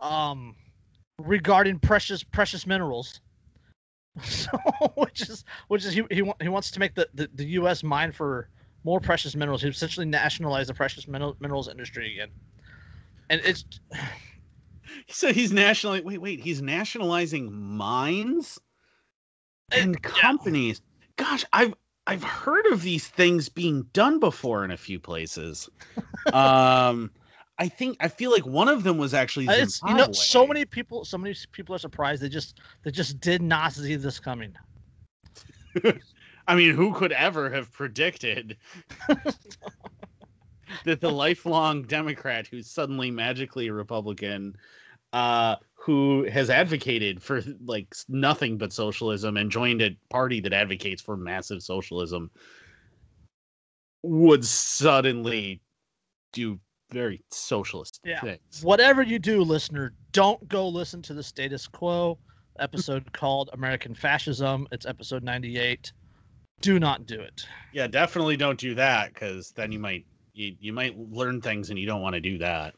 um, 0.00 0.54
regarding 1.18 1.78
precious 1.78 2.22
precious 2.22 2.66
minerals. 2.66 3.20
So 4.22 4.48
which 4.94 5.22
is 5.22 5.44
which 5.66 5.84
is 5.84 5.92
he 5.92 6.04
he, 6.08 6.22
he 6.40 6.48
wants 6.48 6.70
to 6.70 6.78
make 6.78 6.94
the, 6.94 7.08
the 7.14 7.28
the 7.34 7.46
U.S. 7.58 7.82
mine 7.82 8.12
for 8.12 8.48
more 8.84 9.00
precious 9.00 9.34
minerals. 9.34 9.62
He 9.62 9.68
essentially 9.68 10.06
nationalized 10.06 10.68
the 10.68 10.74
precious 10.74 11.08
mineral, 11.08 11.36
minerals 11.40 11.68
industry 11.68 12.12
again, 12.12 12.30
and 13.30 13.40
it's 13.44 13.64
So 15.08 15.32
he's 15.32 15.52
national 15.52 16.02
wait, 16.02 16.20
wait, 16.20 16.40
he's 16.40 16.62
nationalizing 16.62 17.52
mines 17.52 18.58
and 19.70 20.00
yeah. 20.02 20.10
companies. 20.10 20.80
Gosh, 21.16 21.44
I've 21.52 21.74
I've 22.06 22.22
heard 22.22 22.66
of 22.66 22.82
these 22.82 23.08
things 23.08 23.48
being 23.48 23.84
done 23.92 24.20
before 24.20 24.64
in 24.64 24.70
a 24.70 24.76
few 24.76 25.00
places. 25.00 25.68
um 26.32 27.10
I 27.58 27.68
think 27.68 27.96
I 28.00 28.08
feel 28.08 28.30
like 28.32 28.46
one 28.46 28.68
of 28.68 28.82
them 28.82 28.98
was 28.98 29.14
actually 29.14 29.46
Uh, 29.48 29.52
It's 29.52 29.80
you 29.86 29.94
know 29.94 30.12
so 30.12 30.46
many 30.46 30.64
people 30.64 31.04
so 31.04 31.18
many 31.18 31.34
people 31.52 31.74
are 31.74 31.78
surprised 31.78 32.22
they 32.22 32.28
just 32.28 32.60
they 32.82 32.90
just 32.90 33.20
did 33.20 33.42
not 33.42 33.72
see 33.72 33.96
this 33.96 34.20
coming. 34.20 34.54
I 36.46 36.54
mean, 36.54 36.74
who 36.74 36.92
could 36.92 37.12
ever 37.12 37.50
have 37.50 37.72
predicted 37.72 38.56
that 40.84 41.00
the 41.00 41.10
lifelong 41.10 41.82
Democrat 41.82 42.46
who's 42.46 42.70
suddenly 42.70 43.10
magically 43.10 43.68
a 43.68 43.72
Republican, 43.72 44.56
uh, 45.12 45.56
who 45.74 46.24
has 46.24 46.50
advocated 46.50 47.22
for 47.22 47.42
like 47.64 47.94
nothing 48.08 48.58
but 48.58 48.72
socialism 48.72 49.36
and 49.36 49.50
joined 49.50 49.82
a 49.82 49.96
party 50.10 50.40
that 50.40 50.52
advocates 50.52 51.02
for 51.02 51.16
massive 51.16 51.62
socialism, 51.62 52.30
would 54.02 54.44
suddenly 54.44 55.60
do 56.32 56.58
very 56.90 57.22
socialist 57.30 58.00
Yeah. 58.04 58.20
things. 58.20 58.62
Whatever 58.62 59.02
you 59.02 59.18
do, 59.18 59.42
listener, 59.42 59.94
don't 60.12 60.46
go 60.48 60.68
listen 60.68 61.00
to 61.02 61.14
the 61.14 61.22
status 61.22 61.66
quo 61.66 62.18
episode 62.58 63.12
called 63.12 63.50
American 63.52 63.94
Fascism. 63.94 64.68
It's 64.70 64.86
episode 64.86 65.22
98. 65.22 65.92
Do 66.60 66.78
not 66.78 67.06
do 67.06 67.20
it. 67.20 67.46
Yeah, 67.72 67.86
definitely 67.86 68.36
don't 68.36 68.58
do 68.58 68.74
that 68.76 69.12
because 69.12 69.50
then 69.52 69.72
you 69.72 69.78
might 69.78 70.06
you, 70.32 70.56
you 70.60 70.72
might 70.72 70.98
learn 70.98 71.40
things 71.40 71.70
and 71.70 71.78
you 71.78 71.86
don't 71.86 72.00
want 72.00 72.14
to 72.14 72.20
do 72.20 72.38
that. 72.38 72.74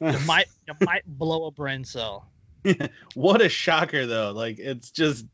You 0.00 0.18
might 0.26 0.46
you 0.66 0.74
might 0.80 1.04
blow 1.06 1.46
a 1.46 1.50
brain 1.50 1.84
cell. 1.84 2.28
what 3.14 3.42
a 3.42 3.48
shocker 3.48 4.06
though 4.06 4.30
like 4.32 4.58
it's 4.58 4.90
just 4.90 5.26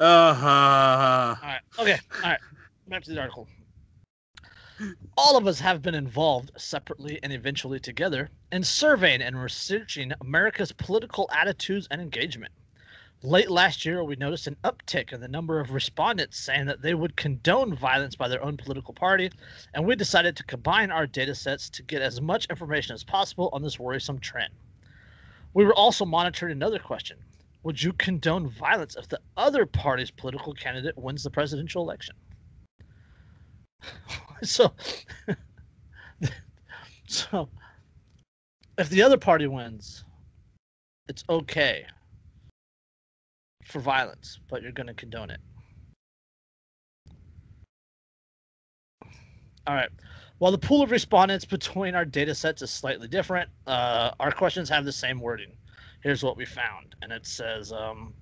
uh-huh. 0.00 1.36
All 1.40 1.48
right. 1.48 1.60
Okay. 1.78 1.98
All 2.22 2.30
right. 2.30 2.40
Back 2.88 3.04
to 3.04 3.12
the 3.12 3.20
article. 3.20 3.48
All 5.16 5.36
of 5.36 5.46
us 5.46 5.60
have 5.60 5.82
been 5.82 5.94
involved 5.94 6.50
separately 6.56 7.20
and 7.22 7.32
eventually 7.32 7.78
together 7.78 8.28
in 8.50 8.64
surveying 8.64 9.22
and 9.22 9.40
researching 9.40 10.12
America's 10.20 10.72
political 10.72 11.30
attitudes 11.32 11.86
and 11.90 12.00
engagement. 12.00 12.52
Late 13.24 13.50
last 13.50 13.86
year, 13.86 14.04
we 14.04 14.16
noticed 14.16 14.46
an 14.48 14.58
uptick 14.64 15.10
in 15.10 15.22
the 15.22 15.28
number 15.28 15.58
of 15.58 15.70
respondents 15.70 16.38
saying 16.38 16.66
that 16.66 16.82
they 16.82 16.92
would 16.92 17.16
condone 17.16 17.74
violence 17.74 18.14
by 18.14 18.28
their 18.28 18.42
own 18.44 18.58
political 18.58 18.92
party, 18.92 19.30
and 19.72 19.86
we 19.86 19.96
decided 19.96 20.36
to 20.36 20.44
combine 20.44 20.90
our 20.90 21.06
data 21.06 21.34
sets 21.34 21.70
to 21.70 21.82
get 21.82 22.02
as 22.02 22.20
much 22.20 22.44
information 22.50 22.92
as 22.92 23.02
possible 23.02 23.48
on 23.54 23.62
this 23.62 23.80
worrisome 23.80 24.18
trend. 24.18 24.52
We 25.54 25.64
were 25.64 25.74
also 25.74 26.04
monitoring 26.04 26.52
another 26.52 26.78
question 26.78 27.16
Would 27.62 27.82
you 27.82 27.94
condone 27.94 28.50
violence 28.50 28.94
if 28.94 29.08
the 29.08 29.20
other 29.38 29.64
party's 29.64 30.10
political 30.10 30.52
candidate 30.52 30.98
wins 30.98 31.22
the 31.22 31.30
presidential 31.30 31.82
election? 31.82 32.16
so, 34.42 34.74
so 37.08 37.48
if 38.76 38.90
the 38.90 39.00
other 39.00 39.16
party 39.16 39.46
wins, 39.46 40.04
it's 41.08 41.24
okay 41.30 41.86
for 43.64 43.80
violence, 43.80 44.38
but 44.48 44.62
you're 44.62 44.72
going 44.72 44.86
to 44.86 44.94
condone 44.94 45.30
it. 45.30 45.40
All 49.66 49.74
right. 49.74 49.88
While 50.38 50.52
the 50.52 50.58
pool 50.58 50.82
of 50.82 50.90
respondents 50.90 51.44
between 51.44 51.94
our 51.94 52.04
data 52.04 52.34
sets 52.34 52.60
is 52.60 52.70
slightly 52.70 53.08
different, 53.08 53.48
uh, 53.66 54.10
our 54.20 54.32
questions 54.32 54.68
have 54.68 54.84
the 54.84 54.92
same 54.92 55.20
wording. 55.20 55.52
Here's 56.02 56.22
what 56.22 56.36
we 56.36 56.44
found, 56.44 56.94
and 57.00 57.12
it 57.12 57.26
says 57.26 57.72
um, 57.72 58.12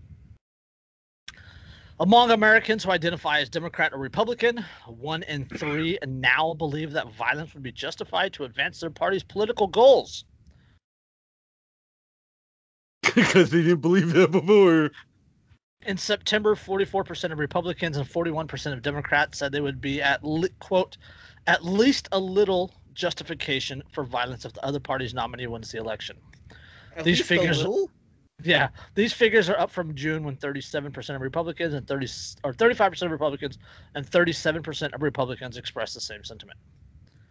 Among 1.98 2.31
Americans 2.31 2.85
who 2.85 2.90
identify 2.90 3.40
as 3.40 3.48
Democrat 3.48 3.93
or 3.93 3.98
Republican, 3.98 4.64
one 4.86 5.23
in 5.24 5.47
three 5.47 5.98
now 6.06 6.55
believe 6.55 6.93
that 6.93 7.12
violence 7.12 7.55
would 7.55 7.62
be 7.62 7.73
justified 7.73 8.32
to 8.35 8.44
advance 8.44 8.81
their 8.81 8.90
party's 8.90 9.23
political 9.23 9.66
goals. 9.66 10.24
Because 13.14 13.51
they 13.51 13.62
didn't 13.62 13.82
believe 13.82 14.12
that 14.14 14.31
before. 14.31 14.90
In 15.84 15.96
September, 15.96 16.54
44% 16.54 17.32
of 17.32 17.38
Republicans 17.38 17.96
and 17.96 18.06
41% 18.09 18.72
of 18.72 18.82
Democrats 18.82 19.38
said 19.38 19.52
they 19.52 19.60
would 19.60 19.80
be 19.80 20.00
at 20.00 20.22
quote 20.60 20.96
at 21.46 21.64
least 21.64 22.09
a 22.12 22.18
little 22.18 22.72
justification 22.94 23.82
for 23.92 24.04
violence 24.04 24.44
if 24.44 24.52
the 24.52 24.64
other 24.64 24.78
party's 24.78 25.12
nominee 25.12 25.46
wins 25.46 25.72
the 25.72 25.78
election. 25.78 26.16
At 26.96 27.04
These 27.04 27.22
figures-? 27.22 27.64
Yeah, 28.44 28.68
these 28.94 29.12
figures 29.12 29.48
are 29.48 29.59
up 29.59 29.70
from 29.70 29.94
June 29.94 30.24
when 30.24 30.36
37% 30.36 31.14
of 31.14 31.20
Republicans 31.20 31.74
and 31.74 31.86
30 31.86 32.06
or 32.44 32.52
35% 32.52 33.02
of 33.02 33.10
Republicans 33.10 33.59
and 33.94 34.04
37% 34.04 34.94
of 34.94 35.02
Republicans 35.02 35.56
expressed 35.56 35.94
the 35.94 36.00
same 36.00 36.24
sentiment. 36.24 36.59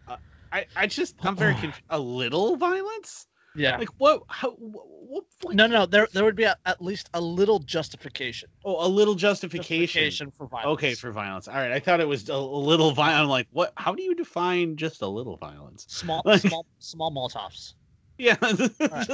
Uh, 0.08 0.16
I, 0.52 0.66
I 0.74 0.86
just 0.86 1.16
I'm 1.22 1.36
very 1.36 1.54
confused. 1.60 1.82
A 1.90 1.98
little 1.98 2.56
violence? 2.56 3.26
Yeah. 3.54 3.76
Like 3.76 3.88
what? 3.98 4.22
How? 4.28 4.50
What? 4.52 5.24
what 5.42 5.54
No, 5.54 5.66
no, 5.66 5.80
no. 5.80 5.86
There, 5.86 6.08
there 6.12 6.24
would 6.24 6.36
be 6.36 6.44
a, 6.44 6.56
at 6.64 6.82
least 6.82 7.10
a 7.14 7.20
little 7.20 7.58
justification. 7.58 8.48
Oh, 8.64 8.86
a 8.86 8.88
little 8.88 9.14
justification. 9.14 9.84
Justification 9.86 10.30
for 10.30 10.46
violence. 10.46 10.72
Okay, 10.78 10.94
for 10.94 11.10
violence. 11.12 11.48
All 11.48 11.54
right, 11.54 11.72
I 11.72 11.80
thought 11.80 12.00
it 12.00 12.08
was 12.08 12.28
a, 12.28 12.34
a 12.34 12.36
little 12.36 12.92
violence. 12.92 13.22
I'm 13.24 13.28
like, 13.28 13.48
what? 13.52 13.72
How 13.76 13.94
do 13.94 14.02
you 14.02 14.14
define 14.14 14.76
just 14.76 15.02
a 15.02 15.06
little 15.06 15.36
violence? 15.36 15.86
small, 15.88 16.22
Like- 16.24 16.40
small, 16.40 16.66
small 16.78 17.12
Molotovs. 17.12 17.74
Yeah, 18.18 18.36
right. 18.80 19.08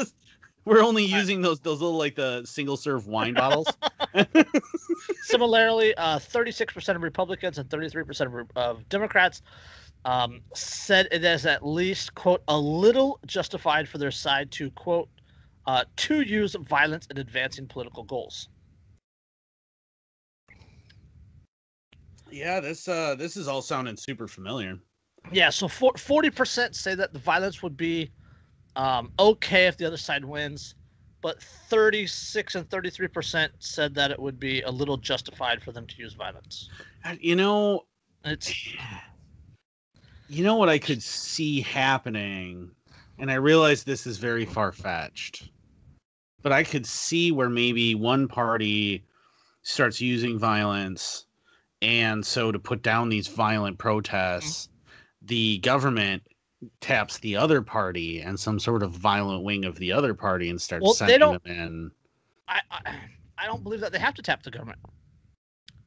We're 0.69 0.83
only 0.83 1.05
using 1.05 1.43
those 1.43 1.61
those 1.61 1.81
little 1.81 1.99
like 1.99 2.15
the 2.15 2.45
single 2.45 2.77
serve 2.77 3.07
wine 3.07 3.35
bottles. 3.43 3.67
Similarly, 5.23 5.95
uh, 5.95 6.19
36% 6.19 6.97
of 6.97 7.03
Republicans 7.03 7.59
and 7.59 7.69
33% 7.69 8.41
of, 8.41 8.51
of 8.57 8.89
Democrats 8.89 9.43
um, 10.05 10.41
said 10.55 11.09
it 11.11 11.25
is 11.25 11.47
at 11.47 11.67
least, 11.67 12.15
quote, 12.15 12.43
a 12.49 12.59
little 12.59 13.19
justified 13.27 13.89
for 13.89 13.99
their 13.99 14.11
side 14.11 14.51
to, 14.53 14.71
quote, 14.73 15.09
uh, 15.67 15.85
to 15.97 16.21
use 16.23 16.57
violence 16.69 17.07
in 17.11 17.19
advancing 17.19 17.67
political 17.67 18.05
goals. 18.05 18.49
yeah, 22.31 22.61
this 22.61 22.89
uh 22.89 23.15
this 23.15 23.37
is 23.37 23.49
all 23.49 23.63
sounding 23.63 23.97
super 23.97 24.29
familiar. 24.29 24.79
Yeah, 25.33 25.51
so 25.51 25.67
40% 25.67 26.75
say 26.75 26.95
that 26.95 27.13
the 27.13 27.19
violence 27.19 27.63
would 27.63 27.77
be 27.77 28.11
um, 28.79 29.11
okay 29.19 29.67
if 29.67 29.77
the 29.77 29.85
other 29.85 29.97
side 29.97 30.25
wins, 30.25 30.77
but 31.21 31.43
36 31.43 32.55
and 32.55 32.69
33% 32.71 33.51
said 33.59 33.93
that 33.97 34.13
it 34.13 34.19
would 34.19 34.39
be 34.39 34.63
a 34.63 34.71
little 34.71 34.97
justified 34.97 35.61
for 35.61 35.73
them 35.73 35.85
to 35.87 35.97
use 36.01 36.15
violence. 36.15 36.71
You 37.21 37.35
know, 37.35 37.87
It's 38.25 38.55
you 40.29 40.45
know 40.45 40.55
what 40.55 40.69
I 40.69 40.79
could 40.79 41.03
see 41.03 41.61
happening, 41.61 42.71
and 43.19 43.31
I 43.33 43.35
realize 43.35 43.83
this 43.83 44.07
is 44.07 44.19
very 44.19 44.45
far 44.45 44.71
fetched, 44.71 45.51
but 46.43 46.53
I 46.53 46.63
could 46.63 46.87
see 46.87 47.33
where 47.33 47.51
maybe 47.51 47.97
one 47.97 48.29
party 48.29 49.05
starts 49.63 50.01
using 50.01 50.39
violence, 50.39 51.27
and 51.83 52.25
so 52.25 52.53
to 52.53 52.61
put 52.61 52.83
down 52.83 53.09
these 53.09 53.27
violent 53.27 53.79
protests, 53.79 54.69
the 55.23 55.59
government 55.59 56.23
taps 56.81 57.19
the 57.19 57.37
other 57.37 57.63
party 57.63 58.21
and 58.21 58.39
some 58.39 58.59
sort 58.59 58.83
of 58.83 58.91
violent 58.93 59.45
wing 59.45 59.65
of 59.65 59.77
the 59.79 59.93
other 59.93 60.13
party 60.15 60.51
and 60.51 60.61
starts 60.61 60.83
Well, 60.83 60.93
they 60.93 60.97
sending 60.99 61.19
don't- 61.21 61.45
them 61.45 61.53
in. 61.57 61.91
I, 62.49 62.61
I 62.71 62.97
I 63.41 63.47
don't 63.47 63.63
believe 63.63 63.81
that 63.81 63.93
they 63.93 63.99
have 63.99 64.15
to 64.15 64.23
tap 64.23 64.43
the 64.43 64.51
government, 64.51 64.79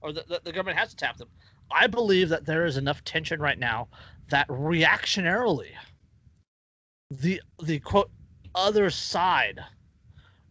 or 0.01 0.13
the, 0.13 0.23
the, 0.29 0.39
the 0.45 0.51
government 0.53 0.77
has 0.77 0.89
to 0.91 0.95
tap 0.95 1.17
them. 1.17 1.27
I 1.71 1.87
believe 1.87 2.29
that 2.29 2.45
there 2.45 2.65
is 2.65 2.77
enough 2.77 3.03
tension 3.03 3.41
right 3.41 3.57
now 3.59 3.87
that 4.29 4.47
reactionarily, 4.47 5.71
the 7.09 7.41
the 7.63 7.79
quote 7.79 8.09
other 8.55 8.89
side 8.89 9.59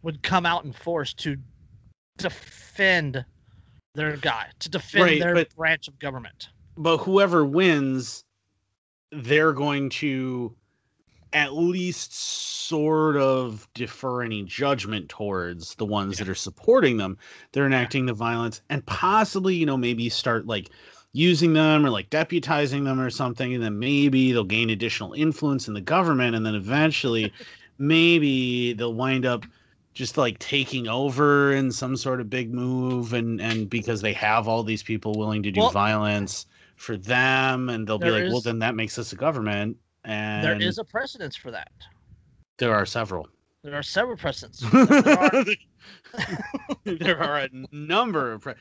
would 0.03 0.21
come 0.21 0.45
out 0.45 0.65
in 0.65 0.73
force 0.73 1.13
to 1.13 1.37
defend 2.17 3.23
their 3.95 4.17
guy, 4.17 4.47
to 4.59 4.69
defend 4.69 5.03
Right, 5.05 5.19
their 5.19 5.33
but- 5.33 5.55
branch 5.55 5.87
of 5.87 5.97
government. 5.97 6.49
but 6.77 6.97
whoever 6.97 7.45
wins 7.45 8.23
they're 9.11 9.53
going 9.53 9.89
to 9.89 10.55
at 11.33 11.53
least 11.53 12.13
sort 12.13 13.15
of 13.15 13.67
defer 13.73 14.21
any 14.21 14.43
judgment 14.43 15.07
towards 15.09 15.75
the 15.75 15.85
ones 15.85 16.17
that 16.17 16.27
are 16.27 16.35
supporting 16.35 16.97
them. 16.97 17.17
They're 17.51 17.65
enacting 17.65 18.05
the 18.05 18.13
violence 18.13 18.61
and 18.69 18.85
possibly 18.85 19.55
you 19.55 19.65
know 19.65 19.77
maybe 19.77 20.09
start 20.09 20.45
like 20.45 20.69
using 21.13 21.53
them 21.53 21.85
or 21.85 21.89
like 21.89 22.09
deputizing 22.09 22.85
them 22.85 22.99
or 22.99 23.09
something 23.09 23.53
and 23.53 23.63
then 23.63 23.79
maybe 23.79 24.31
they'll 24.31 24.43
gain 24.45 24.69
additional 24.69 25.13
influence 25.13 25.67
in 25.67 25.73
the 25.73 25.81
government 25.81 26.35
and 26.35 26.45
then 26.45 26.55
eventually 26.55 27.33
maybe 27.77 28.73
they'll 28.73 28.93
wind 28.93 29.25
up 29.25 29.45
just 29.93 30.17
like 30.17 30.39
taking 30.39 30.87
over 30.87 31.51
in 31.51 31.69
some 31.69 31.97
sort 31.97 32.21
of 32.21 32.29
big 32.29 32.53
move 32.53 33.11
and 33.11 33.41
and 33.41 33.69
because 33.69 34.01
they 34.01 34.13
have 34.13 34.47
all 34.47 34.63
these 34.63 34.83
people 34.83 35.13
willing 35.17 35.43
to 35.43 35.51
do 35.51 35.59
Well- 35.59 35.71
violence 35.71 36.45
for 36.81 36.97
them 36.97 37.69
and 37.69 37.87
they'll 37.87 37.97
be 37.99 38.09
There 38.09 38.23
like 38.23 38.31
well 38.31 38.41
then 38.41 38.59
that 38.59 38.75
makes 38.75 38.97
us 38.97 39.13
a 39.13 39.15
government 39.15 39.77
and 40.03 40.43
there 40.43 40.59
is 40.59 40.79
a 40.79 40.83
precedence 40.83 41.35
for 41.35 41.51
that. 41.51 41.71
there 42.57 42.73
are 42.73 42.85
several 42.85 43.27
There 43.63 43.75
are 43.75 43.83
several 43.83 44.17
precedents. 44.17 44.61
There 44.71 45.19
are- 45.19 45.45
there 46.85 47.19
are 47.21 47.37
a 47.39 47.49
number 47.71 48.31
of 48.33 48.41
pre- 48.41 48.53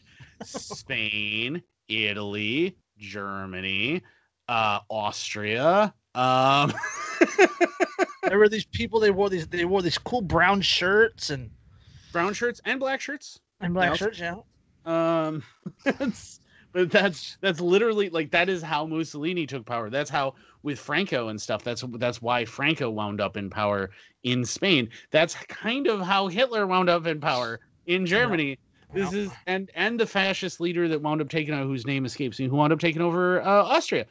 Spain, 0.45 1.63
Italy, 1.89 2.77
Germany, 2.99 4.03
uh, 4.49 4.81
Austria. 4.89 5.93
Um, 6.15 6.73
there 8.23 8.39
were 8.39 8.49
these 8.49 8.65
people. 8.67 9.01
They 9.01 9.11
wore 9.11 9.29
these. 9.31 9.47
They 9.49 9.65
wore 9.65 9.83
these 9.83 9.99
cool 9.99 10.23
brown 10.23 10.61
shirts 10.61 11.31
and 11.31 11.51
brown 12.13 12.33
shirts 12.35 12.61
and 12.65 12.79
black 12.81 13.01
shirts. 13.01 13.41
and 13.61 13.75
black 13.75 13.91
Yeah. 13.91 13.97
shirts. 13.97 14.19
Yeah. 14.19 14.37
Um, 14.87 15.43
but 16.73 16.91
that's 16.91 17.37
that's 17.41 17.61
literally 17.61 18.11
like 18.11 18.31
that 18.31 18.49
is 18.49 18.63
how 18.63 18.87
Mussolini 18.87 19.47
took 19.47 19.67
power. 19.67 19.91
That's 19.91 20.11
how 20.11 20.35
with 20.63 20.79
Franco 20.79 21.29
and 21.29 21.41
stuff. 21.41 21.65
That's 21.65 21.85
that's 21.95 22.23
why 22.23 22.45
Franco 22.45 22.91
wound 22.91 23.21
up 23.21 23.37
in 23.37 23.51
power 23.51 23.91
in 24.23 24.45
Spain. 24.45 24.89
That's 25.11 25.35
kind 25.35 25.87
of 25.87 26.01
how 26.01 26.29
Hitler 26.29 26.67
wound 26.67 26.89
up 26.89 27.07
in 27.07 27.21
power 27.21 27.61
in 27.87 28.07
Germany. 28.07 28.59
This 28.93 29.13
is 29.13 29.31
and 29.47 29.71
and 29.75 29.99
the 29.99 30.07
fascist 30.07 30.61
leader 30.61 30.89
that 30.89 31.03
wound 31.03 31.21
up 31.21 31.29
taking 31.29 31.55
out 31.55 31.65
whose 31.65 31.87
name 31.87 32.05
escapes 32.05 32.39
me, 32.39 32.47
who 32.47 32.57
wound 32.57 32.73
up 32.73 32.81
taking 32.81 33.03
over 33.03 33.41
uh, 33.43 33.65
Austria. 33.65 34.07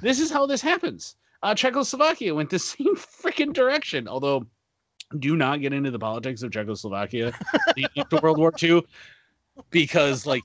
This 0.00 0.18
is 0.18 0.30
how 0.30 0.46
this 0.46 0.60
happens. 0.60 1.16
Uh, 1.42 1.54
Czechoslovakia 1.54 2.34
went 2.34 2.50
the 2.50 2.58
same 2.58 2.96
freaking 2.96 3.52
direction. 3.52 4.08
Although, 4.08 4.46
do 5.18 5.36
not 5.36 5.60
get 5.60 5.72
into 5.72 5.90
the 5.90 5.98
politics 5.98 6.42
of 6.42 6.52
Czechoslovakia 6.52 7.32
to 7.76 8.20
World 8.22 8.38
War 8.38 8.52
II, 8.60 8.82
because 9.70 10.24
like 10.24 10.42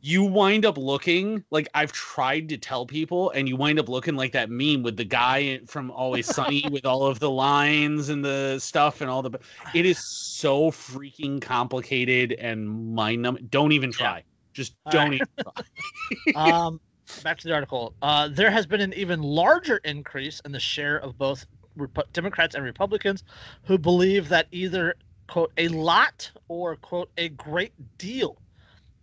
you 0.00 0.24
wind 0.24 0.64
up 0.64 0.78
looking 0.78 1.44
like 1.50 1.68
I've 1.74 1.92
tried 1.92 2.48
to 2.50 2.56
tell 2.56 2.86
people, 2.86 3.30
and 3.30 3.48
you 3.48 3.56
wind 3.56 3.78
up 3.78 3.88
looking 3.88 4.14
like 4.14 4.32
that 4.32 4.50
meme 4.50 4.82
with 4.82 4.96
the 4.96 5.04
guy 5.04 5.60
from 5.66 5.90
Always 5.90 6.26
Sunny 6.34 6.64
with 6.70 6.84
all 6.86 7.06
of 7.06 7.18
the 7.18 7.30
lines 7.30 8.08
and 8.08 8.24
the 8.24 8.58
stuff 8.58 9.00
and 9.00 9.10
all 9.10 9.22
the. 9.22 9.38
It 9.74 9.86
is 9.86 9.98
so 9.98 10.70
freaking 10.70 11.40
complicated 11.40 12.32
and 12.32 12.94
mind 12.94 13.22
numbing. 13.22 13.46
Don't 13.50 13.72
even 13.72 13.90
try. 13.90 14.22
Just 14.52 14.74
All 14.86 14.92
don't 14.92 15.10
right. 15.10 15.20
even 15.22 16.34
try. 16.34 16.50
um, 16.50 16.80
back 17.22 17.38
to 17.38 17.48
the 17.48 17.54
article. 17.54 17.94
Uh, 18.02 18.28
there 18.28 18.50
has 18.50 18.66
been 18.66 18.80
an 18.80 18.92
even 18.94 19.22
larger 19.22 19.78
increase 19.78 20.40
in 20.44 20.52
the 20.52 20.60
share 20.60 20.98
of 20.98 21.18
both 21.18 21.46
Repu- 21.78 22.10
Democrats 22.12 22.54
and 22.54 22.64
Republicans 22.64 23.24
who 23.64 23.76
believe 23.76 24.28
that 24.28 24.46
either 24.52 24.94
quote 25.28 25.52
a 25.56 25.68
lot 25.68 26.30
or 26.48 26.76
quote 26.76 27.10
a 27.18 27.28
great 27.30 27.72
deal 27.98 28.40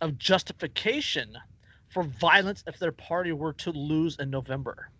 of 0.04 0.18
justification 0.18 1.36
for 1.88 2.02
violence 2.02 2.62
if 2.66 2.78
their 2.78 2.92
party 2.92 3.32
were 3.32 3.54
to 3.54 3.70
lose 3.72 4.18
in 4.18 4.28
November. 4.30 4.90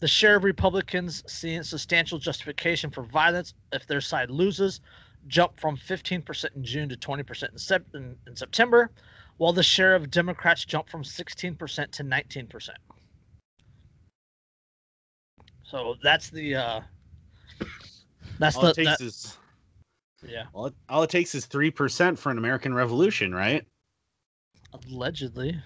The 0.00 0.08
share 0.08 0.36
of 0.36 0.44
Republicans 0.44 1.24
seeing 1.26 1.62
substantial 1.62 2.18
justification 2.18 2.90
for 2.90 3.02
violence 3.04 3.54
if 3.72 3.86
their 3.86 4.02
side 4.02 4.30
loses 4.30 4.80
jumped 5.28 5.58
from 5.58 5.78
15% 5.78 6.54
in 6.54 6.62
June 6.62 6.88
to 6.90 6.96
20% 6.96 7.52
in, 7.52 7.58
sep- 7.58 7.86
in, 7.94 8.14
in 8.26 8.36
September, 8.36 8.90
while 9.38 9.54
the 9.54 9.62
share 9.62 9.94
of 9.94 10.10
Democrats 10.10 10.66
jumped 10.66 10.90
from 10.90 11.02
16% 11.02 11.90
to 11.90 12.04
19%. 12.04 12.68
So 15.62 15.96
that's 16.02 16.28
the 16.28 16.54
uh 16.54 16.80
that's 18.38 18.56
All 18.56 18.62
the 18.62 18.70
it 18.70 18.74
takes 18.74 18.98
that- 18.98 19.00
is 19.00 19.38
yeah, 20.28 20.44
all 20.52 20.66
it, 20.66 20.74
all 20.88 21.02
it 21.02 21.10
takes 21.10 21.34
is 21.34 21.46
three 21.46 21.70
percent 21.70 22.18
for 22.18 22.30
an 22.30 22.38
American 22.38 22.74
Revolution, 22.74 23.34
right? 23.34 23.66
allegedly. 24.88 25.60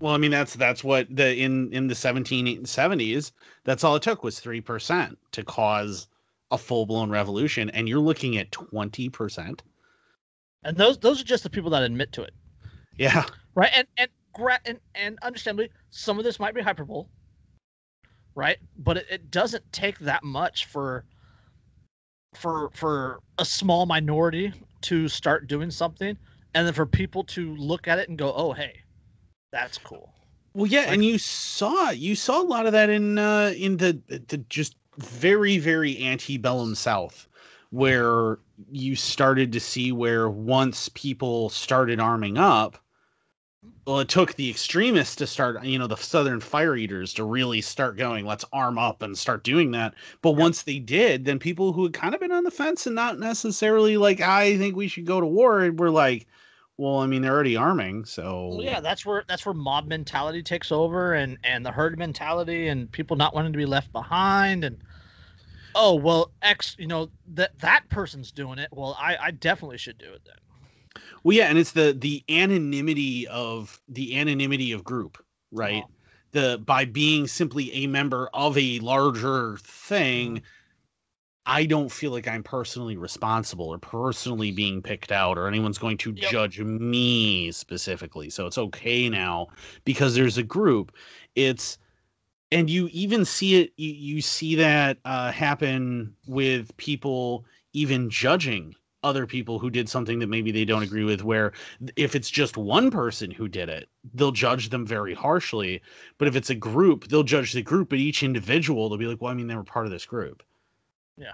Well, 0.00 0.14
I 0.14 0.18
mean 0.18 0.30
that's 0.30 0.54
that's 0.54 0.82
what 0.82 1.14
the 1.14 1.36
in 1.36 1.72
in 1.72 1.86
the 1.86 1.94
1770s. 1.94 3.32
That's 3.64 3.84
all 3.84 3.96
it 3.96 4.02
took 4.02 4.24
was 4.24 4.40
three 4.40 4.60
percent 4.60 5.18
to 5.32 5.44
cause 5.44 6.08
a 6.50 6.58
full 6.58 6.86
blown 6.86 7.10
revolution, 7.10 7.70
and 7.70 7.88
you're 7.88 8.00
looking 8.00 8.38
at 8.38 8.50
twenty 8.50 9.08
percent. 9.08 9.62
And 10.64 10.76
those 10.76 10.98
those 10.98 11.20
are 11.20 11.24
just 11.24 11.42
the 11.42 11.50
people 11.50 11.70
that 11.70 11.82
admit 11.82 12.12
to 12.12 12.22
it. 12.22 12.32
Yeah, 12.96 13.24
right? 13.54 13.70
And 13.74 13.86
and 13.98 14.10
and, 14.64 14.80
and 14.94 15.18
understandably, 15.22 15.70
some 15.90 16.18
of 16.18 16.24
this 16.24 16.40
might 16.40 16.54
be 16.54 16.62
hyperbole, 16.62 17.04
right? 18.34 18.56
But 18.78 18.98
it, 18.98 19.06
it 19.10 19.30
doesn't 19.30 19.70
take 19.72 19.98
that 19.98 20.24
much 20.24 20.64
for 20.66 21.04
for 22.34 22.70
for 22.74 23.20
a 23.38 23.44
small 23.44 23.86
minority 23.86 24.52
to 24.82 25.08
start 25.08 25.46
doing 25.46 25.70
something, 25.70 26.16
and 26.54 26.66
then 26.66 26.74
for 26.74 26.86
people 26.86 27.24
to 27.24 27.54
look 27.56 27.88
at 27.88 27.98
it 27.98 28.08
and 28.08 28.18
go, 28.18 28.32
"Oh, 28.34 28.52
hey, 28.52 28.80
that's 29.52 29.78
cool." 29.78 30.12
Well, 30.54 30.66
yeah, 30.66 30.80
Like- 30.80 30.88
and 30.94 31.04
you 31.04 31.18
saw 31.18 31.90
you 31.90 32.14
saw 32.16 32.40
a 32.40 32.44
lot 32.44 32.66
of 32.66 32.72
that 32.72 32.90
in 32.90 33.18
uh 33.18 33.52
in 33.56 33.76
the 33.76 34.00
the 34.28 34.38
just 34.48 34.76
very 34.98 35.58
very 35.58 36.02
antebellum 36.02 36.74
South, 36.74 37.28
where 37.70 38.38
you 38.70 38.96
started 38.96 39.52
to 39.52 39.60
see 39.60 39.92
where 39.92 40.28
once 40.28 40.88
people 40.94 41.48
started 41.50 42.00
arming 42.00 42.38
up, 42.38 42.78
well, 43.86 44.00
it 44.00 44.08
took 44.08 44.34
the 44.34 44.48
extremists 44.48 45.16
to 45.16 45.26
start, 45.26 45.64
you 45.64 45.78
know, 45.78 45.86
the 45.86 45.96
Southern 45.96 46.40
Fire 46.40 46.76
Eaters 46.76 47.12
to 47.14 47.24
really 47.24 47.60
start 47.60 47.96
going, 47.96 48.24
let's 48.24 48.44
arm 48.52 48.78
up 48.78 49.02
and 49.02 49.18
start 49.18 49.44
doing 49.44 49.72
that. 49.72 49.94
But 50.22 50.32
once 50.32 50.62
they 50.62 50.78
did, 50.78 51.24
then 51.24 51.38
people 51.38 51.72
who 51.72 51.84
had 51.84 51.92
kind 51.92 52.14
of 52.14 52.20
been 52.20 52.32
on 52.32 52.44
the 52.44 52.50
fence 52.50 52.86
and 52.86 52.94
not 52.94 53.18
necessarily 53.18 53.96
like, 53.96 54.20
I 54.20 54.56
think 54.58 54.76
we 54.76 54.88
should 54.88 55.06
go 55.06 55.20
to 55.20 55.26
war, 55.26 55.70
were 55.72 55.90
like, 55.90 56.26
well, 56.76 56.98
I 56.98 57.06
mean, 57.06 57.22
they're 57.22 57.32
already 57.34 57.56
arming, 57.56 58.04
so 58.04 58.48
Well, 58.48 58.62
yeah, 58.62 58.80
that's 58.80 59.06
where 59.06 59.24
that's 59.28 59.46
where 59.46 59.54
mob 59.54 59.86
mentality 59.86 60.42
takes 60.42 60.72
over, 60.72 61.14
and 61.14 61.38
and 61.44 61.64
the 61.64 61.72
herd 61.72 61.98
mentality, 61.98 62.68
and 62.68 62.90
people 62.90 63.16
not 63.16 63.34
wanting 63.34 63.52
to 63.52 63.56
be 63.58 63.66
left 63.66 63.92
behind, 63.92 64.64
and 64.64 64.82
oh 65.74 65.94
well, 65.96 66.32
X, 66.42 66.76
you 66.78 66.86
know 66.86 67.10
that 67.34 67.58
that 67.60 67.88
person's 67.90 68.32
doing 68.32 68.58
it. 68.58 68.68
Well, 68.72 68.96
I 68.98 69.16
I 69.18 69.30
definitely 69.32 69.78
should 69.78 69.98
do 69.98 70.12
it 70.12 70.22
then. 70.24 70.36
Well, 71.22 71.36
yeah, 71.36 71.46
and 71.46 71.58
it's 71.58 71.72
the 71.72 71.92
the 71.96 72.24
anonymity 72.28 73.26
of 73.28 73.80
the 73.88 74.18
anonymity 74.18 74.72
of 74.72 74.84
group, 74.84 75.22
right? 75.50 75.86
Uh-huh. 75.86 76.00
The 76.32 76.62
by 76.64 76.84
being 76.84 77.26
simply 77.26 77.72
a 77.72 77.86
member 77.86 78.28
of 78.34 78.56
a 78.56 78.78
larger 78.80 79.56
thing, 79.58 80.40
Mm-hmm. 80.40 80.44
I 81.46 81.64
don't 81.66 81.90
feel 81.90 82.12
like 82.12 82.28
I'm 82.28 82.42
personally 82.42 82.96
responsible 82.96 83.66
or 83.68 83.78
personally 83.78 84.52
being 84.52 84.82
picked 84.82 85.10
out 85.10 85.38
or 85.38 85.48
anyone's 85.48 85.78
going 85.78 85.96
to 85.98 86.12
Yep. 86.14 86.36
judge 86.36 86.60
me 86.60 87.50
specifically. 87.50 88.30
So 88.30 88.46
it's 88.46 88.58
okay 88.58 89.08
now 89.08 89.48
because 89.84 90.14
there's 90.14 90.38
a 90.38 90.42
group. 90.42 90.94
It's 91.34 91.78
and 92.52 92.70
you 92.70 92.88
even 92.92 93.24
see 93.24 93.62
it 93.62 93.72
you, 93.76 93.92
you 93.92 94.22
see 94.22 94.56
that 94.56 94.98
uh, 95.04 95.32
happen 95.32 96.16
with 96.26 96.76
people 96.78 97.46
even 97.74 98.10
judging 98.10 98.74
other 99.02 99.26
people 99.26 99.58
who 99.58 99.70
did 99.70 99.88
something 99.88 100.18
that 100.18 100.26
maybe 100.28 100.52
they 100.52 100.64
don't 100.64 100.82
agree 100.82 101.04
with 101.04 101.22
where 101.24 101.52
if 101.96 102.14
it's 102.14 102.30
just 102.30 102.56
one 102.56 102.90
person 102.90 103.30
who 103.30 103.48
did 103.48 103.68
it 103.68 103.88
they'll 104.14 104.32
judge 104.32 104.68
them 104.68 104.86
very 104.86 105.14
harshly 105.14 105.80
but 106.18 106.28
if 106.28 106.36
it's 106.36 106.50
a 106.50 106.54
group 106.54 107.08
they'll 107.08 107.22
judge 107.22 107.52
the 107.52 107.62
group 107.62 107.88
but 107.88 107.98
each 107.98 108.22
individual 108.22 108.88
they'll 108.88 108.98
be 108.98 109.06
like 109.06 109.20
well 109.22 109.32
i 109.32 109.34
mean 109.34 109.46
they 109.46 109.56
were 109.56 109.64
part 109.64 109.86
of 109.86 109.92
this 109.92 110.04
group 110.06 110.42
Yeah. 111.16 111.32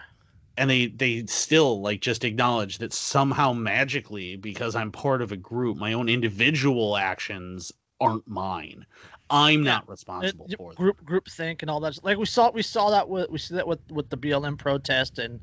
and 0.57 0.71
they 0.71 0.87
they 0.87 1.27
still 1.27 1.81
like 1.81 2.01
just 2.01 2.25
acknowledge 2.25 2.79
that 2.79 2.93
somehow 2.93 3.53
magically 3.53 4.37
because 4.37 4.77
i'm 4.77 4.93
part 4.93 5.21
of 5.23 5.33
a 5.33 5.37
group 5.37 5.77
my 5.77 5.93
own 5.93 6.09
individual 6.09 6.97
actions 6.97 7.73
aren't 8.01 8.27
mine 8.29 8.87
i'm 9.31 9.65
Yeah. 9.65 9.73
not 9.73 9.89
responsible 9.89 10.47
y- 10.49 10.55
for 10.57 10.73
them 10.73 10.77
group 10.77 11.05
group 11.05 11.29
think 11.29 11.63
and 11.63 11.71
all 11.71 11.81
that. 11.81 11.99
Like 12.05 12.17
we 12.19 12.27
saw 12.27 12.51
we 12.51 12.63
saw 12.63 12.91
that 12.91 13.09
with 13.09 13.29
we 13.29 13.39
see 13.39 13.55
that 13.57 13.67
with 13.67 13.81
with 13.91 14.09
the 14.09 14.17
BLM 14.17 14.57
protest 14.57 15.19
and 15.19 15.41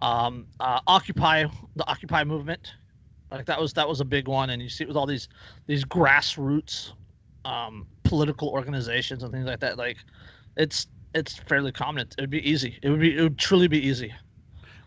um 0.00 0.46
uh 0.60 0.80
Occupy 0.86 1.44
the 1.76 1.86
Occupy 1.86 2.24
movement. 2.24 2.72
Like 3.30 3.46
that 3.46 3.60
was 3.60 3.72
that 3.74 3.88
was 3.88 4.00
a 4.00 4.04
big 4.04 4.28
one, 4.28 4.50
and 4.50 4.60
you 4.62 4.68
see 4.68 4.84
it 4.84 4.88
with 4.88 4.96
all 4.96 5.06
these 5.06 5.28
these 5.66 5.84
grassroots 5.84 6.92
um 7.44 7.86
political 8.04 8.48
organizations 8.48 9.22
and 9.22 9.32
things 9.32 9.46
like 9.46 9.60
that. 9.60 9.78
Like 9.78 9.98
it's 10.56 10.86
it's 11.14 11.36
fairly 11.36 11.72
common. 11.72 12.08
It 12.16 12.20
would 12.20 12.30
be 12.30 12.48
easy. 12.48 12.78
It 12.82 12.90
would 12.90 13.00
be 13.00 13.16
it 13.16 13.22
would 13.22 13.38
truly 13.38 13.68
be 13.68 13.80
easy. 13.80 14.12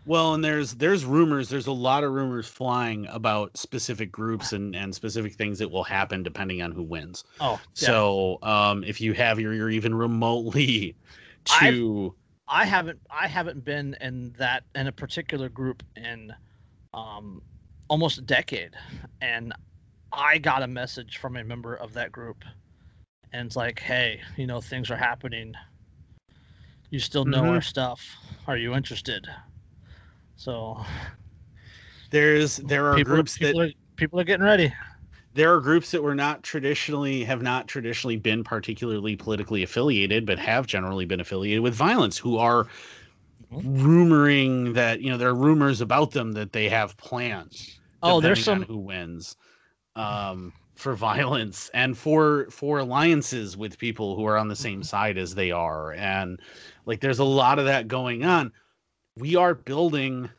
Well, 0.04 0.34
and 0.34 0.44
there's 0.44 0.74
there's 0.74 1.04
rumors, 1.04 1.48
there's 1.48 1.66
a 1.66 1.72
lot 1.72 2.04
of 2.04 2.12
rumors 2.12 2.46
flying 2.46 3.06
about 3.08 3.56
specific 3.56 4.12
groups 4.12 4.52
and 4.52 4.76
and 4.76 4.94
specific 4.94 5.34
things 5.34 5.58
that 5.58 5.70
will 5.70 5.82
happen 5.84 6.22
depending 6.22 6.62
on 6.62 6.70
who 6.70 6.82
wins. 6.84 7.24
Oh, 7.40 7.52
yeah. 7.54 7.60
So, 7.72 8.38
um 8.42 8.84
if 8.84 9.00
you 9.00 9.12
have 9.14 9.40
your 9.40 9.52
you're 9.52 9.70
even 9.70 9.94
remotely 9.94 10.96
I've- 11.50 11.76
to 11.76 12.14
I 12.48 12.64
haven't 12.64 13.00
I 13.10 13.26
haven't 13.26 13.64
been 13.64 13.96
in 14.00 14.32
that 14.38 14.64
in 14.74 14.86
a 14.86 14.92
particular 14.92 15.48
group 15.48 15.82
in 15.96 16.32
um 16.94 17.42
almost 17.88 18.18
a 18.18 18.22
decade. 18.22 18.74
And 19.20 19.52
I 20.12 20.38
got 20.38 20.62
a 20.62 20.66
message 20.66 21.18
from 21.18 21.36
a 21.36 21.44
member 21.44 21.74
of 21.74 21.92
that 21.94 22.12
group 22.12 22.44
and 23.32 23.46
it's 23.46 23.56
like 23.56 23.80
hey 23.80 24.20
you 24.36 24.46
know 24.46 24.60
things 24.60 24.90
are 24.90 24.96
happening. 24.96 25.54
You 26.90 27.00
still 27.00 27.24
know 27.24 27.44
Mhm. 27.44 27.54
our 27.54 27.62
stuff. 27.62 28.16
Are 28.46 28.56
you 28.56 28.74
interested? 28.74 29.26
So 30.36 30.84
there's 32.10 32.56
there 32.58 32.86
are 32.86 32.98
people, 32.98 33.12
groups 33.14 33.36
people 33.36 33.60
that 33.60 33.60
are, 33.60 33.70
people 33.96 34.20
are 34.20 34.24
getting 34.24 34.44
ready 34.44 34.72
there 35.36 35.54
are 35.54 35.60
groups 35.60 35.90
that 35.92 36.02
were 36.02 36.14
not 36.14 36.42
traditionally 36.42 37.24
have 37.24 37.42
not 37.42 37.68
traditionally 37.68 38.16
been 38.16 38.42
particularly 38.42 39.16
politically 39.16 39.62
affiliated 39.62 40.26
but 40.26 40.38
have 40.38 40.66
generally 40.66 41.04
been 41.04 41.20
affiliated 41.20 41.62
with 41.62 41.74
violence 41.74 42.18
who 42.18 42.38
are 42.38 42.66
rumoring 43.52 44.74
that 44.74 45.00
you 45.00 45.10
know 45.10 45.16
there 45.16 45.28
are 45.28 45.34
rumors 45.34 45.80
about 45.80 46.10
them 46.12 46.32
that 46.32 46.52
they 46.52 46.68
have 46.68 46.96
plans 46.96 47.78
oh 48.02 48.20
there's 48.20 48.42
some 48.42 48.62
who 48.62 48.78
wins 48.78 49.36
um 49.94 50.52
for 50.76 50.94
violence 50.96 51.70
and 51.74 51.96
for 51.98 52.46
for 52.50 52.78
alliances 52.78 53.56
with 53.56 53.78
people 53.78 54.14
who 54.14 54.26
are 54.26 54.36
on 54.36 54.48
the 54.48 54.56
same 54.56 54.82
side 54.82 55.18
as 55.18 55.34
they 55.34 55.50
are. 55.50 55.92
And 55.92 56.40
like 56.84 57.00
there's 57.00 57.18
a 57.18 57.24
lot 57.24 57.58
of 57.58 57.64
that 57.64 57.88
going 57.88 58.24
on. 58.24 58.52
We 59.16 59.34
are 59.36 59.54
building 59.54 60.30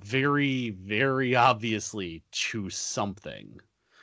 very 0.00 0.70
very 0.70 1.34
obviously 1.36 2.22
to 2.32 2.68
something 2.68 3.60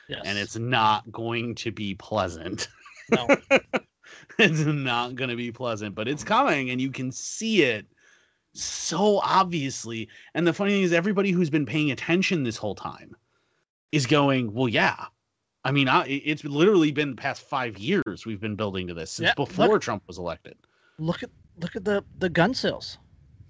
yes 0.08 0.22
and 0.24 0.38
it's 0.38 0.56
not 0.56 1.10
going 1.12 1.54
to 1.54 1.70
be 1.70 1.94
pleasant 1.94 2.68
no 3.10 3.28
it's 4.38 4.60
not 4.60 5.14
going 5.14 5.30
to 5.30 5.36
be 5.36 5.52
pleasant, 5.52 5.94
but 5.94 6.08
it's 6.08 6.24
coming 6.24 6.70
and 6.70 6.80
you 6.80 6.90
can 6.90 7.10
see 7.12 7.62
it 7.62 7.86
so 8.54 9.18
obviously. 9.20 10.08
And 10.34 10.46
the 10.46 10.52
funny 10.52 10.72
thing 10.72 10.82
is, 10.82 10.92
everybody 10.92 11.30
who's 11.30 11.48
been 11.50 11.64
paying 11.66 11.90
attention 11.90 12.42
this 12.42 12.56
whole 12.56 12.74
time 12.74 13.16
is 13.92 14.06
going, 14.06 14.52
Well, 14.52 14.68
yeah. 14.68 15.06
I 15.64 15.72
mean, 15.72 15.88
I, 15.88 16.04
it's 16.06 16.44
literally 16.44 16.92
been 16.92 17.10
the 17.10 17.16
past 17.16 17.42
five 17.42 17.78
years 17.78 18.26
we've 18.26 18.40
been 18.40 18.56
building 18.56 18.86
to 18.88 18.94
this 18.94 19.12
since 19.12 19.28
Yeah, 19.28 19.34
before 19.34 19.68
look- 19.68 19.82
Trump 19.82 20.02
was 20.06 20.18
elected. 20.18 20.56
look 20.98 21.22
at 21.22 21.30
look 21.58 21.76
at 21.76 21.84
the 21.84 22.04
the 22.18 22.28
gun 22.28 22.54
sales 22.54 22.98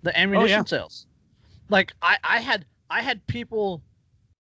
the 0.03 0.11
oh, 0.11 0.21
ammunition 0.21 0.67
sales 0.67 1.07
like 1.73 1.93
i 2.03 2.17
i 2.23 2.39
had 2.39 2.67
i 2.91 3.01
had 3.01 3.27
people 3.27 3.83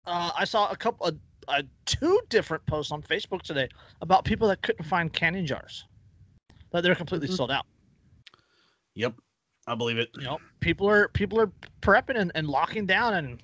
uh 0.06 0.30
i 0.38 0.44
saw 0.44 0.70
a 0.70 0.76
couple 0.76 1.08
of 1.08 1.18
uh, 1.48 1.62
two 1.86 2.20
different 2.30 2.64
posts 2.68 2.92
on 2.92 3.02
facebook 3.02 3.42
today 3.42 3.68
about 4.02 4.24
people 4.24 4.48
that 4.48 4.62
couldn't 4.62 4.86
find 4.86 5.12
canning 5.12 5.46
jars 5.46 5.86
that 6.72 6.82
they're 6.82 6.96
completely 6.96 7.28
Mhm. 7.28 7.36
sold 7.38 7.52
out 7.52 7.66
Yep. 8.96 9.16
I 9.66 9.76
believe 9.76 9.98
it. 9.98 10.10
you 10.16 10.24
know 10.26 10.40
people 10.60 10.88
are 10.90 11.08
people 11.10 11.40
are 11.40 11.52
prepping 11.82 12.18
and, 12.18 12.32
and 12.36 12.48
locking 12.48 12.86
down 12.86 13.14
and 13.16 13.42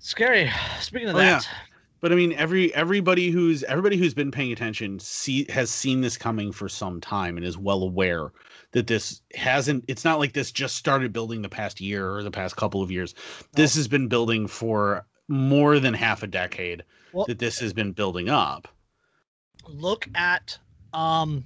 scary 0.00 0.50
speaking 0.80 1.08
of 1.08 1.14
Oh, 1.16 1.20
yeah. 1.20 1.38
that 1.38 1.48
But 2.00 2.12
I 2.12 2.14
mean, 2.16 2.32
every 2.34 2.72
everybody 2.74 3.30
who's 3.30 3.62
everybody 3.64 3.96
who's 3.96 4.14
been 4.14 4.30
paying 4.30 4.52
attention 4.52 4.98
see 4.98 5.46
has 5.50 5.70
seen 5.70 6.00
this 6.00 6.16
coming 6.16 6.52
for 6.52 6.68
some 6.68 7.00
time 7.00 7.36
and 7.36 7.46
is 7.46 7.56
well 7.58 7.82
aware 7.82 8.30
that 8.72 8.86
this 8.86 9.22
hasn't. 9.34 9.84
It's 9.88 10.04
not 10.04 10.18
like 10.18 10.32
this 10.32 10.52
just 10.52 10.76
started 10.76 11.12
building 11.12 11.42
the 11.42 11.48
past 11.48 11.80
year 11.80 12.14
or 12.14 12.22
the 12.22 12.30
past 12.30 12.56
couple 12.56 12.82
of 12.82 12.90
years. 12.90 13.14
This 13.52 13.74
has 13.76 13.88
been 13.88 14.08
building 14.08 14.46
for 14.46 15.06
more 15.28 15.78
than 15.78 15.94
half 15.94 16.22
a 16.22 16.26
decade. 16.26 16.84
Well- 17.12 17.26
that 17.26 17.38
this 17.38 17.58
has 17.60 17.72
been 17.72 17.92
building 17.92 18.28
up. 18.28 18.68
Look 19.66 20.08
at 20.14 20.58
um 20.94 21.44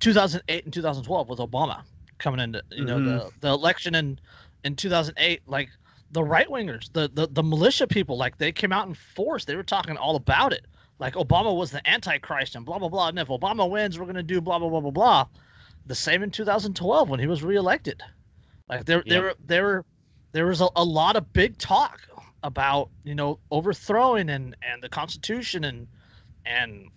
2008 0.00 0.64
and 0.64 0.72
2012 0.72 1.28
with 1.28 1.38
Obama 1.38 1.82
coming 2.18 2.40
into 2.40 2.62
you 2.70 2.84
know 2.84 3.02
the 3.02 3.30
the 3.40 3.48
election 3.48 3.94
in 3.94 4.18
in 4.64 4.74
2008 4.74 5.42
like 5.46 5.68
the 6.12 6.22
right 6.22 6.48
wingers 6.48 6.92
the, 6.92 7.10
the 7.12 7.28
the 7.28 7.42
militia 7.42 7.86
people 7.86 8.16
like 8.16 8.38
they 8.38 8.50
came 8.50 8.72
out 8.72 8.88
in 8.88 8.94
force 8.94 9.44
they 9.44 9.54
were 9.56 9.62
talking 9.62 9.96
all 9.96 10.16
about 10.16 10.52
it 10.52 10.66
like 10.98 11.14
Obama 11.14 11.54
was 11.54 11.70
the 11.70 11.86
antichrist 11.88 12.56
and 12.56 12.64
blah 12.64 12.78
blah 12.78 12.88
blah 12.88 13.08
and 13.08 13.18
if 13.18 13.28
Obama 13.28 13.68
wins 13.68 13.98
we're 13.98 14.04
going 14.04 14.16
to 14.16 14.22
do 14.22 14.40
blah 14.40 14.58
blah 14.58 14.68
blah 14.68 14.80
blah 14.80 14.90
blah 14.90 15.26
the 15.88 15.94
same 15.94 16.22
in 16.22 16.30
2012 16.30 17.08
when 17.08 17.18
he 17.18 17.26
was 17.26 17.42
reelected. 17.42 18.02
Like 18.68 18.84
there 18.84 19.02
there 19.06 19.34
there 19.44 19.84
there 20.32 20.46
was 20.46 20.60
a, 20.60 20.68
a 20.76 20.84
lot 20.84 21.16
of 21.16 21.32
big 21.32 21.58
talk 21.58 22.00
about 22.42 22.90
you 23.02 23.14
know 23.14 23.40
overthrowing 23.50 24.28
and 24.30 24.54
and 24.62 24.82
the 24.82 24.88
constitution 24.88 25.64
and 25.64 25.88
and 26.44 26.88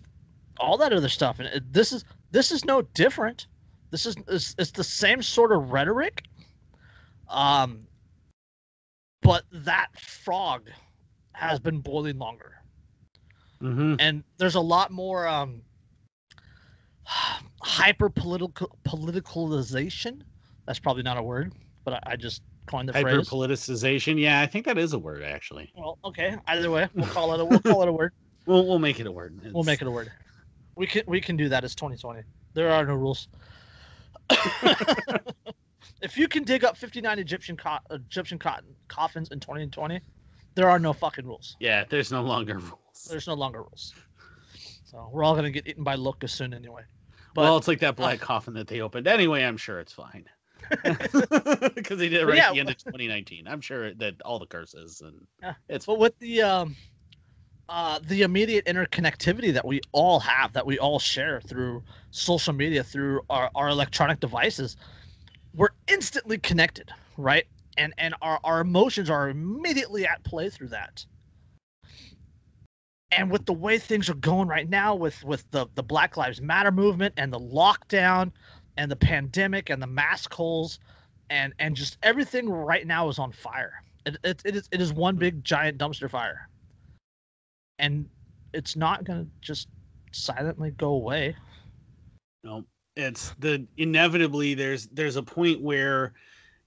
all 0.60 0.76
that 0.76 0.92
other 0.92 1.08
stuff. 1.08 1.38
And 1.40 1.48
it, 1.48 1.72
this 1.72 1.92
is 1.92 2.04
this 2.30 2.52
is 2.52 2.64
no 2.64 2.82
different. 2.82 3.46
This 3.90 4.06
is 4.06 4.16
it's, 4.28 4.54
it's 4.58 4.70
the 4.70 4.84
same 4.84 5.22
sort 5.22 5.52
of 5.52 5.72
rhetoric. 5.72 6.22
Um 7.28 7.86
but 9.22 9.44
that 9.52 9.88
frog 9.98 10.68
has 11.32 11.58
been 11.58 11.78
boiling 11.80 12.18
longer. 12.18 12.52
Mm-hmm. 13.62 13.94
and 14.00 14.24
there's 14.38 14.56
a 14.56 14.60
lot 14.60 14.90
more 14.90 15.28
um 15.28 15.62
hyper 17.64 18.10
political 18.10 18.76
politicalization? 18.86 20.20
That's 20.66 20.78
probably 20.78 21.02
not 21.02 21.16
a 21.18 21.22
word 21.22 21.52
but 21.84 21.94
i, 21.94 22.12
I 22.12 22.16
just 22.16 22.42
coined 22.66 22.88
the 22.88 22.92
Hyper 22.92 23.20
politicization. 23.22 24.20
Yeah, 24.20 24.40
I 24.40 24.46
think 24.46 24.66
that 24.66 24.78
is 24.78 24.92
a 24.92 24.98
word 24.98 25.22
actually. 25.22 25.72
well 25.76 25.98
okay 26.04 26.36
either 26.46 26.70
way 26.70 26.88
we'll 26.94 27.06
call 27.06 27.34
it 27.34 27.40
a 27.40 27.44
we'll 27.44 27.60
call 27.60 27.82
it 27.82 27.88
a 27.88 27.92
word. 27.92 28.12
We'll 28.44 28.66
we'll 28.66 28.80
make 28.80 28.98
it 28.98 29.06
a 29.06 29.12
word. 29.12 29.38
we'll 29.52 29.62
make 29.62 29.82
it 29.82 29.86
a 29.86 29.90
word. 29.90 30.10
We 30.74 30.88
can 30.88 31.02
we 31.06 31.20
can 31.20 31.36
do 31.36 31.48
that 31.50 31.62
as 31.62 31.76
2020 31.76 32.22
there 32.54 32.70
are 32.70 32.84
no 32.84 32.94
rules. 32.94 33.28
If 36.00 36.18
you 36.18 36.26
can 36.26 36.42
dig 36.42 36.64
up 36.64 36.76
59 36.76 37.20
egyptian 37.20 37.56
co- 37.56 37.78
egyptian 37.92 38.36
cotton 38.38 38.74
coffins 38.88 39.28
in 39.30 39.38
2020 39.38 40.00
there 40.56 40.68
are 40.68 40.80
no 40.80 40.92
fucking 40.92 41.24
rules. 41.24 41.56
Yeah, 41.60 41.84
there's 41.88 42.10
no 42.10 42.22
longer 42.22 42.58
rules. 42.58 43.06
there's 43.08 43.28
no 43.28 43.34
longer 43.34 43.60
rules. 43.60 43.94
So 44.84 45.08
we're 45.12 45.22
all 45.22 45.36
gonna 45.36 45.50
get 45.52 45.68
eaten 45.68 45.84
by 45.84 45.94
locusts 45.94 46.36
soon 46.36 46.52
anyway 46.52 46.82
but 47.34 47.42
well, 47.42 47.56
it's 47.56 47.68
like 47.68 47.80
that 47.80 47.96
black 47.96 48.20
coffin 48.20 48.54
that 48.54 48.66
they 48.68 48.80
opened. 48.80 49.06
Anyway, 49.06 49.42
I'm 49.42 49.56
sure 49.56 49.80
it's 49.80 49.92
fine. 49.92 50.26
Because 51.74 51.98
they 51.98 52.08
did 52.08 52.22
it 52.22 52.26
right 52.26 52.38
yeah, 52.38 52.48
at 52.48 52.54
the 52.54 52.60
end 52.60 52.70
of 52.70 52.76
2019. 52.78 53.46
I'm 53.48 53.60
sure 53.60 53.94
that 53.94 54.20
all 54.22 54.38
the 54.38 54.46
curses 54.46 55.00
and 55.00 55.26
Yeah. 55.42 55.54
it's 55.68 55.86
but 55.86 55.98
with 55.98 56.18
the 56.18 56.42
um 56.42 56.76
uh 57.68 57.98
the 58.08 58.22
immediate 58.22 58.64
interconnectivity 58.66 59.52
that 59.52 59.66
we 59.66 59.80
all 59.92 60.20
have 60.20 60.52
that 60.52 60.66
we 60.66 60.78
all 60.78 60.98
share 60.98 61.40
through 61.40 61.82
social 62.10 62.52
media 62.52 62.82
through 62.82 63.20
our, 63.30 63.50
our 63.54 63.68
electronic 63.68 64.20
devices 64.20 64.76
we're 65.54 65.70
instantly 65.88 66.38
connected 66.38 66.90
right 67.16 67.46
and 67.76 67.94
and 67.98 68.14
our, 68.22 68.40
our 68.44 68.60
emotions 68.60 69.10
are 69.10 69.28
immediately 69.28 70.06
at 70.06 70.22
play 70.24 70.50
through 70.50 70.68
that 70.68 71.04
and 73.12 73.30
with 73.30 73.46
the 73.46 73.52
way 73.52 73.78
things 73.78 74.08
are 74.08 74.14
going 74.14 74.48
right 74.48 74.68
now 74.68 74.94
with 74.94 75.22
with 75.24 75.50
the 75.50 75.66
the 75.74 75.82
black 75.82 76.16
lives 76.16 76.40
matter 76.40 76.72
movement 76.72 77.14
and 77.16 77.32
the 77.32 77.40
lockdown 77.40 78.30
and 78.76 78.90
the 78.90 78.96
pandemic 78.96 79.70
and 79.70 79.82
the 79.82 79.86
mask 79.86 80.32
holes 80.32 80.80
and 81.30 81.52
and 81.58 81.76
just 81.76 81.98
everything 82.02 82.48
right 82.48 82.86
now 82.86 83.08
is 83.08 83.18
on 83.18 83.30
fire 83.32 83.82
it, 84.06 84.16
it, 84.24 84.42
it 84.44 84.56
is 84.56 84.68
it 84.72 84.80
is 84.80 84.92
one 84.92 85.16
big 85.16 85.44
giant 85.44 85.78
dumpster 85.78 86.10
fire 86.10 86.48
and 87.78 88.08
it's 88.52 88.76
not 88.76 89.04
gonna 89.04 89.26
just 89.40 89.68
silently 90.12 90.70
go 90.72 90.88
away 90.88 91.36
no, 92.44 92.64
it's 92.96 93.34
the 93.38 93.66
inevitably 93.76 94.54
there's 94.54 94.86
there's 94.88 95.16
a 95.16 95.22
point 95.22 95.60
where 95.60 96.12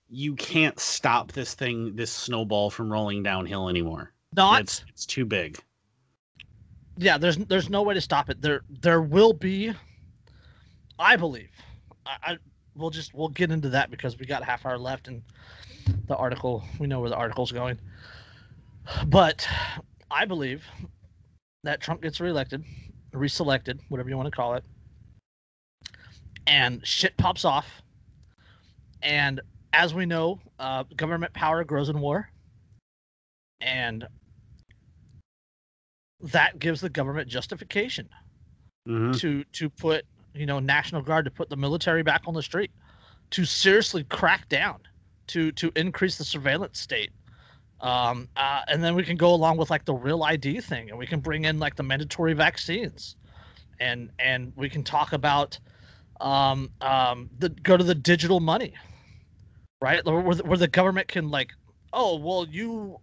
you 0.10 0.36
can't 0.36 0.80
stop 0.80 1.32
this 1.32 1.54
thing, 1.54 1.96
this 1.96 2.12
snowball 2.12 2.70
from 2.70 2.92
rolling 2.92 3.24
downhill 3.24 3.70
anymore. 3.70 4.14
not 4.36 4.62
It's 4.62 4.86
it's 4.88 5.06
too 5.06 5.26
big. 5.26 5.60
Yeah 6.98 7.18
there's 7.18 7.38
there's 7.38 7.70
no 7.70 7.82
way 7.82 7.94
to 7.94 8.02
stop 8.02 8.30
it. 8.30 8.42
There 8.42 8.62
there 8.82 9.02
will 9.02 9.34
be 9.34 9.74
i 10.98 11.16
believe 11.16 11.50
I, 12.06 12.18
I 12.24 12.38
we'll 12.76 12.90
just 12.90 13.14
we'll 13.14 13.30
get 13.30 13.52
into 13.52 13.70
that 13.70 13.92
because 13.92 14.18
we 14.18 14.26
got 14.26 14.44
half 14.44 14.66
hour 14.66 14.78
left 14.78 15.08
and 15.08 15.22
the 16.08 16.16
article 16.16 16.64
we 16.80 16.88
know 16.88 17.00
where 17.00 17.10
the 17.10 17.18
article's 17.18 17.52
going. 17.52 17.78
But 19.08 19.48
i 20.12 20.26
believe 20.26 20.64
that 21.64 21.82
trump 21.82 22.02
gets 22.02 22.20
reelected 22.22 22.64
reselected 23.14 23.80
whatever 23.90 24.10
you 24.10 24.18
want 24.18 24.28
to 24.28 24.36
call 24.36 24.54
it 24.54 24.64
and 26.48 26.86
shit 26.86 27.16
pops 27.18 27.46
off. 27.46 27.82
And 29.02 29.42
as 29.74 29.94
we 29.94 30.06
know 30.06 30.40
uh, 30.60 30.84
government 30.96 31.34
power 31.34 31.64
grows 31.64 31.90
in 31.90 32.00
war. 32.00 32.30
And 33.62 34.08
that 36.26 36.60
gives 36.60 36.82
the 36.82 36.90
government 36.90 37.30
justification 37.30 38.10
Mhm. 38.88 39.20
to 39.20 39.44
to 39.54 39.70
put 39.70 40.06
you 40.34 40.46
know 40.46 40.60
national 40.60 41.02
guard 41.02 41.26
to 41.26 41.32
put 41.32 41.50
the 41.50 41.58
military 41.58 42.04
back 42.04 42.24
on 42.28 42.34
the 42.34 42.44
street 42.44 42.72
to 43.32 43.46
seriously 43.46 44.04
crack 44.06 44.48
down 44.50 44.80
to 45.28 45.52
to 45.54 45.72
increase 45.76 46.18
the 46.18 46.26
surveillance 46.26 46.80
state. 46.80 47.12
Um 47.82 48.30
uh, 48.36 48.62
and 48.70 48.84
then 48.84 48.96
we 48.96 49.04
can 49.04 49.18
go 49.18 49.34
along 49.34 49.58
with 49.58 49.70
like 49.70 49.86
the 49.86 49.94
real 49.94 50.24
id 50.24 50.62
thing 50.62 50.90
and 50.90 51.00
we 51.00 51.08
can 51.08 51.20
bring 51.20 51.46
in 51.46 51.60
like 51.60 51.76
the 51.76 51.84
mandatory 51.84 52.34
vaccines. 52.34 53.16
And 53.80 54.12
and 54.20 54.54
we 54.56 54.70
can 54.70 54.84
talk 54.84 55.14
about 55.14 55.60
um 56.22 56.72
um 56.82 57.30
the 57.38 57.50
go 57.50 57.78
to 57.78 57.84
the 57.84 57.96
digital 57.96 58.40
money 58.40 58.76
right? 59.82 60.04
Where 60.06 60.22
where 60.22 60.58
the 60.58 60.68
government 60.68 61.08
can 61.08 61.30
like 61.30 61.52
oh 61.94 62.18
well 62.18 62.48
you 62.50 62.98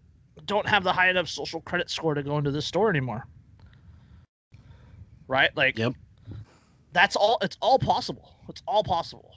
don't 0.46 0.66
have 0.68 0.84
the 0.84 0.92
high 0.92 1.08
enough 1.10 1.28
social 1.28 1.60
credit 1.60 1.90
score 1.90 2.14
to 2.14 2.22
go 2.22 2.38
into 2.38 2.50
this 2.50 2.66
store 2.66 2.90
anymore 2.90 3.26
right 5.28 5.56
like 5.56 5.78
Yep. 5.78 5.94
that's 6.92 7.16
all 7.16 7.38
it's 7.42 7.56
all 7.60 7.78
possible 7.78 8.36
it's 8.48 8.62
all 8.66 8.82
possible 8.82 9.30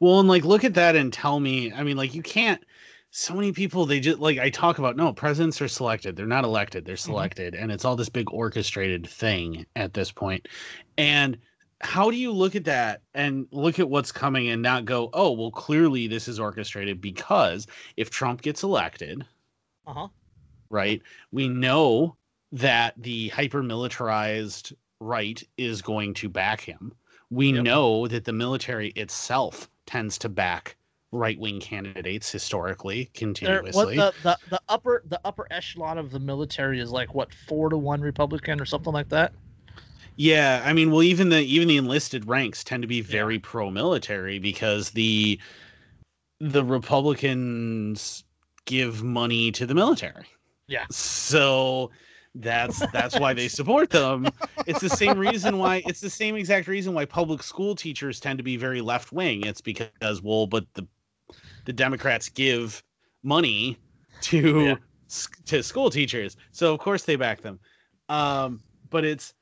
Well, 0.00 0.20
and 0.20 0.28
like 0.28 0.44
look 0.44 0.64
at 0.64 0.74
that 0.74 0.96
and 0.96 1.12
tell 1.12 1.38
me. 1.40 1.72
I 1.72 1.82
mean, 1.82 1.96
like 1.96 2.14
you 2.14 2.22
can't. 2.22 2.62
So 3.12 3.34
many 3.34 3.52
people 3.52 3.86
they 3.86 4.00
just 4.00 4.18
like 4.18 4.38
I 4.38 4.50
talk 4.50 4.78
about. 4.78 4.96
No, 4.96 5.12
presidents 5.12 5.60
are 5.60 5.68
selected. 5.68 6.16
They're 6.16 6.26
not 6.26 6.44
elected. 6.44 6.84
They're 6.84 6.96
selected, 6.96 7.54
and 7.54 7.70
it's 7.70 7.84
all 7.84 7.96
this 7.96 8.08
big 8.08 8.30
orchestrated 8.32 9.06
thing 9.06 9.66
at 9.76 9.94
this 9.94 10.10
point. 10.12 10.48
And 10.96 11.36
how 11.82 12.10
do 12.10 12.16
you 12.16 12.32
look 12.32 12.54
at 12.56 12.64
that 12.64 13.02
and 13.14 13.46
look 13.52 13.78
at 13.78 13.88
what's 13.90 14.12
coming 14.12 14.48
and 14.48 14.62
not 14.62 14.84
go, 14.84 15.10
oh, 15.12 15.32
well, 15.32 15.50
clearly 15.50 16.06
this 16.06 16.28
is 16.28 16.38
orchestrated 16.40 17.00
because 17.00 17.66
if 17.96 18.10
Trump 18.10 18.42
gets 18.42 18.62
elected, 18.62 19.24
uh-huh 19.86 20.08
right, 20.70 21.02
we 21.32 21.48
mm. 21.48 21.56
know 21.56 22.16
that 22.52 22.94
the 22.96 23.28
hyper 23.28 23.62
militarized 23.62 24.74
right 25.00 25.42
is 25.56 25.82
going 25.82 26.14
to 26.14 26.28
back 26.28 26.60
him. 26.60 26.92
We 27.30 27.52
Yep. 27.52 27.62
know 27.64 28.06
that 28.08 28.24
the 28.24 28.32
military 28.32 28.88
itself 28.90 29.68
tends 29.86 30.18
to 30.18 30.28
back 30.28 30.76
right 31.12 31.38
wing 31.38 31.60
candidates 31.60 32.30
historically, 32.30 33.10
continuously. 33.14 33.96
what 33.96 34.14
the, 34.22 34.22
the 34.22 34.38
the 34.48 34.60
upper 34.68 35.02
the 35.06 35.20
upper 35.24 35.46
echelon 35.50 35.98
of 35.98 36.10
the 36.10 36.20
military 36.20 36.80
is 36.80 36.90
like 36.90 37.14
what 37.14 37.32
four 37.34 37.68
to 37.68 37.78
one 37.78 38.00
republican 38.00 38.60
or 38.60 38.64
something 38.64 38.92
like 38.92 39.08
that 39.08 39.32
Yeah, 40.16 40.62
I 40.64 40.72
mean, 40.72 40.90
well, 40.90 41.02
even 41.02 41.30
the 41.30 41.40
even 41.40 41.66
the 41.68 41.76
enlisted 41.76 42.26
ranks 42.28 42.62
tend 42.64 42.82
to 42.82 42.86
be 42.88 43.00
very 43.00 43.38
pro 43.38 43.70
military 43.70 44.38
because 44.38 44.90
the 44.90 45.40
the 46.40 46.64
Republicans 46.64 48.24
give 48.66 49.02
money 49.02 49.52
to 49.52 49.66
the 49.66 49.74
military. 49.74 50.26
Yeah. 50.70 50.86
So 50.90 51.90
that's 52.36 52.78
that's 52.92 53.18
why 53.18 53.34
they 53.34 53.48
support 53.48 53.90
them. 53.90 54.28
It's 54.66 54.80
the 54.80 54.88
same 54.88 55.18
reason 55.18 55.58
why 55.58 55.82
it's 55.84 56.00
the 56.00 56.08
same 56.08 56.36
exact 56.36 56.68
reason 56.68 56.94
why 56.94 57.04
public 57.04 57.42
school 57.42 57.74
teachers 57.74 58.20
tend 58.20 58.38
to 58.38 58.44
be 58.44 58.56
very 58.56 58.80
left 58.80 59.10
wing. 59.10 59.44
It's 59.44 59.60
because 59.60 60.22
well, 60.22 60.46
but 60.46 60.64
the 60.74 60.86
the 61.64 61.72
Democrats 61.72 62.28
give 62.28 62.84
money 63.24 63.78
to 64.22 64.60
Yeah. 64.60 64.76
to 65.46 65.62
school 65.62 65.90
teachers, 65.90 66.36
so 66.52 66.72
of 66.72 66.78
course 66.78 67.02
they 67.02 67.16
back 67.16 67.40
them. 67.40 67.58
Um, 68.08 68.62
but 68.90 69.04
it's 69.04 69.34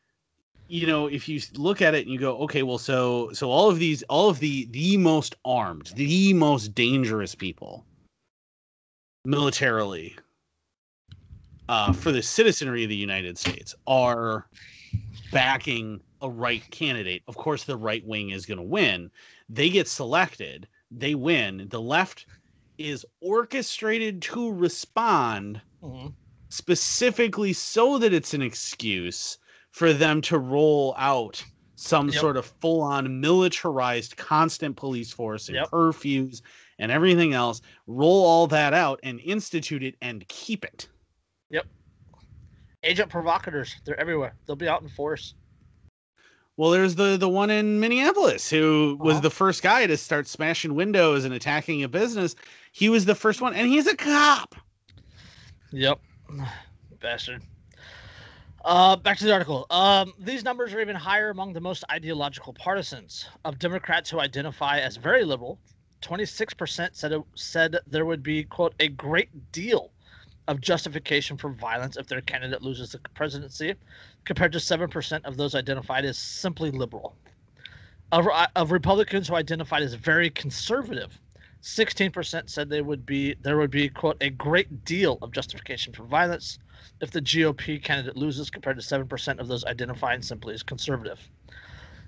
you 0.67 0.87
know 0.87 1.09
if 1.09 1.29
you 1.29 1.43
look 1.57 1.83
at 1.83 1.95
it 1.95 2.07
and 2.07 2.11
you 2.11 2.19
go 2.19 2.39
okay 2.39 2.63
well 2.63 2.79
so 2.79 3.31
so 3.33 3.51
all 3.51 3.69
of 3.69 3.79
these 3.79 4.03
all 4.05 4.31
of 4.31 4.39
the 4.39 4.67
the 4.71 4.97
most 4.97 5.35
armed 5.45 5.93
the 5.97 6.33
most 6.35 6.75
dangerous 6.75 7.35
people 7.35 7.87
militarily 9.25 10.17
uh, 11.69 11.93
for 11.93 12.13
the 12.13 12.23
citizenry 12.23 12.85
of 12.85 12.91
the 12.91 12.97
United 12.97 13.39
States 13.39 13.75
are 13.87 14.49
backing 15.33 16.01
a 16.21 16.31
right 16.31 16.69
candidate. 16.71 17.23
Of 17.29 17.37
course, 17.37 17.65
the 17.65 17.77
right 17.77 18.05
wing 18.07 18.31
is 18.31 18.47
going 18.47 18.59
to 18.59 18.65
win. 18.65 19.11
They 19.49 19.71
get 19.71 19.89
selected, 19.89 20.69
they 20.91 21.15
win. 21.15 21.69
The 21.71 21.81
left 21.81 22.27
is 22.79 23.05
orchestrated 23.21 24.23
to 24.23 24.53
respond 24.53 25.63
Mhm. 25.83 26.15
specifically 26.51 27.53
so 27.53 27.99
that 27.99 28.13
it's 28.13 28.35
an 28.35 28.43
excuse 28.43 29.39
for 29.73 29.93
them 29.93 30.21
to 30.23 30.39
roll 30.39 30.95
out 30.99 31.45
some 31.77 32.11
Yep. 32.11 32.21
sort 32.21 32.37
of 32.37 32.47
full 32.61 32.81
on 32.81 33.21
militarized 33.21 34.17
constant 34.17 34.77
police 34.77 35.13
force 35.13 35.49
and 35.49 35.57
Yep. 35.57 35.69
curfews 35.73 36.41
and 36.79 36.91
everything 36.91 37.35
else, 37.35 37.61
roll 37.87 38.25
all 38.27 38.47
that 38.49 38.75
out 38.75 38.99
and 39.03 39.21
institute 39.21 39.83
it 39.85 39.97
and 40.01 40.27
keep 40.29 40.65
it. 40.65 40.89
Agent 42.85 43.11
provocateurs, 43.11 43.77
they're 43.85 43.99
everywhere. 43.99 44.35
They'll 44.47 44.57
be 44.57 44.69
out 44.69 44.83
in 44.83 44.89
force. 44.89 45.35
Well, 46.57 46.71
there's 46.71 46.95
the 46.97 47.17
the 47.17 47.29
one 47.29 47.51
in 47.51 47.79
Minneapolis 47.81 48.51
who 48.51 48.97
was 49.01 49.15
Uh-huh. 49.15 49.21
the 49.23 49.31
first 49.31 49.63
guy 49.63 49.87
to 49.87 49.97
start 49.97 50.27
smashing 50.27 50.75
windows 50.75 51.25
and 51.25 51.33
attacking 51.35 51.83
a 51.85 51.89
business. 51.89 52.35
He 52.73 52.89
was 52.89 53.05
the 53.05 53.15
first 53.15 53.41
one, 53.41 53.55
and 53.55 53.69
he's 53.69 53.87
a 53.87 53.97
cop. 53.97 54.55
Yep. 55.71 56.01
Bastard. 57.01 57.43
Uh, 58.65 58.97
back 58.97 59.17
to 59.19 59.25
the 59.25 59.33
article. 59.33 59.67
Um, 59.71 60.13
these 60.19 60.45
numbers 60.45 60.75
are 60.75 60.81
even 60.81 60.97
higher 60.97 61.31
among 61.31 61.53
the 61.53 61.61
most 61.61 61.85
ideological 61.93 62.53
partisans 62.53 63.27
of 63.45 63.59
Democrats 63.59 64.11
who 64.11 64.19
identify 64.21 64.79
as 64.81 64.97
very 64.97 65.25
liberal. 65.25 65.59
Twenty-six 66.01 66.55
percent 66.55 66.97
said 66.97 67.13
it, 67.13 67.23
said 67.35 67.77
there 67.87 68.05
would 68.05 68.23
be 68.23 68.45
quote 68.45 68.75
a 68.81 68.89
great 68.89 69.53
deal 69.53 69.93
of 70.49 70.61
justification 70.61 71.37
for 71.37 71.51
violence 71.51 71.97
if 71.97 72.09
their 72.09 72.23
candidate 72.23 72.63
loses 72.63 72.91
the 72.91 73.01
presidency, 73.15 73.77
compared 74.25 74.53
to 74.53 74.61
seven 74.61 74.89
percent 74.89 75.25
of 75.27 75.37
those 75.37 75.55
identified 75.55 76.05
as 76.05 76.19
simply 76.19 76.73
liberal. 76.73 77.17
Of, 78.11 78.27
uh, 78.27 78.47
of 78.57 78.73
Republicans 78.73 79.29
who 79.29 79.35
identified 79.37 79.83
as 79.83 79.95
very 79.95 80.31
conservative, 80.31 81.21
16% 81.63 82.49
said 82.49 82.71
they 82.71 82.81
would 82.81 83.05
be 83.05 83.37
there 83.43 83.59
would 83.59 83.71
be 83.71 83.89
quote 83.91 84.17
a 84.23 84.31
great 84.31 84.85
deal 84.85 85.19
of 85.23 85.33
justification 85.33 85.93
for 85.93 86.05
violence 86.05 86.59
if 87.01 87.11
the 87.11 87.21
GOP 87.21 87.83
candidate 87.83 88.17
loses 88.17 88.49
compared 88.51 88.79
to 88.79 88.83
7% 88.83 89.39
of 89.39 89.49
those 89.49 89.65
identifying 89.67 90.23
simply 90.23 90.55
as 90.55 90.63
conservative. 90.63 91.21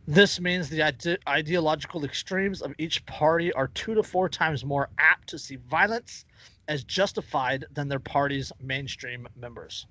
This 0.06 0.40
means 0.40 0.68
the 0.68 0.82
ide- 0.82 1.18
ideological 1.28 2.04
extremes 2.04 2.62
of 2.62 2.74
each 2.78 3.04
party 3.06 3.52
are 3.52 3.68
2 3.68 3.94
to 3.94 4.02
4 4.02 4.28
times 4.28 4.64
more 4.64 4.88
apt 4.98 5.28
to 5.28 5.38
see 5.38 5.56
violence 5.56 6.24
as 6.70 6.84
justified 6.84 7.64
than 7.72 7.88
their 7.88 7.98
party's 7.98 8.52
mainstream 8.62 9.26
members. 9.34 9.86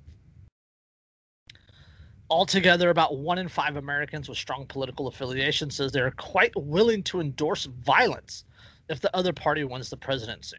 Altogether, 2.29 2.89
about 2.89 3.17
one 3.17 3.37
in 3.37 3.49
five 3.49 3.75
Americans 3.75 4.29
with 4.29 4.37
strong 4.37 4.65
political 4.65 5.07
affiliation 5.07 5.69
says 5.69 5.91
they're 5.91 6.11
quite 6.11 6.55
willing 6.55 7.03
to 7.03 7.19
endorse 7.19 7.65
violence 7.65 8.45
if 8.87 9.01
the 9.01 9.13
other 9.15 9.33
party 9.33 9.65
wins 9.65 9.89
the 9.89 9.97
presidency. 9.97 10.57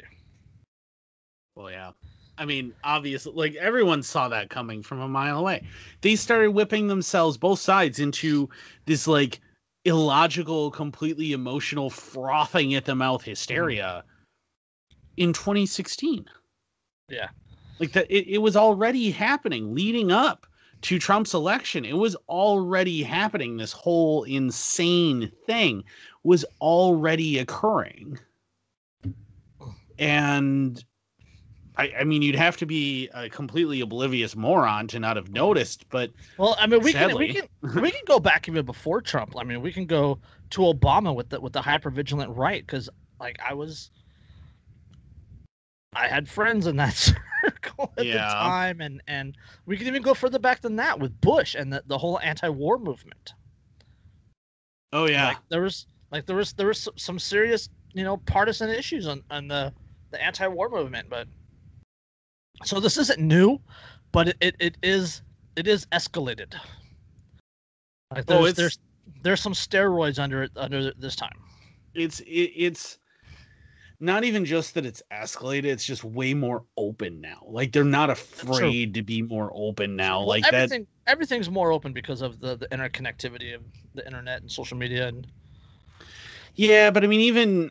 Well, 1.56 1.70
yeah. 1.70 1.92
I 2.36 2.44
mean, 2.44 2.74
obviously, 2.84 3.32
like 3.32 3.54
everyone 3.54 4.02
saw 4.02 4.28
that 4.28 4.50
coming 4.50 4.82
from 4.82 5.00
a 5.00 5.08
mile 5.08 5.38
away. 5.38 5.66
They 6.02 6.16
started 6.16 6.50
whipping 6.50 6.86
themselves 6.86 7.38
both 7.38 7.60
sides 7.60 7.98
into 7.98 8.50
this 8.84 9.06
like 9.06 9.40
illogical, 9.86 10.70
completely 10.70 11.32
emotional, 11.32 11.88
frothing 11.88 12.74
at 12.74 12.84
the 12.84 12.94
mouth 12.94 13.22
hysteria 13.22 14.04
in 15.16 15.32
2016. 15.32 16.26
Yeah. 17.08 17.28
Like 17.78 17.92
that, 17.92 18.10
it, 18.10 18.28
it 18.28 18.38
was 18.38 18.56
already 18.56 19.10
happening 19.10 19.74
leading 19.74 20.12
up 20.12 20.46
to 20.82 20.98
Trump's 20.98 21.34
election. 21.34 21.84
It 21.84 21.96
was 21.96 22.16
already 22.28 23.02
happening. 23.02 23.56
This 23.56 23.72
whole 23.72 24.24
insane 24.24 25.30
thing 25.46 25.84
was 26.22 26.44
already 26.60 27.38
occurring. 27.38 28.18
And 29.98 30.82
I, 31.76 31.92
I 32.00 32.04
mean, 32.04 32.22
you'd 32.22 32.34
have 32.34 32.56
to 32.58 32.66
be 32.66 33.08
a 33.14 33.28
completely 33.28 33.80
oblivious 33.80 34.36
moron 34.36 34.86
to 34.88 34.98
not 35.00 35.16
have 35.16 35.30
noticed, 35.30 35.88
but 35.88 36.10
Well, 36.36 36.56
I 36.58 36.66
mean, 36.66 36.82
we 36.82 36.92
can 36.92 37.16
we 37.16 37.32
can 37.32 37.48
we 37.82 37.90
can 37.90 38.02
go 38.06 38.18
back 38.18 38.48
even 38.48 38.66
before 38.66 39.00
Trump. 39.00 39.34
I 39.38 39.44
mean, 39.44 39.62
we 39.62 39.72
can 39.72 39.86
go 39.86 40.18
to 40.50 40.60
Obama 40.62 41.14
with 41.14 41.30
the 41.30 41.40
with 41.40 41.54
the 41.54 41.60
hypervigilant 41.60 42.36
right 42.36 42.66
because 42.66 42.90
like 43.18 43.38
I 43.46 43.54
was, 43.54 43.90
I 45.92 46.06
had 46.08 46.28
friends 46.28 46.66
in 46.66 46.76
that 46.76 46.94
circle 47.42 47.92
at 47.98 48.04
the 48.04 48.12
time, 48.12 48.80
and 48.80 49.02
and 49.08 49.36
we 49.66 49.76
can 49.76 49.86
even 49.86 50.02
go 50.02 50.14
further 50.14 50.38
back 50.38 50.60
than 50.60 50.76
that 50.76 50.98
with 51.00 51.20
Bush 51.20 51.54
and 51.54 51.72
the, 51.72 51.82
the 51.86 51.98
whole 51.98 52.20
anti-war 52.20 52.78
movement. 52.78 53.34
oh 54.92 55.06
yeah, 55.08 55.28
Like 55.28 55.38
there 55.48 55.62
was 55.62 55.86
like 56.12 56.26
there 56.26 56.36
was 56.36 56.52
there 56.52 56.66
was 56.68 56.88
some- 56.96 57.18
serious 57.18 57.68
you 57.92 58.04
know 58.04 58.18
partisan 58.18 58.70
issues 58.70 59.06
on 59.08 59.22
on 59.30 59.48
the 59.48 59.72
the 60.12 60.22
anti-war 60.22 60.68
movement, 60.68 61.08
but 61.10 61.26
so 62.64 62.78
this 62.78 62.96
isn't 62.98 63.20
new, 63.20 63.58
but 64.12 64.28
it, 64.28 64.36
it, 64.40 64.56
it 64.60 64.76
is 64.82 65.22
it 65.56 65.66
is 65.66 65.86
escalated. 65.86 66.54
Like 68.14 68.24
Oh, 68.28 68.42
there's 68.42 68.50
it's- 68.50 68.56
there's 68.56 68.78
there's 69.22 69.40
some 69.40 69.54
steroids 69.54 70.18
under 70.20 70.44
it 70.44 70.52
under 70.56 70.92
this 70.94 71.16
time. 71.16 71.36
it's 71.94 72.20
it, 72.20 72.52
it's 72.54 72.98
not 74.00 74.24
even 74.24 74.44
just 74.44 74.74
that 74.74 74.86
it's 74.86 75.02
escalated 75.12 75.66
it's 75.66 75.84
just 75.84 76.02
way 76.02 76.34
more 76.34 76.64
open 76.76 77.20
now. 77.20 77.42
Like 77.46 77.72
they're 77.72 77.84
not 77.84 78.10
afraid 78.10 78.94
to 78.94 79.02
be 79.02 79.22
more 79.22 79.52
open 79.54 79.94
now. 79.94 80.20
Well, 80.20 80.28
like 80.28 80.50
that 80.50 80.70
everything's 81.06 81.50
more 81.50 81.72
open 81.72 81.92
because 81.92 82.22
of 82.22 82.40
the 82.40 82.56
the 82.56 82.66
interconnectivity 82.68 83.54
of 83.54 83.62
the 83.94 84.04
internet 84.06 84.40
and 84.40 84.50
social 84.50 84.76
media 84.76 85.08
and 85.08 85.26
yeah 86.54 86.90
but 86.90 87.02
i 87.04 87.06
mean 87.06 87.20
even 87.20 87.70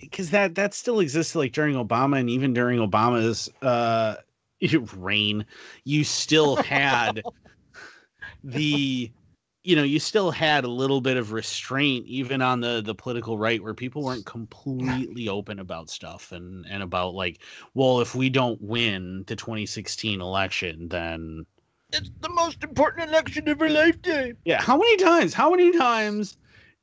because 0.00 0.30
that 0.30 0.54
that 0.54 0.74
still 0.74 1.00
existed 1.00 1.38
like 1.38 1.52
during 1.52 1.74
obama 1.74 2.18
and 2.18 2.28
even 2.30 2.52
during 2.52 2.78
obama's 2.78 3.48
uh 3.62 4.16
reign 4.96 5.44
you 5.84 6.04
still 6.04 6.56
had 6.56 7.22
the 8.44 9.10
you 9.64 9.74
know 9.74 9.82
you 9.82 9.98
still 9.98 10.30
had 10.30 10.64
a 10.64 10.68
little 10.68 11.00
bit 11.00 11.16
of 11.16 11.32
restraint 11.32 12.06
even 12.06 12.42
on 12.42 12.60
the 12.60 12.82
the 12.84 12.94
political 12.94 13.38
right 13.38 13.62
where 13.62 13.74
people 13.74 14.02
weren't 14.02 14.26
completely 14.26 15.28
open 15.28 15.58
about 15.58 15.90
stuff 15.90 16.30
and 16.32 16.64
and 16.66 16.82
about 16.82 17.14
like 17.14 17.40
well 17.72 18.00
if 18.00 18.14
we 18.14 18.28
don't 18.28 18.60
win 18.62 19.24
the 19.26 19.34
2016 19.34 20.20
election 20.20 20.88
then 20.88 21.44
it's 21.92 22.10
the 22.20 22.28
most 22.28 22.62
important 22.62 23.08
election 23.08 23.48
of 23.48 23.60
our 23.60 23.70
lifetime. 23.70 24.36
yeah 24.44 24.60
how 24.60 24.76
many 24.76 24.96
times 24.98 25.32
how 25.32 25.50
many 25.50 25.72
times 25.76 26.36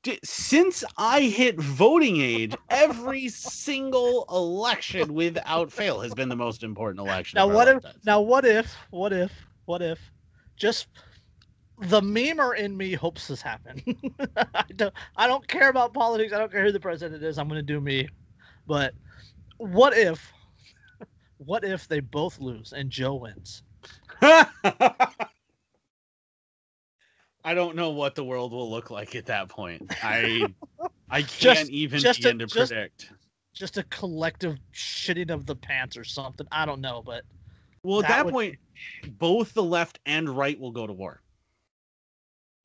did, 0.04 0.20
since 0.24 0.84
i 0.98 1.22
hit 1.22 1.60
voting 1.60 2.20
age 2.20 2.56
every 2.70 3.30
single 3.30 4.26
election 4.32 5.14
without 5.14 5.72
fail 5.72 6.02
has 6.02 6.14
been 6.16 6.30
the 6.30 6.36
most 6.36 6.64
important 6.64 7.00
election 7.00 7.38
Now 7.38 7.48
what 7.48 7.68
if 7.68 7.84
now 8.06 8.22
what 8.22 8.44
if 8.44 8.76
what 8.90 9.14
if 9.14 9.32
what 9.66 9.84
if 9.84 10.00
just 10.58 10.88
the 11.82 12.02
memer 12.02 12.56
in 12.58 12.76
me 12.78 12.94
hopes 12.94 13.28
this 13.28 13.42
happen. 13.42 13.82
I 14.54 14.64
don't 14.76 14.94
I 15.18 15.28
don't 15.28 15.48
care 15.48 15.70
about 15.70 15.94
politics. 15.94 16.32
I 16.34 16.38
don't 16.38 16.52
care 16.52 16.64
who 16.64 16.72
the 16.72 16.80
president 16.80 17.24
is. 17.24 17.38
I'm 17.38 17.48
gonna 17.48 17.62
do 17.62 17.82
me. 17.82 18.08
But 18.68 18.94
what 19.58 19.98
if 19.98 20.32
what 21.38 21.64
if 21.64 21.88
they 21.88 22.00
both 22.00 22.40
lose 22.40 22.74
and 22.74 22.90
Joe 22.90 23.16
wins? 23.16 23.64
I 27.44 27.56
don't 27.56 27.76
know 27.76 27.90
what 27.90 28.14
the 28.16 28.24
world 28.24 28.52
will 28.52 28.70
look 28.70 28.92
like 28.92 29.16
at 29.16 29.26
that 29.26 29.50
point. 29.50 29.92
I 30.04 30.46
I 31.10 31.22
can't 31.24 31.30
Just- 31.40 31.70
even 31.72 32.00
just 32.00 32.20
begin 32.20 32.36
a- 32.36 32.40
to 32.40 32.54
just- 32.54 32.72
predict. 32.72 33.12
Just 33.54 33.78
a 33.78 33.84
collective 33.84 34.58
shitting 34.74 35.30
of 35.30 35.46
the 35.46 35.56
pants 35.58 35.98
or 35.98 36.06
something. 36.06 36.48
I 36.54 36.66
don't 36.66 36.80
know, 36.80 37.02
but 37.06 37.24
Well, 37.84 38.00
at 38.00 38.08
that 38.08 38.16
that, 38.18 38.26
would- 38.28 38.32
point, 38.32 38.56
both 39.18 39.54
the 39.54 39.62
left 39.64 40.00
and 40.06 40.30
right 40.30 40.58
will 40.58 40.72
go 40.72 40.88
to 40.88 40.94
war. 40.94 41.21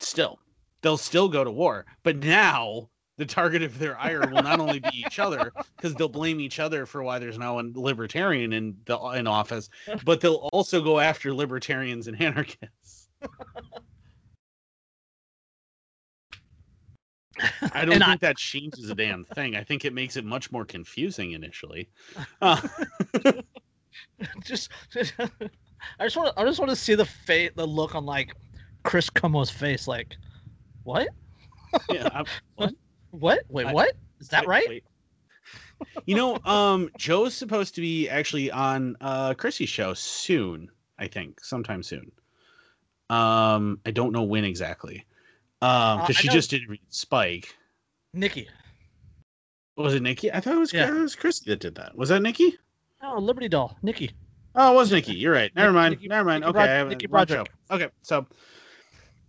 Still, 0.01 0.39
they'll 0.82 0.97
still 0.97 1.28
go 1.28 1.43
to 1.44 1.51
war, 1.51 1.86
but 2.02 2.16
now 2.18 2.90
the 3.16 3.24
target 3.27 3.62
of 3.62 3.78
their 3.78 3.98
ire 3.98 4.28
will 4.28 4.43
not 4.43 4.60
only 4.60 4.78
be 4.78 4.90
each 4.90 5.18
other 5.18 5.55
because 5.77 5.94
they'll 5.97 6.09
blame 6.09 6.39
each 6.40 6.59
other 6.60 6.85
for 6.86 7.02
why 7.02 7.18
there's 7.18 7.39
now 7.39 7.59
a 7.59 7.62
libertarian 7.74 8.52
in 8.52 8.77
the 8.85 8.98
in 9.10 9.27
office, 9.27 9.70
but 10.05 10.20
they'll 10.20 10.48
also 10.52 10.82
go 10.82 10.98
after 11.01 11.32
libertarians 11.32 12.09
and 12.09 12.20
anarchists. 12.20 13.09
I 17.74 17.85
don't 17.85 17.94
And 17.94 18.05
think 18.05 18.23
I- 18.23 18.27
that 18.28 18.36
changes 18.36 18.89
a 18.90 18.94
damn 18.94 19.24
thing. 19.24 19.56
I 19.56 19.62
think 19.64 19.85
it 19.85 19.93
makes 19.93 20.16
it 20.16 20.24
much 20.24 20.51
more 20.51 20.64
confusing 20.64 21.32
initially. 21.32 21.89
Uh, 22.40 22.60
just 24.44 24.70
I 24.94 26.05
just 26.05 26.16
want 26.16 26.35
to 26.35 26.40
I 26.40 26.44
just 26.44 26.59
want 26.59 26.70
to 26.70 26.77
see 26.77 26.94
the 26.94 27.05
fate 27.05 27.55
the 27.56 27.66
look 27.66 27.94
on 27.94 28.06
like 28.06 28.35
Chris 28.86 29.10
Cuomo's 29.10 29.50
face 29.50 29.86
like 29.88 30.16
what? 30.84 31.08
yeah, 31.90 32.08
I'm- 32.12 32.24
what? 32.56 32.72
What? 33.12 33.40
Wait, 33.48 33.66
I- 33.66 33.72
what? 33.72 33.92
Is 34.20 34.28
that 34.28 34.42
Wait, 34.42 34.48
right? 34.48 34.68
wait. 34.68 34.84
You 36.06 36.16
know, 36.16 36.38
um, 36.44 36.90
Joe's 36.98 37.32
supposed 37.34 37.74
to 37.76 37.80
be 37.80 38.08
actually 38.08 38.50
on 38.50 38.96
uh 39.00 39.32
Chrissy's 39.34 39.68
show 39.70 39.94
soon. 39.94 40.70
I 40.98 41.06
think, 41.08 41.42
sometime 41.44 41.82
soon. 41.82 42.10
Um, 43.10 43.78
I 43.86 43.90
don't 43.90 44.12
know 44.12 44.22
when 44.22 44.44
exactly. 44.44 45.04
Um, 45.62 46.00
because 46.00 46.16
Uh, 46.16 46.20
she 46.20 46.28
know- 46.28 46.32
just 46.34 46.50
did 46.50 46.62
Spike. 46.90 47.54
Nikki. 48.14 48.48
Was 49.76 49.94
it 49.94 50.02
Nikki? 50.02 50.32
I 50.32 50.40
thought 50.40 50.54
it 50.54 50.58
was, 50.60 50.72
Yeah. 50.72 50.88
it 50.88 50.94
was 50.94 51.14
Chrissy 51.14 51.50
that 51.50 51.60
did 51.60 51.74
that. 51.74 51.96
Was 51.96 52.08
that 52.08 52.22
Nikki? 52.22 52.56
Oh, 53.02 53.18
Liberty 53.18 53.48
Doll. 53.48 53.76
Nikki. 53.82 54.10
Oh, 54.54 54.72
it 54.72 54.76
was 54.76 54.90
Nikki. 54.90 55.14
You're 55.14 55.34
right. 55.34 55.54
Never 55.54 55.72
mind. 55.72 55.92
Nikki- 55.96 56.08
Never 56.08 56.26
mind. 56.26 56.44
Nikki 56.44 56.58
okay, 56.58 56.66
have 56.66 56.88
Nikki 56.88 57.04
it- 57.04 57.10
wrong 57.10 57.26
Broderick. 57.26 57.50
show. 57.70 57.74
Okay, 57.76 57.88
so 58.02 58.26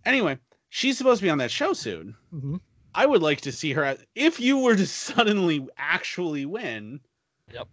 anyway, 0.08 0.38
she's 0.70 0.96
supposed 0.98 1.20
to 1.20 1.26
be 1.26 1.30
on 1.30 1.38
that 1.38 1.50
show 1.50 1.72
soon. 1.72 2.16
hmm 2.30 2.56
I 2.94 3.06
would 3.06 3.22
like 3.22 3.42
to 3.42 3.52
see 3.52 3.72
her. 3.74 3.84
at- 3.84 4.00
If 4.14 4.40
you 4.40 4.58
were 4.58 4.74
to 4.74 4.86
suddenly 4.86 5.66
actually 5.76 6.46
win, 6.46 7.00
Yep. 7.52 7.68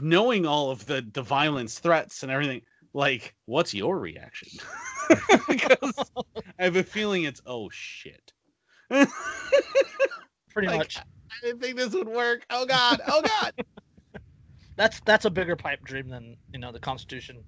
knowing 0.00 0.46
all 0.46 0.70
of 0.70 0.86
the 0.86 1.04
the 1.12 1.22
violence, 1.22 1.78
threats, 1.78 2.22
and 2.22 2.30
everything, 2.30 2.62
like, 2.92 3.34
what's 3.46 3.74
your 3.74 3.98
reaction? 3.98 4.48
because 5.48 6.10
I 6.58 6.64
have 6.64 6.76
a 6.76 6.82
feeling 6.84 7.24
it's 7.24 7.40
oh 7.46 7.68
shit. 7.70 8.32
Pretty 8.90 10.68
Like, 10.68 10.78
much. 10.78 10.96
I 10.98 11.46
didn't 11.46 11.60
think 11.60 11.76
this 11.76 11.92
would 11.94 12.08
work. 12.08 12.44
Oh 12.50 12.66
god. 12.66 13.00
Oh 13.06 13.22
god. 13.22 13.52
That's 14.76 15.00
that's 15.04 15.24
a 15.24 15.30
bigger 15.30 15.56
pipe 15.56 15.80
dream 15.84 16.08
than 16.08 16.36
you 16.52 16.58
know 16.60 16.72
the 16.72 16.78
Constitution. 16.80 17.44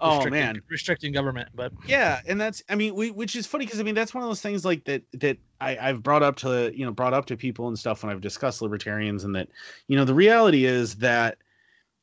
Oh 0.00 0.28
man. 0.28 0.60
restricting 0.68 1.12
government. 1.12 1.48
But 1.54 1.72
yeah 1.86 2.20
and 2.26 2.40
that's 2.40 2.62
i 2.68 2.74
mean 2.74 2.94
we, 2.94 3.10
which 3.10 3.36
is 3.36 3.46
funny 3.46 3.64
because 3.64 3.80
i 3.80 3.82
mean 3.82 3.94
that's 3.94 4.14
one 4.14 4.22
of 4.22 4.28
those 4.28 4.40
things 4.40 4.64
like 4.64 4.84
that 4.84 5.02
that 5.14 5.38
I, 5.60 5.76
i've 5.76 6.02
brought 6.02 6.22
up 6.22 6.36
to 6.36 6.72
you 6.74 6.84
know 6.84 6.92
brought 6.92 7.14
up 7.14 7.26
to 7.26 7.36
people 7.36 7.68
and 7.68 7.78
stuff 7.78 8.02
when 8.02 8.12
i've 8.12 8.20
discussed 8.20 8.62
libertarians 8.62 9.24
and 9.24 9.34
that 9.36 9.48
you 9.88 9.96
know 9.96 10.04
the 10.04 10.14
reality 10.14 10.64
is 10.64 10.96
that 10.96 11.38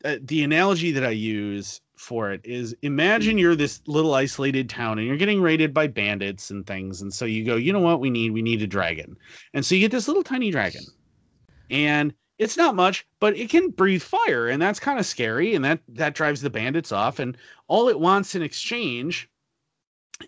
uh, 0.06 0.18
the 0.22 0.44
analogy 0.44 0.92
that 0.92 1.06
i 1.06 1.10
use 1.10 1.82
for 1.98 2.32
it 2.32 2.42
is 2.44 2.76
imagine 2.82 3.38
you're 3.38 3.56
this 3.56 3.82
little 3.88 4.14
isolated 4.14 4.70
town 4.70 4.98
and 4.98 5.08
you're 5.08 5.18
getting 5.18 5.42
raided 5.42 5.74
by 5.74 5.88
bandits 5.88 6.50
and 6.50 6.66
things 6.66 7.02
and 7.02 7.14
so 7.14 7.26
you 7.26 7.46
go 7.46 7.56
you 7.56 7.72
know 7.72 7.80
what 7.80 8.00
we 8.00 8.10
need 8.10 8.32
we 8.32 8.42
need 8.42 8.62
a 8.62 8.68
dragon 8.68 9.16
and 9.54 9.66
so 9.66 9.76
you 9.76 9.82
get 9.82 9.92
this 9.92 10.08
little 10.08 10.24
tiny 10.24 10.52
dragon 10.52 10.82
and 11.70 12.14
it's 12.44 12.58
not 12.58 12.76
much 12.76 13.06
but 13.20 13.36
it 13.38 13.50
can 13.50 13.70
breathe 13.70 14.02
fire 14.02 14.48
and 14.50 14.62
that's 14.62 14.80
kind 14.80 15.00
of 15.00 15.06
scary 15.06 15.56
and 15.56 15.64
that 15.64 15.80
that 15.88 16.16
drives 16.16 16.42
the 16.42 16.50
bandits 16.50 16.92
off 16.92 17.20
and 17.20 17.38
all 17.68 17.90
it 17.90 18.00
wants 18.00 18.36
in 18.36 18.42
exchange 18.42 19.30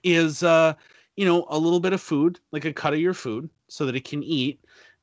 is 0.03 0.43
uh 0.43 0.73
you 1.15 1.25
know 1.25 1.45
a 1.49 1.57
little 1.57 1.79
bit 1.79 1.93
of 1.93 2.01
food 2.01 2.39
like 2.51 2.65
a 2.65 2.73
cut 2.73 2.93
of 2.93 2.99
your 2.99 3.13
food 3.13 3.49
so 3.67 3.85
that 3.85 3.95
it 3.95 4.03
can 4.03 4.23
eat 4.23 4.59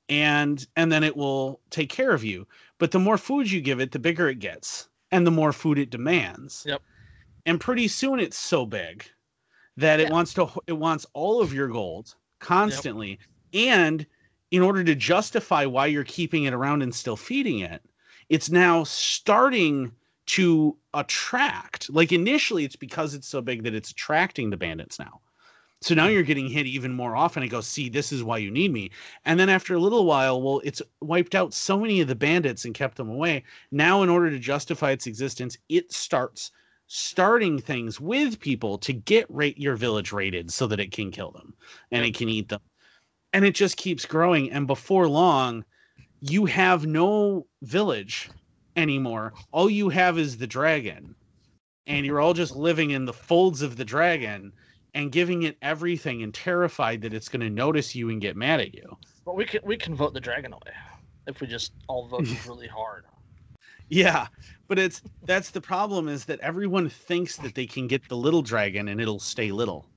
and 0.09 0.67
and 0.77 0.91
then 0.93 1.03
it 1.03 1.17
will 1.17 1.61
take 1.71 1.89
care 1.89 2.13
of 2.13 2.25
you. 2.25 2.47
But 2.79 2.91
the 2.91 2.99
more 2.99 3.17
food 3.19 3.51
you 3.51 3.61
give 3.61 3.81
it 3.81 3.93
the 3.93 3.99
bigger 3.99 4.29
it 4.29 4.41
gets 4.41 4.89
and 5.11 5.27
the 5.27 5.31
more 5.31 5.53
food 5.53 5.79
it 5.79 5.91
demands. 5.91 6.65
Yep. 6.67 6.83
and 7.47 7.61
pretty 7.61 7.89
soon 7.89 8.21
it's 8.21 8.39
so 8.39 8.67
big 8.67 9.05
that 9.77 10.01
it 10.01 10.11
wants 10.11 10.35
to 10.35 10.49
it 10.67 10.75
wants 10.75 11.07
all 11.15 11.41
of 11.41 11.53
your 11.53 11.69
gold 11.69 12.15
constantly 12.41 13.19
and 13.55 14.07
in 14.53 14.63
order 14.63 14.85
to 14.85 14.95
justify 14.95 15.67
why 15.67 15.87
you're 15.87 16.05
keeping 16.05 16.45
it 16.45 16.55
around 16.55 16.83
and 16.83 16.95
still 16.95 17.17
feeding 17.17 17.59
it 17.59 17.83
it's 18.29 18.51
now 18.51 18.85
starting 18.85 19.91
to 20.27 20.77
attract 20.95 21.91
like 21.91 22.13
initially 22.13 22.65
it's 22.65 22.77
because 22.77 23.15
it's 23.15 23.27
so 23.27 23.41
big 23.41 23.65
that 23.65 23.75
it's 23.75 23.91
attracting 23.91 24.51
the 24.51 24.57
bandits 24.57 25.01
now 25.01 25.21
so 25.83 25.97
now 25.97 26.07
hmm. 26.07 26.13
you're 26.13 26.23
getting 26.23 26.49
hit 26.49 26.67
even 26.67 26.93
more 26.93 27.17
often. 27.17 27.43
It 27.43 27.49
goes, 27.49 27.67
see, 27.67 27.89
this 27.89 28.13
is 28.13 28.23
why 28.23 28.39
you 28.39 28.51
need 28.51 28.73
me. 28.73 28.91
And 29.25 29.39
then 29.39 29.49
after 29.49 29.75
a 29.75 29.81
little 29.81 30.07
while, 30.07 30.41
well, 30.41 30.61
it's 30.65 30.81
wiped 31.01 31.35
out 31.35 31.53
so 31.53 31.79
many 31.79 32.01
of 32.01 32.09
the 32.09 32.15
bandits 32.15 32.65
and 32.65 32.75
kept 32.75 32.97
them 32.97 33.11
away. 33.11 33.45
Now, 33.71 34.03
in 34.03 34.09
order 34.09 34.31
to 34.31 34.39
justify 34.39 34.93
its 34.93 35.07
existence, 35.07 35.59
it 35.69 35.93
starts 35.93 36.53
starting 36.87 37.59
things 37.59 38.01
with 38.01 38.39
people 38.39 38.79
to 38.79 38.93
get 38.93 39.27
rate 39.29 39.59
your 39.59 39.77
village 39.77 40.13
rated 40.13 40.53
so 40.53 40.67
that 40.67 40.81
it 40.81 40.93
can 40.93 41.11
kill 41.11 41.31
them 41.33 41.55
and 41.91 42.05
it 42.05 42.15
can 42.15 42.29
eat 42.29 42.49
them. 42.49 42.61
And 43.33 43.45
it 43.45 43.55
just 43.55 43.77
keeps 43.77 44.05
growing. 44.05 44.51
And 44.51 44.67
before 44.67 45.09
long, 45.09 45.65
you 46.21 46.47
have 46.47 46.87
no 46.87 47.47
village 47.63 48.31
anymore. 48.77 49.33
All 49.53 49.71
you 49.71 49.89
have 49.89 50.19
is 50.19 50.37
the 50.37 50.47
dragon. 50.47 51.15
And 51.87 52.07
you're 52.07 52.21
all 52.21 52.35
just 52.35 52.55
living 52.55 52.91
in 52.91 53.05
the 53.05 53.13
folds 53.13 53.63
of 53.63 53.77
the 53.77 53.85
dragon 53.85 54.53
and 54.95 55.11
giving 55.11 55.43
it 55.43 55.57
everything 55.63 56.23
and 56.23 56.33
terrified 56.35 57.01
that 57.03 57.15
it's 57.15 57.29
going 57.29 57.41
to 57.41 57.51
notice 57.51 57.95
you 57.95 58.11
and 58.11 58.21
get 58.21 58.37
mad 58.37 58.61
at 58.61 58.75
you. 58.75 58.97
but 59.25 59.37
we 59.37 59.45
can 59.45 59.61
we 59.65 59.77
can 59.77 59.95
vote 59.95 60.15
the 60.15 60.21
dragon 60.21 60.53
away 60.53 60.73
if 61.27 61.41
we 61.41 61.47
just 61.47 61.73
all 61.89 62.07
vote 62.09 62.27
really 62.47 62.69
hard. 62.69 63.05
Yeah, 63.89 64.29
but 64.69 64.79
it's 64.79 65.03
that's 65.25 65.51
the 65.51 65.61
problem 65.61 66.09
is 66.09 66.25
that 66.27 66.41
everyone 66.41 66.89
thinks 66.89 67.37
that 67.39 67.55
they 67.55 67.67
can 67.67 67.87
get 67.87 68.09
the 68.09 68.17
little 68.17 68.43
dragon 68.43 68.89
and 68.89 69.01
it'll 69.01 69.21
stay 69.21 69.53
little. 69.53 69.92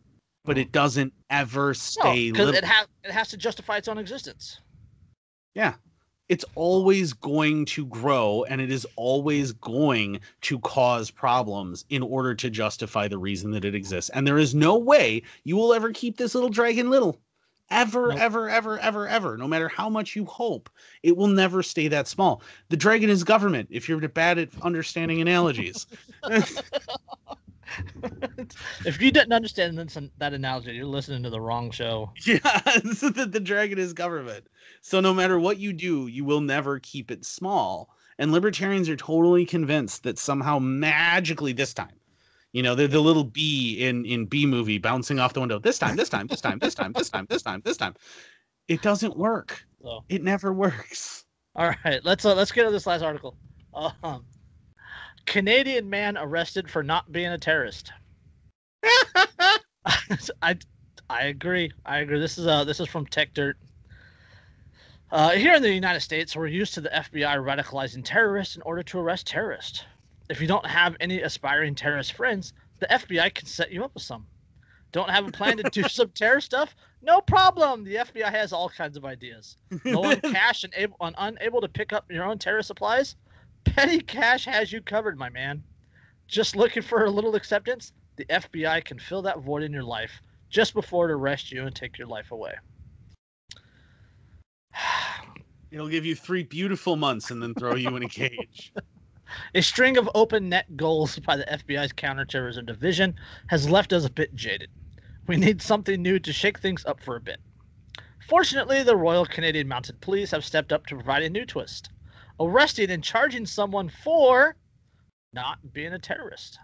But 0.45 0.57
it 0.57 0.71
doesn't 0.71 1.13
ever 1.29 1.73
stay 1.73 2.31
because 2.31 2.55
it 2.55 2.63
has 2.63 2.87
it 3.03 3.11
has 3.11 3.29
to 3.29 3.37
justify 3.37 3.77
its 3.77 3.87
own 3.87 3.97
existence. 3.97 4.59
Yeah, 5.55 5.75
it's 6.27 6.45
always 6.55 7.13
going 7.13 7.65
to 7.65 7.85
grow 7.85 8.45
and 8.49 8.59
it 8.59 8.71
is 8.71 8.85
always 8.95 9.51
going 9.53 10.19
to 10.41 10.59
cause 10.59 11.11
problems 11.11 11.85
in 11.89 12.01
order 12.01 12.33
to 12.35 12.49
justify 12.49 13.07
the 13.07 13.17
reason 13.17 13.51
that 13.51 13.65
it 13.65 13.75
exists. 13.75 14.09
And 14.11 14.25
there 14.25 14.37
is 14.37 14.55
no 14.55 14.77
way 14.77 15.21
you 15.43 15.55
will 15.55 15.73
ever 15.73 15.91
keep 15.91 16.17
this 16.17 16.35
little 16.35 16.49
dragon 16.49 16.89
little. 16.89 17.19
Ever, 17.71 18.09
Nope. 18.09 18.19
ever, 18.19 18.49
ever, 18.49 18.79
ever, 18.79 19.07
ever. 19.07 19.37
No 19.37 19.47
matter 19.47 19.67
how 19.67 19.89
much 19.89 20.15
you 20.15 20.23
hope, 20.25 20.69
it 21.01 21.17
will 21.17 21.27
never 21.27 21.63
stay 21.63 21.87
that 21.87 22.07
small. 22.07 22.43
The 22.69 22.77
dragon 22.77 23.09
is 23.09 23.23
government 23.23 23.69
if 23.71 23.89
you're 23.89 24.07
bad 24.07 24.37
at 24.37 24.49
understanding 24.61 25.19
analogies. 25.19 25.87
if 28.85 29.01
you 29.01 29.11
didn't 29.11 29.33
understand 29.33 29.77
this, 29.77 29.97
that 30.17 30.33
analogy, 30.33 30.73
you're 30.73 30.85
listening 30.85 31.23
to 31.23 31.29
the 31.29 31.41
wrong 31.41 31.71
show. 31.71 32.11
yeah, 32.25 32.37
that 32.39 33.29
the 33.31 33.39
dragon 33.39 33.77
is 33.77 33.93
government. 33.93 34.47
So 34.81 34.99
no 34.99 35.13
matter 35.13 35.39
what 35.39 35.57
you 35.57 35.73
do, 35.73 36.07
you 36.07 36.23
will 36.25 36.41
never 36.41 36.79
keep 36.79 37.11
it 37.11 37.25
small. 37.25 37.89
And 38.17 38.31
libertarians 38.31 38.87
are 38.89 38.95
totally 38.95 39.45
convinced 39.45 40.03
that 40.03 40.17
somehow 40.17 40.59
magically 40.59 41.53
this 41.53 41.73
time, 41.73 41.99
you 42.53 42.63
know, 42.63 42.73
they're 42.73 42.87
the 42.87 43.01
little 43.01 43.25
bee 43.25 43.85
in 43.85 44.05
in 44.05 44.25
B 44.25 44.45
movie 44.45 44.77
bouncing 44.77 45.19
off 45.19 45.33
the 45.33 45.41
window. 45.41 45.59
This 45.59 45.77
time, 45.77 45.97
this 45.97 46.07
time, 46.07 46.27
this 46.27 46.39
time, 46.39 46.59
this 46.59 46.73
time, 46.73 46.93
this 46.93 47.09
time, 47.09 47.25
this 47.29 47.41
time, 47.41 47.61
this 47.65 47.77
time. 47.77 47.95
It 48.67 48.81
doesn't 48.81 49.17
work. 49.17 49.65
It 50.09 50.23
never 50.23 50.53
works. 50.53 51.25
all 51.55 51.73
right, 51.83 52.03
let's 52.03 52.23
uh, 52.23 52.33
let's 52.33 52.51
get 52.51 52.63
to 52.63 52.71
this 52.71 52.87
last 52.87 53.01
article. 53.01 53.37
Um, 53.73 54.25
Canadian 55.25 55.89
man 55.89 56.17
arrested 56.17 56.69
for 56.69 56.83
not 56.83 57.11
being 57.11 57.27
a 57.27 57.37
terrorist. 57.37 57.91
I 60.41 60.57
I 61.09 61.23
agree. 61.25 61.71
I 61.85 61.99
agree. 61.99 62.19
This 62.19 62.37
is 62.37 62.47
uh 62.47 62.63
this 62.63 62.79
is 62.79 62.87
from 62.87 63.05
Techdirt. 63.05 63.55
Uh, 65.11 65.31
here 65.31 65.53
in 65.53 65.61
the 65.61 65.71
United 65.71 65.99
States, 65.99 66.35
we're 66.35 66.47
used 66.47 66.73
to 66.73 66.81
the 66.81 66.89
FBI 66.89 67.37
radicalizing 67.37 68.03
terrorists 68.03 68.55
in 68.55 68.61
order 68.63 68.81
to 68.83 68.99
arrest 68.99 69.27
terrorists. 69.27 69.83
If 70.29 70.41
you 70.41 70.47
don't 70.47 70.65
have 70.65 70.97
any 70.99 71.21
aspiring 71.21 71.75
terrorist 71.75 72.13
friends, 72.13 72.53
the 72.79 72.87
FBI 72.87 73.33
can 73.33 73.45
set 73.45 73.71
you 73.71 73.83
up 73.83 73.93
with 73.93 74.03
some. 74.03 74.25
Don't 74.91 75.09
have 75.09 75.27
a 75.27 75.31
plan 75.31 75.57
to 75.57 75.63
do 75.69 75.83
some 75.89 76.09
terror 76.09 76.41
stuff? 76.41 76.75
No 77.01 77.21
problem. 77.21 77.83
The 77.83 77.95
FBI 77.95 78.31
has 78.31 78.51
all 78.51 78.67
kinds 78.67 78.97
of 78.97 79.05
ideas. 79.05 79.57
On 79.85 80.19
cash 80.21 80.63
and, 80.63 80.73
able, 80.75 80.97
and 81.01 81.15
unable 81.19 81.61
to 81.61 81.69
pick 81.69 81.93
up 81.93 82.11
your 82.11 82.25
own 82.25 82.39
terror 82.39 82.63
supplies? 82.63 83.15
Petty 83.65 83.99
Cash 83.99 84.45
has 84.45 84.71
you 84.71 84.81
covered, 84.81 85.17
my 85.17 85.29
man. 85.29 85.63
Just 86.27 86.55
looking 86.55 86.81
for 86.81 87.05
a 87.05 87.09
little 87.09 87.35
acceptance? 87.35 87.91
The 88.15 88.25
FBI 88.25 88.85
can 88.85 88.97
fill 88.97 89.21
that 89.23 89.39
void 89.39 89.63
in 89.63 89.73
your 89.73 89.83
life 89.83 90.21
just 90.49 90.73
before 90.73 91.09
it 91.09 91.13
arrest 91.13 91.51
you 91.51 91.65
and 91.65 91.75
take 91.75 91.97
your 91.97 92.07
life 92.07 92.31
away. 92.31 92.53
It'll 95.71 95.89
give 95.89 96.05
you 96.05 96.15
three 96.15 96.43
beautiful 96.43 96.95
months 96.95 97.31
and 97.31 97.41
then 97.43 97.53
throw 97.53 97.75
you 97.75 97.95
in 97.95 98.03
a 98.03 98.09
cage. 98.09 98.71
A 99.55 99.61
string 99.61 99.97
of 99.97 100.09
open 100.13 100.49
net 100.49 100.77
goals 100.77 101.17
by 101.19 101.35
the 101.35 101.45
FBI's 101.45 101.91
counterterrorism 101.91 102.65
division 102.65 103.15
has 103.47 103.69
left 103.69 103.91
us 103.91 104.05
a 104.05 104.09
bit 104.09 104.35
jaded. 104.35 104.69
We 105.27 105.35
need 105.35 105.61
something 105.61 106.01
new 106.01 106.19
to 106.19 106.31
shake 106.31 106.59
things 106.59 106.85
up 106.85 107.01
for 107.01 107.15
a 107.15 107.21
bit. 107.21 107.41
Fortunately, 108.29 108.83
the 108.83 108.95
Royal 108.95 109.25
Canadian 109.25 109.67
Mounted 109.67 109.99
Police 109.99 110.31
have 110.31 110.45
stepped 110.45 110.71
up 110.71 110.85
to 110.87 110.95
provide 110.95 111.23
a 111.23 111.29
new 111.29 111.45
twist, 111.45 111.89
arresting 112.39 112.91
and 112.91 113.03
charging 113.03 113.45
someone 113.45 113.89
for 114.03 114.55
not 115.33 115.59
being 115.73 115.93
a 115.93 115.99
terrorist. 115.99 116.59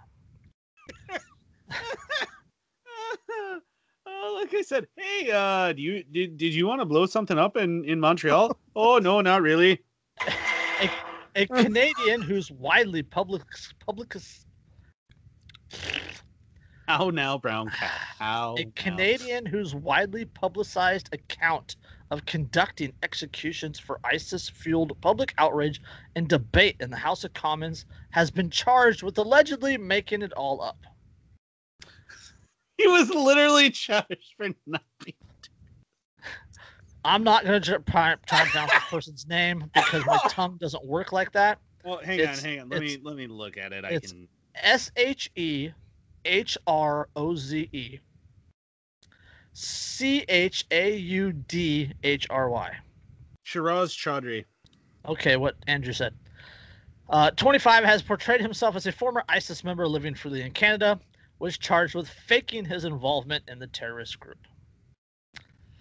oh, 4.05 4.39
like 4.39 4.53
I 4.53 4.61
said, 4.61 4.87
hey, 4.97 5.31
uh, 5.31 5.73
do 5.73 5.81
you 5.81 6.03
did, 6.03 6.37
did 6.37 6.53
you 6.53 6.67
want 6.67 6.81
to 6.81 6.85
blow 6.85 7.05
something 7.05 7.37
up 7.37 7.57
in 7.57 7.85
in 7.85 7.99
Montreal? 7.99 8.57
oh 8.75 8.97
no, 8.99 9.21
not 9.21 9.41
really. 9.41 9.81
A 11.35 11.45
Canadian 11.45 12.21
who's 12.21 12.51
widely 12.51 13.03
public 13.03 13.43
public 13.85 14.15
How 16.87 17.09
now, 17.09 17.37
brown 17.37 17.69
cat? 17.69 17.91
How? 18.19 18.55
a 18.57 18.65
now? 18.65 18.71
Canadian 18.75 19.45
whose 19.45 19.73
widely 19.73 20.25
publicized 20.25 21.09
account 21.13 21.77
of 22.11 22.25
conducting 22.25 22.91
executions 23.03 23.79
for 23.79 23.99
ISIS 24.03 24.49
fueled 24.49 24.99
public 25.01 25.33
outrage 25.37 25.81
and 26.15 26.27
debate 26.27 26.75
in 26.81 26.89
the 26.91 26.97
House 26.97 27.23
of 27.23 27.33
Commons 27.33 27.85
has 28.11 28.29
been 28.29 28.49
charged 28.49 29.01
with 29.01 29.17
allegedly 29.17 29.77
making 29.77 30.21
it 30.21 30.33
all 30.33 30.61
up. 30.61 30.77
He 32.77 32.85
was 32.87 33.09
literally 33.09 33.69
charged 33.69 34.33
for 34.35 34.49
nothing. 34.67 35.13
I'm 37.03 37.23
not 37.23 37.45
going 37.45 37.59
to 37.61 37.79
try 37.89 38.11
to 38.15 38.17
pronounce 38.27 38.53
the 38.73 38.81
person's 38.89 39.25
name 39.27 39.71
because 39.73 40.05
my 40.05 40.19
tongue 40.29 40.57
doesn't 40.59 40.85
work 40.85 41.11
like 41.11 41.31
that. 41.31 41.59
Well, 41.83 41.99
hang 42.03 42.19
It's- 42.19 42.39
on, 42.39 42.43
hang 42.43 42.59
on. 42.61 42.69
Let 42.69 42.81
me 42.81 42.97
let 43.01 43.15
me 43.15 43.25
look 43.25 43.57
at 43.57 43.71
it. 43.73 43.83
I 43.85 43.89
it's- 43.93 44.11
can. 44.11 44.27
S 44.55 44.91
H 44.97 45.31
E 45.35 45.71
H 46.25 46.57
R 46.67 47.07
O 47.15 47.35
Z 47.35 47.69
E 47.71 47.99
C 49.53 50.23
H 50.29 50.65
A 50.71 50.95
U 50.95 51.31
D 51.33 51.91
H 52.03 52.27
R 52.29 52.49
Y. 52.49 52.71
Shiraz 53.43 53.93
Chaudhry. 53.93 54.45
Okay, 55.05 55.35
what 55.35 55.55
Andrew 55.67 55.93
said. 55.93 56.13
Uh, 57.09 57.31
25 57.31 57.83
has 57.83 58.01
portrayed 58.01 58.39
himself 58.39 58.75
as 58.75 58.87
a 58.87 58.91
former 58.91 59.23
ISIS 59.27 59.63
member 59.63 59.87
living 59.87 60.15
freely 60.15 60.41
in 60.41 60.51
Canada, 60.51 60.99
was 61.39 61.57
charged 61.57 61.95
with 61.95 62.07
faking 62.07 62.63
his 62.63 62.85
involvement 62.85 63.43
in 63.49 63.59
the 63.59 63.67
terrorist 63.67 64.19
group. 64.19 64.37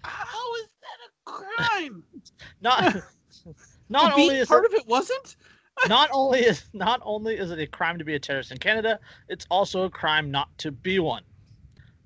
How 0.03 0.55
is 0.55 0.69
that 0.81 1.07
a 1.07 1.31
crime? 1.31 2.03
Not, 2.61 2.97
not 3.89 4.13
only 4.13 4.37
is 4.37 4.47
part 4.47 4.65
it, 4.65 4.73
of 4.73 4.79
it 4.79 4.87
wasn't. 4.87 5.37
not 5.87 6.09
only 6.11 6.39
is 6.39 6.65
not 6.73 6.99
only 7.03 7.37
is 7.37 7.49
it 7.49 7.59
a 7.59 7.65
crime 7.65 7.97
to 7.97 8.03
be 8.03 8.15
a 8.15 8.19
terrorist 8.19 8.51
in 8.51 8.57
Canada, 8.57 8.99
it's 9.29 9.47
also 9.49 9.83
a 9.83 9.89
crime 9.89 10.29
not 10.29 10.49
to 10.57 10.71
be 10.71 10.99
one. 10.99 11.23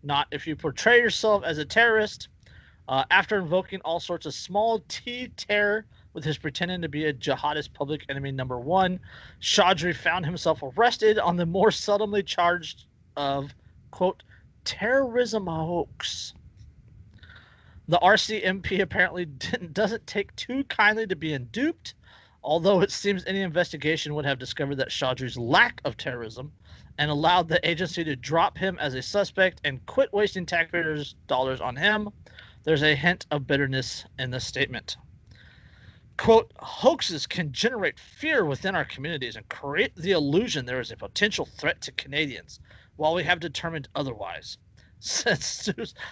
Not 0.06 0.28
if 0.32 0.46
you 0.46 0.56
portray 0.56 1.00
yourself 1.00 1.44
as 1.44 1.58
a 1.58 1.66
terrorist. 1.66 2.30
Uh, 2.88 3.04
after 3.10 3.40
invoking 3.40 3.82
all 3.82 4.00
sorts 4.00 4.28
of 4.28 4.34
small 4.36 4.84
t 4.88 5.30
terror 5.36 5.88
with 6.14 6.24
his 6.24 6.38
pretending 6.38 6.84
to 6.84 6.88
be 6.88 7.06
a 7.06 7.14
jihadist 7.14 7.74
public 7.74 8.06
enemy 8.08 8.32
number 8.32 8.60
one, 8.60 9.00
Chaudhry 9.42 9.96
found 9.96 10.24
himself 10.24 10.62
arrested 10.62 11.18
on 11.18 11.36
the 11.36 11.48
more 11.48 11.72
subtly 11.72 12.22
charged 12.22 12.86
of 13.18 13.56
quote 13.90 14.22
terrorism 14.64 15.48
hoax. 15.48 16.36
The 17.88 17.98
RCMP 17.98 18.82
apparently 18.82 19.26
doesn't 19.74 20.06
take 20.06 20.36
too 20.36 20.64
kindly 20.66 21.08
to 21.08 21.16
being 21.16 21.46
duped 21.52 21.96
although 22.46 22.82
it 22.82 22.92
seems 22.92 23.26
any 23.26 23.42
investigation 23.42 24.14
would 24.14 24.26
have 24.26 24.38
discovered 24.38 24.76
that 24.76 24.90
Chaudhry's 24.90 25.36
lack 25.36 25.82
of 25.84 25.98
terrorism 25.98 26.54
and 26.98 27.12
allowed 27.12 27.48
the 27.48 27.68
agency 27.68 28.04
to 28.04 28.16
drop 28.16 28.58
him 28.58 28.78
as 28.80 28.94
a 28.94 29.02
suspect 29.02 29.62
and 29.64 29.86
quit 29.86 30.14
wasting 30.14 30.46
taxpayers' 30.46 31.16
dollars 31.28 31.62
on 31.62 31.76
him, 31.76 32.10
there's 32.64 32.84
a 32.84 32.96
hint 32.96 33.26
of 33.32 33.48
bitterness 33.48 34.06
in 34.18 34.32
the 34.32 34.40
statement. 34.40 34.98
Quote, 36.18 36.52
hoaxes 36.58 37.28
can 37.28 37.52
generate 37.52 38.00
fear 38.00 38.46
within 38.46 38.76
our 38.76 38.86
communities 38.86 39.36
and 39.36 39.48
create 39.50 39.96
the 39.96 40.12
illusion 40.12 40.66
there 40.66 40.80
is 40.80 40.92
a 40.92 40.98
potential 40.98 41.46
threat 41.46 41.82
to 41.82 41.92
Canadians, 41.92 42.60
while 42.96 43.14
we 43.14 43.24
have 43.24 43.40
determined 43.40 43.90
otherwise. 43.96 44.58
Said, 45.06 45.44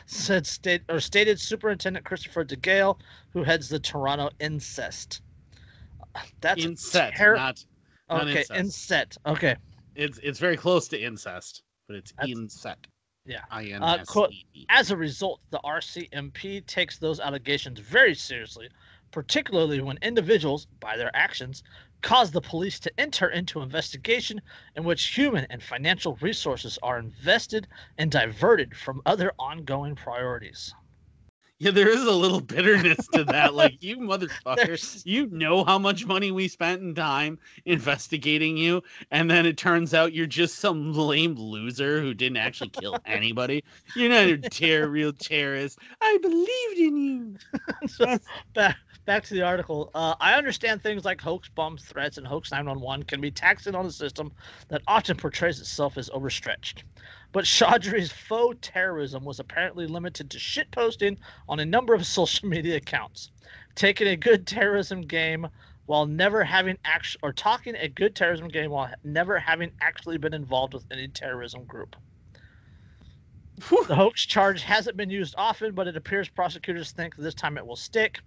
said 0.06 0.46
state 0.46 0.84
or 0.88 1.00
stated 1.00 1.40
Superintendent 1.40 2.06
Christopher 2.06 2.46
DeGale, 2.46 3.00
who 3.32 3.42
heads 3.42 3.70
the 3.70 3.80
Toronto 3.80 4.30
Incest. 4.40 5.22
That's 6.42 6.64
inset, 6.64 7.16
ter- 7.16 7.36
not 7.36 7.66
not 8.10 8.28
okay. 8.28 8.42
incest. 8.42 8.52
Incest. 8.52 9.18
Okay. 9.26 9.56
It's 9.96 10.20
it's 10.20 10.40
very 10.40 10.58
close 10.58 10.88
to 10.90 11.00
incest, 11.00 11.64
but 11.88 11.96
it's 11.98 12.12
That's- 12.14 12.36
incest. 12.38 12.88
yeah. 13.26 13.42
Uh, 13.52 14.04
quote-. 14.06 14.34
As 14.70 14.92
a 14.92 14.98
result, 14.98 15.42
the 15.50 15.60
RCMP 15.64 16.66
takes 16.66 16.98
those 16.98 17.20
allegations 17.20 17.80
very 17.80 18.16
seriously, 18.16 18.70
particularly 19.12 19.82
when 19.82 19.98
individuals, 20.02 20.68
by 20.80 20.98
their 20.98 21.16
actions, 21.16 21.64
cause 22.02 22.32
the 22.32 22.42
police 22.42 22.80
to 22.82 22.92
enter 23.00 23.30
into 23.30 23.62
investigation 23.62 24.42
in 24.76 24.84
which 24.84 25.06
human 25.16 25.46
and 25.50 25.64
financial 25.64 26.18
resources 26.22 26.78
are 26.84 27.00
invested 27.00 27.68
and 27.98 28.12
diverted 28.12 28.76
from 28.76 29.02
other 29.06 29.32
ongoing 29.40 29.96
priorities. 29.96 30.74
Yeah, 31.64 31.72
there 31.72 31.88
is 31.88 32.04
a 32.04 32.12
little 32.12 32.42
bitterness 32.42 33.08
to 33.14 33.24
that. 33.24 33.54
Like 33.64 33.82
you 33.82 33.98
motherfuckers, 33.98 35.04
you 35.06 35.28
know 35.28 35.64
how 35.64 35.78
much 35.78 36.06
money 36.06 36.32
we 36.32 36.48
spent 36.48 36.82
in 36.82 36.94
time 36.96 37.40
investigating 37.66 38.58
you, 38.58 38.82
and 39.12 39.30
then 39.30 39.46
it 39.46 39.58
turns 39.58 39.94
out 39.94 40.12
you're 40.12 40.26
just 40.26 40.56
some 40.56 40.92
lame 40.94 41.36
loser 41.36 42.02
who 42.02 42.14
didn't 42.14 42.38
actually 42.38 42.72
kill 42.72 42.98
anybody. 43.06 43.64
You're 43.96 44.10
not 44.10 44.26
a 44.26 44.38
ter- 44.38 44.88
real 44.90 45.14
terrorist. 45.14 45.80
I 46.02 46.18
believed 46.22 46.78
in 46.78 46.98
you. 46.98 47.36
so 47.88 48.18
back 48.54 48.76
back 49.06 49.24
to 49.26 49.34
the 49.34 49.44
article. 49.44 49.92
Uh, 49.94 50.16
I 50.20 50.34
understand 50.34 50.82
things 50.82 51.06
like 51.06 51.22
hoax 51.22 51.50
bomb 51.50 51.78
threats 51.78 52.18
and 52.18 52.28
hoax 52.28 52.52
911 52.52 53.06
can 53.06 53.22
be 53.22 53.32
taxing 53.32 53.76
on 53.76 53.86
a 53.86 53.92
system 53.92 54.32
that 54.70 54.82
often 54.88 55.16
portrays 55.16 55.60
itself 55.60 55.98
as 55.98 56.10
overstretched. 56.10 56.84
But 57.34 57.46
Chaudhry's 57.46 58.12
faux 58.12 58.60
terrorism 58.62 59.26
was 59.26 59.40
apparently 59.40 59.88
limited 59.88 60.30
to 60.30 60.38
shitposting 60.38 61.18
on 61.50 61.60
a 61.60 61.66
number 61.66 61.96
of 61.96 62.06
social 62.20 62.48
media 62.48 62.76
accounts, 62.76 63.32
taking 63.74 64.08
a 64.08 64.16
good 64.16 64.46
terrorism 64.46 65.02
game 65.02 65.48
while 65.88 66.06
never 66.06 66.44
having 66.44 66.78
act 66.86 67.18
or 67.24 67.34
talking 67.34 67.76
a 67.76 67.90
good 67.90 68.16
terrorism 68.16 68.50
game 68.50 68.70
while 68.70 68.94
never 69.04 69.40
having 69.40 69.72
actually 69.82 70.20
been 70.20 70.36
involved 70.36 70.76
with 70.76 70.86
any 70.92 71.08
terrorism 71.08 71.66
group. 71.66 71.96
The 73.58 73.96
hoax 73.96 74.28
charge 74.28 74.62
hasn't 74.62 74.96
been 74.96 75.10
used 75.10 75.34
often, 75.36 75.74
but 75.74 75.88
it 75.88 75.98
appears 75.98 76.30
prosecutors 76.30 76.92
think 76.92 77.16
this 77.16 77.34
time 77.34 77.58
it 77.58 77.66
will 77.66 77.76
stick. 77.76 78.20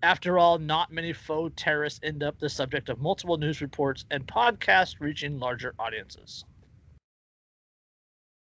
After 0.00 0.38
all, 0.38 0.58
not 0.58 0.92
many 0.92 1.12
faux 1.12 1.52
terrorists 1.56 1.98
end 2.04 2.22
up 2.22 2.38
the 2.38 2.48
subject 2.48 2.88
of 2.88 3.00
multiple 3.00 3.36
news 3.36 3.60
reports 3.60 4.04
and 4.12 4.28
podcasts 4.28 5.00
reaching 5.00 5.40
larger 5.40 5.74
audiences. 5.76 6.44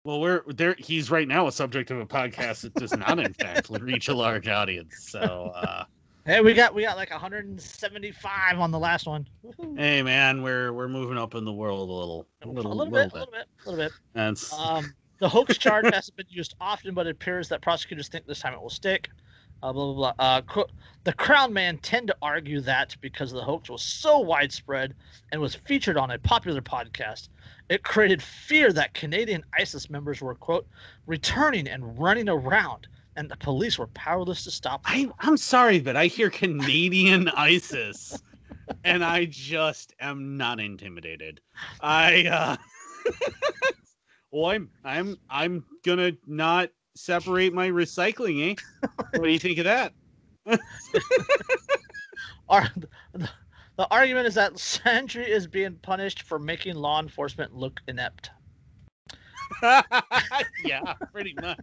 Well, 0.03 0.21
we're 0.21 0.43
there. 0.47 0.76
He's 0.77 1.11
right 1.11 1.27
now 1.27 1.47
a 1.47 1.51
subject 1.51 1.91
of 1.91 1.99
a 1.99 2.05
podcast 2.05 2.61
that 2.61 2.73
does 2.76 2.95
not, 2.95 3.19
in 3.19 3.34
fact, 3.34 3.69
reach 3.81 4.07
a 4.07 4.13
large 4.13 4.47
audience. 4.47 4.95
So, 5.09 5.51
uh, 5.55 5.84
Hey, 6.26 6.41
we 6.41 6.53
got 6.53 6.76
we 6.76 6.84
got 6.84 6.95
like 6.95 7.09
175 7.09 8.59
on 8.59 8.71
the 8.71 8.77
last 8.77 9.07
one. 9.07 9.27
Woohoo. 9.43 9.77
hey, 9.77 10.03
man, 10.03 10.43
we're 10.43 10.71
we're 10.73 10.88
moving 10.88 11.17
up 11.17 11.34
in 11.34 11.43
the 11.43 11.51
world 11.51 11.89
a 11.89 11.91
little, 11.91 12.27
a 12.43 12.47
little, 12.47 12.71
a 12.71 12.76
little, 12.76 12.91
bit, 12.91 13.11
a 13.11 13.15
little 13.15 13.31
bit, 13.31 13.45
a 13.65 13.69
little 13.69 13.85
bit. 13.85 13.91
That's 14.13 14.53
Um, 14.53 14.93
the 15.19 15.27
hoax 15.27 15.57
charge 15.57 15.85
hasn't 15.91 16.15
been 16.17 16.27
used 16.30 16.55
often, 16.61 16.93
but 16.93 17.07
it 17.07 17.11
appears 17.11 17.49
that 17.49 17.61
prosecutors 17.61 18.09
think 18.09 18.27
this 18.27 18.41
time 18.41 18.53
it 18.53 18.61
will 18.61 18.69
stick. 18.69 19.09
Uh, 19.61 19.73
blah 19.73 19.94
blah 19.94 20.14
blah. 20.15 20.26
Uh, 20.26 20.41
qu- 20.41 20.65
the 21.03 21.14
Crown 21.14 21.53
Man 21.53 21.77
tend 21.80 22.07
to 22.07 22.15
argue 22.22 22.61
that 22.61 22.95
because 23.02 23.31
the 23.31 23.41
hoax 23.41 23.69
was 23.69 23.81
so 23.81 24.19
widespread 24.19 24.95
and 25.31 25.41
was 25.41 25.56
featured 25.56 25.98
on 25.98 26.11
a 26.11 26.19
popular 26.19 26.61
podcast, 26.61 27.30
it 27.69 27.84
created 27.84 28.22
fear 28.22 28.72
that 28.73 28.94
Canadian 28.94 29.44
ISIS 29.57 29.90
members 29.90 30.22
were 30.22 30.36
quote 30.36 30.68
returning 31.07 31.68
and 31.68 31.99
running 31.99 32.30
around, 32.30 32.88
and 33.15 33.30
the 33.30 33.38
police 33.38 33.77
were 33.77 33.88
powerless 33.88 34.44
to 34.44 34.52
stop 34.52 34.84
them. 34.86 35.14
I, 35.19 35.27
I'm 35.27 35.38
sorry, 35.38 35.80
but 35.80 35.95
I 35.95 36.06
hear 36.07 36.30
Canadian 36.30 37.27
ISIS, 37.36 38.22
and 38.84 39.03
I 39.03 39.26
just 39.26 39.94
am 39.99 40.38
not 40.38 40.60
intimidated. 40.60 41.41
I, 41.81 42.26
uh, 42.26 42.57
well, 44.31 44.52
I'm, 44.52 44.69
I'm, 44.84 45.18
I'm 45.30 45.65
gonna 45.84 46.14
not 46.26 46.69
separate 46.95 47.53
my 47.53 47.70
recycling. 47.70 48.52
Eh? 48.52 48.88
What 49.14 49.24
do 49.24 49.30
you 49.30 49.40
think 49.40 49.57
of 49.60 49.66
that? 49.66 49.94
Ar- 52.49 52.70
the, 53.14 53.30
the 53.78 53.88
argument 53.91 54.28
is 54.28 54.36
that 54.36 54.53
Sandry 54.56 55.28
is 55.28 55.48
being 55.48 55.76
punished 55.82 56.24
for 56.24 56.40
making 56.40 56.76
law 56.76 56.99
enforcement 56.99 57.53
look 57.56 57.80
inept. 57.88 58.32
yeah, 60.64 60.94
pretty 61.11 61.34
much. 61.41 61.57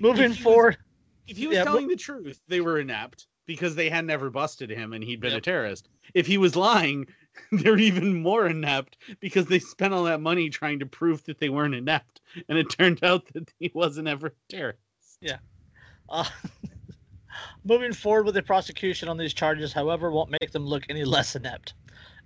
Moving 0.00 0.24
If 0.32 0.36
he 0.36 0.38
was- 0.38 0.38
forward, 0.38 0.76
If 1.26 1.36
he 1.36 1.46
was 1.46 1.56
Yeah, 1.56 1.64
telling 1.64 1.88
the 1.88 1.96
truth, 1.96 2.40
they 2.48 2.60
were 2.60 2.78
inept 2.78 3.26
because 3.46 3.74
they 3.74 3.88
had 3.88 4.04
never 4.04 4.30
busted 4.30 4.70
him 4.70 4.92
and 4.92 5.02
he'd 5.02 5.20
been 5.20 5.34
a 5.34 5.40
terrorist. 5.40 5.88
If 6.14 6.26
he 6.26 6.38
was 6.38 6.54
lying, 6.56 7.06
they're 7.52 7.78
even 7.78 8.22
more 8.22 8.46
inept 8.46 8.98
because 9.20 9.46
they 9.46 9.58
spent 9.58 9.94
all 9.94 10.04
that 10.04 10.20
money 10.20 10.50
trying 10.50 10.78
to 10.78 10.86
prove 10.86 11.24
that 11.24 11.38
they 11.38 11.48
weren't 11.48 11.74
inept, 11.74 12.20
and 12.48 12.58
it 12.58 12.70
turned 12.70 13.00
out 13.04 13.26
that 13.32 13.52
he 13.58 13.70
wasn't 13.74 14.08
ever 14.08 14.28
a 14.28 14.32
terrorist. 14.48 14.80
Uh, 16.08 16.24
moving 17.64 17.92
forward 17.92 18.26
with 18.26 18.34
the 18.34 18.42
prosecution 18.42 19.08
on 19.08 19.16
these 19.16 19.34
charges, 19.34 19.72
however, 19.72 20.10
won't 20.10 20.34
make 20.40 20.50
them 20.50 20.66
look 20.66 20.84
any 20.88 21.04
less 21.04 21.36
inept. 21.36 21.74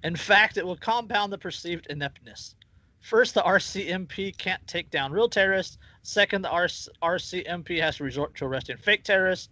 In 0.02 0.16
fact, 0.16 0.56
it 0.56 0.66
will 0.66 0.76
compound 0.76 1.32
the 1.32 1.38
perceived 1.38 1.86
ineptness. 1.88 2.54
First, 3.00 3.34
the 3.34 3.42
RCMP 3.42 4.36
can't 4.36 4.66
take 4.66 4.90
down 4.90 5.12
real 5.12 5.28
terrorists. 5.28 5.78
Second, 6.02 6.42
the 6.42 6.48
RC- 6.48 6.88
RCMP 7.02 7.80
has 7.80 7.96
to 7.96 8.04
resort 8.04 8.34
to 8.36 8.44
arresting 8.44 8.76
fake 8.76 9.04
terrorists. 9.04 9.48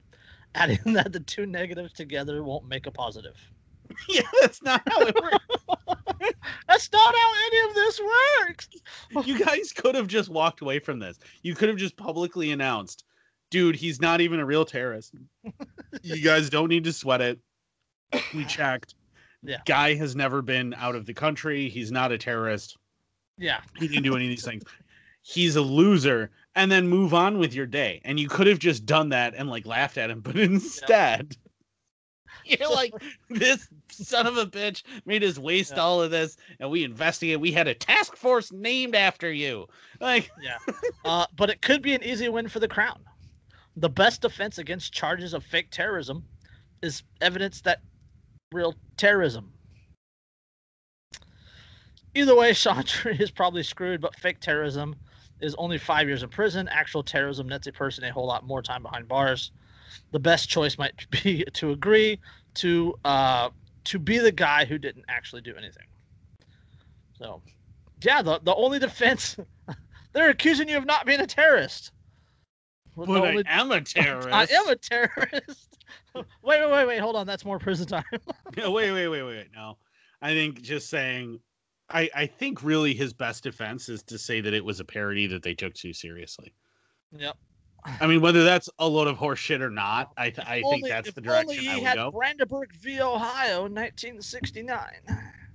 Adding 0.57 0.93
that 0.95 1.13
the 1.13 1.21
two 1.21 1.47
negatives 1.47 1.93
together 1.93 2.43
won't 2.43 2.69
make 2.69 2.87
a 2.87 2.91
positive. 2.91 3.37
yeah, 4.09 4.23
that's 4.41 4.63
not 4.63 4.83
how 4.87 5.01
it 5.03 5.15
works. 5.15 5.45
That's 6.69 6.91
not 6.93 7.15
how 7.15 7.33
any 7.47 7.69
of 7.69 7.75
this 7.75 8.01
works. 8.41 8.69
you 9.25 9.39
guys 9.39 9.73
could 9.73 9.95
have 9.95 10.07
just 10.07 10.29
walked 10.29 10.61
away 10.61 10.79
from 10.79 10.99
this. 10.99 11.19
You 11.43 11.55
could 11.55 11.69
have 11.69 11.79
just 11.79 11.97
publicly 11.97 12.53
announced, 12.53 13.05
dude, 13.51 13.77
he's 13.77 14.01
not 14.01 14.21
even 14.21 14.41
a 14.41 14.45
real 14.45 14.65
terrorist. 14.65 15.15
you 16.03 16.23
guys 16.23 16.51
don't 16.51 16.69
need 16.69 16.85
to 16.85 16.93
sweat 16.93 17.21
it. 17.21 17.39
We 18.35 18.45
checked. 18.45 18.95
Yeah. 19.43 19.59
Guy 19.67 19.95
has 19.95 20.17
never 20.17 20.43
been 20.43 20.75
out 20.75 20.95
of 20.95 21.07
the 21.07 21.15
country. 21.15 21.69
He's 21.69 21.93
not 21.93 22.13
a 22.13 22.19
terrorist. 22.19 22.77
Yeah. 23.39 23.61
He 23.77 23.89
didn't 23.89 24.05
do 24.05 24.17
any 24.17 24.25
of 24.25 24.31
these 24.31 24.45
things. 24.45 24.65
He's 25.23 25.57
a 25.57 25.63
loser. 25.63 26.31
And 26.55 26.71
then 26.71 26.89
move 26.89 27.15
on 27.15 27.39
with 27.39 27.55
your 27.55 27.67
day. 27.67 28.01
And 28.05 28.19
you 28.19 28.29
could 28.29 28.47
have 28.47 28.59
just 28.59 28.87
done 28.87 29.11
that 29.11 29.35
and 29.37 29.51
like 29.51 29.67
laughed 29.67 29.99
at 29.99 30.11
him, 30.11 30.21
but 30.21 30.37
instead. 30.37 31.37
You're 32.45 32.71
like, 32.71 32.93
this 33.31 33.69
son 33.91 34.27
of 34.27 34.37
a 34.37 34.47
bitch 34.47 34.83
made 35.07 35.23
us 35.25 35.39
waste 35.39 35.73
Yeah. 35.77 35.83
all 35.83 36.03
of 36.03 36.11
this, 36.11 36.37
and 36.61 36.71
we 36.71 36.85
investigate. 36.85 37.41
We 37.41 37.53
had 37.53 37.69
a 37.69 37.75
task 37.75 38.17
force 38.17 38.53
named 38.53 38.95
after 38.95 39.33
you. 39.33 39.67
Like, 40.01 40.31
Yeah. 40.41 40.59
Uh, 41.05 41.27
but 41.37 41.51
it 41.51 41.61
could 41.61 41.83
be 41.83 41.95
an 41.95 42.03
easy 42.03 42.29
win 42.31 42.49
for 42.49 42.61
the 42.61 42.69
crown. 42.69 42.99
The 43.77 43.91
best 43.91 44.23
defense 44.23 44.57
against 44.59 44.93
charges 44.93 45.35
of 45.35 45.45
fake 45.45 45.71
terrorism 45.71 46.25
is 46.83 47.03
evidence 47.21 47.61
that 47.63 47.81
real 48.53 48.75
terrorism. 48.97 49.53
Either 52.15 52.35
way, 52.35 52.55
Chantry 52.55 53.17
is 53.19 53.31
probably 53.31 53.63
screwed, 53.63 54.01
but 54.01 54.15
fake 54.17 54.41
terrorism 54.41 54.97
is 55.41 55.55
only 55.57 55.77
five 55.79 56.07
years 56.09 56.23
in 56.23 56.29
prison. 56.31 56.69
Actual 56.69 57.03
terrorism 57.03 57.49
nets 57.49 57.67
a 57.67 57.73
person 57.73 58.05
a 58.05 58.13
whole 58.13 58.27
lot 58.27 58.47
more 58.47 58.63
time 58.63 58.83
behind 58.83 59.09
bars. 59.09 59.51
The 60.13 60.21
best 60.21 60.49
choice 60.49 60.79
might 60.79 61.07
be 61.11 61.45
to 61.55 61.71
agree 61.71 62.21
to 62.55 62.95
uh, 63.05 63.51
to 63.85 63.99
be 63.99 64.19
the 64.19 64.33
guy 64.33 64.65
who 64.65 64.79
didn't 64.79 65.05
actually 65.09 65.43
do 65.43 65.55
anything. 65.57 65.87
So, 67.19 67.43
yeah, 68.03 68.23
the, 68.23 68.41
the 68.43 68.55
only 68.55 68.79
defense 68.79 69.37
they're 70.13 70.31
accusing 70.31 70.69
you 70.69 70.79
of 70.79 70.87
not 70.87 71.07
being 71.07 71.21
a 71.21 71.27
terrorist. 71.27 71.93
Well, 72.97 73.07
but 73.07 73.29
only- 73.29 73.45
I 73.49 73.61
am 73.61 73.71
a 73.73 73.81
terrorist. 73.81 74.29
I 74.33 74.45
am 74.45 74.69
a 74.69 74.77
terrorist. 74.77 75.79
wait, 76.15 76.25
wait, 76.43 76.71
wait, 76.71 76.87
wait. 76.87 76.99
Hold 77.01 77.17
on. 77.17 77.27
That's 77.27 77.45
more 77.45 77.59
prison 77.59 77.87
time. 77.87 78.05
No, 78.57 78.71
wait, 78.71 78.93
wait, 78.93 79.09
wait, 79.09 79.23
wait. 79.23 79.47
No, 79.55 79.79
I 80.23 80.33
think 80.33 80.63
just 80.63 80.89
saying. 80.89 81.41
I, 81.91 82.09
I 82.15 82.27
think 82.27 82.63
really 82.63 82.95
his 82.95 83.13
best 83.13 83.43
defense 83.43 83.91
is 83.91 84.03
to 84.05 84.19
say 84.19 84.41
that 84.41 84.55
it 84.55 84.65
was 84.65 84.81
a 84.81 84.85
parody 84.87 85.27
that 85.27 85.43
they 85.43 85.55
took 85.55 85.75
too 85.75 85.93
seriously. 85.93 86.55
yep. 87.15 87.37
I 88.01 88.07
mean, 88.07 88.21
whether 88.21 88.45
that's 88.45 88.69
a 88.79 88.89
load 88.89 89.09
of 89.09 89.17
horse 89.17 89.39
shit 89.39 89.61
or 89.61 89.71
not, 89.71 90.13
I 90.17 90.31
th- 90.31 90.47
I 90.47 90.63
think 90.63 90.67
Only- 90.75 90.91
that's 90.91 91.09
if 91.09 91.15
the 91.15 91.21
only 91.31 91.57
direction 91.57 91.65
he 91.65 91.71
I 91.71 91.75
would 91.77 91.85
had 91.85 91.95
go. 91.97 92.11
Brandenburg 92.11 92.73
v. 92.75 93.01
Ohio, 93.01 93.63
1969. 93.69 94.79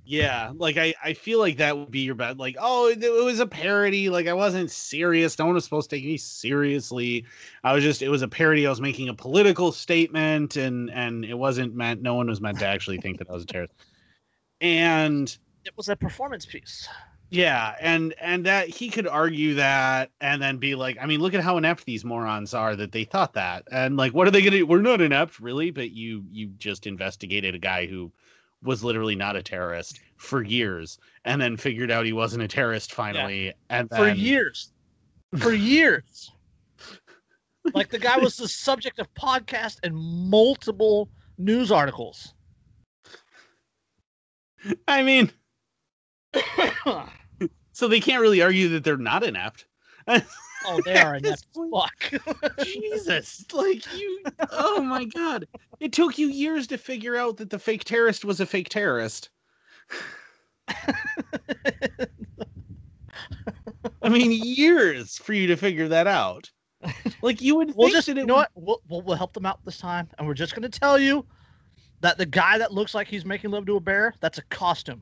Yeah, 0.06 0.54
like 0.56 0.78
I, 0.78 0.96
I 1.04 1.14
feel 1.14 1.38
like 1.38 1.58
that 1.58 1.78
would 1.78 1.92
be 1.92 2.00
your 2.00 2.16
bet. 2.16 2.38
Like, 2.38 2.56
oh, 2.60 2.88
it, 2.88 3.04
it 3.04 3.24
was 3.24 3.40
a 3.40 3.46
parody. 3.46 4.10
Like 4.10 4.26
I 4.28 4.34
wasn't 4.34 4.72
serious. 4.72 5.38
No 5.38 5.46
one 5.46 5.54
was 5.54 5.64
supposed 5.64 5.90
to 5.92 5.96
take 5.98 6.06
me 6.06 6.18
seriously. 6.18 7.26
I 7.64 7.74
was 7.74 7.84
just, 7.84 8.02
it 8.02 8.10
was 8.10 8.24
a 8.24 8.28
parody. 8.28 8.66
I 8.66 8.72
was 8.72 8.82
making 8.82 9.10
a 9.10 9.14
political 9.14 9.72
statement, 9.72 10.56
and 10.56 10.90
and 10.90 11.24
it 11.24 11.36
wasn't 11.36 11.76
meant. 11.76 12.02
No 12.02 12.16
one 12.16 12.28
was 12.28 12.42
meant 12.42 12.58
to 12.60 12.66
actually 12.68 12.98
think 12.98 13.20
that 13.20 13.30
I 13.30 13.34
was 13.34 13.44
a 13.44 13.46
terrorist. 13.46 13.74
And 14.62 15.38
It 15.64 15.78
was 15.78 15.90
a 15.90 15.96
performance 15.96 16.46
piece. 16.46 16.88
Yeah, 17.30 17.76
and 17.80 18.14
and 18.20 18.46
that 18.46 18.68
he 18.68 18.90
could 18.90 19.08
argue 19.08 19.54
that, 19.56 20.10
and 20.20 20.42
then 20.42 20.58
be 20.58 20.76
like, 20.76 20.98
I 21.00 21.06
mean, 21.06 21.20
look 21.20 21.34
at 21.34 21.42
how 21.42 21.58
inept 21.58 21.86
these 21.86 22.04
morons 22.04 22.54
are 22.54 22.76
that 22.76 22.92
they 22.92 23.04
thought 23.04 23.34
that, 23.34 23.64
and 23.72 23.98
like, 23.98 24.14
what 24.14 24.28
are 24.28 24.32
they 24.32 24.42
gonna? 24.42 24.66
We're 24.66 24.82
not 24.82 25.00
inept, 25.00 25.40
really, 25.40 25.70
but 25.70 25.92
you 25.92 26.24
you 26.32 26.48
just 26.58 26.88
investigated 26.88 27.54
a 27.54 27.60
guy 27.60 27.86
who 27.86 28.12
was 28.64 28.84
literally 28.84 29.16
not 29.16 29.36
a 29.36 29.44
terrorist 29.44 30.00
for 30.18 30.42
years, 30.42 30.98
and 31.24 31.40
then 31.40 31.56
figured 31.56 31.92
out 31.92 32.06
he 32.06 32.14
wasn't 32.14 32.42
a 32.42 32.48
terrorist 32.48 32.94
finally, 32.94 33.54
and 33.70 33.90
For 33.90 34.10
years. 34.10 34.72
For 35.38 35.54
years. 35.54 36.32
like 37.74 37.90
the 37.90 38.00
guy 38.00 38.18
was 38.18 38.38
the 38.38 38.48
subject 38.48 39.00
of 39.00 39.14
podcast 39.14 39.78
and 39.84 39.96
multiple 39.96 41.10
news 41.38 41.72
articles. 41.72 42.34
I 44.88 45.04
mean, 45.04 45.32
so 47.80 47.88
they 47.88 48.02
can't 48.02 48.22
really 48.22 48.42
argue 48.42 48.68
that 48.68 48.84
they're 48.84 48.98
not 48.98 49.24
inept. 49.24 49.66
oh, 50.08 50.82
they 50.84 50.98
are 51.00 51.16
inept. 51.16 51.46
Fuck. 51.72 52.12
Jesus, 52.66 53.46
like 53.54 53.86
you, 53.98 54.22
oh 54.52 54.82
my 54.82 55.06
god. 55.06 55.48
It 55.80 55.94
took 55.94 56.18
you 56.18 56.28
years 56.28 56.68
to 56.68 56.78
figure 56.78 57.16
out 57.16 57.38
that 57.38 57.50
the 57.50 57.58
fake 57.58 57.86
terrorist 57.86 58.26
was 58.26 58.42
a 58.42 58.46
fake 58.46 58.68
terrorist. 58.68 59.30
I 64.02 64.10
mean, 64.10 64.32
years 64.32 65.18
for 65.18 65.32
you 65.34 65.48
to 65.48 65.56
figure 65.56 65.88
that 65.88 66.06
out. 66.08 66.52
Like 67.22 67.42
you 67.42 67.56
would 67.56 67.76
We'll 67.76 67.88
think 67.88 67.96
just, 67.98 68.08
you 68.10 68.18
it 68.18 68.26
know 68.26 68.36
would- 68.36 68.40
what? 68.40 68.52
We'll, 68.56 68.82
we'll, 68.90 69.02
we'll 69.04 69.16
help 69.18 69.34
them 69.34 69.46
out 69.46 69.64
this 69.64 69.78
time, 69.78 70.10
and 70.18 70.28
we're 70.28 70.34
just 70.34 70.54
going 70.54 70.70
to 70.70 70.80
tell 70.80 71.00
you 71.00 71.26
that 72.02 72.18
the 72.18 72.26
guy 72.26 72.58
that 72.58 72.74
looks 72.74 72.94
like 72.94 73.08
he's 73.08 73.24
making 73.26 73.52
love 73.52 73.66
to 73.68 73.78
a 73.78 73.80
bear, 73.80 74.14
that's 74.20 74.38
a 74.38 74.44
costume. 74.44 75.02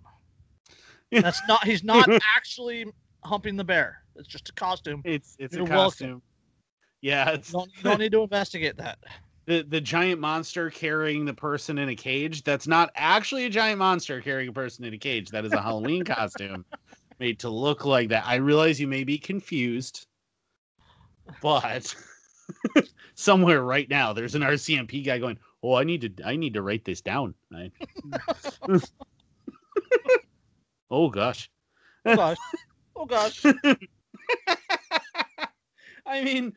That's 1.12 1.42
not. 1.48 1.64
He's 1.64 1.84
not 1.84 2.10
actually 2.36 2.86
humping 3.24 3.56
the 3.56 3.64
bear. 3.64 4.04
It's 4.16 4.28
just 4.28 4.50
a 4.50 4.54
costume. 4.54 5.02
It's 5.06 5.36
it's 5.40 5.54
You're 5.54 5.66
a 5.66 5.70
welcome. 5.70 5.84
costume. 5.84 6.22
Yeah, 7.02 7.30
it's 7.30 7.50
You 7.50 7.60
don't, 7.60 7.72
you 7.78 7.84
don't 7.84 8.00
need 8.00 8.12
to 8.12 8.24
investigate 8.24 8.78
that. 8.78 9.00
the 9.46 9.64
the 9.64 9.82
giant 9.82 10.20
monster 10.20 10.70
carrying 10.70 11.26
the 11.26 11.34
person 11.34 11.78
in 11.78 11.90
a 11.90 11.96
cage. 11.96 12.44
That's 12.44 12.68
not 12.68 12.92
actually 12.96 13.46
a 13.46 13.50
giant 13.50 13.80
monster 13.80 14.22
carrying 14.22 14.50
a 14.50 14.54
person 14.54 14.86
in 14.86 14.94
a 14.94 14.98
cage. 14.98 15.30
That 15.30 15.46
is 15.46 15.54
a 15.54 15.62
Halloween 15.62 16.04
costume 16.04 16.66
made 17.20 17.40
to 17.40 17.50
look 17.50 17.86
like 17.86 18.10
that. 18.10 18.26
I 18.28 18.36
realize 18.36 18.80
you 18.80 18.88
may 18.88 19.04
be 19.04 19.18
confused, 19.18 20.06
but 21.42 21.96
somewhere 23.16 23.64
right 23.64 23.90
now 23.90 24.14
there's 24.14 24.36
an 24.36 24.42
RCMP 24.42 25.06
guy 25.06 25.18
going, 25.18 25.40
"Oh, 25.64 25.76
I 25.76 25.84
need 25.84 26.18
to 26.18 26.28
I 26.28 26.36
need 26.36 26.54
to 26.56 26.62
write 26.62 26.84
this 26.84 27.02
down." 27.02 27.34
I... 27.54 27.72
oh 30.92 31.10
gosh. 31.10 31.50
Oh 32.06 32.16
gosh. 32.16 32.38
Oh 32.96 33.06
gosh. 33.06 33.44
I 36.06 36.24
mean, 36.24 36.54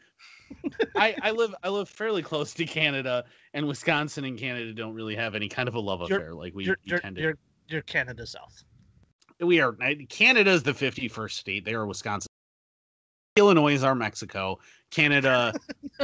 I 0.97 1.15
I 1.23 1.31
live 1.33 1.55
I 1.63 1.69
live 1.69 1.89
fairly 1.89 2.23
close 2.23 2.55
to 2.55 2.65
Canada, 2.65 3.25
and 3.55 3.67
Wisconsin 3.67 4.25
and 4.25 4.39
Canada 4.39 4.73
don't 4.73 4.95
really 4.95 5.17
have 5.17 5.35
any 5.35 5.49
kind 5.49 5.69
of 5.69 5.75
a 5.75 5.81
love 5.81 6.01
You're- 6.09 6.15
affair 6.23 6.35
like 6.35 6.55
we, 6.55 6.65
You're, 6.65 6.77
we 6.85 6.91
you're, 6.91 7.01
tend 7.01 7.17
to. 7.17 7.23
you're, 7.23 7.39
you're 7.69 7.83
Canada 7.83 8.27
South. 8.27 8.63
We 9.41 9.61
are 9.61 9.73
Canada's 10.09 10.63
the 10.63 10.75
fifty 10.75 11.09
first 11.09 11.39
state. 11.39 11.65
They 11.65 11.75
are 11.75 11.87
Wisconsin. 11.87 12.29
Illinois 13.37 13.75
is 13.75 13.85
our 13.85 13.95
Mexico. 13.95 14.59
Canada. 14.91 15.53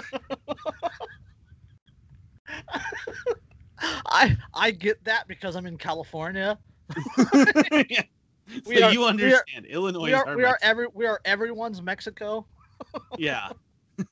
I 3.78 4.36
I 4.55 4.70
get 4.70 5.03
that 5.05 5.28
because 5.28 5.55
I'm 5.57 5.66
in 5.66 5.77
California. 5.78 6.59
Yeah. 7.90 8.03
So 8.55 8.60
We 8.66 8.82
are- 8.82 8.93
you 8.93 9.01
we 9.01 9.06
are- 9.06 9.09
understand. 9.10 9.66
Illinois 9.66 10.02
We 10.05 10.14
is 10.14 10.20
are 10.20 10.36
we 10.36 10.44
are 10.44 10.59
every 10.62 10.86
we 10.94 11.06
are 11.06 11.20
everyone's 11.24 11.82
Mexico. 11.82 12.47
yeah. 13.18 13.48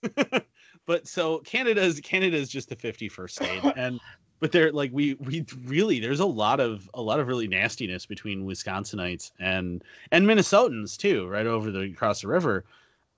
but 0.86 1.06
so 1.06 1.38
Canada's 1.40 2.00
is 2.00 2.48
just 2.48 2.68
the 2.68 2.76
51st 2.76 3.30
state 3.30 3.62
and 3.76 4.00
but 4.40 4.50
they're 4.52 4.72
like 4.72 4.90
we 4.92 5.14
we 5.14 5.44
really 5.64 6.00
there's 6.00 6.20
a 6.20 6.26
lot 6.26 6.60
of 6.60 6.88
a 6.94 7.00
lot 7.02 7.20
of 7.20 7.28
really 7.28 7.46
nastiness 7.48 8.06
between 8.06 8.44
Wisconsinites 8.44 9.30
and 9.38 9.84
and 10.10 10.26
Minnesotans 10.26 10.96
too 10.96 11.26
right 11.28 11.46
over 11.46 11.70
the 11.70 11.80
across 11.80 12.22
the 12.22 12.28
river 12.28 12.64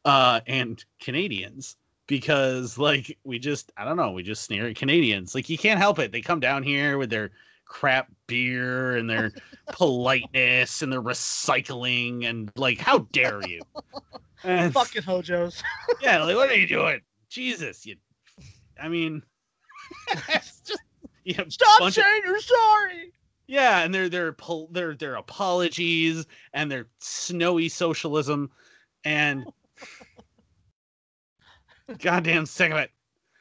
uh 0.05 0.40
and 0.47 0.84
Canadians 1.01 1.76
because 2.09 2.78
like 2.78 3.16
we 3.24 3.38
just 3.38 3.72
I 3.76 3.84
don't 3.84 3.97
know 3.97 4.10
we 4.12 4.22
just 4.22 4.43
sneer 4.44 4.66
at 4.68 4.76
Canadians 4.76 5.34
like 5.34 5.48
you 5.48 5.59
can't 5.59 5.78
help 5.80 5.98
it 5.98 6.12
they 6.12 6.20
come 6.20 6.40
down 6.40 6.62
here 6.62 6.98
with 6.98 7.10
their 7.10 7.30
crap 7.66 8.09
beer 8.26 8.97
and 8.97 9.10
their 9.10 9.32
politeness 9.72 10.82
and 10.82 10.90
their 10.93 11.02
recycling 11.02 12.24
and 12.24 12.51
like 12.56 12.78
how 12.78 12.98
dare 13.12 13.47
you 13.47 13.60
and, 14.44 14.72
Fucking 14.74 15.02
hojos. 15.02 15.62
yeah, 16.01 16.22
like 16.22 16.36
what 16.36 16.48
are 16.51 16.55
you 16.55 16.66
doing? 16.68 17.01
Jesus, 17.28 17.84
you. 17.84 17.97
I 18.80 18.88
mean, 18.88 19.22
it's 20.28 20.60
just 20.60 20.80
yeah. 21.24 21.43
Stop 21.48 21.80
bunch 21.80 21.98
of- 21.98 22.05
saying 22.05 22.22
you're 22.24 22.40
sorry. 22.40 23.12
yeah, 23.47 23.80
and 23.82 23.93
their 23.93 24.09
their 24.09 24.36
their 24.70 24.94
their 24.94 25.14
apologies 25.16 26.26
and 26.52 26.70
their 26.70 26.86
snowy 27.01 27.68
socialism, 27.68 28.51
and 29.05 29.44
goddamn 31.98 32.47
sick 32.47 32.70
of 32.72 32.78
it. 32.78 32.90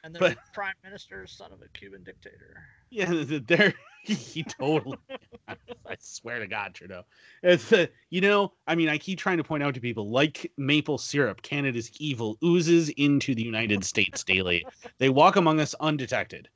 And 0.04 0.14
the 0.14 0.18
But- 0.20 0.38
prime 0.52 0.74
minister, 0.84 1.26
son 1.26 1.52
of 1.52 1.62
a 1.62 1.68
Cuban 1.68 2.02
dictator. 2.04 2.62
Yeah, 2.90 3.10
they're 3.46 3.74
he 4.14 4.44
totally. 4.44 4.98
I 5.48 5.96
swear 5.98 6.38
to 6.38 6.46
God, 6.46 6.74
Trudeau. 6.74 7.02
It's 7.42 7.72
uh, 7.72 7.86
you 8.10 8.20
know, 8.20 8.52
I 8.66 8.74
mean, 8.74 8.88
I 8.88 8.98
keep 8.98 9.18
trying 9.18 9.38
to 9.38 9.44
point 9.44 9.62
out 9.62 9.74
to 9.74 9.80
people 9.80 10.08
like 10.08 10.52
maple 10.56 10.98
syrup, 10.98 11.42
Canada's 11.42 11.90
evil 11.98 12.38
oozes 12.44 12.88
into 12.90 13.34
the 13.34 13.42
United 13.42 13.84
States 13.84 14.22
daily. 14.22 14.64
They 14.98 15.08
walk 15.08 15.36
among 15.36 15.58
us 15.60 15.74
undetected. 15.80 16.48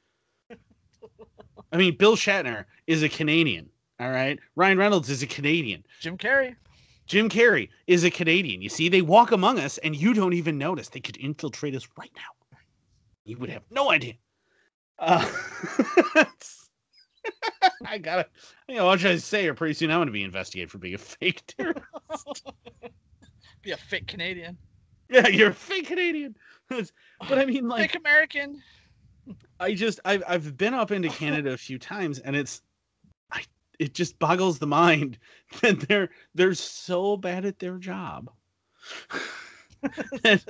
I 1.73 1.77
mean, 1.77 1.97
Bill 1.97 2.17
Shatner 2.17 2.65
is 2.87 3.03
a 3.03 3.09
Canadian. 3.09 3.69
All 3.99 4.11
right, 4.11 4.39
Ryan 4.57 4.79
Reynolds 4.79 5.11
is 5.11 5.23
a 5.23 5.27
Canadian. 5.27 5.85
Jim 6.01 6.17
Carrey. 6.17 6.55
Jim 7.07 7.29
Carrey 7.29 7.69
is 7.89 8.05
a 8.05 8.11
Canadian. 8.11 8.63
You 8.63 8.69
see, 8.69 8.89
they 8.89 9.03
walk 9.03 9.33
among 9.33 9.59
us, 9.59 9.79
and 9.79 9.97
you 9.97 10.15
don't 10.15 10.35
even 10.35 10.57
notice. 10.57 10.89
They 10.89 11.01
could 11.01 11.17
infiltrate 11.17 11.75
us 11.75 11.89
right 11.99 12.13
now. 12.15 12.59
You 13.25 13.37
would 13.39 13.51
have 13.51 13.65
no 13.71 13.91
idea. 13.91 14.15
Uh, 14.99 15.29
I 17.87 17.99
gotta, 17.99 18.27
you 18.69 18.77
know, 18.77 18.87
what 18.87 19.01
should 19.01 19.13
I 19.13 19.17
say? 19.17 19.47
Or 19.47 19.55
pretty 19.55 19.75
soon 19.75 19.91
I'm 19.91 20.01
gonna 20.01 20.11
be 20.11 20.25
investigated 20.25 20.71
for 20.71 20.79
being 20.79 20.95
a 20.95 20.99
fake 20.99 21.43
terrorist. 21.59 22.53
Be 23.63 23.73
a 23.73 23.77
fake 23.77 24.07
Canadian. 24.07 24.57
yeah, 25.11 25.29
you're 25.29 25.51
a 25.51 25.55
fake 25.55 25.87
Canadian. 25.87 26.35
but 26.71 26.91
I 27.31 27.45
mean, 27.45 27.69
like, 27.69 27.93
fake 27.93 28.01
American. 28.01 28.63
I 29.59 29.75
just, 29.75 30.01
I've, 30.07 30.23
I've 30.27 30.57
been 30.57 30.73
up 30.73 30.91
into 30.91 31.11
Canada 31.11 31.53
a 31.53 31.59
few 31.59 31.79
times, 31.79 32.21
and 32.21 32.35
it's, 32.35 32.63
I, 33.31 33.43
it 33.79 33.93
just 33.93 34.19
boggles 34.19 34.59
the 34.59 34.67
mind 34.67 35.19
that 35.61 35.81
they're, 35.81 36.09
they're 36.35 36.55
so 36.55 37.19
bad 37.19 37.45
at 37.45 37.59
their 37.59 37.77
job. 37.77 38.31
And 40.25 40.43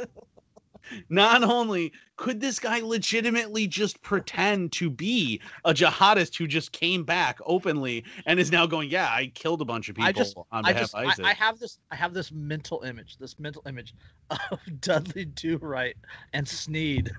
not 1.08 1.42
only 1.42 1.92
could 2.16 2.40
this 2.40 2.58
guy 2.58 2.80
legitimately 2.80 3.66
just 3.66 4.00
pretend 4.02 4.72
to 4.72 4.90
be 4.90 5.40
a 5.64 5.72
jihadist 5.72 6.36
who 6.36 6.46
just 6.46 6.72
came 6.72 7.04
back 7.04 7.38
openly 7.46 8.04
and 8.26 8.38
is 8.38 8.52
now 8.52 8.66
going, 8.66 8.90
yeah, 8.90 9.08
I 9.10 9.32
killed 9.34 9.62
a 9.62 9.64
bunch 9.64 9.88
of 9.88 9.96
people 9.96 10.08
I 10.08 10.12
just, 10.12 10.36
on 10.36 10.64
I 10.64 10.72
just, 10.72 10.94
of 10.94 11.00
I, 11.00 11.04
ISIS. 11.04 11.24
I 11.24 11.32
have 11.32 11.58
this, 11.58 11.78
I 11.90 11.96
have 11.96 12.12
this 12.12 12.30
mental 12.32 12.82
image, 12.82 13.16
this 13.18 13.38
mental 13.38 13.62
image 13.66 13.94
of 14.30 14.58
Dudley 14.80 15.24
Do 15.24 15.56
Right 15.58 15.96
and 16.32 16.46
Sneed. 16.46 17.10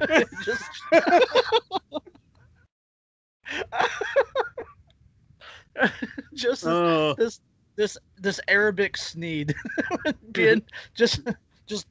just. 0.44 0.70
just 6.34 6.66
Oh, 6.66 7.14
this 7.14 7.40
this 7.76 7.96
this 8.18 8.40
Arabic 8.48 8.96
Sneed 8.96 9.54
being 10.32 10.62
just 10.94 11.20
just 11.66 11.86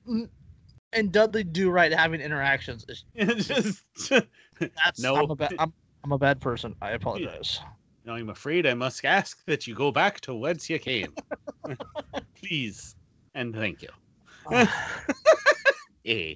and 0.93 1.11
Dudley 1.11 1.43
Do 1.43 1.69
Right 1.69 1.91
having 1.93 2.21
interactions. 2.21 2.85
It's, 2.87 3.03
just, 3.47 3.83
that's 4.59 4.99
No. 4.99 5.15
I'm 5.15 5.29
a 5.31 5.35
bad 5.35 5.53
I'm, 5.59 5.73
I'm 6.03 6.11
a 6.11 6.17
bad 6.17 6.39
person. 6.41 6.75
I 6.81 6.91
apologize. 6.91 7.59
no, 8.05 8.13
I'm 8.13 8.29
afraid 8.29 8.65
I 8.65 8.73
must 8.73 9.03
ask 9.05 9.43
that 9.45 9.67
you 9.67 9.75
go 9.75 9.91
back 9.91 10.19
to 10.21 10.33
whence 10.33 10.69
you 10.69 10.79
came. 10.79 11.13
Please 12.35 12.95
and 13.35 13.53
thank 13.53 13.81
you. 13.81 13.89
Eh. 16.05 16.35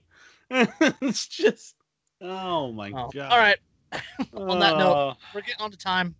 it's 0.52 1.26
just, 1.28 1.76
oh 2.22 2.72
my 2.74 2.92
Oh, 2.92 3.10
god. 3.14 3.32
All 3.32 3.38
right, 3.40 3.58
on 4.34 4.60
that 4.60 4.78
note- 4.78 5.12
Uh, 5.12 5.14
we're 5.34 5.40
getting 5.42 5.62
on 5.62 5.72
to 5.72 5.78
time, 5.78 6.14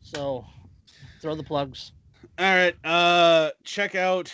so 0.00 0.46
throw 1.20 1.34
the 1.34 1.42
plugs. 1.42 1.90
All 2.38 2.54
right. 2.54 2.74
Uh 2.84 3.50
check 3.64 3.96
out 3.96 4.32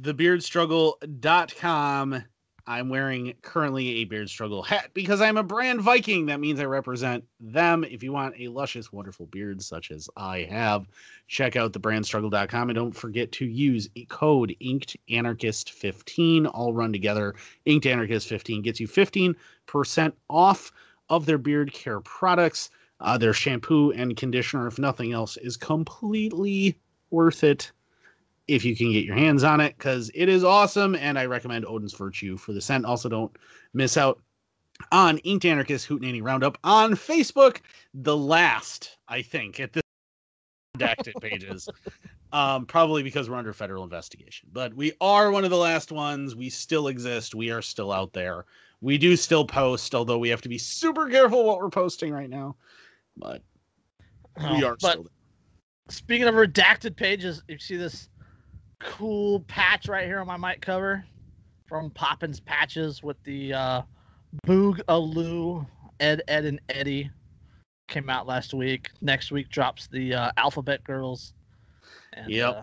thebeardstruggle.com. 0.00 2.24
I'm 2.68 2.90
wearing 2.90 3.32
currently 3.40 3.88
a 3.88 4.04
beard 4.04 4.28
struggle 4.28 4.62
hat 4.62 4.90
because 4.92 5.22
I'm 5.22 5.38
a 5.38 5.42
brand 5.42 5.80
Viking. 5.80 6.26
That 6.26 6.38
means 6.38 6.60
I 6.60 6.66
represent 6.66 7.24
them. 7.40 7.82
If 7.82 8.02
you 8.02 8.12
want 8.12 8.34
a 8.38 8.48
luscious, 8.48 8.92
wonderful 8.92 9.24
beard 9.24 9.62
such 9.62 9.90
as 9.90 10.10
I 10.18 10.40
have, 10.50 10.86
check 11.28 11.56
out 11.56 11.72
thebrandstruggle.com 11.72 12.68
and 12.68 12.76
don't 12.76 12.92
forget 12.92 13.32
to 13.32 13.46
use 13.46 13.88
code 14.10 14.54
Inked 14.60 14.98
Anarchist 15.08 15.72
15. 15.72 16.44
All 16.44 16.74
run 16.74 16.92
together. 16.92 17.34
Inked 17.64 17.86
Anarchist 17.86 18.28
15 18.28 18.60
gets 18.60 18.78
you 18.78 18.86
15% 18.86 20.12
off 20.28 20.70
of 21.08 21.24
their 21.24 21.38
beard 21.38 21.72
care 21.72 22.00
products. 22.00 22.68
Uh, 23.00 23.16
their 23.16 23.32
shampoo 23.32 23.92
and 23.92 24.14
conditioner, 24.14 24.66
if 24.66 24.78
nothing 24.78 25.14
else, 25.14 25.38
is 25.38 25.56
completely 25.56 26.78
worth 27.10 27.44
it 27.44 27.72
if 28.48 28.64
you 28.64 28.74
can 28.74 28.92
get 28.92 29.04
your 29.04 29.14
hands 29.14 29.44
on 29.44 29.60
it 29.60 29.76
because 29.78 30.10
it 30.14 30.28
is 30.28 30.42
awesome 30.42 30.94
and 30.96 31.18
i 31.18 31.24
recommend 31.26 31.64
odin's 31.66 31.94
virtue 31.94 32.36
for 32.36 32.52
the 32.52 32.60
scent. 32.60 32.84
Also 32.84 33.08
don't 33.08 33.36
miss 33.74 33.96
out 33.96 34.20
on 34.92 35.18
inked 35.18 35.44
anarchist 35.44 35.86
hootenanny 35.88 36.22
roundup 36.22 36.58
on 36.64 36.92
facebook 36.92 37.60
the 37.94 38.16
last 38.16 38.96
i 39.08 39.22
think 39.22 39.60
at 39.60 39.72
this 39.72 39.82
redacted 40.78 41.20
pages. 41.20 41.68
Um 42.32 42.66
probably 42.66 43.02
because 43.02 43.28
we're 43.28 43.36
under 43.36 43.52
federal 43.52 43.84
investigation. 43.84 44.48
But 44.52 44.74
we 44.74 44.92
are 45.00 45.30
one 45.30 45.44
of 45.44 45.50
the 45.50 45.56
last 45.56 45.90
ones. 45.90 46.36
We 46.36 46.50
still 46.50 46.88
exist. 46.88 47.34
We 47.34 47.50
are 47.50 47.62
still 47.62 47.90
out 47.90 48.12
there. 48.12 48.44
We 48.80 48.98
do 48.98 49.16
still 49.16 49.44
post 49.44 49.94
although 49.94 50.18
we 50.18 50.28
have 50.28 50.42
to 50.42 50.48
be 50.48 50.58
super 50.58 51.08
careful 51.08 51.44
what 51.44 51.58
we're 51.58 51.70
posting 51.70 52.12
right 52.12 52.30
now. 52.30 52.56
But 53.16 53.42
we 54.36 54.62
Oh, 54.62 54.66
are 54.66 54.76
but 54.80 54.90
still 54.92 55.02
there. 55.04 55.12
speaking 55.88 56.28
of 56.28 56.34
redacted 56.34 56.94
pages, 56.96 57.42
you 57.48 57.58
see 57.58 57.76
this 57.76 58.08
cool 58.80 59.40
patch 59.40 59.88
right 59.88 60.06
here 60.06 60.20
on 60.20 60.26
my 60.26 60.36
mic 60.36 60.60
cover 60.60 61.04
from 61.66 61.90
Poppins 61.90 62.40
Patches 62.40 63.02
with 63.02 63.22
the 63.24 63.52
uh, 63.52 63.82
Boogaloo 64.46 65.66
Ed 66.00 66.22
Ed 66.28 66.44
and 66.44 66.60
Eddie 66.68 67.10
came 67.88 68.08
out 68.10 68.26
last 68.26 68.54
week. 68.54 68.90
Next 69.00 69.30
week 69.32 69.48
drops 69.50 69.86
the 69.88 70.14
uh, 70.14 70.30
Alphabet 70.36 70.84
Girls. 70.84 71.32
And, 72.12 72.30
Yep. 72.30 72.56
uh, 72.56 72.62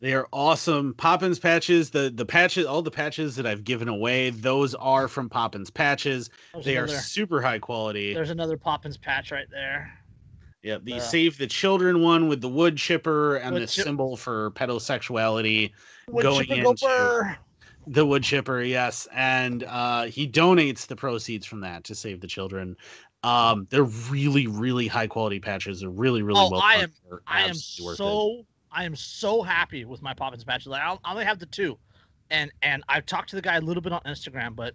They 0.00 0.14
are 0.14 0.28
awesome. 0.32 0.94
Poppins 0.94 1.38
patches, 1.38 1.90
the 1.90 2.12
the 2.14 2.26
patches, 2.26 2.66
all 2.66 2.82
the 2.82 2.90
patches 2.90 3.36
that 3.36 3.46
I've 3.46 3.64
given 3.64 3.88
away, 3.88 4.30
those 4.30 4.74
are 4.74 5.08
from 5.08 5.28
Poppins 5.28 5.70
patches. 5.70 6.30
there's 6.52 6.64
They 6.64 6.76
are 6.76 6.88
super 6.88 7.40
high 7.40 7.58
quality. 7.58 8.14
there's 8.14 8.30
another 8.30 8.56
Poppins 8.56 8.96
patch 8.96 9.32
right 9.32 9.48
there. 9.50 9.92
Yeah, 10.62 10.78
the 10.80 11.00
Save 11.00 11.38
the 11.38 11.46
Children 11.48 12.02
one 12.02 12.28
with 12.28 12.40
the 12.40 12.48
wood 12.48 12.76
chipper 12.76 13.36
and 13.36 13.54
Wood 13.54 13.62
the 13.62 13.66
chip- 13.66 13.84
symbol 13.84 14.16
for 14.16 14.52
pedosexuality. 14.52 15.72
Wood 16.08 16.22
Going 16.22 16.48
into-. 16.48 17.36
The 17.88 18.06
wood 18.06 18.22
chipper, 18.22 18.62
yes, 18.62 19.08
and 19.12 19.64
uh, 19.64 20.04
he 20.04 20.28
donates 20.28 20.86
the 20.86 20.94
proceeds 20.94 21.44
from 21.44 21.60
that 21.62 21.82
to 21.84 21.96
save 21.96 22.20
the 22.20 22.28
children. 22.28 22.76
Um, 23.24 23.66
they're 23.70 23.82
really, 23.82 24.46
really 24.46 24.86
high 24.86 25.08
quality 25.08 25.40
patches. 25.40 25.80
They're 25.80 25.90
really, 25.90 26.22
really 26.22 26.40
Oh, 26.40 26.48
well. 26.50 26.60
I 26.62 26.76
am- 26.76 26.92
I 27.26 27.42
am 27.42 27.50
it. 27.50 27.56
so 27.56 28.44
I 28.70 28.84
am 28.84 28.94
so 28.94 29.42
happy 29.42 29.84
with 29.84 30.00
my 30.00 30.14
Poppins 30.14 30.44
patches. 30.44 30.68
Like, 30.68 30.80
I 30.80 30.96
I 31.04 31.10
only 31.10 31.24
have 31.24 31.40
the 31.40 31.46
two, 31.46 31.76
and 32.30 32.52
and 32.62 32.84
I've 32.88 33.04
talked 33.04 33.30
to 33.30 33.36
the 33.36 33.42
guy 33.42 33.56
a 33.56 33.60
little 33.60 33.82
bit 33.82 33.92
on 33.92 34.00
Instagram, 34.06 34.54
but 34.54 34.74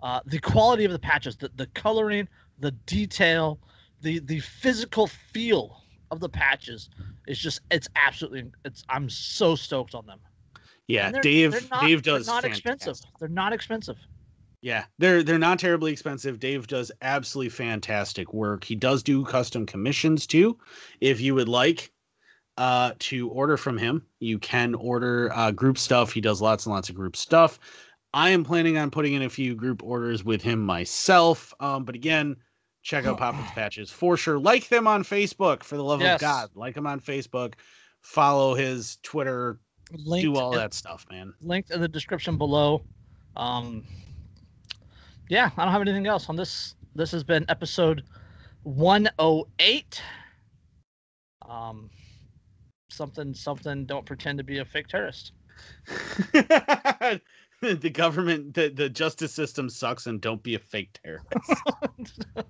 uh, 0.00 0.20
the 0.24 0.38
quality 0.38 0.84
of 0.84 0.92
the 0.92 0.98
patches, 1.00 1.36
the 1.36 1.50
the 1.56 1.66
coloring, 1.68 2.28
the 2.60 2.70
detail, 2.86 3.58
the 4.02 4.18
the 4.20 4.40
physical 4.40 5.06
feel 5.06 5.82
of 6.10 6.20
the 6.20 6.28
patches 6.28 6.88
is 7.26 7.38
just 7.38 7.60
it's 7.70 7.88
absolutely 7.96 8.50
it's 8.64 8.84
I'm 8.88 9.08
so 9.10 9.54
stoked 9.56 9.94
on 9.94 10.06
them. 10.06 10.18
Yeah, 10.88 11.10
they're- 11.10 11.20
Dave. 11.20 11.52
they're 11.52 11.60
not, 11.70 11.82
Dave 11.82 12.02
does 12.02 12.26
They're 12.26 12.34
not 12.34 12.42
fantastic. 12.42 12.66
expensive. 12.76 13.10
They're 13.18 13.28
not 13.28 13.52
expensive. 13.52 13.96
Yeah, 14.62 14.84
they're 14.98 15.22
they're 15.22 15.38
not 15.38 15.58
terribly 15.58 15.92
expensive. 15.92 16.38
Dave 16.38 16.66
does 16.66 16.90
absolutely 17.02 17.50
fantastic 17.50 18.32
work. 18.32 18.64
He 18.64 18.74
does 18.74 19.02
do 19.02 19.24
custom 19.24 19.66
commissions 19.66 20.26
too. 20.26 20.58
If 21.00 21.20
you 21.20 21.34
would 21.34 21.48
like 21.48 21.92
uh 22.56 22.92
to 23.00 23.28
order 23.30 23.56
from 23.56 23.76
him, 23.76 24.06
you 24.20 24.38
can 24.38 24.74
order 24.74 25.30
uh 25.34 25.50
group 25.50 25.76
stuff. 25.78 26.12
He 26.12 26.20
does 26.20 26.40
lots 26.40 26.66
and 26.66 26.74
lots 26.74 26.88
of 26.88 26.94
group 26.94 27.16
stuff. 27.16 27.58
I 28.14 28.30
am 28.30 28.44
planning 28.44 28.78
on 28.78 28.90
putting 28.90 29.12
in 29.12 29.22
a 29.22 29.28
few 29.28 29.54
group 29.54 29.82
orders 29.82 30.24
with 30.24 30.40
him 30.40 30.64
myself. 30.64 31.52
Um, 31.60 31.84
but 31.84 31.94
again, 31.94 32.36
check 32.86 33.04
out 33.04 33.18
Poppins 33.18 33.50
Patches 33.50 33.90
for 33.90 34.16
sure. 34.16 34.38
Like 34.38 34.68
them 34.68 34.86
on 34.86 35.02
Facebook 35.02 35.64
for 35.64 35.76
the 35.76 35.82
love 35.82 36.00
Yes. 36.00 36.16
of 36.16 36.20
God. 36.20 36.50
Like 36.54 36.74
them 36.76 36.86
on 36.86 37.00
Facebook. 37.00 37.54
Follow 38.00 38.54
his 38.54 38.98
Twitter. 39.02 39.58
Linked 39.92 40.22
do 40.24 40.36
all 40.36 40.52
in- 40.52 40.58
that 40.58 40.72
stuff, 40.72 41.04
man. 41.10 41.34
linked 41.40 41.70
in 41.70 41.80
the 41.80 41.88
description 41.88 42.38
below. 42.38 42.84
Um, 43.36 43.84
yeah, 45.28 45.50
I 45.56 45.64
don't 45.64 45.72
have 45.72 45.82
anything 45.82 46.06
else 46.06 46.28
on 46.28 46.36
this. 46.36 46.76
This 46.94 47.10
has 47.10 47.24
been 47.24 47.44
episode 47.48 48.04
108. 48.62 50.00
Um, 51.48 51.90
something, 52.88 53.34
something. 53.34 53.84
Don't 53.84 54.06
pretend 54.06 54.38
to 54.38 54.44
be 54.44 54.58
a 54.58 54.64
fake 54.64 54.86
terrorist. 54.88 55.32
the 57.80 57.90
government, 57.90 58.54
the, 58.54 58.68
the 58.68 58.88
justice 58.88 59.32
system 59.32 59.68
sucks, 59.68 60.06
and 60.06 60.20
don't 60.20 60.42
be 60.42 60.54
a 60.54 60.58
fake 60.58 60.98
terrorist. 61.02 61.26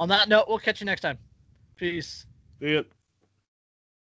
on 0.00 0.08
that 0.08 0.28
note, 0.28 0.46
we'll 0.48 0.58
catch 0.58 0.80
you 0.80 0.86
next 0.86 1.02
time. 1.02 1.18
Peace. 1.76 2.26
See 2.60 2.74
ya. 2.74 2.82